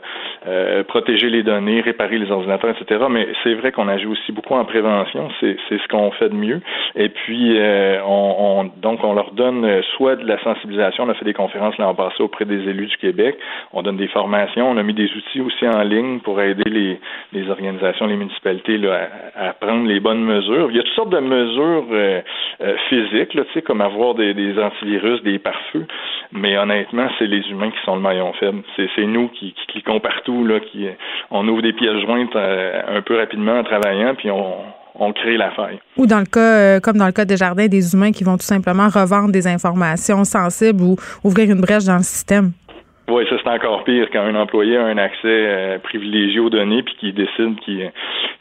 protéger 0.87 1.29
les 1.29 1.43
données, 1.43 1.81
réparer 1.81 2.19
les 2.19 2.31
ordinateurs, 2.31 2.77
etc. 2.79 3.07
Mais 3.11 3.27
c'est 3.43 3.55
vrai 3.55 3.73
qu'on 3.73 3.89
agit 3.89 4.07
aussi 4.07 4.31
beaucoup 4.31 4.55
en 4.55 4.65
prévention. 4.65 5.29
C'est, 5.41 5.57
c'est 5.69 5.81
ce 5.81 5.89
qu'on 5.89 6.13
fait 6.13 6.29
de 6.29 6.35
mieux. 6.35 6.61
Et 6.95 7.09
puis, 7.09 7.59
on, 8.07 8.37
on, 8.39 8.71
donc, 8.81 9.03
on 9.03 9.15
leur 9.15 9.33
donne 9.33 9.83
soit 9.97 10.17
de 10.17 10.27
la 10.27 10.41
sensibilisation. 10.45 11.05
On 11.05 11.09
a 11.09 11.15
fait 11.15 11.25
des 11.25 11.35
conférences 11.35 11.77
l'an 11.79 11.95
passé 11.95 12.23
auprès 12.23 12.45
des 12.45 12.69
élus 12.69 12.87
du 12.87 12.97
Québec 12.99 13.32
on 13.73 13.83
donne 13.83 13.97
des 13.97 14.09
formations. 14.09 14.71
On 14.71 14.77
a 14.77 14.83
mis 14.83 14.95
des 14.95 15.11
outils 15.13 15.41
aussi 15.41 15.67
en 15.67 15.83
ligne 15.83 16.21
pour 16.21 16.41
aider 16.41 16.99
les, 17.33 17.51
organisations, 17.51 18.07
les 18.07 18.17
municipalités 18.17 18.79
à, 19.37 19.53
prendre 19.55 19.87
les 19.87 20.01
bonnes 20.01 20.25
mesures. 20.25 20.71
Il 20.71 20.77
y 20.77 20.81
a 20.81 20.83
toutes 20.83 20.95
sortes 20.95 21.11
de 21.11 21.21
mesures 21.21 21.87
euh, 21.91 22.21
euh, 22.61 22.77
physiques, 22.89 23.37
comme 23.65 23.81
avoir 23.81 24.15
des, 24.15 24.35
antivirus, 24.59 25.23
des 25.23 25.39
pare-feux. 25.39 25.87
Mais 26.33 26.57
honnêtement, 26.57 27.09
c'est 27.19 27.27
les 27.27 27.43
humains 27.51 27.71
qui 27.71 27.85
sont 27.85 27.97
le 27.97 28.03
maillon 28.03 28.33
faible. 28.35 28.63
C'est 28.77 29.07
nous 29.07 29.29
qui, 29.29 29.53
qui, 29.53 29.67
cliquons 29.67 30.01
partout, 30.01 30.45
là, 30.45 30.61
qui 30.61 30.87
on 31.31 31.47
ouvre 31.49 31.63
des 31.63 31.73
pièces 31.73 32.01
jointes 32.07 32.35
euh, 32.37 32.99
un 32.99 33.03
peu 33.03 33.17
rapidement 33.17 33.59
en 33.59 33.65
travaillant, 33.65 34.15
puis 34.15 34.31
on, 34.31 34.55
on 34.95 35.13
crée 35.13 35.37
la 35.37 35.51
faille. 35.53 35.79
Ou 35.97 36.07
dans 36.07 36.21
le 36.21 36.27
cas, 36.27 36.81
comme 36.81 36.97
dans 36.97 37.07
le 37.07 37.13
cas 37.13 37.25
des 37.25 37.37
jardins, 37.37 37.67
des 37.67 37.95
humains 37.95 38.13
qui 38.13 38.25
vont 38.25 38.37
tout 38.37 38.45
simplement 38.45 38.89
revendre 38.89 39.31
des 39.31 39.47
informations 39.47 40.25
sensibles 40.25 40.83
ou 40.83 40.97
ouvrir 41.25 41.51
une 41.51 41.61
brèche 41.61 41.85
dans 41.85 41.97
le 41.97 42.03
système. 42.03 42.53
Oui, 43.09 43.25
ça 43.29 43.37
c'est 43.43 43.51
encore 43.51 43.85
pire 43.85 44.09
quand 44.13 44.23
un 44.23 44.35
employé 44.35 44.77
a 44.77 44.85
un 44.85 44.97
accès 44.97 45.19
euh, 45.25 45.79
privilégié 45.79 46.39
aux 46.39 46.51
données 46.51 46.83
puis 46.83 46.95
qui 47.01 47.13
décide 47.13 47.59
qu'il 47.61 47.91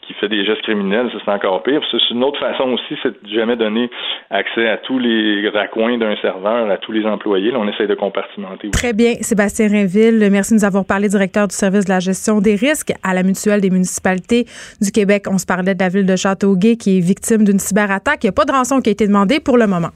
qui 0.06 0.14
fait 0.14 0.28
des 0.28 0.44
gestes 0.44 0.62
criminels, 0.62 1.08
ça 1.12 1.18
c'est 1.24 1.30
encore 1.30 1.62
pire. 1.62 1.80
C'est 1.90 2.10
une 2.10 2.24
autre 2.24 2.38
façon 2.38 2.70
aussi, 2.70 2.98
c'est 3.02 3.10
de 3.10 3.28
jamais 3.28 3.56
donner 3.56 3.90
accès 4.30 4.68
à 4.68 4.76
tous 4.78 4.98
les 4.98 5.48
raccoins 5.48 5.96
d'un 5.98 6.16
serveur, 6.16 6.70
à 6.70 6.76
tous 6.76 6.92
les 6.92 7.06
employés. 7.06 7.50
Là, 7.50 7.58
on 7.60 7.68
essaie 7.68 7.86
de 7.86 7.94
compartimenter. 7.94 8.70
Très 8.70 8.92
bien, 8.92 9.14
Sébastien 9.20 9.68
Rainville, 9.68 10.28
merci 10.30 10.54
de 10.54 10.58
nous 10.58 10.64
avoir 10.64 10.84
parlé, 10.84 11.08
directeur 11.08 11.46
du 11.48 11.54
service 11.54 11.84
de 11.84 11.90
la 11.90 12.00
gestion 12.00 12.40
des 12.40 12.56
risques 12.56 12.92
à 13.02 13.14
la 13.14 13.22
mutuelle 13.22 13.60
des 13.60 13.70
municipalités 13.70 14.46
du 14.80 14.90
Québec. 14.90 15.24
On 15.30 15.38
se 15.38 15.46
parlait 15.46 15.74
de 15.74 15.82
la 15.82 15.88
ville 15.88 16.06
de 16.06 16.16
Châteauguay 16.16 16.76
qui 16.76 16.98
est 16.98 17.00
victime 17.00 17.44
d'une 17.44 17.58
cyberattaque. 17.58 18.24
Il 18.24 18.26
n'y 18.26 18.30
a 18.30 18.32
pas 18.32 18.44
de 18.44 18.52
rançon 18.52 18.80
qui 18.80 18.90
a 18.90 18.92
été 18.92 19.06
demandée 19.06 19.40
pour 19.40 19.56
le 19.56 19.66
moment. 19.66 19.90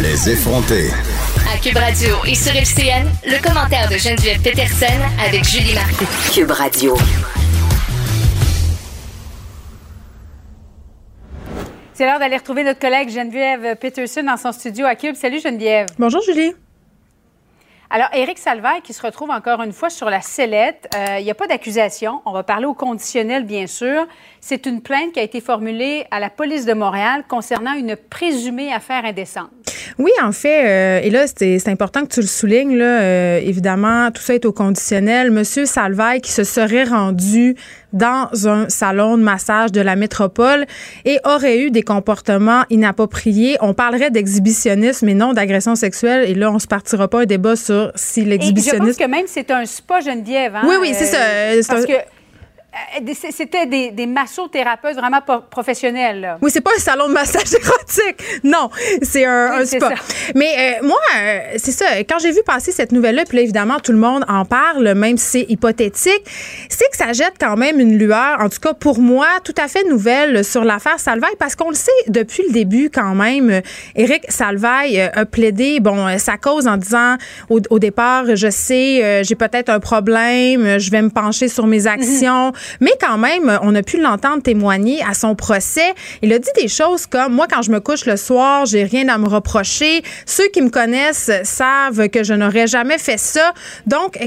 Les 0.00 0.30
effrontés. 0.30 1.17
Cube 1.62 1.76
Radio 1.76 2.14
et 2.24 2.36
sur 2.36 2.54
FCN, 2.54 3.08
le 3.26 3.42
commentaire 3.42 3.88
de 3.88 3.96
Geneviève 3.96 4.40
Peterson 4.40 4.86
avec 5.24 5.42
Julie 5.44 5.74
Martin. 5.74 6.04
Cube 6.32 6.50
Radio. 6.52 6.96
C'est 11.94 12.06
l'heure 12.06 12.20
d'aller 12.20 12.36
retrouver 12.36 12.62
notre 12.62 12.78
collègue 12.78 13.10
Geneviève 13.10 13.76
Peterson 13.76 14.22
dans 14.22 14.36
son 14.36 14.52
studio 14.52 14.86
à 14.86 14.94
Cube. 14.94 15.16
Salut 15.16 15.40
Geneviève. 15.40 15.86
Bonjour 15.98 16.22
Julie. 16.22 16.54
Alors, 17.90 18.08
Éric 18.12 18.36
Salvaire 18.36 18.82
qui 18.84 18.92
se 18.92 19.00
retrouve 19.00 19.30
encore 19.30 19.62
une 19.62 19.72
fois 19.72 19.88
sur 19.88 20.10
la 20.10 20.20
sellette. 20.20 20.90
Euh, 20.94 21.16
il 21.20 21.24
n'y 21.24 21.30
a 21.30 21.34
pas 21.34 21.46
d'accusation. 21.46 22.20
On 22.26 22.32
va 22.32 22.42
parler 22.42 22.66
au 22.66 22.74
conditionnel, 22.74 23.44
bien 23.44 23.66
sûr. 23.66 24.06
C'est 24.42 24.66
une 24.66 24.82
plainte 24.82 25.12
qui 25.12 25.20
a 25.20 25.22
été 25.22 25.40
formulée 25.40 26.04
à 26.10 26.20
la 26.20 26.28
police 26.28 26.66
de 26.66 26.74
Montréal 26.74 27.24
concernant 27.26 27.72
une 27.72 27.96
présumée 27.96 28.70
affaire 28.74 29.06
indécente. 29.06 29.48
Oui, 29.98 30.10
en 30.22 30.32
fait, 30.32 30.66
euh, 30.68 31.00
et 31.02 31.08
là, 31.08 31.24
c'est 31.26 31.68
important 31.68 32.02
que 32.02 32.12
tu 32.12 32.20
le 32.20 32.26
soulignes, 32.26 32.76
là, 32.76 33.00
euh, 33.00 33.40
évidemment, 33.42 34.10
tout 34.10 34.20
ça 34.20 34.34
est 34.34 34.44
au 34.44 34.52
conditionnel. 34.52 35.30
Monsieur 35.30 35.64
Salvaille 35.64 36.20
qui 36.20 36.30
se 36.30 36.44
serait 36.44 36.84
rendu 36.84 37.56
dans 37.92 38.28
un 38.46 38.68
salon 38.68 39.16
de 39.16 39.22
massage 39.22 39.72
de 39.72 39.80
la 39.80 39.96
métropole 39.96 40.66
et 41.04 41.18
aurait 41.24 41.58
eu 41.58 41.70
des 41.70 41.82
comportements 41.82 42.64
inappropriés. 42.70 43.56
On 43.60 43.74
parlerait 43.74 44.10
d'exhibitionnisme 44.10 45.08
et 45.08 45.14
non 45.14 45.32
d'agression 45.32 45.74
sexuelle. 45.74 46.28
Et 46.28 46.34
là, 46.34 46.50
on 46.50 46.58
se 46.58 46.66
partira 46.66 47.08
pas 47.08 47.22
un 47.22 47.26
débat 47.26 47.56
sur 47.56 47.92
si 47.94 48.24
l'exhibitionnisme... 48.24 48.84
je 48.84 48.90
pense 48.90 49.06
que 49.06 49.10
même 49.10 49.26
c'est 49.26 49.50
un 49.50 49.64
spa 49.64 50.00
Geneviève. 50.00 50.54
Hein? 50.56 50.62
Oui, 50.68 50.76
oui, 50.80 50.92
c'est 50.94 51.06
ça. 51.06 51.18
Parce 51.68 51.86
que 51.86 51.92
euh, 51.92 52.17
c'était 53.32 53.66
des, 53.66 53.90
des 53.90 54.06
massothérapeutes 54.06 54.96
vraiment 54.96 55.20
professionnels. 55.50 56.36
Oui, 56.42 56.50
c'est 56.52 56.60
pas 56.60 56.70
un 56.76 56.80
salon 56.80 57.08
de 57.08 57.12
massage 57.12 57.52
érotique. 57.54 58.22
Non, 58.44 58.70
c'est 59.02 59.24
un, 59.24 59.64
spa. 59.64 59.94
Mais 60.34 60.78
euh, 60.82 60.86
moi, 60.86 60.98
euh, 61.18 61.38
c'est 61.56 61.72
ça. 61.72 61.86
Quand 62.08 62.18
j'ai 62.18 62.30
vu 62.30 62.40
passer 62.44 62.72
cette 62.72 62.92
nouvelle-là, 62.92 63.24
puis 63.26 63.38
là, 63.38 63.42
évidemment, 63.42 63.78
tout 63.80 63.92
le 63.92 63.98
monde 63.98 64.24
en 64.28 64.44
parle, 64.44 64.94
même 64.94 65.16
si 65.16 65.28
c'est 65.28 65.46
hypothétique, 65.48 66.24
c'est 66.68 66.90
que 66.90 66.96
ça 66.96 67.12
jette 67.12 67.34
quand 67.40 67.56
même 67.56 67.80
une 67.80 67.96
lueur, 67.96 68.40
en 68.40 68.48
tout 68.48 68.60
cas 68.60 68.74
pour 68.74 68.98
moi, 69.00 69.26
tout 69.44 69.54
à 69.56 69.68
fait 69.68 69.84
nouvelle 69.84 70.44
sur 70.44 70.64
l'affaire 70.64 70.98
Salvaille, 70.98 71.36
parce 71.38 71.56
qu'on 71.56 71.70
le 71.70 71.76
sait 71.76 71.90
depuis 72.08 72.42
le 72.46 72.52
début 72.52 72.90
quand 72.90 73.14
même. 73.14 73.62
Éric 73.94 74.30
Salvaille 74.30 75.00
a 75.00 75.24
plaidé, 75.24 75.80
bon, 75.80 76.18
sa 76.18 76.36
cause 76.36 76.66
en 76.66 76.76
disant 76.76 77.16
au, 77.48 77.78
départ, 77.78 78.36
je 78.36 78.50
sais, 78.50 79.22
j'ai 79.24 79.34
peut-être 79.34 79.68
un 79.68 79.80
problème, 79.80 80.78
je 80.78 80.90
vais 80.90 81.02
me 81.02 81.10
pencher 81.10 81.48
sur 81.48 81.66
mes 81.66 81.86
actions. 81.86 82.52
Mais 82.80 82.92
quand 83.00 83.18
même, 83.18 83.58
on 83.62 83.74
a 83.74 83.82
pu 83.82 84.00
l'entendre 84.00 84.42
témoigner 84.42 85.02
à 85.02 85.14
son 85.14 85.34
procès. 85.34 85.94
Il 86.22 86.32
a 86.32 86.38
dit 86.38 86.50
des 86.56 86.68
choses 86.68 87.06
comme 87.06 87.34
moi 87.34 87.46
quand 87.48 87.62
je 87.62 87.70
me 87.70 87.80
couche 87.80 88.06
le 88.06 88.16
soir, 88.16 88.66
j'ai 88.66 88.84
rien 88.84 89.08
à 89.08 89.18
me 89.18 89.28
reprocher. 89.28 90.02
Ceux 90.26 90.48
qui 90.48 90.62
me 90.62 90.70
connaissent 90.70 91.30
savent 91.44 92.08
que 92.08 92.22
je 92.24 92.34
n'aurais 92.34 92.66
jamais 92.66 92.98
fait 92.98 93.18
ça. 93.18 93.52
Donc 93.86 94.18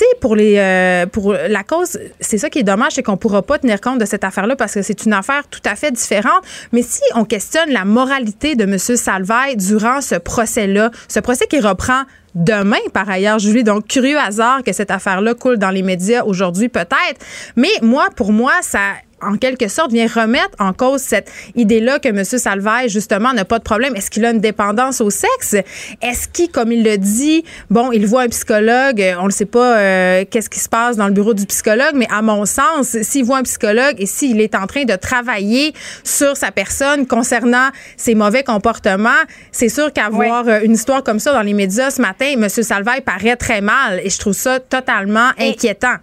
sais, 0.00 0.04
pour 0.20 0.36
euh, 0.38 1.06
pour 1.06 1.32
la 1.32 1.62
cause, 1.62 1.98
c'est 2.20 2.38
ça 2.38 2.50
qui 2.50 2.60
est 2.60 2.64
dommage, 2.64 2.92
c'est 2.94 3.02
qu'on 3.02 3.16
pourra 3.16 3.42
pas 3.42 3.58
tenir 3.58 3.80
compte 3.80 3.98
de 3.98 4.04
cette 4.04 4.24
affaire-là 4.24 4.56
parce 4.56 4.74
que 4.74 4.82
c'est 4.82 5.04
une 5.04 5.12
affaire 5.12 5.46
tout 5.48 5.62
à 5.64 5.76
fait 5.76 5.90
différente. 5.90 6.42
Mais 6.72 6.82
si 6.82 7.02
on 7.14 7.24
questionne 7.24 7.70
la 7.70 7.84
moralité 7.84 8.56
de 8.56 8.64
M. 8.64 8.78
Salvaille 8.78 9.56
durant 9.56 10.00
ce 10.00 10.16
procès-là, 10.16 10.90
ce 11.08 11.20
procès 11.20 11.46
qui 11.46 11.60
reprend 11.60 12.02
demain, 12.34 12.78
par 12.92 13.08
ailleurs, 13.08 13.38
Julie. 13.38 13.64
Donc, 13.64 13.86
curieux 13.86 14.18
hasard 14.18 14.62
que 14.64 14.72
cette 14.72 14.90
affaire-là 14.90 15.34
coule 15.34 15.56
dans 15.56 15.70
les 15.70 15.82
médias 15.82 16.24
aujourd'hui, 16.24 16.68
peut-être. 16.68 17.24
Mais 17.56 17.70
moi, 17.82 18.08
pour 18.16 18.32
moi, 18.32 18.52
ça 18.62 18.80
en 19.26 19.36
quelque 19.36 19.68
sorte, 19.68 19.92
vient 19.92 20.06
remettre 20.06 20.56
en 20.58 20.72
cause 20.72 21.00
cette 21.00 21.30
idée-là 21.54 21.98
que 21.98 22.08
M. 22.08 22.24
Salvaille, 22.24 22.88
justement, 22.88 23.32
n'a 23.32 23.44
pas 23.44 23.58
de 23.58 23.64
problème. 23.64 23.94
Est-ce 23.96 24.10
qu'il 24.10 24.24
a 24.24 24.30
une 24.30 24.40
dépendance 24.40 25.00
au 25.00 25.10
sexe? 25.10 25.56
Est-ce 26.02 26.28
qu'il, 26.28 26.50
comme 26.50 26.72
il 26.72 26.84
le 26.84 26.98
dit, 26.98 27.44
bon, 27.70 27.92
il 27.92 28.06
voit 28.06 28.22
un 28.22 28.28
psychologue, 28.28 29.02
on 29.20 29.26
ne 29.26 29.30
sait 29.30 29.44
pas 29.46 29.78
euh, 29.78 30.24
qu'est-ce 30.30 30.50
qui 30.50 30.60
se 30.60 30.68
passe 30.68 30.96
dans 30.96 31.06
le 31.06 31.12
bureau 31.12 31.34
du 31.34 31.46
psychologue, 31.46 31.94
mais 31.94 32.08
à 32.10 32.22
mon 32.22 32.44
sens, 32.46 32.96
s'il 33.02 33.24
voit 33.24 33.38
un 33.38 33.42
psychologue 33.42 33.94
et 33.98 34.06
s'il 34.06 34.40
est 34.40 34.54
en 34.54 34.66
train 34.66 34.84
de 34.84 34.96
travailler 34.96 35.74
sur 36.02 36.36
sa 36.36 36.50
personne 36.50 37.06
concernant 37.06 37.68
ses 37.96 38.14
mauvais 38.14 38.42
comportements, 38.42 39.10
c'est 39.52 39.68
sûr 39.68 39.92
qu'avoir 39.92 40.46
euh, 40.48 40.60
une 40.62 40.72
histoire 40.72 41.02
comme 41.02 41.18
ça 41.18 41.32
dans 41.32 41.42
les 41.42 41.54
médias 41.54 41.90
ce 41.90 42.00
matin, 42.00 42.26
M. 42.34 42.48
Salvaille 42.48 43.00
paraît 43.00 43.36
très 43.36 43.60
mal 43.60 44.00
et 44.02 44.10
je 44.10 44.18
trouve 44.18 44.34
ça 44.34 44.60
totalement 44.60 45.30
inquiétant. 45.38 45.96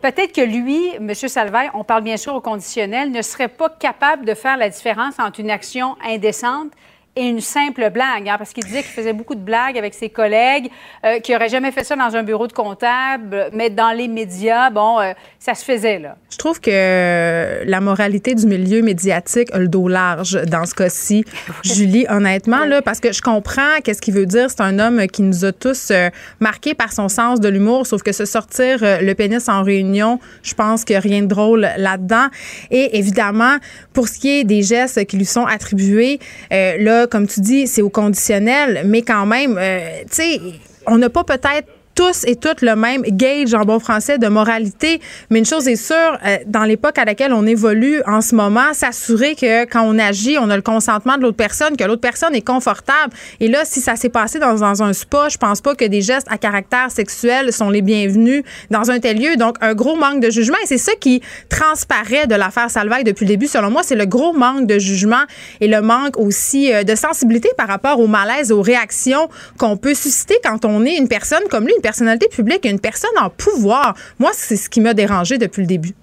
Peut-être 0.00 0.32
que 0.32 0.40
lui, 0.40 0.90
M. 0.94 1.12
Salvaille, 1.14 1.70
on 1.74 1.82
parle 1.82 2.04
bien 2.04 2.16
sûr 2.16 2.34
au 2.34 2.40
conditionnel, 2.40 3.10
ne 3.10 3.20
serait 3.20 3.48
pas 3.48 3.68
capable 3.68 4.24
de 4.24 4.34
faire 4.34 4.56
la 4.56 4.68
différence 4.68 5.18
entre 5.18 5.40
une 5.40 5.50
action 5.50 5.96
indécente 6.04 6.70
et 7.18 7.26
une 7.26 7.40
simple 7.40 7.90
blague, 7.90 8.28
hein, 8.28 8.36
parce 8.38 8.52
qu'il 8.52 8.62
disait 8.62 8.82
qu'il 8.82 8.92
faisait 8.92 9.12
beaucoup 9.12 9.34
de 9.34 9.40
blagues 9.40 9.76
avec 9.76 9.92
ses 9.92 10.08
collègues, 10.08 10.70
euh, 11.04 11.18
qu'il 11.18 11.34
n'aurait 11.34 11.48
jamais 11.48 11.72
fait 11.72 11.82
ça 11.82 11.96
dans 11.96 12.14
un 12.14 12.22
bureau 12.22 12.46
de 12.46 12.52
comptable, 12.52 13.50
mais 13.52 13.70
dans 13.70 13.90
les 13.90 14.06
médias, 14.06 14.70
bon, 14.70 15.00
euh, 15.00 15.12
ça 15.40 15.54
se 15.54 15.64
faisait, 15.64 15.98
là. 15.98 16.16
Je 16.30 16.36
trouve 16.36 16.60
que 16.60 17.64
la 17.64 17.80
moralité 17.80 18.36
du 18.36 18.46
milieu 18.46 18.82
médiatique 18.82 19.48
a 19.52 19.58
le 19.58 19.66
dos 19.66 19.88
large 19.88 20.40
dans 20.44 20.64
ce 20.64 20.74
cas-ci. 20.74 21.24
Julie, 21.64 22.06
honnêtement, 22.08 22.64
là, 22.64 22.82
parce 22.82 23.00
que 23.00 23.12
je 23.12 23.20
comprends 23.20 23.80
qu'est-ce 23.82 24.00
qu'il 24.00 24.14
veut 24.14 24.26
dire. 24.26 24.48
C'est 24.48 24.60
un 24.60 24.78
homme 24.78 25.08
qui 25.08 25.22
nous 25.22 25.44
a 25.44 25.52
tous 25.52 25.90
euh, 25.90 26.10
marqués 26.38 26.74
par 26.74 26.92
son 26.92 27.08
sens 27.08 27.40
de 27.40 27.48
l'humour, 27.48 27.86
sauf 27.88 28.02
que 28.04 28.12
se 28.12 28.24
sortir 28.24 28.78
le 28.82 29.12
pénis 29.14 29.48
en 29.48 29.64
réunion, 29.64 30.20
je 30.42 30.54
pense 30.54 30.84
a 30.88 31.00
rien 31.00 31.22
de 31.22 31.26
drôle 31.26 31.68
là-dedans. 31.76 32.28
Et 32.70 32.96
évidemment, 32.98 33.56
pour 33.92 34.06
ce 34.06 34.18
qui 34.18 34.40
est 34.40 34.44
des 34.44 34.62
gestes 34.62 35.04
qui 35.06 35.16
lui 35.16 35.24
sont 35.24 35.44
attribués, 35.44 36.20
là, 36.50 37.07
comme 37.08 37.26
tu 37.26 37.40
dis, 37.40 37.66
c'est 37.66 37.82
au 37.82 37.90
conditionnel, 37.90 38.82
mais 38.84 39.02
quand 39.02 39.26
même, 39.26 39.56
euh, 39.58 40.02
tu 40.02 40.22
sais, 40.22 40.40
on 40.86 40.98
n'a 40.98 41.10
pas 41.10 41.24
peut-être 41.24 41.68
tous 41.98 42.22
et 42.26 42.36
toutes 42.36 42.62
le 42.62 42.76
même 42.76 43.02
gauge 43.02 43.54
en 43.54 43.64
bon 43.64 43.80
français 43.80 44.18
de 44.18 44.28
moralité. 44.28 45.00
Mais 45.30 45.40
une 45.40 45.44
chose 45.44 45.66
est 45.66 45.74
sûre, 45.74 45.96
euh, 46.24 46.36
dans 46.46 46.62
l'époque 46.62 46.96
à 46.96 47.04
laquelle 47.04 47.32
on 47.32 47.44
évolue 47.44 48.02
en 48.06 48.20
ce 48.20 48.36
moment, 48.36 48.72
s'assurer 48.72 49.34
que 49.34 49.64
quand 49.64 49.82
on 49.82 49.98
agit, 49.98 50.38
on 50.38 50.48
a 50.48 50.54
le 50.54 50.62
consentement 50.62 51.16
de 51.16 51.22
l'autre 51.22 51.36
personne, 51.36 51.76
que 51.76 51.82
l'autre 51.82 52.00
personne 52.00 52.36
est 52.36 52.46
confortable. 52.46 53.12
Et 53.40 53.48
là, 53.48 53.62
si 53.64 53.80
ça 53.80 53.96
s'est 53.96 54.10
passé 54.10 54.38
dans, 54.38 54.62
un 54.62 54.92
spa, 54.92 55.28
je 55.28 55.38
pense 55.38 55.60
pas 55.60 55.74
que 55.74 55.84
des 55.86 56.00
gestes 56.00 56.28
à 56.30 56.38
caractère 56.38 56.92
sexuel 56.92 57.52
sont 57.52 57.68
les 57.68 57.82
bienvenus 57.82 58.44
dans 58.70 58.92
un 58.92 59.00
tel 59.00 59.20
lieu. 59.20 59.36
Donc, 59.36 59.56
un 59.60 59.74
gros 59.74 59.96
manque 59.96 60.20
de 60.20 60.30
jugement. 60.30 60.56
Et 60.62 60.66
c'est 60.66 60.78
ça 60.78 60.92
qui 61.00 61.20
transparaît 61.48 62.28
de 62.28 62.36
l'affaire 62.36 62.70
Salvaille 62.70 63.02
depuis 63.02 63.24
le 63.24 63.30
début, 63.30 63.48
selon 63.48 63.72
moi, 63.72 63.82
c'est 63.82 63.96
le 63.96 64.06
gros 64.06 64.32
manque 64.32 64.68
de 64.68 64.78
jugement 64.78 65.24
et 65.60 65.66
le 65.66 65.80
manque 65.80 66.16
aussi 66.16 66.72
euh, 66.72 66.84
de 66.84 66.94
sensibilité 66.94 67.48
par 67.56 67.66
rapport 67.66 67.98
au 67.98 68.06
malaise, 68.06 68.52
aux 68.52 68.62
réactions 68.62 69.28
qu'on 69.58 69.76
peut 69.76 69.94
susciter 69.94 70.36
quand 70.44 70.64
on 70.64 70.84
est 70.84 70.96
une 70.96 71.08
personne 71.08 71.42
comme 71.50 71.66
lui, 71.66 71.74
personnalité 71.88 72.28
publique, 72.28 72.66
une 72.66 72.80
personne 72.80 73.18
en 73.18 73.30
pouvoir. 73.30 73.94
Moi, 74.18 74.30
c'est 74.34 74.56
ce 74.56 74.68
qui 74.68 74.82
m'a 74.82 74.92
dérangé 74.92 75.38
depuis 75.38 75.62
le 75.62 75.66
début. 75.66 75.94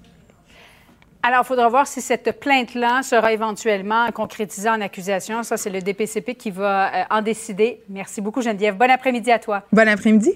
Alors, 1.22 1.42
il 1.44 1.46
faudra 1.46 1.68
voir 1.68 1.86
si 1.86 2.00
cette 2.00 2.40
plainte-là 2.40 3.04
sera 3.04 3.32
éventuellement 3.32 4.10
concrétisée 4.12 4.68
en 4.68 4.80
accusation. 4.80 5.44
Ça, 5.44 5.56
c'est 5.56 5.70
le 5.70 5.80
DPCP 5.80 6.34
qui 6.34 6.50
va 6.50 6.72
euh, 6.88 7.04
en 7.10 7.22
décider. 7.22 7.82
Merci 7.88 8.20
beaucoup, 8.20 8.42
Geneviève. 8.42 8.76
Bon 8.76 8.90
après-midi 8.90 9.30
à 9.30 9.38
toi. 9.38 9.62
Bon 9.72 9.86
après-midi. 9.88 10.32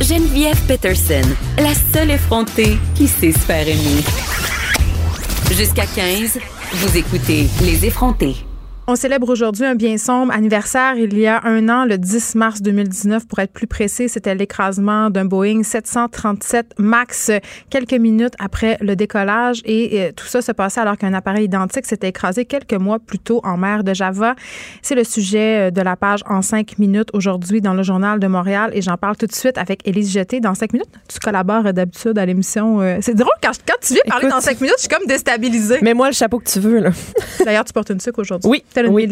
Geneviève 0.00 0.60
Peterson, 0.66 1.28
la 1.58 1.74
seule 1.92 2.10
effrontée 2.12 2.78
qui 2.94 3.06
sait 3.06 3.32
se 3.32 3.38
faire 3.38 3.68
aimer. 3.68 4.02
Jusqu'à 5.52 5.84
15, 5.84 6.38
vous 6.72 6.96
écoutez 6.96 7.48
Les 7.62 7.84
effrontés. 7.84 8.45
On 8.88 8.94
célèbre 8.94 9.28
aujourd'hui 9.28 9.64
un 9.64 9.74
bien 9.74 9.98
sombre 9.98 10.32
anniversaire. 10.32 10.94
Il 10.96 11.18
y 11.18 11.26
a 11.26 11.40
un 11.42 11.68
an, 11.68 11.86
le 11.86 11.98
10 11.98 12.36
mars 12.36 12.62
2019, 12.62 13.26
pour 13.26 13.40
être 13.40 13.52
plus 13.52 13.66
précis, 13.66 14.08
c'était 14.08 14.36
l'écrasement 14.36 15.10
d'un 15.10 15.24
Boeing 15.24 15.64
737 15.64 16.74
MAX 16.78 17.32
quelques 17.68 17.94
minutes 17.94 18.34
après 18.38 18.78
le 18.80 18.94
décollage. 18.94 19.60
Et, 19.64 20.04
euh, 20.04 20.12
tout 20.14 20.26
ça 20.26 20.40
se 20.40 20.52
passait 20.52 20.80
alors 20.80 20.96
qu'un 20.96 21.14
appareil 21.14 21.46
identique 21.46 21.84
s'était 21.84 22.10
écrasé 22.10 22.44
quelques 22.44 22.74
mois 22.74 23.00
plus 23.00 23.18
tôt 23.18 23.40
en 23.42 23.56
mer 23.56 23.82
de 23.82 23.92
Java. 23.92 24.36
C'est 24.82 24.94
le 24.94 25.02
sujet 25.02 25.66
euh, 25.66 25.70
de 25.72 25.80
la 25.80 25.96
page 25.96 26.20
en 26.30 26.40
cinq 26.40 26.78
minutes 26.78 27.08
aujourd'hui 27.12 27.60
dans 27.60 27.74
le 27.74 27.82
Journal 27.82 28.20
de 28.20 28.28
Montréal. 28.28 28.70
Et 28.72 28.82
j'en 28.82 28.96
parle 28.96 29.16
tout 29.16 29.26
de 29.26 29.34
suite 29.34 29.58
avec 29.58 29.80
Élise 29.84 30.12
Jeté 30.12 30.38
dans 30.38 30.54
cinq 30.54 30.72
minutes. 30.72 30.90
Tu 31.08 31.18
collabores 31.18 31.72
d'habitude 31.72 32.16
à 32.18 32.24
l'émission. 32.24 32.80
Euh, 32.82 32.98
c'est 33.00 33.14
drôle 33.14 33.34
quand, 33.42 33.50
quand 33.66 33.80
tu 33.80 33.94
viens 33.94 34.02
parler 34.06 34.28
dans 34.28 34.40
cinq 34.40 34.60
minutes, 34.60 34.76
je 34.76 34.82
suis 34.82 34.88
comme 34.88 35.08
déstabilisée. 35.08 35.80
Mais 35.82 35.92
moi, 35.92 36.06
le 36.06 36.14
chapeau 36.14 36.38
que 36.38 36.48
tu 36.48 36.60
veux, 36.60 36.78
là. 36.78 36.90
D'ailleurs, 37.44 37.64
tu 37.64 37.72
portes 37.72 37.90
une 37.90 37.98
sucre 37.98 38.20
aujourd'hui. 38.20 38.48
Oui. 38.48 38.62
Oui. 38.84 39.06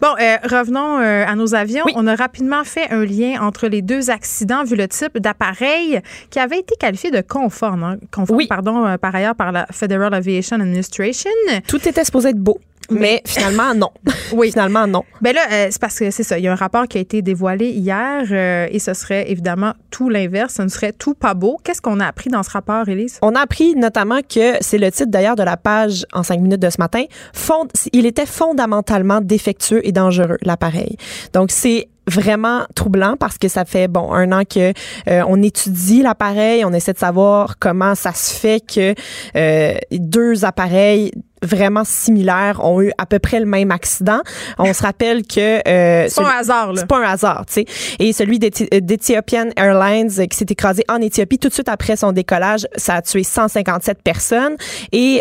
Bon, 0.00 0.08
euh, 0.20 0.36
revenons 0.44 1.00
euh, 1.00 1.24
à 1.26 1.34
nos 1.34 1.54
avions. 1.54 1.84
On 1.94 2.06
a 2.06 2.14
rapidement 2.14 2.64
fait 2.64 2.90
un 2.90 3.04
lien 3.04 3.40
entre 3.40 3.68
les 3.68 3.82
deux 3.82 4.10
accidents 4.10 4.64
vu 4.64 4.76
le 4.76 4.88
type 4.88 5.18
d'appareil 5.18 6.00
qui 6.30 6.38
avait 6.38 6.58
été 6.58 6.74
qualifié 6.76 7.10
de 7.10 7.20
conforme, 7.20 7.82
hein, 7.82 7.96
conforme 8.12 8.46
pardon, 8.46 8.86
euh, 8.86 8.96
par 8.96 9.14
ailleurs 9.14 9.34
par 9.34 9.52
la 9.52 9.66
Federal 9.70 10.14
Aviation 10.14 10.60
Administration. 10.60 11.30
Tout 11.66 11.88
était 11.88 12.04
supposé 12.04 12.30
être 12.30 12.38
beau. 12.38 12.58
Mais 12.90 13.22
finalement, 13.26 13.74
non. 13.74 13.90
oui. 14.32 14.50
Finalement, 14.50 14.86
non. 14.86 15.04
Ben 15.20 15.34
là, 15.34 15.42
euh, 15.50 15.68
c'est 15.70 15.80
parce 15.80 15.98
que 15.98 16.10
c'est 16.10 16.22
ça. 16.22 16.38
Il 16.38 16.44
y 16.44 16.48
a 16.48 16.52
un 16.52 16.56
rapport 16.56 16.86
qui 16.86 16.98
a 16.98 17.00
été 17.00 17.22
dévoilé 17.22 17.70
hier 17.70 18.24
euh, 18.30 18.66
et 18.70 18.78
ce 18.78 18.94
serait 18.94 19.30
évidemment 19.30 19.74
tout 19.90 20.08
l'inverse. 20.08 20.54
Ce 20.54 20.62
ne 20.62 20.68
serait 20.68 20.92
tout 20.92 21.14
pas 21.14 21.34
beau. 21.34 21.58
Qu'est-ce 21.64 21.80
qu'on 21.80 22.00
a 22.00 22.06
appris 22.06 22.30
dans 22.30 22.42
ce 22.42 22.50
rapport, 22.50 22.88
Elise? 22.88 23.18
On 23.22 23.34
a 23.34 23.40
appris 23.40 23.74
notamment 23.74 24.20
que 24.22 24.54
c'est 24.60 24.78
le 24.78 24.90
titre 24.90 25.10
d'ailleurs 25.10 25.36
de 25.36 25.42
la 25.42 25.56
page 25.56 26.06
en 26.12 26.22
cinq 26.22 26.40
minutes 26.40 26.60
de 26.60 26.70
ce 26.70 26.78
matin. 26.78 27.04
Fond, 27.32 27.68
il 27.92 28.06
était 28.06 28.26
fondamentalement 28.26 29.20
défectueux 29.20 29.86
et 29.86 29.92
dangereux, 29.92 30.38
l'appareil. 30.42 30.96
Donc, 31.32 31.50
c'est 31.50 31.88
vraiment 32.06 32.64
troublant 32.74 33.16
parce 33.18 33.38
que 33.38 33.48
ça 33.48 33.64
fait 33.64 33.88
bon 33.88 34.12
un 34.12 34.32
an 34.32 34.42
que 34.44 34.72
euh, 35.08 35.22
on 35.26 35.42
étudie 35.42 36.02
l'appareil, 36.02 36.64
on 36.64 36.72
essaie 36.72 36.92
de 36.92 36.98
savoir 36.98 37.58
comment 37.58 37.94
ça 37.94 38.12
se 38.12 38.34
fait 38.34 38.60
que 38.60 38.94
euh, 39.36 39.74
deux 39.90 40.44
appareils 40.44 41.12
vraiment 41.44 41.84
similaires 41.84 42.64
ont 42.64 42.80
eu 42.82 42.92
à 42.98 43.06
peu 43.06 43.18
près 43.18 43.40
le 43.40 43.46
même 43.46 43.70
accident. 43.70 44.20
On 44.58 44.72
se 44.72 44.82
rappelle 44.82 45.26
que 45.26 45.66
euh, 45.68 46.06
c'est 46.08 46.22
pas 46.22 46.28
un 46.28 46.40
hasard 46.40 46.72
là. 46.72 46.80
C'est 46.80 46.88
pas 46.88 46.98
un 46.98 47.10
hasard, 47.10 47.44
tu 47.46 47.54
sais. 47.54 47.64
Et 47.98 48.12
celui 48.12 48.38
d'Ethiopian 48.38 49.50
Airlines 49.56 50.10
qui 50.28 50.36
s'est 50.36 50.46
écrasé 50.48 50.84
en 50.88 51.00
Éthiopie 51.00 51.38
tout 51.38 51.48
de 51.48 51.54
suite 51.54 51.68
après 51.68 51.96
son 51.96 52.12
décollage, 52.12 52.66
ça 52.76 52.96
a 52.96 53.02
tué 53.02 53.22
157 53.22 54.02
personnes 54.02 54.56
et 54.92 55.20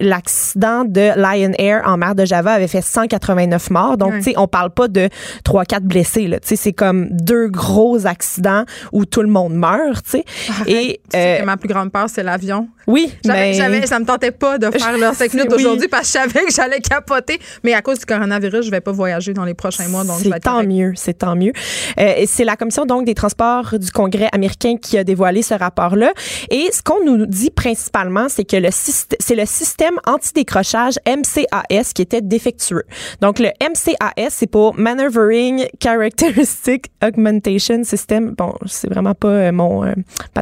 l'accident 0.00 0.84
de 0.84 1.12
Lion 1.16 1.52
Air 1.58 1.82
en 1.86 1.96
mer 1.96 2.14
de 2.14 2.24
Java 2.24 2.52
avait 2.52 2.68
fait 2.68 2.82
189 2.82 3.70
morts. 3.70 3.96
Donc 3.96 4.14
tu 4.14 4.22
sais, 4.22 4.34
on 4.36 4.46
parle 4.46 4.70
pas 4.70 4.88
de 4.88 5.08
3 5.44 5.64
4 5.64 5.84
blessés 5.84 6.28
c'est 6.42 6.72
comme 6.72 7.08
deux 7.10 7.48
gros 7.48 8.06
accidents 8.06 8.64
où 8.92 9.04
tout 9.04 9.22
le 9.22 9.28
monde 9.28 9.54
meurt. 9.54 10.06
sais. 10.06 10.24
Et 10.66 11.00
euh, 11.14 11.44
ma 11.44 11.56
plus 11.56 11.68
grande 11.68 11.92
peur, 11.92 12.06
c'est 12.08 12.22
l'avion. 12.22 12.68
Oui, 12.86 13.12
mais 13.26 13.54
ça 13.86 13.98
me 13.98 14.04
tentait 14.04 14.30
pas 14.30 14.58
de 14.58 14.70
faire 14.78 14.98
leur 14.98 15.14
5 15.14 15.34
minutes 15.34 15.52
aujourd'hui 15.58 15.88
parce 15.88 16.12
que 16.12 16.18
je 16.18 16.24
savais 16.24 16.46
que 16.46 16.52
j'allais 16.52 16.80
capoter. 16.80 17.38
Mais 17.64 17.74
à 17.74 17.82
cause 17.82 17.98
du 17.98 18.06
coronavirus, 18.06 18.66
je 18.66 18.70
vais 18.70 18.80
pas 18.80 18.92
voyager 18.92 19.32
dans 19.32 19.44
les 19.44 19.54
prochains 19.54 19.88
mois, 19.88 20.04
donc 20.04 20.18
c'est 20.22 20.40
tant 20.40 20.62
mieux, 20.64 20.92
c'est 20.96 21.18
tant 21.18 21.36
mieux. 21.36 21.52
Euh, 21.98 22.24
c'est 22.26 22.44
la 22.44 22.56
commission 22.56 22.86
donc 22.86 23.04
des 23.04 23.14
transports 23.14 23.78
du 23.78 23.90
Congrès 23.90 24.28
américain 24.32 24.76
qui 24.80 24.98
a 24.98 25.04
dévoilé 25.04 25.42
ce 25.42 25.54
rapport-là. 25.54 26.12
Et 26.50 26.70
ce 26.72 26.82
qu'on 26.82 27.04
nous 27.04 27.26
dit 27.26 27.50
principalement, 27.50 28.28
c'est 28.28 28.44
que 28.44 28.56
le 28.56 28.68
c'est 28.70 29.34
le 29.34 29.46
système 29.46 29.94
anti-décrochage 30.06 30.94
MCAS 31.06 31.92
qui 31.94 32.02
était 32.02 32.20
défectueux. 32.20 32.84
Donc 33.20 33.38
le 33.38 33.50
MCAS, 33.60 34.30
c'est 34.30 34.46
pour 34.46 34.78
Maneuvering 34.78 35.66
Character 35.82 36.18
Characteristic 36.18 36.90
Augmentation 37.02 37.84
System. 37.84 38.34
Bon, 38.36 38.54
c'est 38.66 38.88
vraiment 38.88 39.14
pas 39.14 39.28
euh, 39.28 39.52
mon 39.52 39.84
euh, 39.84 39.94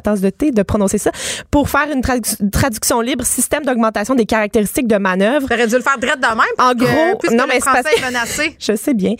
tasse 0.03 0.21
de 0.21 0.31
thé 0.31 0.51
de 0.51 0.63
prononcer 0.63 0.99
ça. 0.99 1.11
Pour 1.51 1.69
faire 1.69 1.89
une 1.93 2.03
traduction 2.51 3.01
libre, 3.01 3.25
système 3.25 3.65
d'augmentation 3.65 4.15
des 4.15 4.27
caractéristiques 4.27 4.87
de 4.87 4.97
manœuvre. 5.07 5.49
T'aurais 5.49 5.67
dû 5.67 5.77
le 5.77 5.83
faire 5.83 5.99
direct 5.99 6.19
de 6.21 6.29
même. 6.29 6.57
En 6.59 6.75
gros, 6.75 7.35
non, 7.35 7.45
mais 7.49 7.61
c'est 7.61 8.03
menacé. 8.03 8.57
Je 8.59 8.75
sais 8.75 8.95
bien. 8.95 9.15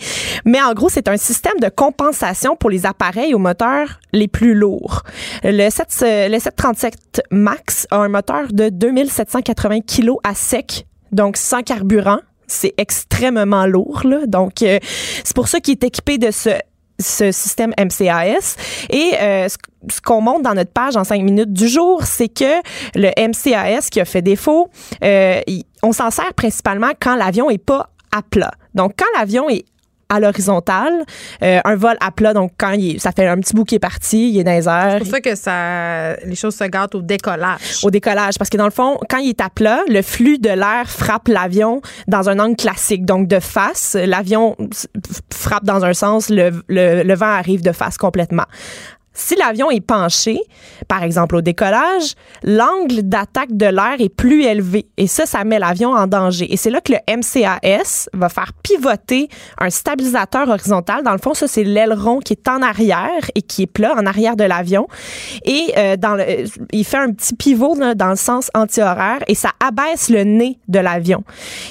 Mais 0.45 0.61
en 0.61 0.73
gros, 0.73 0.89
c'est 0.89 1.07
un 1.07 1.17
système 1.17 1.59
de 1.61 1.69
compensation 1.69 2.55
pour 2.55 2.69
les 2.69 2.85
appareils 2.85 3.33
aux 3.33 3.39
moteurs 3.39 3.99
les 4.13 4.27
plus 4.27 4.53
lourds. 4.53 5.03
Le, 5.43 5.69
7, 5.69 6.29
le 6.29 6.39
737 6.39 7.21
MAX 7.31 7.87
a 7.91 7.97
un 7.97 8.09
moteur 8.09 8.47
de 8.51 8.69
2780 8.69 9.81
kg 9.81 10.15
à 10.23 10.33
sec, 10.33 10.85
donc 11.11 11.37
sans 11.37 11.61
carburant 11.61 12.19
c'est 12.49 12.73
extrêmement 12.77 13.65
lourd. 13.65 14.03
Là. 14.05 14.25
Donc, 14.25 14.61
euh, 14.61 14.79
c'est 15.25 15.35
pour 15.35 15.49
ça 15.49 15.59
qu'il 15.59 15.73
est 15.73 15.83
équipé 15.83 16.17
de 16.17 16.31
ce 16.31 16.51
ce 16.99 17.31
système 17.31 17.73
MCAS. 17.77 18.55
Et 18.89 19.11
euh, 19.21 19.47
ce, 19.47 20.01
qu'on 20.01 20.21
montre 20.21 20.41
dans 20.41 20.53
notre 20.53 20.71
page 20.71 20.95
en 20.97 21.03
cinq 21.03 21.21
minutes 21.21 21.53
du 21.53 21.67
jour, 21.67 22.03
c'est 22.03 22.27
que 22.27 22.61
le 22.95 23.11
MCAS 23.17 23.89
qui 23.91 23.99
a 23.99 24.05
fait 24.05 24.21
défaut, 24.21 24.69
euh, 25.03 25.41
on 25.83 25.91
s'en 25.91 26.11
sert 26.11 26.33
principalement 26.33 26.91
quand 26.99 27.15
l'avion 27.15 27.49
est 27.49 27.57
pas 27.57 27.89
à 28.15 28.21
plat. 28.21 28.51
Donc, 28.73 28.93
quand 28.97 29.19
l'avion 29.19 29.49
est 29.49 29.65
à 30.09 30.19
l'horizontale, 30.19 31.03
euh, 31.43 31.59
un 31.65 31.75
vol 31.75 31.97
à 31.99 32.11
plat, 32.11 32.33
donc 32.33 32.53
quand 32.57 32.71
il 32.71 32.99
ça 32.99 33.11
fait 33.11 33.27
un 33.27 33.37
petit 33.39 33.53
bout 33.53 33.65
qui 33.65 33.75
est 33.75 33.79
parti, 33.79 34.29
il 34.29 34.39
est 34.39 34.43
dans 34.43 34.51
les 34.51 34.67
airs. 34.67 34.93
C'est 34.93 34.99
pour 34.99 35.07
ça 35.07 35.21
que 35.21 35.35
ça, 35.35 36.15
les 36.25 36.35
choses 36.35 36.55
se 36.55 36.63
gâtent 36.63 36.95
au 36.95 37.01
décollage. 37.01 37.83
Au 37.83 37.91
décollage, 37.91 38.37
parce 38.37 38.49
que 38.49 38.57
dans 38.57 38.65
le 38.65 38.71
fond, 38.71 38.97
quand 39.09 39.17
il 39.17 39.29
est 39.29 39.41
à 39.41 39.49
plat, 39.49 39.81
le 39.89 40.01
flux 40.01 40.37
de 40.37 40.49
l'air 40.49 40.85
frappe 40.87 41.27
l'avion 41.27 41.81
dans 42.07 42.29
un 42.29 42.39
angle 42.39 42.55
classique, 42.55 43.05
donc 43.05 43.27
de 43.27 43.39
face. 43.39 43.97
L'avion 43.99 44.55
frappe 45.33 45.65
dans 45.65 45.83
un 45.83 45.93
sens, 45.93 46.29
le, 46.29 46.51
le, 46.69 47.03
le 47.03 47.15
vent 47.15 47.25
arrive 47.25 47.61
de 47.61 47.73
face 47.73 47.97
complètement 47.97 48.45
Si 49.19 49.35
l'avion 49.35 49.71
est 49.71 49.81
penché, 49.81 50.39
par 50.87 51.01
exemple 51.01 51.35
au 51.35 51.41
décollage, 51.41 52.13
l'angle 52.43 53.01
d'attaque 53.01 53.51
de 53.51 53.65
l'air 53.65 53.95
est 53.97 54.13
plus 54.13 54.43
élevé 54.43 54.85
et 54.95 55.07
ça, 55.07 55.25
ça 55.25 55.43
met 55.43 55.57
l'avion 55.57 55.89
en 55.89 56.05
danger. 56.05 56.53
Et 56.53 56.55
c'est 56.55 56.69
là 56.69 56.81
que 56.81 56.93
le 56.93 56.99
MCAS 57.09 58.09
va 58.13 58.29
faire 58.29 58.51
pivoter 58.61 59.27
un 59.57 59.71
stabilisateur 59.71 60.47
horizontal. 60.47 61.03
Dans 61.03 61.13
le 61.13 61.17
fond, 61.17 61.33
ça, 61.33 61.47
c'est 61.47 61.63
l'aileron 61.63 62.19
qui 62.19 62.33
est 62.33 62.47
en 62.47 62.61
arrière 62.61 63.31
et 63.33 63.41
qui 63.41 63.63
est 63.63 63.67
plat, 63.67 63.95
en 63.97 64.05
arrière 64.05 64.35
de 64.35 64.43
l'avion. 64.43 64.87
Et 65.45 65.73
euh, 65.77 65.95
il 66.71 66.85
fait 66.85 66.97
un 66.97 67.11
petit 67.11 67.33
pivot 67.33 67.75
dans 67.95 68.09
le 68.09 68.15
sens 68.15 68.51
anti-horaire 68.53 69.23
et 69.27 69.33
ça 69.33 69.49
abaisse 69.59 70.09
le 70.09 70.25
nez 70.25 70.59
de 70.67 70.77
l'avion. 70.77 71.23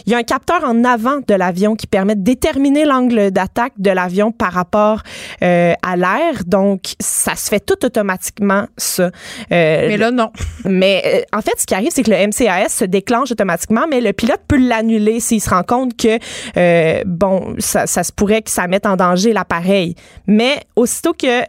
Il 0.07 0.13
y 0.13 0.17
a 0.17 0.19
un 0.19 0.25
capteur 0.25 0.65
en 0.65 0.83
avant 0.83 1.21
de 1.25 1.35
l'avion 1.35 1.77
qui 1.77 1.87
permet 1.87 2.17
de 2.17 2.25
déterminer 2.25 2.85
l'angle 2.85 3.31
d'attaque 3.31 3.75
de 3.79 3.91
l'avion 3.93 4.33
par 4.33 4.53
rapport 4.53 5.03
euh, 5.43 5.75
à 5.87 5.97
l'air. 5.97 6.43
Donc, 6.45 6.95
ça 6.99 7.36
se 7.37 7.49
fait 7.49 7.61
tout 7.61 7.85
automatiquement, 7.85 8.67
ça. 8.77 9.05
Euh, 9.05 9.11
mais 9.51 9.97
là, 9.97 10.11
non. 10.11 10.31
Mais 10.65 11.03
euh, 11.05 11.37
en 11.37 11.41
fait, 11.41 11.53
ce 11.59 11.67
qui 11.67 11.75
arrive, 11.75 11.91
c'est 11.93 12.03
que 12.03 12.11
le 12.11 12.27
MCAS 12.27 12.69
se 12.69 12.85
déclenche 12.85 13.31
automatiquement, 13.31 13.87
mais 13.89 14.01
le 14.01 14.13
pilote 14.13 14.41
peut 14.49 14.59
l'annuler 14.59 15.21
s'il 15.21 15.41
se 15.41 15.51
rend 15.51 15.63
compte 15.63 15.97
que, 15.97 16.19
euh, 16.57 17.03
bon, 17.07 17.55
ça, 17.59 17.87
ça, 17.87 18.03
se 18.03 18.13
pourrait 18.13 18.43
que 18.43 18.51
ça 18.51 18.67
mette 18.67 18.87
en 18.87 18.97
danger 18.97 19.33
l'appareil. 19.33 19.95
Mais 20.27 20.61
aussitôt 20.75 21.13
que 21.13 21.43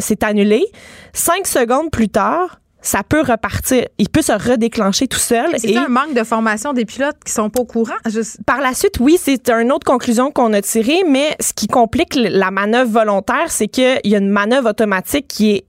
c'est 0.00 0.22
annulé, 0.22 0.64
cinq 1.12 1.46
secondes 1.46 1.90
plus 1.90 2.08
tard, 2.08 2.60
ça 2.88 3.02
peut 3.02 3.20
repartir. 3.20 3.84
Il 3.98 4.08
peut 4.08 4.22
se 4.22 4.32
redéclencher 4.32 5.08
tout 5.08 5.18
seul. 5.18 5.46
C'est 5.58 5.76
un 5.76 5.88
manque 5.88 6.14
de 6.14 6.24
formation 6.24 6.72
des 6.72 6.86
pilotes 6.86 7.18
qui 7.24 7.32
sont 7.32 7.50
pas 7.50 7.60
au 7.60 7.66
courant. 7.66 7.92
Par 8.46 8.60
la 8.60 8.72
suite, 8.72 8.98
oui, 9.00 9.18
c'est 9.22 9.50
une 9.50 9.72
autre 9.72 9.84
conclusion 9.84 10.30
qu'on 10.30 10.54
a 10.54 10.62
tirée, 10.62 11.04
mais 11.06 11.36
ce 11.38 11.52
qui 11.52 11.66
complique 11.66 12.14
la 12.14 12.50
manœuvre 12.50 12.90
volontaire, 12.90 13.50
c'est 13.50 13.68
qu'il 13.68 14.00
y 14.04 14.14
a 14.14 14.18
une 14.18 14.30
manœuvre 14.30 14.70
automatique 14.70 15.28
qui 15.28 15.50
est 15.50 15.64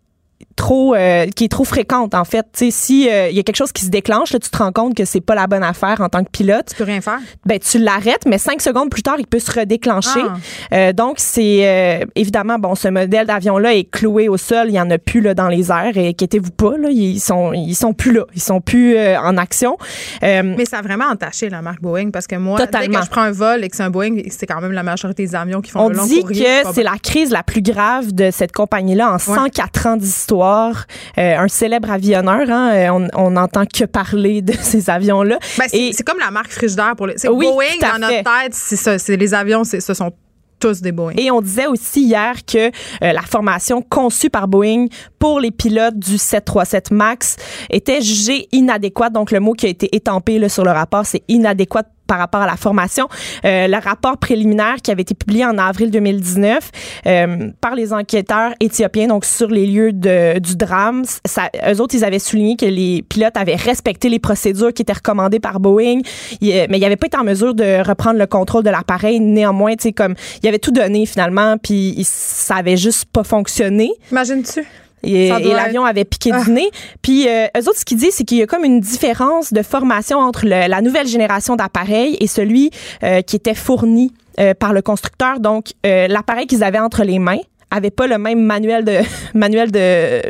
trop 0.59 0.93
euh, 0.93 1.25
qui 1.27 1.45
est 1.45 1.49
trop 1.49 1.63
fréquente 1.63 2.13
en 2.13 2.25
fait. 2.25 2.45
Tu 2.51 2.65
sais, 2.65 2.71
si 2.71 3.01
il 3.05 3.09
euh, 3.09 3.29
y 3.29 3.39
a 3.39 3.43
quelque 3.43 3.55
chose 3.55 3.71
qui 3.71 3.85
se 3.85 3.89
déclenche, 3.89 4.33
là, 4.33 4.39
tu 4.39 4.49
te 4.49 4.57
rends 4.57 4.73
compte 4.73 4.93
que 4.93 5.05
c'est 5.05 5.21
pas 5.21 5.33
la 5.33 5.47
bonne 5.47 5.63
affaire 5.63 6.01
en 6.01 6.09
tant 6.09 6.23
que 6.23 6.29
pilote. 6.29 6.65
Tu 6.69 6.75
peux 6.75 6.83
rien 6.83 6.99
faire. 6.99 7.19
Ben 7.45 7.59
tu 7.59 7.79
l'arrêtes, 7.79 8.25
mais 8.25 8.37
cinq 8.37 8.61
secondes 8.61 8.89
plus 8.89 9.01
tard, 9.01 9.15
il 9.19 9.25
peut 9.25 9.39
se 9.39 9.57
redéclencher. 9.57 10.19
Ah. 10.19 10.75
Euh, 10.75 10.93
donc 10.93 11.15
c'est 11.17 12.07
évidemment 12.15 12.59
bon, 12.59 12.75
ce 12.75 12.89
modèle 12.89 13.25
d'avion 13.25 13.57
là 13.57 13.73
est 13.73 13.89
cloué 13.89 14.27
au 14.27 14.37
sol, 14.37 14.67
il 14.67 14.73
y 14.73 14.81
en 14.81 14.89
a 14.91 14.97
plus 14.97 15.21
là 15.21 15.33
dans 15.33 15.47
les 15.47 15.71
airs. 15.71 15.95
Et 15.95 16.09
inquiétez-vous 16.09 16.51
pas, 16.51 16.77
là, 16.77 16.89
ils 16.89 17.21
sont 17.21 17.53
ils 17.53 17.75
sont 17.75 17.93
plus 17.93 18.11
là, 18.11 18.25
ils 18.35 18.41
sont 18.41 18.59
plus 18.59 18.97
en 18.99 19.37
action. 19.37 19.77
mais 20.21 20.65
ça 20.65 20.79
a 20.79 20.81
vraiment 20.81 21.05
entaché 21.05 21.49
la 21.49 21.61
marque 21.61 21.81
Boeing 21.81 22.11
parce 22.11 22.27
que 22.27 22.35
moi, 22.35 22.59
totalement. 22.59 22.87
dès 22.87 22.99
que 22.99 23.05
je 23.05 23.09
prends 23.09 23.21
un 23.21 23.31
vol 23.31 23.63
et 23.63 23.69
que 23.69 23.77
c'est 23.77 23.83
un 23.83 23.89
Boeing, 23.89 24.17
c'est 24.29 24.45
quand 24.45 24.59
même 24.59 24.73
la 24.73 24.83
majorité 24.83 25.23
des 25.23 25.35
avions 25.35 25.61
qui 25.61 25.71
font 25.71 25.85
On 25.85 25.89
le 25.89 25.95
long 25.95 26.05
dit 26.05 26.23
que 26.23 26.33
c'est 26.73 26.83
la 26.83 26.97
crise 27.01 27.31
la 27.31 27.43
plus 27.43 27.61
grave 27.61 28.11
de 28.11 28.29
cette 28.31 28.51
compagnie 28.51 28.95
là 28.95 29.13
en 29.13 29.17
104 29.17 29.87
ans 29.87 29.95
d'histoire. 29.95 30.48
Euh, 30.49 31.37
un 31.37 31.47
célèbre 31.47 31.91
avionneur. 31.91 32.49
Hein, 32.49 32.71
euh, 32.73 33.07
on 33.15 33.31
n'entend 33.31 33.65
que 33.65 33.85
parler 33.85 34.41
de 34.41 34.53
ces 34.61 34.89
avions-là. 34.89 35.39
Ben, 35.57 35.65
c'est 35.69 36.03
comme 36.03 36.19
la 36.19 36.31
marque 36.31 36.51
Frigidaire 36.51 36.95
pour 36.95 37.07
les. 37.07 37.15
Oui, 37.27 37.47
Boeing 37.47 37.79
dans 37.81 37.99
notre 37.99 38.23
tête, 38.23 38.53
c'est 38.53 39.17
les 39.17 39.33
avions, 39.33 39.63
ce 39.63 39.93
sont 39.93 40.11
tous 40.59 40.81
des 40.81 40.91
Boeing. 40.91 41.13
Et 41.17 41.31
on 41.31 41.41
disait 41.41 41.67
aussi 41.67 42.03
hier 42.03 42.33
que 42.45 42.67
euh, 42.67 42.71
la 42.99 43.21
formation 43.21 43.81
conçue 43.81 44.29
par 44.29 44.47
Boeing 44.47 44.87
pour 45.17 45.39
les 45.39 45.51
pilotes 45.51 45.97
du 45.97 46.17
737 46.17 46.91
MAX 46.91 47.37
était 47.69 48.01
jugée 48.01 48.47
inadéquate. 48.51 49.13
Donc, 49.13 49.31
le 49.31 49.39
mot 49.39 49.53
qui 49.53 49.65
a 49.65 49.69
été 49.69 49.95
étampé 49.95 50.37
là, 50.37 50.49
sur 50.49 50.63
le 50.63 50.71
rapport, 50.71 51.05
c'est 51.05 51.23
inadéquate 51.27 51.87
par 52.09 52.17
rapport 52.17 52.41
à 52.41 52.47
la 52.47 52.57
formation. 52.57 53.07
Euh, 53.45 53.67
le 53.67 53.77
rapport 53.77 54.17
préliminaire 54.17 54.77
qui 54.83 54.89
avait 54.89 55.03
été 55.03 55.13
publié 55.13 55.45
en 55.45 55.57
avril 55.59 55.91
2019 55.91 56.71
euh, 57.05 57.51
par 57.61 57.75
les 57.75 57.93
enquêteurs 57.93 58.51
éthiopiens, 58.59 59.07
donc 59.07 59.25
sur 59.25 59.47
les 59.47 59.67
lieux 59.67 59.93
de, 59.93 60.39
du 60.39 60.55
drame, 60.55 61.03
ça, 61.25 61.49
eux 61.71 61.79
autres, 61.79 61.93
ils 61.93 62.03
avaient 62.03 62.19
souligné 62.19 62.57
que 62.57 62.65
les 62.65 63.03
pilotes 63.03 63.37
avaient 63.37 63.55
respecté 63.55 64.09
les 64.09 64.19
procédures 64.19 64.73
qui 64.73 64.81
étaient 64.81 64.93
recommandées 64.93 65.39
par 65.39 65.59
Boeing, 65.59 66.01
mais 66.41 66.67
ils 66.67 66.79
n'avaient 66.79 66.95
pas 66.95 67.07
été 67.07 67.17
en 67.17 67.23
mesure 67.23 67.53
de 67.53 67.87
reprendre 67.87 68.17
le 68.17 68.25
contrôle 68.25 68.63
de 68.63 68.71
l'appareil. 68.71 69.19
Néanmoins, 69.19 69.75
tu 69.75 69.83
sais, 69.83 69.93
comme, 69.93 70.15
ils 70.41 70.49
avaient 70.49 70.57
tout 70.57 70.71
donné 70.71 71.05
finalement, 71.05 71.57
puis 71.61 71.95
ça 72.03 72.55
avait 72.55 72.77
juste 72.77 73.05
pas 73.05 73.23
fonctionné. 73.23 73.91
Imagines-tu? 74.11 74.65
Et, 75.03 75.29
l'avion 75.29 75.85
avait 75.85 76.05
piqué 76.05 76.31
du 76.31 76.37
ah. 76.47 76.49
nez. 76.49 76.69
Puis 77.01 77.27
euh, 77.27 77.47
eux 77.57 77.69
autres, 77.69 77.79
ce 77.79 77.85
qu'ils 77.85 77.97
disent, 77.97 78.15
c'est 78.15 78.23
qu'il 78.23 78.37
y 78.37 78.41
a 78.41 78.47
comme 78.47 78.65
une 78.65 78.79
différence 78.79 79.53
de 79.53 79.61
formation 79.61 80.19
entre 80.19 80.45
la 80.45 80.81
nouvelle 80.81 81.07
génération 81.07 81.55
d'appareils 81.55 82.17
et 82.19 82.27
celui 82.27 82.71
euh, 83.03 83.21
qui 83.21 83.35
était 83.35 83.55
fourni 83.55 84.13
euh, 84.39 84.53
par 84.53 84.73
le 84.73 84.81
constructeur. 84.81 85.39
Donc, 85.39 85.71
l'appareil 85.83 86.47
qu'ils 86.47 86.63
avaient 86.63 86.79
entre 86.79 87.03
les 87.03 87.19
mains 87.19 87.39
avait 87.71 87.91
pas 87.91 88.07
le 88.07 88.17
même 88.17 88.41
manuel 88.41 88.83
de 88.83 88.97
manuel 89.33 89.71
de 89.71 90.21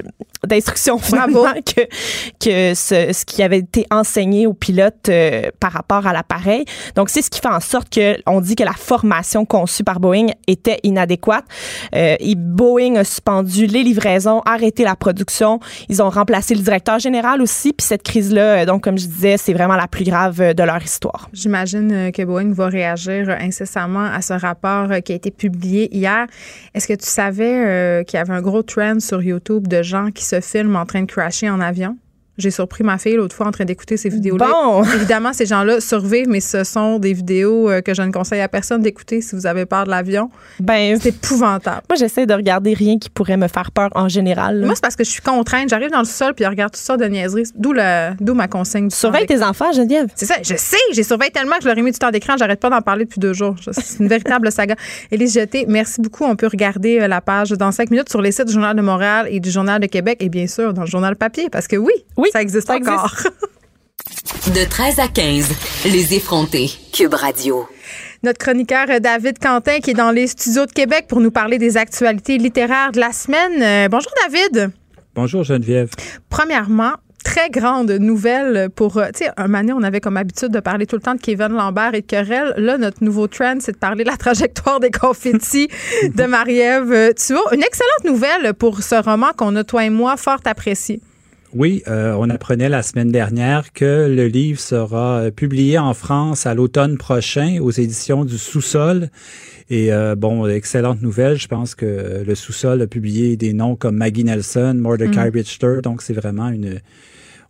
d'instruction 0.50 0.98
que 1.00 1.82
que 2.40 2.74
ce, 2.74 3.14
ce, 3.14 3.26
qui 3.26 3.44
avait 3.44 3.60
été 3.60 3.86
enseigné 3.92 4.48
aux 4.48 4.54
pilotes 4.54 5.10
euh, 5.10 5.50
par 5.60 5.72
rapport 5.72 6.08
à 6.08 6.14
l'appareil. 6.14 6.66
Donc 6.96 7.10
c'est 7.10 7.22
ce 7.22 7.30
qui 7.30 7.40
fait 7.40 7.50
en 7.50 7.60
sorte 7.60 7.90
que 7.90 8.18
on 8.26 8.42
dit 8.42 8.56
que 8.56 8.64
la 8.64 8.74
formation 8.74 9.46
conçue 9.46 9.84
par 9.84 10.00
Boeing 10.00 10.28
était 10.48 10.80
inadéquate. 10.84 11.46
Euh, 11.96 12.16
et 12.20 12.36
Boeing 12.36 12.96
a 12.96 13.04
suspendu 13.04 13.66
les 13.66 13.84
livraisons, 13.84 14.42
arrêté 14.46 14.84
la 14.84 14.96
production. 14.96 15.60
Ils 15.90 16.02
ont 16.02 16.10
remplacé 16.10 16.56
le 16.56 16.62
directeur 16.62 17.00
général 17.00 17.42
aussi. 17.42 17.74
Puis 17.74 17.86
cette 17.86 18.04
crise 18.04 18.34
là, 18.34 18.62
euh, 18.62 18.66
donc 18.66 18.84
comme 18.84 18.98
je 18.98 19.08
disais, 19.08 19.38
c'est 19.38 19.54
vraiment 19.54 19.76
la 19.76 19.88
plus 19.88 20.04
grave 20.04 20.54
de 20.54 20.64
leur 20.64 20.82
histoire. 20.82 21.30
J'imagine 21.34 22.12
que 22.12 22.24
Boeing 22.24 22.54
va 22.54 22.68
réagir 22.68 23.30
incessamment 23.30 24.06
à 24.06 24.22
ce 24.22 24.34
rapport 24.34 24.88
qui 25.04 25.12
a 25.12 25.16
été 25.16 25.32
publié 25.32 25.96
hier. 25.96 26.28
Est-ce 26.74 26.88
que 26.88 26.94
tu 26.94 27.08
savais 27.08 28.04
qu'il 28.06 28.18
y 28.18 28.22
avait 28.22 28.34
un 28.34 28.42
gros 28.42 28.64
trend 28.64 29.00
sur 29.00 29.22
YouTube 29.22 29.68
de 29.68 29.82
gens 29.84 30.12
qui 30.12 30.24
se 30.24 30.39
filment 30.41 30.82
en 30.82 30.86
train 30.86 31.02
de 31.02 31.11
crasher 31.11 31.48
en 31.48 31.61
avion. 31.61 31.98
J'ai 32.40 32.52
surpris 32.52 32.84
ma 32.84 32.98
fille 32.98 33.16
l'autre 33.16 33.36
fois 33.36 33.48
en 33.48 33.52
train 33.52 33.66
d'écouter 33.66 33.98
ces 33.98 34.10
vidéos-là. 34.10 34.48
Bon. 34.48 34.84
Évidemment, 34.95 35.34
ces 35.34 35.45
gens-là 35.45 35.80
survivent, 35.80 36.30
mais 36.30 36.40
ce 36.40 36.64
sont 36.64 36.98
des 36.98 37.14
vidéos 37.14 37.70
euh, 37.70 37.82
que 37.82 37.94
je 37.94 38.02
ne 38.02 38.11
conseille 38.11 38.41
à 38.41 38.48
personne 38.48 38.82
d'écouter 38.82 39.22
si 39.22 39.36
vous 39.36 39.45
avez 39.45 39.66
peur 39.66 39.84
de 39.84 39.90
l'avion. 39.90 40.30
Ben, 40.60 40.98
c'est 40.99 41.10
épouvantable. 41.10 41.82
Moi, 41.90 41.98
j'essaie 41.98 42.26
de 42.26 42.34
regarder 42.34 42.74
rien 42.74 42.98
qui 42.98 43.10
pourrait 43.10 43.38
me 43.38 43.48
faire 43.48 43.72
peur 43.72 43.90
en 43.94 44.10
général. 44.10 44.66
Moi, 44.66 44.76
c'est 44.76 44.82
parce 44.82 44.95
que 44.95 45.03
je 45.03 45.10
suis 45.10 45.22
contrainte. 45.22 45.70
J'arrive 45.70 45.91
dans 45.91 45.99
le 45.99 46.06
sol 46.06 46.34
puis 46.34 46.45
je 46.45 46.49
regarde 46.49 46.72
tout 46.72 46.80
ça 46.80 46.98
de 46.98 47.06
niaiseries. 47.06 47.52
D'où, 47.56 47.74
d'où 48.20 48.34
ma 48.34 48.48
consigne. 48.48 48.90
Surveille 48.90 49.26
tes 49.26 49.44
enfants, 49.44 49.72
Geneviève. 49.74 50.07
C'est 50.16 50.26
ça. 50.26 50.36
Je 50.41 50.56
sais. 50.56 50.78
J'ai 50.94 51.03
surveillé 51.03 51.32
tellement 51.32 51.57
que 51.57 51.64
je 51.64 51.68
leur 51.68 51.78
ai 51.78 51.82
mis 51.82 51.91
du 51.91 51.99
temps 51.99 52.11
d'écran. 52.11 52.36
J'arrête 52.38 52.60
pas 52.60 52.70
d'en 52.70 52.82
parler 52.82 53.06
depuis 53.06 53.20
deux 53.20 53.34
jours. 53.34 53.56
C'est 53.72 53.99
une 53.99 54.07
véritable 54.07 54.52
saga. 54.52 54.76
Élise 55.11 55.34
Jeté, 55.34 55.66
merci 55.68 56.02
beaucoup. 56.02 56.24
On 56.24 56.36
peut 56.36 56.48
regarder 56.48 56.99
euh, 56.99 57.07
la 57.07 57.22
page 57.22 57.49
dans 57.52 57.72
cinq 57.72 57.91
minutes 57.91 58.10
sur 58.10 58.22
les 58.22 58.32
sites 58.32 58.48
du 58.48 58.53
Journal 58.53 58.76
de 58.76 58.82
Montréal 58.82 59.28
et 59.30 59.40
du 59.40 59.52
Journal 59.52 59.80
de 59.80 59.88
Québec 59.88 60.18
et 60.22 60.30
bien 60.30 60.48
sûr 60.48 60.74
dans 60.74 60.82
le 60.82 60.88
Journal 60.88 61.16
papier 61.16 61.49
parce 61.49 61.68
que 61.68 61.76
oui, 61.76 61.94
oui 62.18 62.29
ça 62.32 62.42
existe 62.42 62.70
encore. 62.70 63.16
De 64.48 64.68
13 64.68 65.00
à 65.00 65.08
15, 65.08 65.50
les 65.86 66.14
effrontés. 66.14 66.70
Cube 66.92 67.14
Radio. 67.14 67.68
Notre 68.24 68.40
chroniqueur 68.40 68.88
euh, 68.90 69.00
David 69.00 69.40
Quentin 69.40 69.80
qui 69.80 69.92
est 69.92 69.96
dans 69.96 70.12
les 70.12 70.28
studios 70.28 70.66
de 70.66 70.72
Québec 70.72 71.06
pour 71.08 71.20
nous 71.20 71.32
parler 71.32 71.58
des 71.58 71.78
actualités 71.78 72.38
littéraires 72.38 72.92
de 72.92 73.00
la 73.00 73.12
semaine. 73.12 73.62
Euh, 73.62 73.88
bonjour 73.90 74.12
David. 74.28 74.72
Bonjour 75.16 75.44
Geneviève. 75.44 75.90
Premièrement, 76.30 76.94
très 77.24 77.50
grande 77.50 77.92
nouvelle 77.92 78.70
pour. 78.76 78.98
Euh, 78.98 79.08
tu 79.14 79.26
sais, 79.26 79.32
un 79.38 79.48
moment 79.48 79.74
on 79.78 79.84
avait 79.84 80.02
comme 80.02 80.18
habitude 80.18 80.50
de 80.50 80.60
parler 80.60 80.86
tout 80.86 80.96
le 80.96 81.02
temps 81.02 81.16
de 81.16 81.22
Kevin 81.22 81.50
Lambert 81.50 81.94
et 81.94 82.02
de 82.02 82.08
Querelle. 82.08 82.54
Là, 82.58 82.78
notre 82.78 83.04
nouveau 83.04 83.28
trend, 83.28 83.58
c'est 83.60 83.74
de 83.74 83.78
parler 83.78 84.04
de 84.04 84.10
la 84.10 84.18
trajectoire 84.18 84.80
des 84.80 84.92
confettis 84.92 85.70
de 86.04 86.24
Marie-Ève 86.24 87.14
vois, 87.30 87.54
Une 87.54 87.64
excellente 87.64 88.04
nouvelle 88.06 88.54
pour 88.54 88.82
ce 88.82 88.96
roman 88.96 89.30
qu'on 89.38 89.56
a, 89.56 89.64
toi 89.64 89.86
et 89.86 89.90
moi, 89.90 90.18
fort 90.18 90.40
apprécié. 90.46 91.02
Oui, 91.56 91.82
euh, 91.88 92.16
on 92.20 92.30
apprenait 92.30 92.70
la 92.70 92.84
semaine 92.84 93.12
dernière 93.12 93.74
que 93.74 94.08
le 94.08 94.28
livre 94.28 94.60
sera 94.60 95.20
euh, 95.20 95.32
publié 95.32 95.80
en 95.80 95.96
France 95.96 96.46
à 96.46 96.54
l'automne 96.54 96.98
prochain 96.98 97.58
aux 97.60 97.72
éditions 97.72 98.24
du 98.24 98.38
Sous-sol. 98.38 99.10
Et 99.72 99.92
euh, 99.92 100.16
bon, 100.16 100.48
excellente 100.48 101.02
nouvelle. 101.02 101.38
Je 101.38 101.48
pense 101.48 101.74
que 101.74 102.24
le 102.26 102.36
Sous-sol 102.36 102.84
a 102.84 102.88
publié 102.88 103.36
des 103.36 103.54
noms 103.54 103.76
comme 103.76 103.98
Maggie 103.98 104.24
Nelson, 104.24 104.76
Mordecai 104.78 105.30
mm. 105.30 105.34
Richter. 105.34 105.80
Donc, 105.82 106.04
c'est 106.04 106.14
vraiment 106.14 106.50
une, 106.50 106.82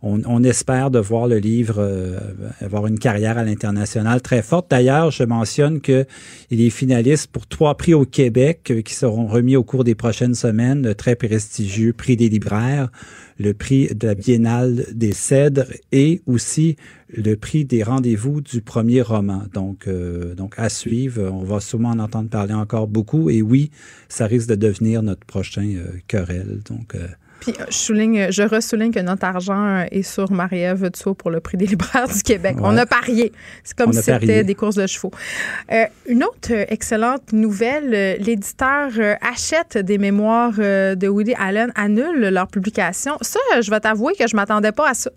on, 0.02 0.42
espère 0.44 0.90
de 0.90 0.98
voir 0.98 1.28
le 1.28 1.36
livre 1.36 1.76
euh, 1.78 2.18
avoir 2.60 2.86
une 2.86 2.98
carrière 2.98 3.36
à 3.36 3.44
l'international 3.44 4.22
très 4.22 4.42
forte. 4.42 4.70
D'ailleurs, 4.70 5.10
je 5.10 5.24
mentionne 5.24 5.82
qu'il 5.82 6.06
est 6.50 6.70
finaliste 6.70 7.26
pour 7.26 7.46
trois 7.46 7.76
prix 7.76 7.92
au 7.92 8.06
Québec 8.06 8.70
euh, 8.70 8.80
qui 8.80 8.94
seront 8.94 9.26
remis 9.26 9.56
au 9.56 9.62
cours 9.62 9.84
des 9.84 9.94
prochaines 9.94 10.34
semaines, 10.34 10.94
très 10.94 11.16
prestigieux 11.16 11.92
prix 11.92 12.16
des 12.16 12.30
libraires, 12.30 12.88
le 13.38 13.52
prix 13.52 13.88
de 13.94 14.06
la 14.06 14.14
Biennale 14.14 14.86
des 14.92 15.12
Cèdres 15.12 15.70
et 15.92 16.22
aussi 16.26 16.76
le 17.12 17.34
prix 17.36 17.66
des 17.66 17.82
rendez-vous 17.82 18.40
du 18.40 18.62
premier 18.62 19.02
roman. 19.02 19.42
Donc, 19.52 19.86
euh, 19.86 20.34
donc 20.34 20.54
à 20.56 20.70
suivre, 20.70 21.30
on 21.30 21.44
va 21.44 21.60
sûrement 21.60 21.90
en 21.90 21.98
entendre 21.98 22.30
parler 22.30 22.54
encore 22.54 22.88
beaucoup. 22.88 23.28
Et 23.28 23.42
oui, 23.42 23.70
ça 24.08 24.24
risque 24.24 24.48
de 24.48 24.54
devenir 24.54 25.02
notre 25.02 25.26
prochain 25.26 25.74
querelle. 26.06 26.60
Donc, 26.68 26.96
Puis 27.40 27.54
je 27.68 27.74
souligne, 27.74 28.30
je 28.30 28.42
ressouligne 28.42 28.92
que 28.92 29.00
notre 29.00 29.24
argent 29.24 29.84
est 29.90 30.02
sur 30.02 30.30
Marie-Ève 30.30 30.90
pour 31.18 31.30
le 31.30 31.40
prix 31.40 31.56
des 31.56 31.66
libraires 31.66 32.08
du 32.08 32.22
Québec. 32.22 32.56
On 32.60 32.76
a 32.76 32.86
parié. 32.86 33.32
C'est 33.64 33.76
comme 33.76 33.92
si 33.92 34.02
c'était 34.02 34.44
des 34.44 34.54
courses 34.54 34.76
de 34.76 34.86
chevaux. 34.86 35.10
une 36.06 36.24
autre 36.24 36.52
excellente 36.52 37.32
nouvelle, 37.32 38.16
l'éditeur 38.20 38.90
achète 39.20 39.78
des 39.78 39.98
mémoires 39.98 40.52
de 40.52 41.08
Woody 41.08 41.34
Allen, 41.38 41.72
annule 41.74 42.28
leur 42.28 42.46
publication. 42.46 43.16
Ça, 43.20 43.40
je 43.60 43.70
vais 43.70 43.80
t'avouer 43.80 44.14
que 44.14 44.26
je 44.26 44.36
m'attendais 44.36 44.72
pas 44.72 44.90
à 44.90 44.94
ça. 44.94 45.10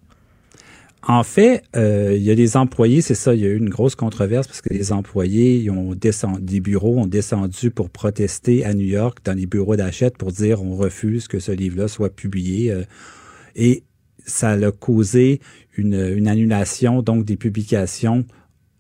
En 1.05 1.23
fait, 1.23 1.63
euh, 1.75 2.13
il 2.15 2.23
y 2.23 2.31
a 2.31 2.35
des 2.35 2.55
employés, 2.55 3.01
c'est 3.01 3.15
ça, 3.15 3.35
il 3.35 3.41
y 3.41 3.45
a 3.45 3.49
eu 3.49 3.57
une 3.57 3.69
grosse 3.69 3.95
controverse 3.95 4.47
parce 4.47 4.61
que 4.61 4.73
les 4.73 4.93
employés 4.93 5.69
ont 5.69 5.93
descendu, 5.95 6.41
des 6.41 6.61
bureaux 6.61 6.97
ont 6.97 7.07
descendu 7.07 7.71
pour 7.71 7.89
protester 7.89 8.63
à 8.63 8.73
New 8.73 8.85
York 8.85 9.19
dans 9.25 9.37
les 9.37 9.45
bureaux 9.45 9.75
d'achat 9.75 10.11
pour 10.11 10.31
dire 10.31 10.63
on 10.63 10.77
refuse 10.77 11.27
que 11.27 11.39
ce 11.39 11.51
livre-là 11.51 11.89
soit 11.89 12.09
publié. 12.09 12.71
Euh, 12.71 12.83
et 13.55 13.83
ça 14.25 14.51
a 14.51 14.71
causé 14.71 15.41
une, 15.75 16.27
annulation 16.27 17.01
donc 17.01 17.25
des 17.25 17.35
publications 17.35 18.23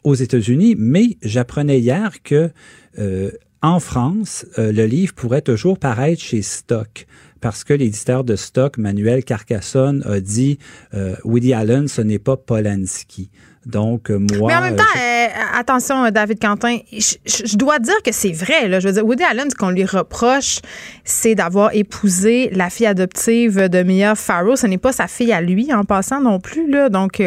aux 0.05 0.15
États-Unis. 0.15 0.75
Mais 0.77 1.17
j'apprenais 1.23 1.81
hier 1.81 2.23
que 2.23 2.51
euh, 2.99 3.31
en 3.61 3.81
France, 3.81 4.45
le 4.57 4.85
livre 4.85 5.13
pourrait 5.13 5.41
toujours 5.41 5.77
paraître 5.77 6.21
chez 6.21 6.41
Stock 6.41 7.05
parce 7.43 7.65
que 7.65 7.73
l'éditeur 7.73 8.23
de 8.23 8.37
stock, 8.37 8.77
Manuel 8.77 9.25
Carcassonne, 9.25 10.01
a 10.09 10.21
dit 10.21 10.59
euh, 10.93 11.13
Woody 11.25 11.53
Allen, 11.53 11.89
ce 11.89 12.01
n'est 12.01 12.17
pas 12.17 12.37
Polanski. 12.37 13.29
Donc, 13.65 14.09
euh, 14.09 14.17
moi. 14.17 14.47
Mais 14.47 14.55
en 14.55 14.61
même 14.61 14.75
temps, 14.77 14.83
euh, 14.97 15.27
attention, 15.53 16.09
David 16.09 16.39
Quentin, 16.39 16.77
je, 16.93 17.57
dois 17.57 17.79
dire 17.79 18.01
que 18.01 18.13
c'est 18.13 18.31
vrai. 18.31 18.69
Là. 18.69 18.79
Je 18.79 18.87
veux 18.87 18.93
dire, 18.93 19.05
Woody 19.05 19.23
Allen, 19.23 19.49
ce 19.49 19.55
qu'on 19.55 19.71
lui 19.71 19.83
reproche, 19.83 20.59
c'est 21.03 21.35
d'avoir 21.35 21.75
épousé 21.75 22.49
la 22.53 22.69
fille 22.69 22.85
adoptive 22.85 23.67
de 23.67 23.83
Mia 23.83 24.15
Farrow. 24.15 24.55
Ce 24.55 24.65
n'est 24.65 24.77
pas 24.77 24.93
sa 24.93 25.07
fille 25.07 25.33
à 25.33 25.41
lui, 25.41 25.73
en 25.73 25.83
passant 25.83 26.21
non 26.21 26.39
plus. 26.39 26.71
Là. 26.71 26.87
Donc, 26.87 27.15
tu 27.15 27.23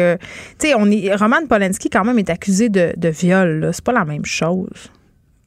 sais, 0.57 0.73
Roman 0.73 1.45
Polanski, 1.47 1.91
quand 1.91 2.03
même, 2.03 2.17
est 2.17 2.31
accusé 2.31 2.69
de, 2.69 2.91
de 2.97 3.09
viol. 3.09 3.69
C'est 3.71 3.83
pas 3.83 3.93
la 3.93 4.05
même 4.05 4.25
chose. 4.25 4.89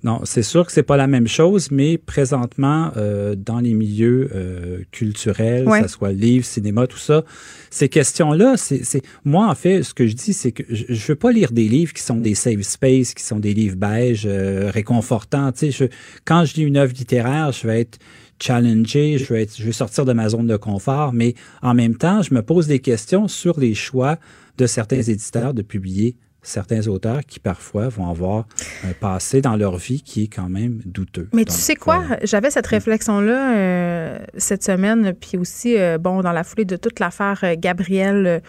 Non, 0.02 0.20
c'est 0.24 0.42
sûr 0.42 0.64
que 0.64 0.72
c'est 0.72 0.82
pas 0.82 0.96
la 0.96 1.06
même 1.06 1.28
chose, 1.28 1.70
mais 1.70 1.98
présentement, 1.98 2.90
euh, 2.96 3.34
dans 3.34 3.60
les 3.60 3.74
milieux 3.74 4.30
euh, 4.34 4.78
culturels, 4.92 5.66
que 5.66 5.82
ce 5.82 5.88
soit 5.88 6.12
livre, 6.12 6.44
cinéma, 6.44 6.86
tout 6.86 6.98
ça, 6.98 7.22
ces 7.68 7.90
questions-là, 7.90 8.56
c'est 8.56 9.02
moi 9.24 9.48
en 9.48 9.54
fait, 9.54 9.82
ce 9.82 9.92
que 9.92 10.06
je 10.06 10.14
dis, 10.14 10.32
c'est 10.32 10.52
que 10.52 10.62
je, 10.70 10.84
je 10.88 11.06
veux 11.06 11.16
pas 11.16 11.32
lire 11.32 11.52
des 11.52 11.68
livres 11.68 11.92
qui 11.92 12.02
sont 12.02 12.16
des 12.16 12.34
safe 12.34 12.62
space, 12.62 13.12
qui 13.12 13.22
sont 13.22 13.38
des 13.38 13.52
livres 13.52 13.76
beige, 13.76 14.22
euh, 14.24 14.70
réconfortants. 14.70 15.52
Tu 15.52 15.58
sais, 15.58 15.70
je, 15.70 15.84
quand 16.24 16.46
je 16.46 16.54
lis 16.54 16.62
une 16.62 16.78
œuvre 16.78 16.94
littéraire, 16.94 17.52
je 17.52 17.66
vais 17.66 17.80
être 17.82 17.98
challengé, 18.42 19.18
je 19.18 19.34
vais, 19.34 19.42
être, 19.42 19.54
je 19.58 19.64
vais 19.64 19.72
sortir 19.72 20.06
de 20.06 20.14
ma 20.14 20.30
zone 20.30 20.46
de 20.46 20.56
confort, 20.56 21.12
mais 21.12 21.34
en 21.60 21.74
même 21.74 21.96
temps, 21.96 22.22
je 22.22 22.32
me 22.32 22.40
pose 22.40 22.66
des 22.66 22.78
questions 22.78 23.28
sur 23.28 23.60
les 23.60 23.74
choix 23.74 24.18
de 24.56 24.66
certains 24.66 25.02
éditeurs 25.02 25.52
de 25.52 25.60
publier 25.60 26.16
certains 26.42 26.86
auteurs 26.88 27.20
qui 27.26 27.38
parfois 27.38 27.88
vont 27.88 28.08
avoir 28.08 28.46
un 28.84 28.92
passé 28.92 29.40
dans 29.40 29.56
leur 29.56 29.76
vie 29.76 30.02
qui 30.02 30.24
est 30.24 30.28
quand 30.28 30.48
même 30.48 30.80
douteux. 30.84 31.28
Mais 31.32 31.44
tu 31.44 31.52
sais 31.52 31.76
quoi? 31.76 32.04
J'avais 32.22 32.50
cette 32.50 32.66
réflexion-là 32.66 33.54
euh, 33.54 34.18
cette 34.36 34.64
semaine, 34.64 35.14
puis 35.18 35.36
aussi, 35.36 35.78
euh, 35.78 35.98
bon, 35.98 36.20
dans 36.20 36.32
la 36.32 36.44
foulée 36.44 36.64
de 36.64 36.76
toute 36.76 37.00
l'affaire 37.00 37.40
euh, 37.42 37.54
Gabriel 37.58 38.42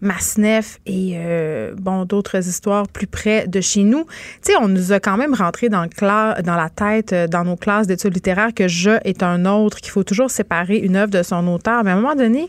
Masneff 0.00 0.78
et 0.86 1.18
bon 1.76 2.04
d'autres 2.04 2.46
histoires 2.46 2.86
plus 2.86 3.08
près 3.08 3.48
de 3.48 3.60
chez 3.60 3.82
nous. 3.82 4.04
Tu 4.44 4.52
sais, 4.52 4.56
on 4.60 4.68
nous 4.68 4.92
a 4.92 5.00
quand 5.00 5.16
même 5.16 5.34
rentré 5.34 5.68
dans, 5.68 5.82
le 5.82 6.42
dans 6.42 6.54
la 6.54 6.70
tête, 6.70 7.12
dans 7.28 7.42
nos 7.42 7.56
classes 7.56 7.88
d'études 7.88 8.14
littéraires, 8.14 8.54
que 8.54 8.68
je 8.68 8.90
est 9.04 9.24
un 9.24 9.44
autre, 9.44 9.80
qu'il 9.80 9.90
faut 9.90 10.04
toujours 10.04 10.30
séparer 10.30 10.76
une 10.76 10.94
œuvre 10.94 11.10
de 11.10 11.24
son 11.24 11.44
auteur. 11.48 11.82
Mais 11.82 11.90
à 11.90 11.94
un 11.94 12.00
moment 12.00 12.14
donné, 12.14 12.48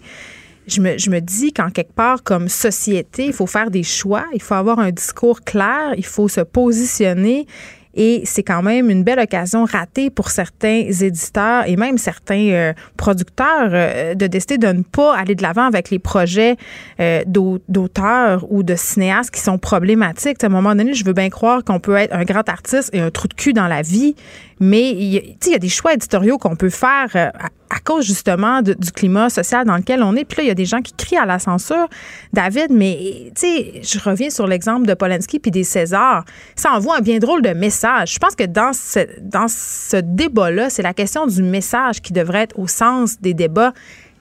je 0.70 1.10
me, 1.10 1.20
dis 1.20 1.54
qu'en 1.54 1.70
quelque 1.70 1.94
part, 1.94 2.24
comme 2.24 2.50
société, 2.50 3.26
il 3.26 3.34
faut 3.34 3.48
faire 3.48 3.72
des 3.72 3.84
choix, 3.84 4.26
il 4.34 4.42
faut 4.42 4.56
avoir 4.56 4.80
un 4.80 4.92
discours 4.92 5.42
clair, 5.42 5.94
il 5.98 6.06
faut 6.06 6.28
se 6.28 6.42
positionner 6.42 7.48
et 7.96 8.22
c'est 8.24 8.44
quand 8.44 8.62
même 8.62 8.90
une 8.90 9.04
belle 9.04 9.20
occasion 9.20 9.66
ratée 9.66 10.10
pour 10.10 10.30
certains 10.30 10.90
éditeurs 11.02 11.68
et 11.68 11.76
même 11.76 11.98
certains 11.98 12.50
euh, 12.52 12.74
producteurs 12.98 13.70
euh, 13.72 14.14
de 14.14 14.28
décider 14.28 14.58
de 14.58 14.68
ne 14.68 14.84
pas 14.84 15.18
aller 15.18 15.34
de 15.34 15.42
l'avant 15.42 15.66
avec 15.66 15.90
les 15.90 15.98
projets 15.98 16.56
euh, 17.00 17.24
d'auteurs 17.26 18.46
ou 18.50 18.62
de 18.62 18.76
cinéastes 18.76 19.32
qui 19.32 19.42
sont 19.42 19.58
problématiques. 19.58 20.44
À 20.44 20.48
un 20.48 20.50
moment 20.50 20.76
donné, 20.76 20.94
je 20.94 21.04
veux 21.04 21.14
bien 21.14 21.30
croire 21.30 21.64
qu'on 21.64 21.80
peut 21.80 21.96
être 21.96 22.14
un 22.14 22.24
grand 22.24 22.48
artiste 22.48 22.92
et 22.94 23.00
un 23.00 23.10
trou 23.10 23.28
de 23.28 23.34
cul 23.34 23.54
dans 23.54 23.68
la 23.68 23.82
vie, 23.82 24.16
mais 24.60 24.92
il 24.92 25.38
y, 25.46 25.56
a 25.56 25.58
des 25.58 25.70
choix 25.70 25.94
éditoriaux 25.94 26.38
qu'on 26.38 26.56
peut 26.56 26.70
faire 26.70 27.16
à, 27.16 27.80
cause 27.84 28.06
justement 28.06 28.62
du 28.62 28.92
climat 28.92 29.30
social 29.30 29.66
dans 29.66 29.78
lequel 29.78 30.04
on 30.04 30.16
est. 30.16 30.26
Puis 30.26 30.38
là, 30.38 30.44
il 30.44 30.48
y 30.48 30.52
a 30.52 30.56
des 30.56 30.66
gens 30.66 30.82
qui 30.82 30.94
crient 30.94 31.18
à 31.18 31.26
la 31.26 31.40
censure. 31.40 31.88
David, 32.34 32.68
mais 32.72 33.32
tu 33.36 33.42
sais, 33.42 33.82
je 33.82 34.00
reviens 34.00 34.30
sur 34.30 34.48
l'exemple 34.48 34.86
de 34.86 34.94
Polanski 34.94 35.40
puis 35.40 35.52
des 35.52 35.64
Césars. 35.64 36.26
Ça 36.56 36.72
envoie 36.72 36.98
un 36.98 37.02
bien 37.02 37.20
drôle 37.20 37.42
de 37.42 37.52
message. 37.52 38.14
Je 38.14 38.20
pense 38.20 38.36
que 38.36 38.44
dans 38.44 38.74
ce, 38.74 39.00
dans 39.22 39.48
ce 39.48 39.98
débat-là, 39.98 40.70
c'est 40.70 40.82
la 40.82 40.94
question 40.94 41.26
du 41.26 41.42
message 41.42 42.02
qui 42.02 42.12
devrait 42.12 42.44
être 42.44 42.60
au 42.60 42.68
sens 42.68 43.20
des 43.22 43.34
débats. 43.34 43.74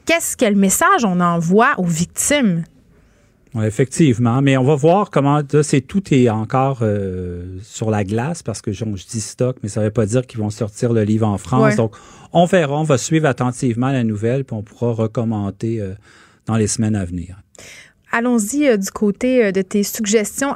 Qu'est-ce 0.07 0.37
quel 0.37 0.55
message 0.55 1.05
on 1.05 1.21
envoie 1.21 1.75
aux 1.79 1.85
victimes? 1.85 2.65
Effectivement, 3.63 4.43
mais 4.43 4.57
on 4.57 4.65
va 4.65 4.75
voir 4.75 5.11
comment 5.11 5.41
c'est 5.63 5.81
tout 5.81 6.03
est 6.13 6.29
encore 6.29 6.81
euh, 6.83 7.59
sur 7.63 7.91
la 7.91 8.05
glace 8.05 8.43
parce 8.43 8.61
que 8.61 8.73
je, 8.73 8.85
dis 8.85 9.21
stock, 9.21 9.57
mais 9.63 9.69
ça 9.69 9.81
ne 9.81 9.87
veut 9.87 9.93
pas 9.93 10.07
dire 10.07 10.27
qu'ils 10.27 10.41
vont 10.41 10.51
sortir 10.51 10.93
le 10.93 11.03
livre 11.03 11.27
en 11.27 11.39
France. 11.39 11.77
Donc, 11.77 11.95
on 12.33 12.45
verra, 12.45 12.79
on 12.79 12.85
va 12.85 12.99
suivre 12.99 13.27
attentivement 13.27 13.91
la 13.91 14.05
nouvelle, 14.05 14.45
puis 14.45 14.57
on 14.57 14.63
pourra 14.63 14.93
recommenter 14.93 15.81
euh, 15.81 15.95
dans 16.47 16.57
les 16.57 16.67
semaines 16.67 16.97
à 16.97 17.05
venir. 17.05 17.41
Allons-y 18.13 18.67
euh, 18.67 18.77
du 18.77 18.91
côté 18.91 19.53
de 19.53 19.63
tes 19.63 19.83
suggestions 19.83 20.55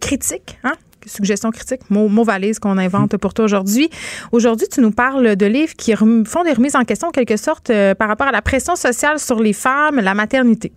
critiques, 0.00 0.58
hein? 0.64 0.74
suggestions 1.06 1.50
critiques, 1.50 1.90
mot, 1.90 2.08
mot 2.08 2.22
valise 2.22 2.58
qu'on 2.60 2.78
invente 2.78 3.16
pour 3.16 3.34
toi 3.34 3.44
aujourd'hui. 3.44 3.90
Aujourd'hui, 4.30 4.68
tu 4.68 4.80
nous 4.80 4.92
parles 4.92 5.34
de 5.34 5.46
livres 5.46 5.74
qui 5.76 5.94
font 5.94 6.44
des 6.44 6.52
remises 6.52 6.76
en 6.76 6.84
question, 6.84 7.08
en 7.08 7.10
quelque 7.10 7.36
sorte, 7.36 7.72
par 7.98 8.06
rapport 8.06 8.28
à 8.28 8.32
la 8.32 8.42
pression 8.42 8.76
sociale 8.76 9.18
sur 9.18 9.40
les 9.40 9.52
femmes, 9.52 9.96
la 9.96 10.14
maternité. 10.14 10.72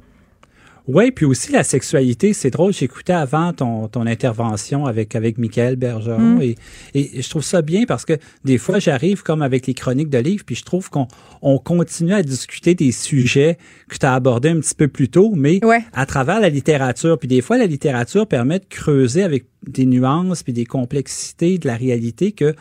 Oui, 0.87 1.11
puis 1.11 1.25
aussi 1.25 1.51
la 1.51 1.63
sexualité. 1.63 2.33
C'est 2.33 2.51
drôle, 2.51 2.71
j'écoutais 2.73 3.13
avant 3.13 3.53
ton, 3.53 3.87
ton 3.87 4.05
intervention 4.05 4.85
avec, 4.85 5.15
avec 5.15 5.37
Michael 5.37 5.77
Bergeron 5.77 6.37
mm. 6.37 6.41
et, 6.41 6.55
et 6.93 7.21
je 7.21 7.29
trouve 7.29 7.43
ça 7.43 7.61
bien 7.61 7.85
parce 7.85 8.05
que 8.05 8.13
des 8.43 8.57
fois, 8.57 8.79
j'arrive 8.79 9.23
comme 9.23 9.41
avec 9.41 9.65
les 9.67 9.73
chroniques 9.73 10.09
de 10.09 10.19
livres, 10.19 10.43
puis 10.45 10.55
je 10.55 10.63
trouve 10.63 10.89
qu'on 10.89 11.07
on 11.41 11.57
continue 11.57 12.13
à 12.13 12.21
discuter 12.21 12.75
des 12.75 12.91
sujets 12.91 13.57
que 13.89 13.97
tu 13.97 14.05
as 14.05 14.13
abordés 14.13 14.49
un 14.49 14.59
petit 14.59 14.75
peu 14.75 14.87
plus 14.87 15.09
tôt, 15.09 15.33
mais 15.35 15.59
à 15.93 16.05
travers 16.05 16.39
la 16.39 16.49
littérature. 16.49 17.17
Puis 17.17 17.27
des 17.27 17.41
fois, 17.41 17.57
la 17.57 17.65
littérature 17.65 18.27
permet 18.27 18.59
de 18.59 18.65
creuser 18.65 19.23
avec 19.23 19.45
des 19.67 19.85
nuances 19.85 20.43
puis 20.43 20.53
des 20.53 20.65
complexités 20.65 21.57
de 21.57 21.67
la 21.67 21.75
réalité 21.75 22.31
que 22.31 22.53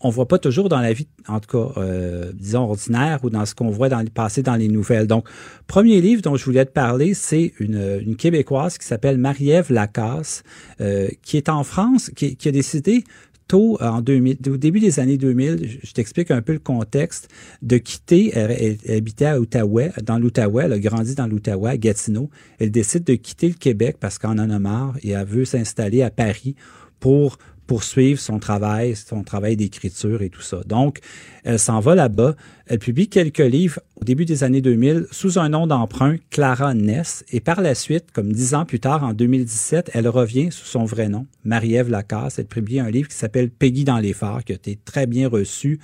on 0.00 0.10
voit 0.10 0.26
pas 0.26 0.38
toujours 0.38 0.68
dans 0.68 0.80
la 0.80 0.92
vie, 0.92 1.08
en 1.28 1.40
tout 1.40 1.58
cas, 1.58 1.80
euh, 1.80 2.32
disons, 2.34 2.62
ordinaire 2.62 3.20
ou 3.22 3.30
dans 3.30 3.44
ce 3.44 3.54
qu'on 3.54 3.70
voit 3.70 3.88
dans 3.88 4.04
passé 4.06 4.42
dans 4.42 4.56
les 4.56 4.68
nouvelles. 4.68 5.06
Donc, 5.06 5.28
premier 5.66 6.00
livre 6.00 6.22
dont 6.22 6.36
je 6.36 6.44
voulais 6.44 6.64
te 6.64 6.72
parler, 6.72 7.14
c'est 7.14 7.52
une, 7.60 8.00
une 8.04 8.16
Québécoise 8.16 8.78
qui 8.78 8.86
s'appelle 8.86 9.18
Marie-Ève 9.18 9.70
Lacasse, 9.70 10.42
euh, 10.80 11.08
qui 11.22 11.36
est 11.36 11.48
en 11.48 11.64
France, 11.64 12.10
qui, 12.16 12.36
qui 12.36 12.48
a 12.48 12.52
décidé 12.52 13.04
tôt 13.50 13.78
2000, 13.80 14.38
au 14.48 14.56
début 14.56 14.78
des 14.78 15.00
années 15.00 15.16
2000, 15.16 15.80
je 15.82 15.92
t'explique 15.92 16.30
un 16.30 16.40
peu 16.40 16.52
le 16.52 16.60
contexte, 16.60 17.28
de 17.62 17.78
quitter, 17.78 18.30
elle, 18.32 18.78
habitait 18.88 19.24
à 19.24 19.40
Outaouais, 19.40 19.90
dans 20.04 20.20
l'Outaouais, 20.20 20.66
elle 20.66 20.72
a 20.74 20.78
grandi 20.78 21.16
dans 21.16 21.26
l'Outaouais, 21.26 21.70
à 21.70 21.76
Gatineau. 21.76 22.30
Elle 22.60 22.70
décide 22.70 23.02
de 23.02 23.14
quitter 23.16 23.48
le 23.48 23.54
Québec 23.54 23.96
parce 23.98 24.18
qu'en 24.18 24.38
en 24.38 24.50
a 24.50 24.58
marre 24.60 24.96
et 25.02 25.10
elle 25.10 25.26
veut 25.26 25.44
s'installer 25.44 26.02
à 26.02 26.10
Paris 26.10 26.54
pour 27.00 27.38
poursuivre 27.70 28.18
son 28.18 28.40
travail, 28.40 28.96
son 28.96 29.22
travail 29.22 29.56
d'écriture 29.56 30.22
et 30.22 30.28
tout 30.28 30.40
ça. 30.40 30.60
Donc, 30.66 30.98
elle 31.44 31.60
s'en 31.60 31.78
va 31.78 31.94
là-bas. 31.94 32.34
Elle 32.66 32.80
publie 32.80 33.08
quelques 33.08 33.38
livres 33.38 33.78
au 33.94 34.04
début 34.04 34.24
des 34.24 34.42
années 34.42 34.60
2000 34.60 35.06
sous 35.12 35.38
un 35.38 35.50
nom 35.50 35.68
d'emprunt, 35.68 36.16
Clara 36.30 36.74
Ness. 36.74 37.24
Et 37.30 37.38
par 37.38 37.60
la 37.60 37.76
suite, 37.76 38.10
comme 38.12 38.32
dix 38.32 38.56
ans 38.56 38.64
plus 38.64 38.80
tard, 38.80 39.04
en 39.04 39.12
2017, 39.12 39.92
elle 39.94 40.08
revient 40.08 40.50
sous 40.50 40.66
son 40.66 40.84
vrai 40.84 41.08
nom, 41.08 41.28
Marie-Ève 41.44 41.90
Lacasse. 41.90 42.40
Elle 42.40 42.46
publie 42.46 42.80
un 42.80 42.90
livre 42.90 43.06
qui 43.06 43.14
s'appelle 43.14 43.50
Peggy 43.50 43.84
dans 43.84 43.98
les 43.98 44.14
phares, 44.14 44.42
qui 44.42 44.50
a 44.50 44.56
été 44.56 44.76
très 44.84 45.06
bien 45.06 45.28
reçu 45.28 45.78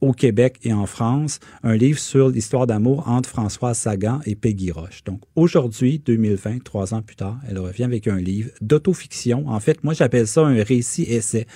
au 0.00 0.12
Québec 0.12 0.58
et 0.62 0.72
en 0.72 0.86
France, 0.86 1.40
un 1.62 1.76
livre 1.76 1.98
sur 1.98 2.28
l'histoire 2.28 2.66
d'amour 2.66 3.08
entre 3.08 3.28
François 3.28 3.74
Sagan 3.74 4.20
et 4.26 4.34
Peggy 4.34 4.70
Roche. 4.70 5.02
Donc 5.04 5.20
aujourd'hui, 5.34 6.00
2020, 6.04 6.62
trois 6.62 6.94
ans 6.94 7.02
plus 7.02 7.16
tard, 7.16 7.38
elle 7.48 7.58
revient 7.58 7.84
avec 7.84 8.06
un 8.06 8.18
livre 8.18 8.50
d'autofiction. 8.60 9.48
En 9.48 9.60
fait, 9.60 9.82
moi 9.84 9.94
j'appelle 9.94 10.26
ça 10.26 10.42
un 10.42 10.62
récit-essai. 10.62 11.46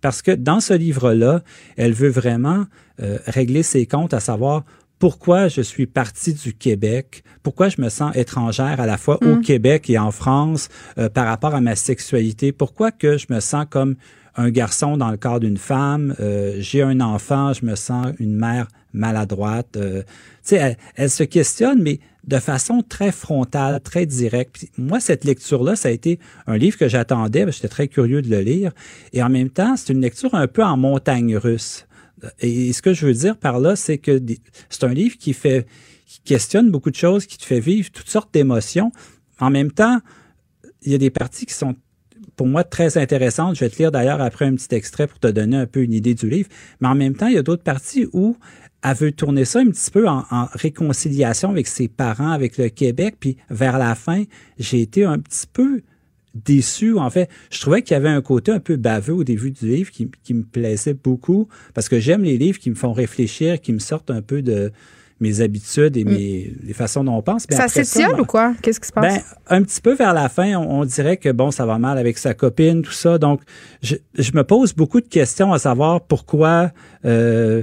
Parce 0.00 0.20
que 0.20 0.32
dans 0.32 0.60
ce 0.60 0.74
livre-là, 0.74 1.42
elle 1.76 1.92
veut 1.92 2.08
vraiment 2.08 2.66
euh, 3.00 3.18
régler 3.26 3.62
ses 3.62 3.86
comptes, 3.86 4.14
à 4.14 4.20
savoir 4.20 4.64
pourquoi 4.98 5.48
je 5.48 5.60
suis 5.60 5.86
partie 5.86 6.32
du 6.32 6.54
Québec, 6.54 7.24
pourquoi 7.42 7.68
je 7.68 7.80
me 7.80 7.88
sens 7.88 8.14
étrangère 8.14 8.80
à 8.80 8.86
la 8.86 8.96
fois 8.98 9.18
au 9.22 9.36
mm. 9.36 9.42
Québec 9.42 9.90
et 9.90 9.98
en 9.98 10.12
France 10.12 10.68
euh, 10.96 11.08
par 11.08 11.26
rapport 11.26 11.54
à 11.54 11.60
ma 11.60 11.74
sexualité, 11.74 12.52
pourquoi 12.52 12.92
que 12.92 13.18
je 13.18 13.26
me 13.30 13.40
sens 13.40 13.66
comme 13.68 13.96
un 14.36 14.50
garçon 14.50 14.96
dans 14.96 15.10
le 15.10 15.16
corps 15.16 15.40
d'une 15.40 15.58
femme, 15.58 16.14
euh, 16.20 16.56
j'ai 16.58 16.82
un 16.82 17.00
enfant, 17.00 17.52
je 17.52 17.64
me 17.64 17.74
sens 17.74 18.08
une 18.18 18.34
mère 18.34 18.68
maladroite. 18.92 19.76
Euh, 19.76 20.02
sais, 20.42 20.76
elle, 20.96 21.10
se 21.10 21.22
questionne, 21.22 21.82
mais 21.82 22.00
de 22.24 22.38
façon 22.38 22.82
très 22.82 23.12
frontale, 23.12 23.80
très 23.80 24.06
directe. 24.06 24.66
moi, 24.78 25.00
cette 25.00 25.24
lecture-là, 25.24 25.76
ça 25.76 25.88
a 25.88 25.92
été 25.92 26.18
un 26.46 26.56
livre 26.56 26.78
que 26.78 26.88
j'attendais, 26.88 27.50
j'étais 27.50 27.68
très 27.68 27.88
curieux 27.88 28.22
de 28.22 28.30
le 28.30 28.40
lire. 28.40 28.72
Et 29.12 29.22
en 29.22 29.28
même 29.28 29.50
temps, 29.50 29.76
c'est 29.76 29.92
une 29.92 30.00
lecture 30.00 30.34
un 30.34 30.46
peu 30.46 30.62
en 30.62 30.76
montagne 30.76 31.36
russe. 31.36 31.86
Et 32.40 32.72
ce 32.72 32.82
que 32.82 32.94
je 32.94 33.06
veux 33.06 33.14
dire 33.14 33.36
par 33.36 33.58
là, 33.58 33.74
c'est 33.74 33.98
que 33.98 34.20
c'est 34.70 34.84
un 34.84 34.94
livre 34.94 35.18
qui 35.18 35.32
fait, 35.32 35.66
qui 36.06 36.20
questionne 36.20 36.70
beaucoup 36.70 36.90
de 36.90 36.96
choses, 36.96 37.26
qui 37.26 37.36
te 37.36 37.44
fait 37.44 37.60
vivre 37.60 37.90
toutes 37.90 38.08
sortes 38.08 38.32
d'émotions. 38.32 38.92
En 39.40 39.50
même 39.50 39.72
temps, 39.72 39.98
il 40.82 40.92
y 40.92 40.94
a 40.94 40.98
des 40.98 41.10
parties 41.10 41.46
qui 41.46 41.54
sont 41.54 41.74
pour 42.36 42.46
moi 42.46 42.64
très 42.64 42.98
intéressantes. 42.98 43.56
Je 43.56 43.60
vais 43.60 43.70
te 43.70 43.78
lire 43.78 43.92
d'ailleurs 43.92 44.20
après 44.20 44.44
un 44.44 44.54
petit 44.54 44.74
extrait 44.74 45.06
pour 45.06 45.18
te 45.18 45.28
donner 45.28 45.56
un 45.56 45.66
peu 45.66 45.82
une 45.82 45.92
idée 45.92 46.14
du 46.14 46.28
livre. 46.28 46.48
Mais 46.80 46.88
en 46.88 46.94
même 46.94 47.14
temps, 47.14 47.26
il 47.26 47.34
y 47.34 47.38
a 47.38 47.42
d'autres 47.42 47.62
parties 47.62 48.06
où 48.12 48.36
elle 48.82 48.96
veut 48.96 49.12
tourner 49.12 49.44
ça 49.44 49.60
un 49.60 49.70
petit 49.70 49.90
peu 49.90 50.08
en, 50.08 50.24
réconciliation 50.54 51.50
avec 51.50 51.66
ses 51.66 51.88
parents, 51.88 52.30
avec 52.30 52.58
le 52.58 52.68
Québec. 52.68 53.16
Puis 53.20 53.36
vers 53.50 53.78
la 53.78 53.94
fin, 53.94 54.24
j'ai 54.58 54.80
été 54.80 55.04
un 55.04 55.18
petit 55.18 55.46
peu 55.52 55.82
déçu. 56.34 56.98
En 56.98 57.10
fait, 57.10 57.28
je 57.50 57.60
trouvais 57.60 57.82
qu'il 57.82 57.94
y 57.94 57.96
avait 57.96 58.08
un 58.08 58.22
côté 58.22 58.52
un 58.52 58.60
peu 58.60 58.76
baveux 58.76 59.14
au 59.14 59.24
début 59.24 59.50
du 59.50 59.66
livre 59.66 59.90
qui 59.90 60.34
me 60.34 60.42
plaisait 60.42 60.94
beaucoup 60.94 61.48
parce 61.74 61.88
que 61.88 62.00
j'aime 62.00 62.22
les 62.22 62.38
livres 62.38 62.58
qui 62.58 62.70
me 62.70 62.74
font 62.74 62.92
réfléchir, 62.92 63.60
qui 63.60 63.72
me 63.72 63.78
sortent 63.78 64.10
un 64.10 64.22
peu 64.22 64.42
de 64.42 64.72
mes 65.22 65.40
habitudes 65.40 65.96
et 65.96 66.04
mm. 66.04 66.08
mes, 66.08 66.52
les 66.62 66.72
façons 66.74 67.04
dont 67.04 67.16
on 67.16 67.22
pense. 67.22 67.46
ça 67.48 67.68
s'étiole 67.68 68.20
ou 68.20 68.24
quoi? 68.24 68.54
Qu'est-ce 68.60 68.80
qui 68.80 68.88
se 68.88 68.92
passe? 68.92 69.14
Ben, 69.14 69.22
un 69.48 69.62
petit 69.62 69.80
peu 69.80 69.94
vers 69.94 70.12
la 70.12 70.28
fin, 70.28 70.56
on, 70.56 70.84
dirait 70.84 71.16
que 71.16 71.30
bon, 71.30 71.50
ça 71.50 71.64
va 71.64 71.78
mal 71.78 71.96
avec 71.96 72.18
sa 72.18 72.34
copine, 72.34 72.82
tout 72.82 72.92
ça. 72.92 73.18
Donc, 73.18 73.40
je, 73.82 73.96
je 74.18 74.32
me 74.32 74.44
pose 74.44 74.74
beaucoup 74.74 75.00
de 75.00 75.08
questions 75.08 75.52
à 75.52 75.58
savoir 75.58 76.02
pourquoi 76.02 76.72
euh, 77.04 77.62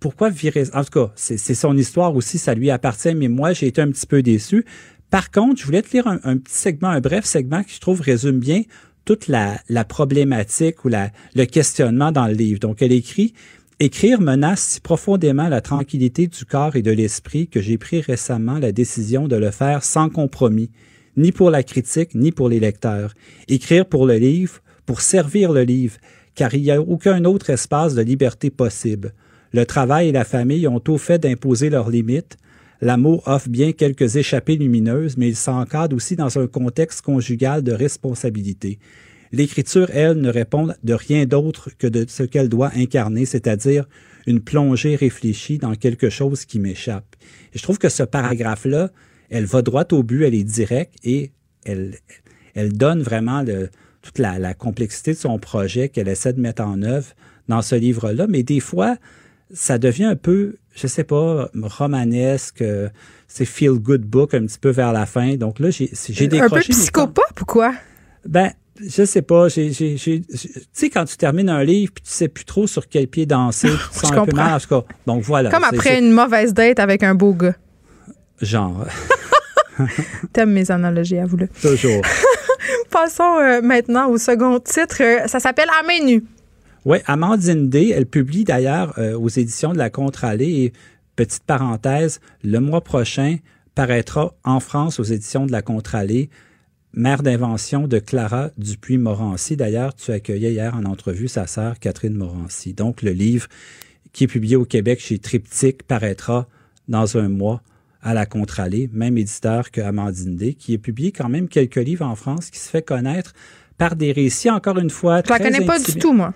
pourquoi 0.00 0.30
virer... 0.30 0.64
En 0.72 0.82
tout 0.82 0.90
cas, 0.90 1.12
c'est 1.14 1.54
son 1.54 1.76
histoire 1.76 2.16
aussi, 2.16 2.38
ça 2.38 2.54
lui 2.54 2.70
appartient, 2.70 3.14
mais 3.14 3.28
moi, 3.28 3.52
j'ai 3.52 3.66
été 3.66 3.82
un 3.82 3.90
petit 3.90 4.06
peu 4.06 4.22
déçu. 4.22 4.64
Par 5.10 5.30
contre, 5.30 5.60
je 5.60 5.66
voulais 5.66 5.82
te 5.82 5.92
lire 5.92 6.06
un, 6.06 6.38
petit 6.38 6.54
segment, 6.54 6.88
un 6.88 7.00
bref 7.00 7.24
segment 7.24 7.62
qui, 7.62 7.74
je 7.74 7.80
trouve, 7.80 8.00
résume 8.00 8.38
bien 8.38 8.62
toute 9.04 9.28
la, 9.28 9.60
la 9.68 9.84
problématique 9.84 10.84
ou 10.84 10.88
la, 10.88 11.10
le 11.34 11.44
questionnement 11.44 12.12
dans 12.12 12.26
le 12.26 12.32
livre. 12.32 12.60
Donc, 12.60 12.80
elle 12.80 12.92
écrit 12.92 13.34
Écrire 13.82 14.20
menace 14.20 14.60
si 14.60 14.80
profondément 14.82 15.48
la 15.48 15.62
tranquillité 15.62 16.26
du 16.26 16.44
corps 16.44 16.76
et 16.76 16.82
de 16.82 16.90
l'esprit 16.90 17.48
que 17.48 17.62
j'ai 17.62 17.78
pris 17.78 18.02
récemment 18.02 18.58
la 18.58 18.72
décision 18.72 19.26
de 19.26 19.36
le 19.36 19.50
faire 19.50 19.84
sans 19.84 20.10
compromis, 20.10 20.70
ni 21.16 21.32
pour 21.32 21.50
la 21.50 21.62
critique, 21.62 22.14
ni 22.14 22.30
pour 22.30 22.50
les 22.50 22.60
lecteurs. 22.60 23.14
Écrire 23.48 23.86
pour 23.86 24.06
le 24.06 24.16
livre, 24.16 24.60
pour 24.84 25.00
servir 25.00 25.50
le 25.50 25.62
livre, 25.62 25.96
car 26.34 26.52
il 26.52 26.60
n'y 26.60 26.70
a 26.70 26.82
aucun 26.82 27.24
autre 27.24 27.48
espace 27.48 27.94
de 27.94 28.02
liberté 28.02 28.50
possible. 28.50 29.14
Le 29.54 29.64
travail 29.64 30.08
et 30.08 30.12
la 30.12 30.24
famille 30.24 30.68
ont 30.68 30.78
tout 30.78 30.98
fait 30.98 31.18
d'imposer 31.18 31.70
leurs 31.70 31.88
limites. 31.88 32.36
L'amour 32.82 33.22
offre 33.24 33.48
bien 33.48 33.72
quelques 33.72 34.16
échappées 34.16 34.56
lumineuses, 34.56 35.16
mais 35.16 35.28
il 35.28 35.36
s'encadre 35.36 35.96
aussi 35.96 36.16
dans 36.16 36.38
un 36.38 36.46
contexte 36.46 37.00
conjugal 37.00 37.62
de 37.62 37.72
responsabilité. 37.72 38.78
L'écriture, 39.32 39.88
elle, 39.92 40.20
ne 40.20 40.28
répond 40.28 40.68
de 40.82 40.94
rien 40.94 41.24
d'autre 41.24 41.70
que 41.78 41.86
de 41.86 42.04
ce 42.08 42.22
qu'elle 42.22 42.48
doit 42.48 42.72
incarner, 42.74 43.26
c'est-à-dire 43.26 43.86
une 44.26 44.40
plongée 44.40 44.96
réfléchie 44.96 45.58
dans 45.58 45.74
quelque 45.74 46.10
chose 46.10 46.44
qui 46.44 46.58
m'échappe. 46.58 47.16
Et 47.54 47.58
je 47.58 47.62
trouve 47.62 47.78
que 47.78 47.88
ce 47.88 48.02
paragraphe-là, 48.02 48.90
elle 49.30 49.46
va 49.46 49.62
droit 49.62 49.84
au 49.92 50.02
but, 50.02 50.24
elle 50.24 50.34
est 50.34 50.44
directe 50.44 50.94
et 51.04 51.30
elle, 51.64 51.94
elle 52.54 52.72
donne 52.72 53.02
vraiment 53.02 53.42
le, 53.42 53.70
toute 54.02 54.18
la, 54.18 54.38
la, 54.38 54.54
complexité 54.54 55.12
de 55.12 55.18
son 55.18 55.38
projet 55.38 55.88
qu'elle 55.88 56.08
essaie 56.08 56.32
de 56.32 56.40
mettre 56.40 56.62
en 56.62 56.82
œuvre 56.82 57.08
dans 57.48 57.62
ce 57.62 57.74
livre-là. 57.76 58.26
Mais 58.28 58.42
des 58.42 58.60
fois, 58.60 58.96
ça 59.52 59.78
devient 59.78 60.04
un 60.04 60.16
peu, 60.16 60.56
je 60.74 60.86
sais 60.86 61.04
pas, 61.04 61.50
romanesque. 61.54 62.64
C'est 63.28 63.44
feel 63.44 63.72
good 63.72 64.02
book 64.02 64.34
un 64.34 64.46
petit 64.46 64.58
peu 64.58 64.70
vers 64.70 64.92
la 64.92 65.06
fin. 65.06 65.36
Donc 65.36 65.58
là, 65.58 65.70
j'ai 65.70 65.86
décroché. 66.26 66.44
Un 66.44 66.48
peu 66.48 66.60
psychopathe 66.60 67.40
ou 67.40 67.44
quoi? 67.44 67.74
Ben, 68.26 68.52
je 68.86 69.04
sais 69.04 69.22
pas, 69.22 69.48
j'ai, 69.48 69.70
tu 69.70 70.22
sais, 70.72 70.90
quand 70.90 71.04
tu 71.04 71.16
termines 71.16 71.48
un 71.48 71.62
livre 71.64 71.92
puis 71.94 72.02
tu 72.04 72.10
sais 72.10 72.28
plus 72.28 72.44
trop 72.44 72.66
sur 72.66 72.88
quel 72.88 73.06
pied 73.08 73.26
danser, 73.26 73.68
tu 73.92 73.98
sens 73.98 74.12
un 74.12 74.24
peu 74.24 74.36
mal, 74.36 74.54
en 74.54 74.60
tout 74.60 74.68
cas. 74.68 74.94
Donc 75.06 75.22
voilà. 75.22 75.50
Comme 75.50 75.64
après 75.64 75.98
une 75.98 76.12
mauvaise 76.12 76.54
date 76.54 76.78
avec 76.78 77.02
un 77.02 77.14
beau 77.14 77.34
gars. 77.34 77.54
Genre. 78.40 78.86
T'aimes 80.32 80.52
mes 80.52 80.70
analogies, 80.70 81.18
à 81.18 81.26
vous 81.26 81.36
le. 81.36 81.48
Toujours. 81.48 82.02
Passons 82.90 83.38
euh, 83.38 83.60
maintenant 83.62 84.08
au 84.08 84.18
second 84.18 84.58
titre. 84.60 85.02
Ça 85.26 85.40
s'appelle 85.40 85.68
À 85.80 85.86
main 85.86 86.04
nue. 86.04 86.24
Oui, 86.84 86.98
Amandine 87.06 87.68
D, 87.68 87.92
elle 87.94 88.06
publie 88.06 88.44
d'ailleurs 88.44 88.94
euh, 88.98 89.18
aux 89.18 89.28
éditions 89.28 89.72
de 89.72 89.78
la 89.78 89.90
Contre-Allée 89.90 90.64
et 90.64 90.72
petite 91.14 91.44
parenthèse, 91.44 92.20
le 92.42 92.58
mois 92.58 92.80
prochain 92.80 93.36
paraîtra 93.74 94.32
en 94.44 94.60
France 94.60 94.98
aux 94.98 95.04
éditions 95.04 95.44
de 95.44 95.52
la 95.52 95.60
Contre-Allée 95.60 96.30
mère 96.92 97.22
d'invention 97.22 97.86
de 97.86 97.98
Clara 97.98 98.50
Dupuis-Morancy. 98.58 99.56
D'ailleurs, 99.56 99.94
tu 99.94 100.10
accueillais 100.10 100.52
hier 100.52 100.74
en 100.74 100.84
entrevue 100.84 101.28
sa 101.28 101.46
sœur 101.46 101.78
Catherine 101.78 102.14
Morancy. 102.14 102.74
Donc, 102.74 103.02
le 103.02 103.12
livre 103.12 103.48
qui 104.12 104.24
est 104.24 104.28
publié 104.28 104.56
au 104.56 104.64
Québec 104.64 105.00
chez 105.00 105.18
Triptyque 105.18 105.84
paraîtra 105.84 106.48
dans 106.88 107.16
un 107.16 107.28
mois 107.28 107.62
à 108.02 108.14
la 108.14 108.26
Contralée, 108.26 108.88
même 108.92 109.18
éditeur 109.18 109.70
que 109.70 109.80
Amandine 109.80 110.36
D, 110.36 110.54
qui 110.54 110.74
a 110.74 110.78
publié 110.78 111.12
quand 111.12 111.28
même 111.28 111.48
quelques 111.48 111.76
livres 111.76 112.06
en 112.06 112.16
France, 112.16 112.50
qui 112.50 112.58
se 112.58 112.68
fait 112.68 112.82
connaître 112.82 113.34
par 113.78 113.94
des 113.94 114.12
récits, 114.12 114.50
encore 114.50 114.78
une 114.78 114.90
fois, 114.90 115.22
Je 115.24 115.30
la 115.30 115.38
connais 115.38 115.64
pas 115.64 115.78
du 115.78 115.94
tout, 115.94 116.12
moi. 116.12 116.34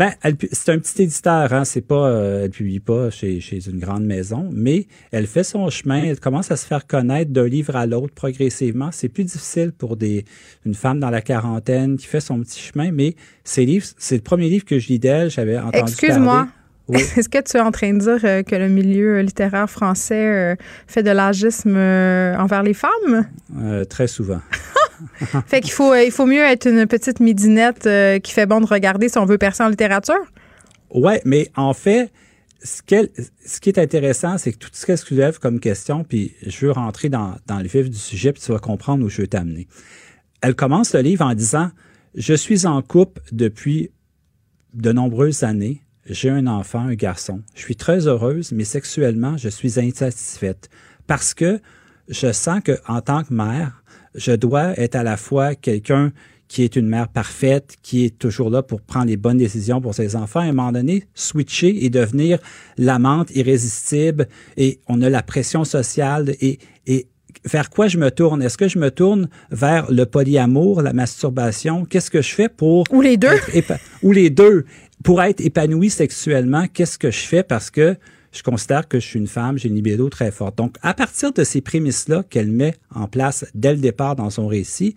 Ben, 0.00 0.14
c'est 0.52 0.70
un 0.70 0.78
petit 0.78 1.02
éditeur, 1.02 1.52
hein, 1.52 1.66
c'est 1.66 1.82
pas, 1.82 2.08
euh, 2.08 2.44
elle 2.44 2.50
publie 2.50 2.80
pas 2.80 3.10
chez, 3.10 3.38
chez 3.40 3.68
une 3.68 3.78
grande 3.78 4.06
maison, 4.06 4.48
mais 4.50 4.86
elle 5.12 5.26
fait 5.26 5.44
son 5.44 5.68
chemin, 5.68 6.02
elle 6.02 6.18
commence 6.18 6.50
à 6.50 6.56
se 6.56 6.64
faire 6.64 6.86
connaître 6.86 7.32
d'un 7.32 7.46
livre 7.46 7.76
à 7.76 7.84
l'autre 7.84 8.14
progressivement. 8.14 8.88
C'est 8.92 9.10
plus 9.10 9.24
difficile 9.24 9.72
pour 9.76 9.98
des, 9.98 10.24
une 10.64 10.72
femme 10.72 11.00
dans 11.00 11.10
la 11.10 11.20
quarantaine 11.20 11.98
qui 11.98 12.06
fait 12.06 12.22
son 12.22 12.40
petit 12.40 12.60
chemin, 12.60 12.90
mais 12.92 13.14
ces 13.44 13.66
livres, 13.66 13.84
c'est 13.98 14.14
le 14.14 14.22
premier 14.22 14.48
livre 14.48 14.64
que 14.64 14.78
je 14.78 14.88
lis 14.88 14.98
d'elle, 14.98 15.30
j'avais 15.30 15.58
entendu 15.58 15.92
Excuse-moi. 15.92 16.48
Est-ce 16.94 17.28
que 17.28 17.42
tu 17.42 17.58
es 17.58 17.60
en 17.60 17.70
train 17.70 17.92
de 17.92 17.98
dire 17.98 18.24
euh, 18.24 18.42
que 18.42 18.56
le 18.56 18.70
milieu 18.70 19.20
littéraire 19.20 19.68
français 19.68 20.54
euh, 20.54 20.56
fait 20.86 21.02
de 21.02 21.10
l'agisme 21.10 21.76
envers 21.76 22.62
les 22.62 22.72
femmes? 22.72 23.26
très 23.90 24.06
souvent. 24.06 24.40
fait 25.46 25.60
qu'il 25.60 25.72
faut, 25.72 25.92
euh, 25.92 26.02
il 26.02 26.10
faut 26.10 26.26
mieux 26.26 26.42
être 26.42 26.66
une 26.66 26.86
petite 26.86 27.20
midinette 27.20 27.86
euh, 27.86 28.18
qui 28.18 28.32
fait 28.32 28.46
bon 28.46 28.60
de 28.60 28.66
regarder 28.66 29.08
si 29.08 29.18
on 29.18 29.26
veut 29.26 29.38
percer 29.38 29.62
en 29.62 29.68
littérature? 29.68 30.20
Oui, 30.92 31.14
mais 31.24 31.50
en 31.56 31.72
fait, 31.72 32.10
ce, 32.62 32.82
ce 33.46 33.60
qui 33.60 33.68
est 33.68 33.78
intéressant, 33.78 34.38
c'est 34.38 34.52
que 34.52 34.58
tout 34.58 34.70
ce 34.72 34.86
qu'elle 34.86 34.98
soulève 34.98 35.38
comme 35.38 35.60
question, 35.60 36.04
puis 36.04 36.34
je 36.46 36.66
veux 36.66 36.72
rentrer 36.72 37.08
dans, 37.08 37.36
dans 37.46 37.58
le 37.58 37.68
vif 37.68 37.88
du 37.88 37.98
sujet, 37.98 38.32
puis 38.32 38.42
tu 38.42 38.52
vas 38.52 38.58
comprendre 38.58 39.04
où 39.04 39.08
je 39.08 39.22
veux 39.22 39.28
t'amener. 39.28 39.68
Elle 40.40 40.54
commence 40.54 40.94
le 40.94 41.00
livre 41.00 41.24
en 41.24 41.34
disant 41.34 41.70
Je 42.14 42.34
suis 42.34 42.66
en 42.66 42.82
couple 42.82 43.20
depuis 43.32 43.90
de 44.74 44.92
nombreuses 44.92 45.42
années. 45.42 45.82
J'ai 46.06 46.30
un 46.30 46.46
enfant, 46.46 46.80
un 46.80 46.94
garçon. 46.94 47.42
Je 47.54 47.60
suis 47.60 47.76
très 47.76 48.06
heureuse, 48.06 48.52
mais 48.52 48.64
sexuellement, 48.64 49.36
je 49.36 49.48
suis 49.48 49.78
insatisfaite 49.78 50.70
parce 51.06 51.34
que 51.34 51.60
je 52.08 52.32
sens 52.32 52.60
que 52.62 52.78
en 52.88 53.00
tant 53.00 53.22
que 53.22 53.32
mère, 53.32 53.79
je 54.14 54.32
dois 54.32 54.78
être 54.78 54.96
à 54.96 55.02
la 55.02 55.16
fois 55.16 55.54
quelqu'un 55.54 56.12
qui 56.48 56.64
est 56.64 56.74
une 56.74 56.88
mère 56.88 57.06
parfaite, 57.06 57.76
qui 57.80 58.04
est 58.04 58.18
toujours 58.18 58.50
là 58.50 58.62
pour 58.62 58.80
prendre 58.80 59.06
les 59.06 59.16
bonnes 59.16 59.38
décisions 59.38 59.80
pour 59.80 59.94
ses 59.94 60.16
enfants, 60.16 60.40
à 60.40 60.44
un 60.44 60.52
moment 60.52 60.72
donné, 60.72 61.04
switcher 61.14 61.84
et 61.84 61.90
devenir 61.90 62.40
l'amante 62.76 63.30
irrésistible, 63.36 64.26
et 64.56 64.80
on 64.88 65.00
a 65.00 65.08
la 65.08 65.22
pression 65.22 65.62
sociale, 65.62 66.34
et, 66.40 66.58
et 66.88 67.06
vers 67.44 67.70
quoi 67.70 67.86
je 67.86 67.98
me 67.98 68.10
tourne? 68.10 68.42
Est-ce 68.42 68.58
que 68.58 68.66
je 68.66 68.80
me 68.80 68.90
tourne 68.90 69.28
vers 69.52 69.92
le 69.92 70.06
polyamour, 70.06 70.82
la 70.82 70.92
masturbation? 70.92 71.84
Qu'est-ce 71.84 72.10
que 72.10 72.20
je 72.20 72.34
fais 72.34 72.48
pour... 72.48 72.84
Ou 72.90 73.00
les 73.00 73.16
deux. 73.16 73.38
Ou 74.02 74.10
les 74.10 74.28
deux? 74.28 74.64
Pour 75.04 75.22
être 75.22 75.40
épanoui 75.40 75.88
sexuellement, 75.88 76.66
qu'est-ce 76.66 76.98
que 76.98 77.12
je 77.12 77.20
fais? 77.20 77.44
Parce 77.44 77.70
que 77.70 77.96
je 78.32 78.42
considère 78.42 78.88
que 78.88 79.00
je 79.00 79.06
suis 79.06 79.18
une 79.18 79.26
femme, 79.26 79.58
j'ai 79.58 79.68
une 79.68 79.74
libido 79.74 80.08
très 80.08 80.30
forte. 80.30 80.56
Donc, 80.56 80.76
à 80.82 80.94
partir 80.94 81.32
de 81.32 81.44
ces 81.44 81.60
prémices-là 81.60 82.22
qu'elle 82.22 82.50
met 82.50 82.76
en 82.94 83.08
place 83.08 83.44
dès 83.54 83.72
le 83.72 83.80
départ 83.80 84.16
dans 84.16 84.30
son 84.30 84.46
récit, 84.46 84.94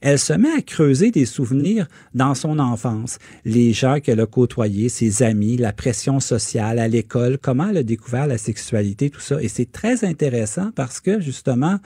elle 0.00 0.18
se 0.18 0.32
met 0.32 0.50
à 0.50 0.62
creuser 0.62 1.10
des 1.10 1.26
souvenirs 1.26 1.86
dans 2.14 2.34
son 2.34 2.58
enfance, 2.58 3.18
les 3.44 3.72
gens 3.72 4.00
qu'elle 4.00 4.20
a 4.20 4.26
côtoyés, 4.26 4.88
ses 4.88 5.22
amis, 5.22 5.56
la 5.56 5.72
pression 5.72 6.20
sociale 6.20 6.78
à 6.78 6.88
l'école, 6.88 7.38
comment 7.38 7.68
elle 7.68 7.78
a 7.78 7.82
découvert 7.82 8.26
la 8.26 8.38
sexualité, 8.38 9.10
tout 9.10 9.20
ça. 9.20 9.42
Et 9.42 9.48
c'est 9.48 9.70
très 9.70 10.04
intéressant 10.04 10.70
parce 10.74 11.00
que 11.00 11.20
justement, 11.20 11.78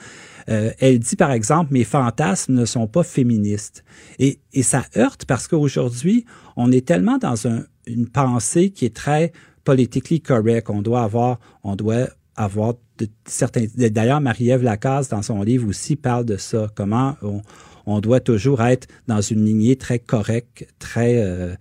euh, 0.49 0.71
elle 0.79 0.99
dit 0.99 1.15
par 1.15 1.31
exemple, 1.31 1.73
mes 1.73 1.83
fantasmes 1.83 2.53
ne 2.53 2.65
sont 2.65 2.87
pas 2.87 3.03
féministes. 3.03 3.83
Et, 4.19 4.39
et 4.53 4.63
ça 4.63 4.85
heurte 4.95 5.25
parce 5.25 5.47
qu'aujourd'hui, 5.47 6.25
on 6.55 6.71
est 6.71 6.87
tellement 6.87 7.17
dans 7.17 7.47
un, 7.47 7.65
une 7.85 8.07
pensée 8.07 8.69
qui 8.69 8.85
est 8.85 8.95
très 8.95 9.33
politically 9.65 10.21
correct. 10.21 10.69
On 10.69 10.81
doit 10.81 11.03
avoir, 11.03 11.39
on 11.63 11.75
doit 11.75 12.07
avoir 12.37 12.75
de, 12.97 13.07
certains. 13.25 13.65
D'ailleurs, 13.75 14.21
Marie-Ève 14.21 14.63
Lacaze, 14.63 15.09
dans 15.09 15.21
son 15.21 15.41
livre 15.41 15.67
aussi, 15.67 15.97
parle 15.97 16.23
de 16.23 16.37
ça. 16.37 16.71
Comment 16.75 17.17
on, 17.21 17.41
on 17.85 17.99
doit 17.99 18.19
toujours 18.19 18.63
être 18.63 18.87
dans 19.07 19.21
une 19.21 19.43
lignée 19.45 19.75
très 19.75 19.99
correcte, 19.99 20.67
très 20.79 21.17
euh, 21.17 21.55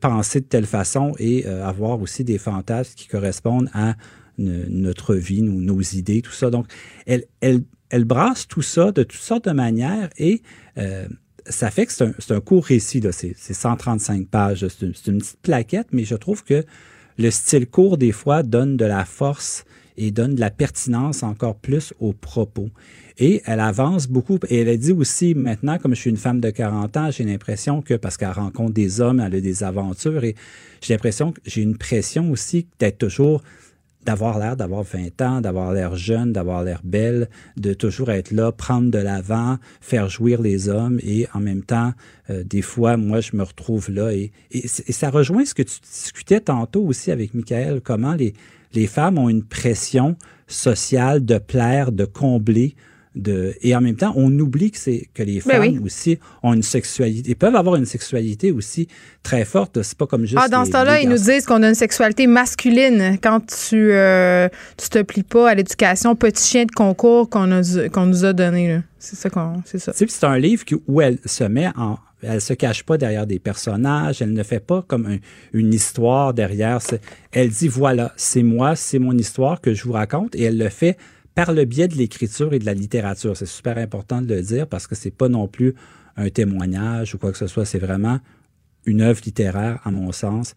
pensée 0.00 0.40
de 0.40 0.46
telle 0.46 0.66
façon 0.66 1.14
et 1.18 1.46
euh, 1.46 1.66
avoir 1.66 2.00
aussi 2.00 2.24
des 2.24 2.38
fantasmes 2.38 2.94
qui 2.96 3.08
correspondent 3.08 3.70
à 3.72 3.94
notre 4.38 5.16
vie, 5.16 5.42
nos, 5.42 5.82
idées, 5.82 6.22
tout 6.22 6.32
ça. 6.32 6.48
Donc, 6.48 6.66
elle, 7.06 7.24
elle, 7.42 7.60
elle 7.90 8.04
brasse 8.04 8.48
tout 8.48 8.62
ça 8.62 8.90
de 8.90 9.02
toutes 9.02 9.20
sortes 9.20 9.44
de 9.44 9.52
manières 9.52 10.08
et 10.16 10.40
euh, 10.78 11.06
ça 11.46 11.70
fait 11.70 11.84
que 11.84 11.92
c'est 11.92 12.04
un, 12.04 12.36
un, 12.36 12.40
court 12.40 12.64
récit, 12.64 13.02
c'est 13.12 13.34
135 13.36 14.28
pages. 14.28 14.66
C'est 14.68 14.86
une, 14.86 15.18
petite 15.18 15.40
plaquette, 15.42 15.88
mais 15.92 16.04
je 16.04 16.14
trouve 16.14 16.42
que 16.42 16.64
le 17.20 17.30
style 17.30 17.66
court, 17.66 17.98
des 17.98 18.12
fois, 18.12 18.42
donne 18.42 18.76
de 18.76 18.84
la 18.84 19.04
force 19.04 19.64
et 19.96 20.10
donne 20.10 20.34
de 20.34 20.40
la 20.40 20.50
pertinence 20.50 21.22
encore 21.22 21.56
plus 21.56 21.92
aux 22.00 22.14
propos. 22.14 22.70
Et 23.18 23.42
elle 23.44 23.60
avance 23.60 24.08
beaucoup. 24.08 24.38
Et 24.48 24.60
elle 24.60 24.68
a 24.70 24.76
dit 24.76 24.92
aussi, 24.92 25.34
maintenant, 25.34 25.76
comme 25.76 25.94
je 25.94 26.00
suis 26.00 26.10
une 26.10 26.16
femme 26.16 26.40
de 26.40 26.48
40 26.48 26.96
ans, 26.96 27.10
j'ai 27.10 27.24
l'impression 27.24 27.82
que, 27.82 27.94
parce 27.94 28.16
qu'elle 28.16 28.30
rencontre 28.30 28.72
des 28.72 29.02
hommes, 29.02 29.20
elle 29.20 29.34
a 29.34 29.40
des 29.40 29.62
aventures, 29.62 30.24
et 30.24 30.34
j'ai 30.80 30.94
l'impression 30.94 31.32
que 31.32 31.40
j'ai 31.44 31.60
une 31.60 31.76
pression 31.76 32.30
aussi 32.30 32.66
d'être 32.78 32.96
toujours 32.96 33.42
d'avoir 34.04 34.38
l'air 34.38 34.56
d'avoir 34.56 34.82
20 34.82 35.20
ans, 35.20 35.40
d'avoir 35.40 35.72
l'air 35.72 35.94
jeune, 35.94 36.32
d'avoir 36.32 36.62
l'air 36.64 36.80
belle, 36.84 37.28
de 37.56 37.74
toujours 37.74 38.10
être 38.10 38.30
là, 38.30 38.52
prendre 38.52 38.90
de 38.90 38.98
l'avant, 38.98 39.58
faire 39.80 40.08
jouir 40.08 40.40
les 40.40 40.68
hommes 40.68 40.98
et 41.02 41.26
en 41.34 41.40
même 41.40 41.62
temps, 41.62 41.92
euh, 42.30 42.42
des 42.44 42.62
fois, 42.62 42.96
moi, 42.96 43.20
je 43.20 43.36
me 43.36 43.42
retrouve 43.42 43.90
là 43.90 44.12
et, 44.12 44.32
et, 44.50 44.66
ça 44.68 45.10
rejoint 45.10 45.44
ce 45.44 45.54
que 45.54 45.62
tu 45.62 45.80
discutais 45.80 46.40
tantôt 46.40 46.82
aussi 46.82 47.10
avec 47.10 47.34
Michael, 47.34 47.80
comment 47.82 48.14
les, 48.14 48.34
les 48.72 48.86
femmes 48.86 49.18
ont 49.18 49.28
une 49.28 49.44
pression 49.44 50.16
sociale 50.46 51.24
de 51.24 51.38
plaire, 51.38 51.92
de 51.92 52.04
combler, 52.04 52.74
de, 53.16 53.54
et 53.60 53.74
en 53.74 53.80
même 53.80 53.96
temps, 53.96 54.12
on 54.14 54.30
oublie 54.38 54.70
que 54.70 54.78
c'est 54.78 55.08
que 55.14 55.22
les 55.22 55.42
ben 55.44 55.62
femmes 55.62 55.82
aussi 55.84 56.18
ont 56.44 56.54
une 56.54 56.62
sexualité, 56.62 57.34
peuvent 57.34 57.56
avoir 57.56 57.74
une 57.76 57.86
sexualité 57.86 58.52
aussi 58.52 58.86
très 59.22 59.44
forte. 59.44 59.82
C'est 59.82 59.98
pas 59.98 60.06
comme 60.06 60.24
juste. 60.24 60.40
Ah, 60.40 60.48
dans 60.48 60.64
ce 60.64 60.70
temps-là, 60.70 61.00
ils 61.00 61.08
nous 61.08 61.18
disent 61.18 61.44
qu'on 61.44 61.62
a 61.62 61.68
une 61.68 61.74
sexualité 61.74 62.28
masculine 62.28 63.18
quand 63.20 63.40
tu, 63.46 63.92
euh, 63.92 64.48
tu 64.76 64.88
te 64.88 65.02
plies 65.02 65.24
pas 65.24 65.50
à 65.50 65.54
l'éducation 65.54 66.14
petit 66.14 66.46
chien 66.46 66.64
de 66.66 66.70
concours 66.70 67.28
qu'on 67.28 67.50
a 67.50 67.88
qu'on 67.88 68.06
nous 68.06 68.24
a 68.24 68.32
donné. 68.32 68.80
C'est 68.98 69.16
ça 69.16 69.28
qu'on, 69.28 69.54
c'est 69.64 69.78
ça. 69.78 69.92
C'est 69.94 70.24
un 70.24 70.38
livre 70.38 70.64
où 70.86 71.00
elle 71.00 71.18
se 71.24 71.44
met 71.44 71.68
en, 71.76 71.98
elle 72.22 72.40
se 72.40 72.52
cache 72.52 72.84
pas 72.84 72.98
derrière 72.98 73.26
des 73.26 73.38
personnages, 73.38 74.22
elle 74.22 74.32
ne 74.32 74.42
fait 74.42 74.60
pas 74.60 74.84
comme 74.86 75.18
une 75.52 75.74
histoire 75.74 76.34
derrière. 76.34 76.78
Elle 77.32 77.50
dit 77.50 77.68
voilà, 77.68 78.12
c'est 78.16 78.42
moi, 78.42 78.76
c'est 78.76 78.98
mon 78.98 79.16
histoire 79.16 79.60
que 79.60 79.74
je 79.74 79.84
vous 79.84 79.92
raconte 79.92 80.34
et 80.34 80.44
elle 80.44 80.58
le 80.58 80.68
fait 80.68 80.96
par 81.34 81.52
le 81.52 81.64
biais 81.64 81.88
de 81.88 81.94
l'écriture 81.94 82.52
et 82.52 82.58
de 82.58 82.66
la 82.66 82.74
littérature. 82.74 83.36
C'est 83.36 83.46
super 83.46 83.78
important 83.78 84.22
de 84.22 84.34
le 84.34 84.42
dire 84.42 84.66
parce 84.66 84.86
que 84.86 84.94
c'est 84.94 85.10
pas 85.10 85.28
non 85.28 85.48
plus 85.48 85.74
un 86.16 86.28
témoignage 86.28 87.14
ou 87.14 87.18
quoi 87.18 87.32
que 87.32 87.38
ce 87.38 87.46
soit. 87.46 87.64
C'est 87.64 87.78
vraiment 87.78 88.18
une 88.84 89.00
œuvre 89.00 89.20
littéraire, 89.24 89.80
à 89.84 89.90
mon 89.90 90.12
sens, 90.12 90.54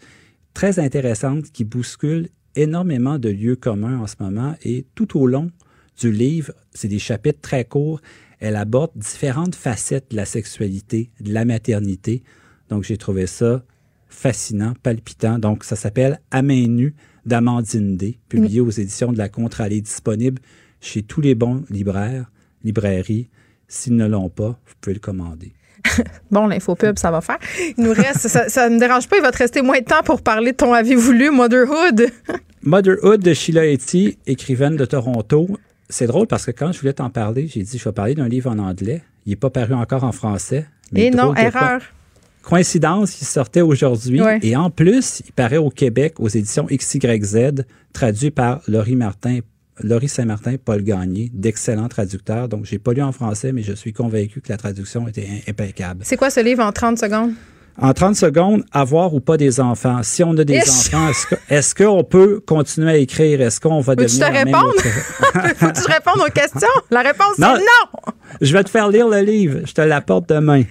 très 0.53 0.79
intéressante 0.79 1.51
qui 1.51 1.63
bouscule 1.63 2.29
énormément 2.55 3.19
de 3.19 3.29
lieux 3.29 3.55
communs 3.55 3.99
en 3.99 4.07
ce 4.07 4.15
moment 4.19 4.55
et 4.63 4.85
tout 4.95 5.19
au 5.19 5.27
long 5.27 5.51
du 5.99 6.11
livre, 6.11 6.53
c'est 6.73 6.87
des 6.87 6.99
chapitres 6.99 7.41
très 7.41 7.65
courts, 7.65 8.01
elle 8.39 8.55
aborde 8.55 8.91
différentes 8.95 9.55
facettes 9.55 10.11
de 10.11 10.15
la 10.15 10.25
sexualité, 10.25 11.11
de 11.19 11.31
la 11.33 11.45
maternité. 11.45 12.23
Donc 12.69 12.83
j'ai 12.83 12.97
trouvé 12.97 13.27
ça 13.27 13.63
fascinant, 14.07 14.73
palpitant. 14.81 15.39
Donc 15.39 15.63
ça 15.63 15.75
s'appelle 15.75 16.19
À 16.31 16.41
main 16.41 16.89
d'Amandine 17.25 17.95
D, 17.95 18.19
publié 18.27 18.59
aux 18.59 18.69
éditions 18.69 19.13
de 19.13 19.17
la 19.17 19.29
Contre-Allée, 19.29 19.81
disponible 19.81 20.41
chez 20.83 21.01
tous 21.01 21.21
les 21.21 21.33
bons 21.33 21.63
libraires, 21.69 22.31
librairies. 22.63 23.29
S'ils 23.67 23.95
ne 23.95 24.05
l'ont 24.05 24.29
pas, 24.29 24.59
vous 24.65 24.73
pouvez 24.81 24.93
le 24.93 24.99
commander. 24.99 25.53
bon, 26.31 26.47
l'infopub, 26.47 26.99
ça 26.99 27.11
va 27.11 27.21
faire. 27.21 27.39
Il 27.77 27.83
nous 27.83 27.93
reste, 27.93 28.27
ça 28.27 28.69
ne 28.69 28.75
me 28.75 28.79
dérange 28.79 29.07
pas, 29.07 29.17
il 29.17 29.21
va 29.21 29.31
te 29.31 29.37
rester 29.37 29.61
moins 29.61 29.79
de 29.79 29.85
temps 29.85 30.03
pour 30.03 30.21
parler 30.21 30.51
de 30.51 30.57
ton 30.57 30.73
avez 30.73 30.95
voulu, 30.95 31.31
Motherhood? 31.31 32.07
Motherhood 32.63 33.21
de 33.21 33.33
Sheila 33.33 33.65
Etty, 33.65 34.17
écrivaine 34.25 34.75
de 34.75 34.85
Toronto. 34.85 35.47
C'est 35.89 36.07
drôle 36.07 36.27
parce 36.27 36.45
que 36.45 36.51
quand 36.51 36.71
je 36.71 36.79
voulais 36.79 36.93
t'en 36.93 37.09
parler, 37.09 37.47
j'ai 37.47 37.63
dit 37.63 37.77
je 37.77 37.83
vais 37.83 37.91
parler 37.91 38.15
d'un 38.15 38.27
livre 38.27 38.49
en 38.49 38.59
anglais. 38.59 39.01
Il 39.25 39.31
n'est 39.31 39.35
pas 39.35 39.49
paru 39.49 39.73
encore 39.73 40.03
en 40.03 40.11
français. 40.11 40.67
Et 40.95 41.09
non, 41.09 41.33
erreur. 41.35 41.81
Coïncidence, 42.41 43.21
il 43.21 43.25
sortait 43.25 43.61
aujourd'hui. 43.61 44.21
Et 44.41 44.55
en 44.55 44.69
plus, 44.69 45.21
il 45.25 45.31
paraît 45.31 45.57
au 45.57 45.69
Québec 45.69 46.19
aux 46.19 46.27
éditions 46.27 46.67
XYZ, 46.69 47.63
traduit 47.93 48.31
par 48.31 48.61
Laurie 48.67 48.97
Martin, 48.97 49.39
Laurie 49.81 50.07
Saint-Martin, 50.07 50.55
Paul 50.63 50.83
Gagné, 50.83 51.31
d'excellents 51.33 51.87
traducteurs. 51.87 52.47
Donc, 52.47 52.65
j'ai 52.65 52.79
pas 52.79 52.93
lu 52.93 53.01
en 53.01 53.11
français, 53.11 53.51
mais 53.51 53.63
je 53.63 53.73
suis 53.73 53.93
convaincu 53.93 54.41
que 54.41 54.49
la 54.49 54.57
traduction 54.57 55.07
était 55.07 55.27
impeccable. 55.47 56.01
C'est 56.03 56.17
quoi 56.17 56.29
ce 56.29 56.39
livre 56.39 56.63
en 56.63 56.71
30 56.71 56.99
secondes? 56.99 57.33
En 57.81 57.91
30 57.91 58.15
secondes, 58.15 58.63
avoir 58.71 59.15
ou 59.15 59.19
pas 59.19 59.35
des 59.35 59.59
enfants. 59.59 60.03
Si 60.03 60.23
on 60.23 60.37
a 60.37 60.43
des 60.43 60.59
enfants, 60.59 61.09
est-ce 61.49 61.73
qu'on 61.73 62.03
peut 62.03 62.39
continuer 62.45 62.91
à 62.91 62.97
écrire? 62.97 63.41
Est-ce 63.41 63.59
qu'on 63.59 63.79
va 63.79 63.95
devenir... 63.95 64.13
Tu 64.13 64.31
te 64.31 64.37
répondre? 64.37 64.73
Faut 65.55 65.67
que 65.67 65.81
tu 65.81 65.91
répondes 65.91 66.21
aux 66.23 66.31
questions? 66.31 66.67
La 66.91 67.01
réponse 67.01 67.39
non, 67.39 67.55
est 67.55 67.59
non! 67.59 68.13
Je 68.41 68.53
vais 68.53 68.63
te 68.63 68.69
faire 68.69 68.89
lire 68.89 69.09
le 69.09 69.21
livre. 69.21 69.61
Je 69.65 69.73
te 69.73 69.81
l'apporte 69.81 70.29
demain. 70.29 70.63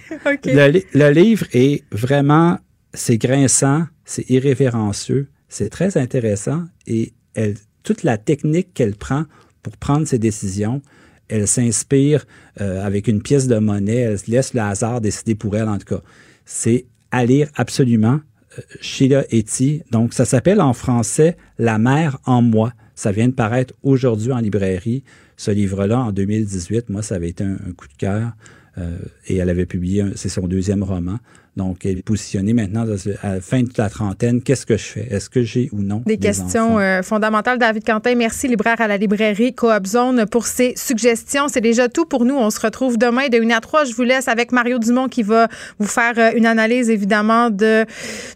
Le, 0.45 0.81
le 0.93 1.09
livre 1.11 1.45
est 1.51 1.83
vraiment... 1.91 2.57
C'est 2.93 3.17
grinçant, 3.17 3.85
c'est 4.05 4.29
irrévérencieux, 4.29 5.27
c'est 5.49 5.69
très 5.69 5.97
intéressant 5.97 6.63
et 6.85 7.13
elle 7.33 7.55
toute 7.83 8.03
la 8.03 8.17
technique 8.17 8.73
qu'elle 8.73 8.95
prend 8.95 9.25
pour 9.61 9.77
prendre 9.77 10.07
ses 10.07 10.19
décisions. 10.19 10.81
Elle 11.27 11.47
s'inspire 11.47 12.25
euh, 12.61 12.85
avec 12.85 13.07
une 13.07 13.21
pièce 13.21 13.47
de 13.47 13.57
monnaie, 13.57 13.97
elle 13.97 14.19
laisse 14.27 14.53
le 14.53 14.61
hasard 14.61 15.01
décider 15.01 15.35
pour 15.35 15.55
elle 15.55 15.69
en 15.69 15.77
tout 15.77 15.95
cas. 15.95 16.01
C'est 16.45 16.85
à 17.11 17.25
lire 17.25 17.49
absolument. 17.55 18.19
Euh, 18.57 18.61
Sheila 18.81 19.23
Etty. 19.31 19.83
Donc, 19.91 20.13
ça 20.13 20.25
s'appelle 20.25 20.61
en 20.61 20.73
français 20.73 21.37
La 21.57 21.77
mère 21.77 22.19
en 22.25 22.41
moi. 22.41 22.73
Ça 22.95 23.11
vient 23.11 23.27
de 23.27 23.33
paraître 23.33 23.73
aujourd'hui 23.83 24.31
en 24.31 24.39
librairie. 24.39 25.03
Ce 25.37 25.51
livre-là, 25.51 25.99
en 25.99 26.11
2018, 26.11 26.89
moi, 26.89 27.01
ça 27.01 27.15
avait 27.15 27.29
été 27.29 27.43
un, 27.43 27.57
coup 27.75 27.87
de 27.87 27.97
cœur. 27.97 28.33
Euh, 28.77 28.97
et 29.27 29.37
elle 29.37 29.49
avait 29.49 29.65
publié, 29.65 30.03
c'est 30.15 30.29
son 30.29 30.47
deuxième 30.47 30.83
roman. 30.83 31.19
Donc, 31.55 31.85
elle 31.85 31.99
est 31.99 32.03
positionnée 32.03 32.53
maintenant 32.53 32.85
à 33.21 33.33
la 33.35 33.41
fin 33.41 33.61
de 33.61 33.69
la 33.77 33.89
trentaine. 33.89 34.41
Qu'est-ce 34.41 34.65
que 34.65 34.75
je 34.75 34.83
fais? 34.83 35.07
Est-ce 35.11 35.29
que 35.29 35.43
j'ai 35.43 35.69
ou 35.71 35.81
non 35.81 36.01
des, 36.05 36.17
questions 36.17 36.79
euh, 36.79 37.03
fondamentales? 37.03 37.59
David 37.59 37.85
Quentin, 37.85 38.15
merci, 38.15 38.47
libraire 38.47 38.81
à 38.81 38.87
la 38.87 38.97
librairie 38.97 39.53
Coop 39.53 39.85
Zone, 39.85 40.25
pour 40.25 40.47
ces 40.47 40.73
suggestions. 40.75 41.47
C'est 41.49 41.61
déjà 41.61 41.89
tout 41.89 42.05
pour 42.05 42.25
nous. 42.25 42.35
On 42.35 42.49
se 42.49 42.59
retrouve 42.59 42.97
demain 42.97 43.27
de 43.29 43.39
1 43.39 43.51
à 43.51 43.59
3. 43.59 43.85
Je 43.85 43.93
vous 43.93 44.01
laisse 44.01 44.27
avec 44.27 44.51
Mario 44.51 44.79
Dumont 44.79 45.07
qui 45.07 45.21
va 45.21 45.47
vous 45.77 45.87
faire 45.87 46.13
euh, 46.17 46.31
une 46.35 46.47
analyse, 46.47 46.89
évidemment, 46.89 47.51
de, 47.51 47.85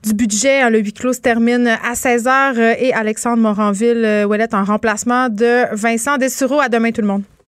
du 0.03 0.13
budget. 0.13 0.69
Le 0.69 0.79
huis 0.79 0.93
clos 0.93 1.13
se 1.13 1.21
termine 1.21 1.67
à 1.67 1.95
16 1.95 2.25
h 2.25 2.75
et 2.79 2.93
Alexandre 2.93 3.41
Moranville-Ouellette 3.41 4.53
en 4.53 4.63
remplacement 4.63 5.29
de 5.29 5.73
Vincent 5.75 6.17
Dessureau. 6.17 6.59
À 6.59 6.69
demain, 6.69 6.91
tout 6.91 7.01
le 7.01 7.07
monde. 7.07 7.23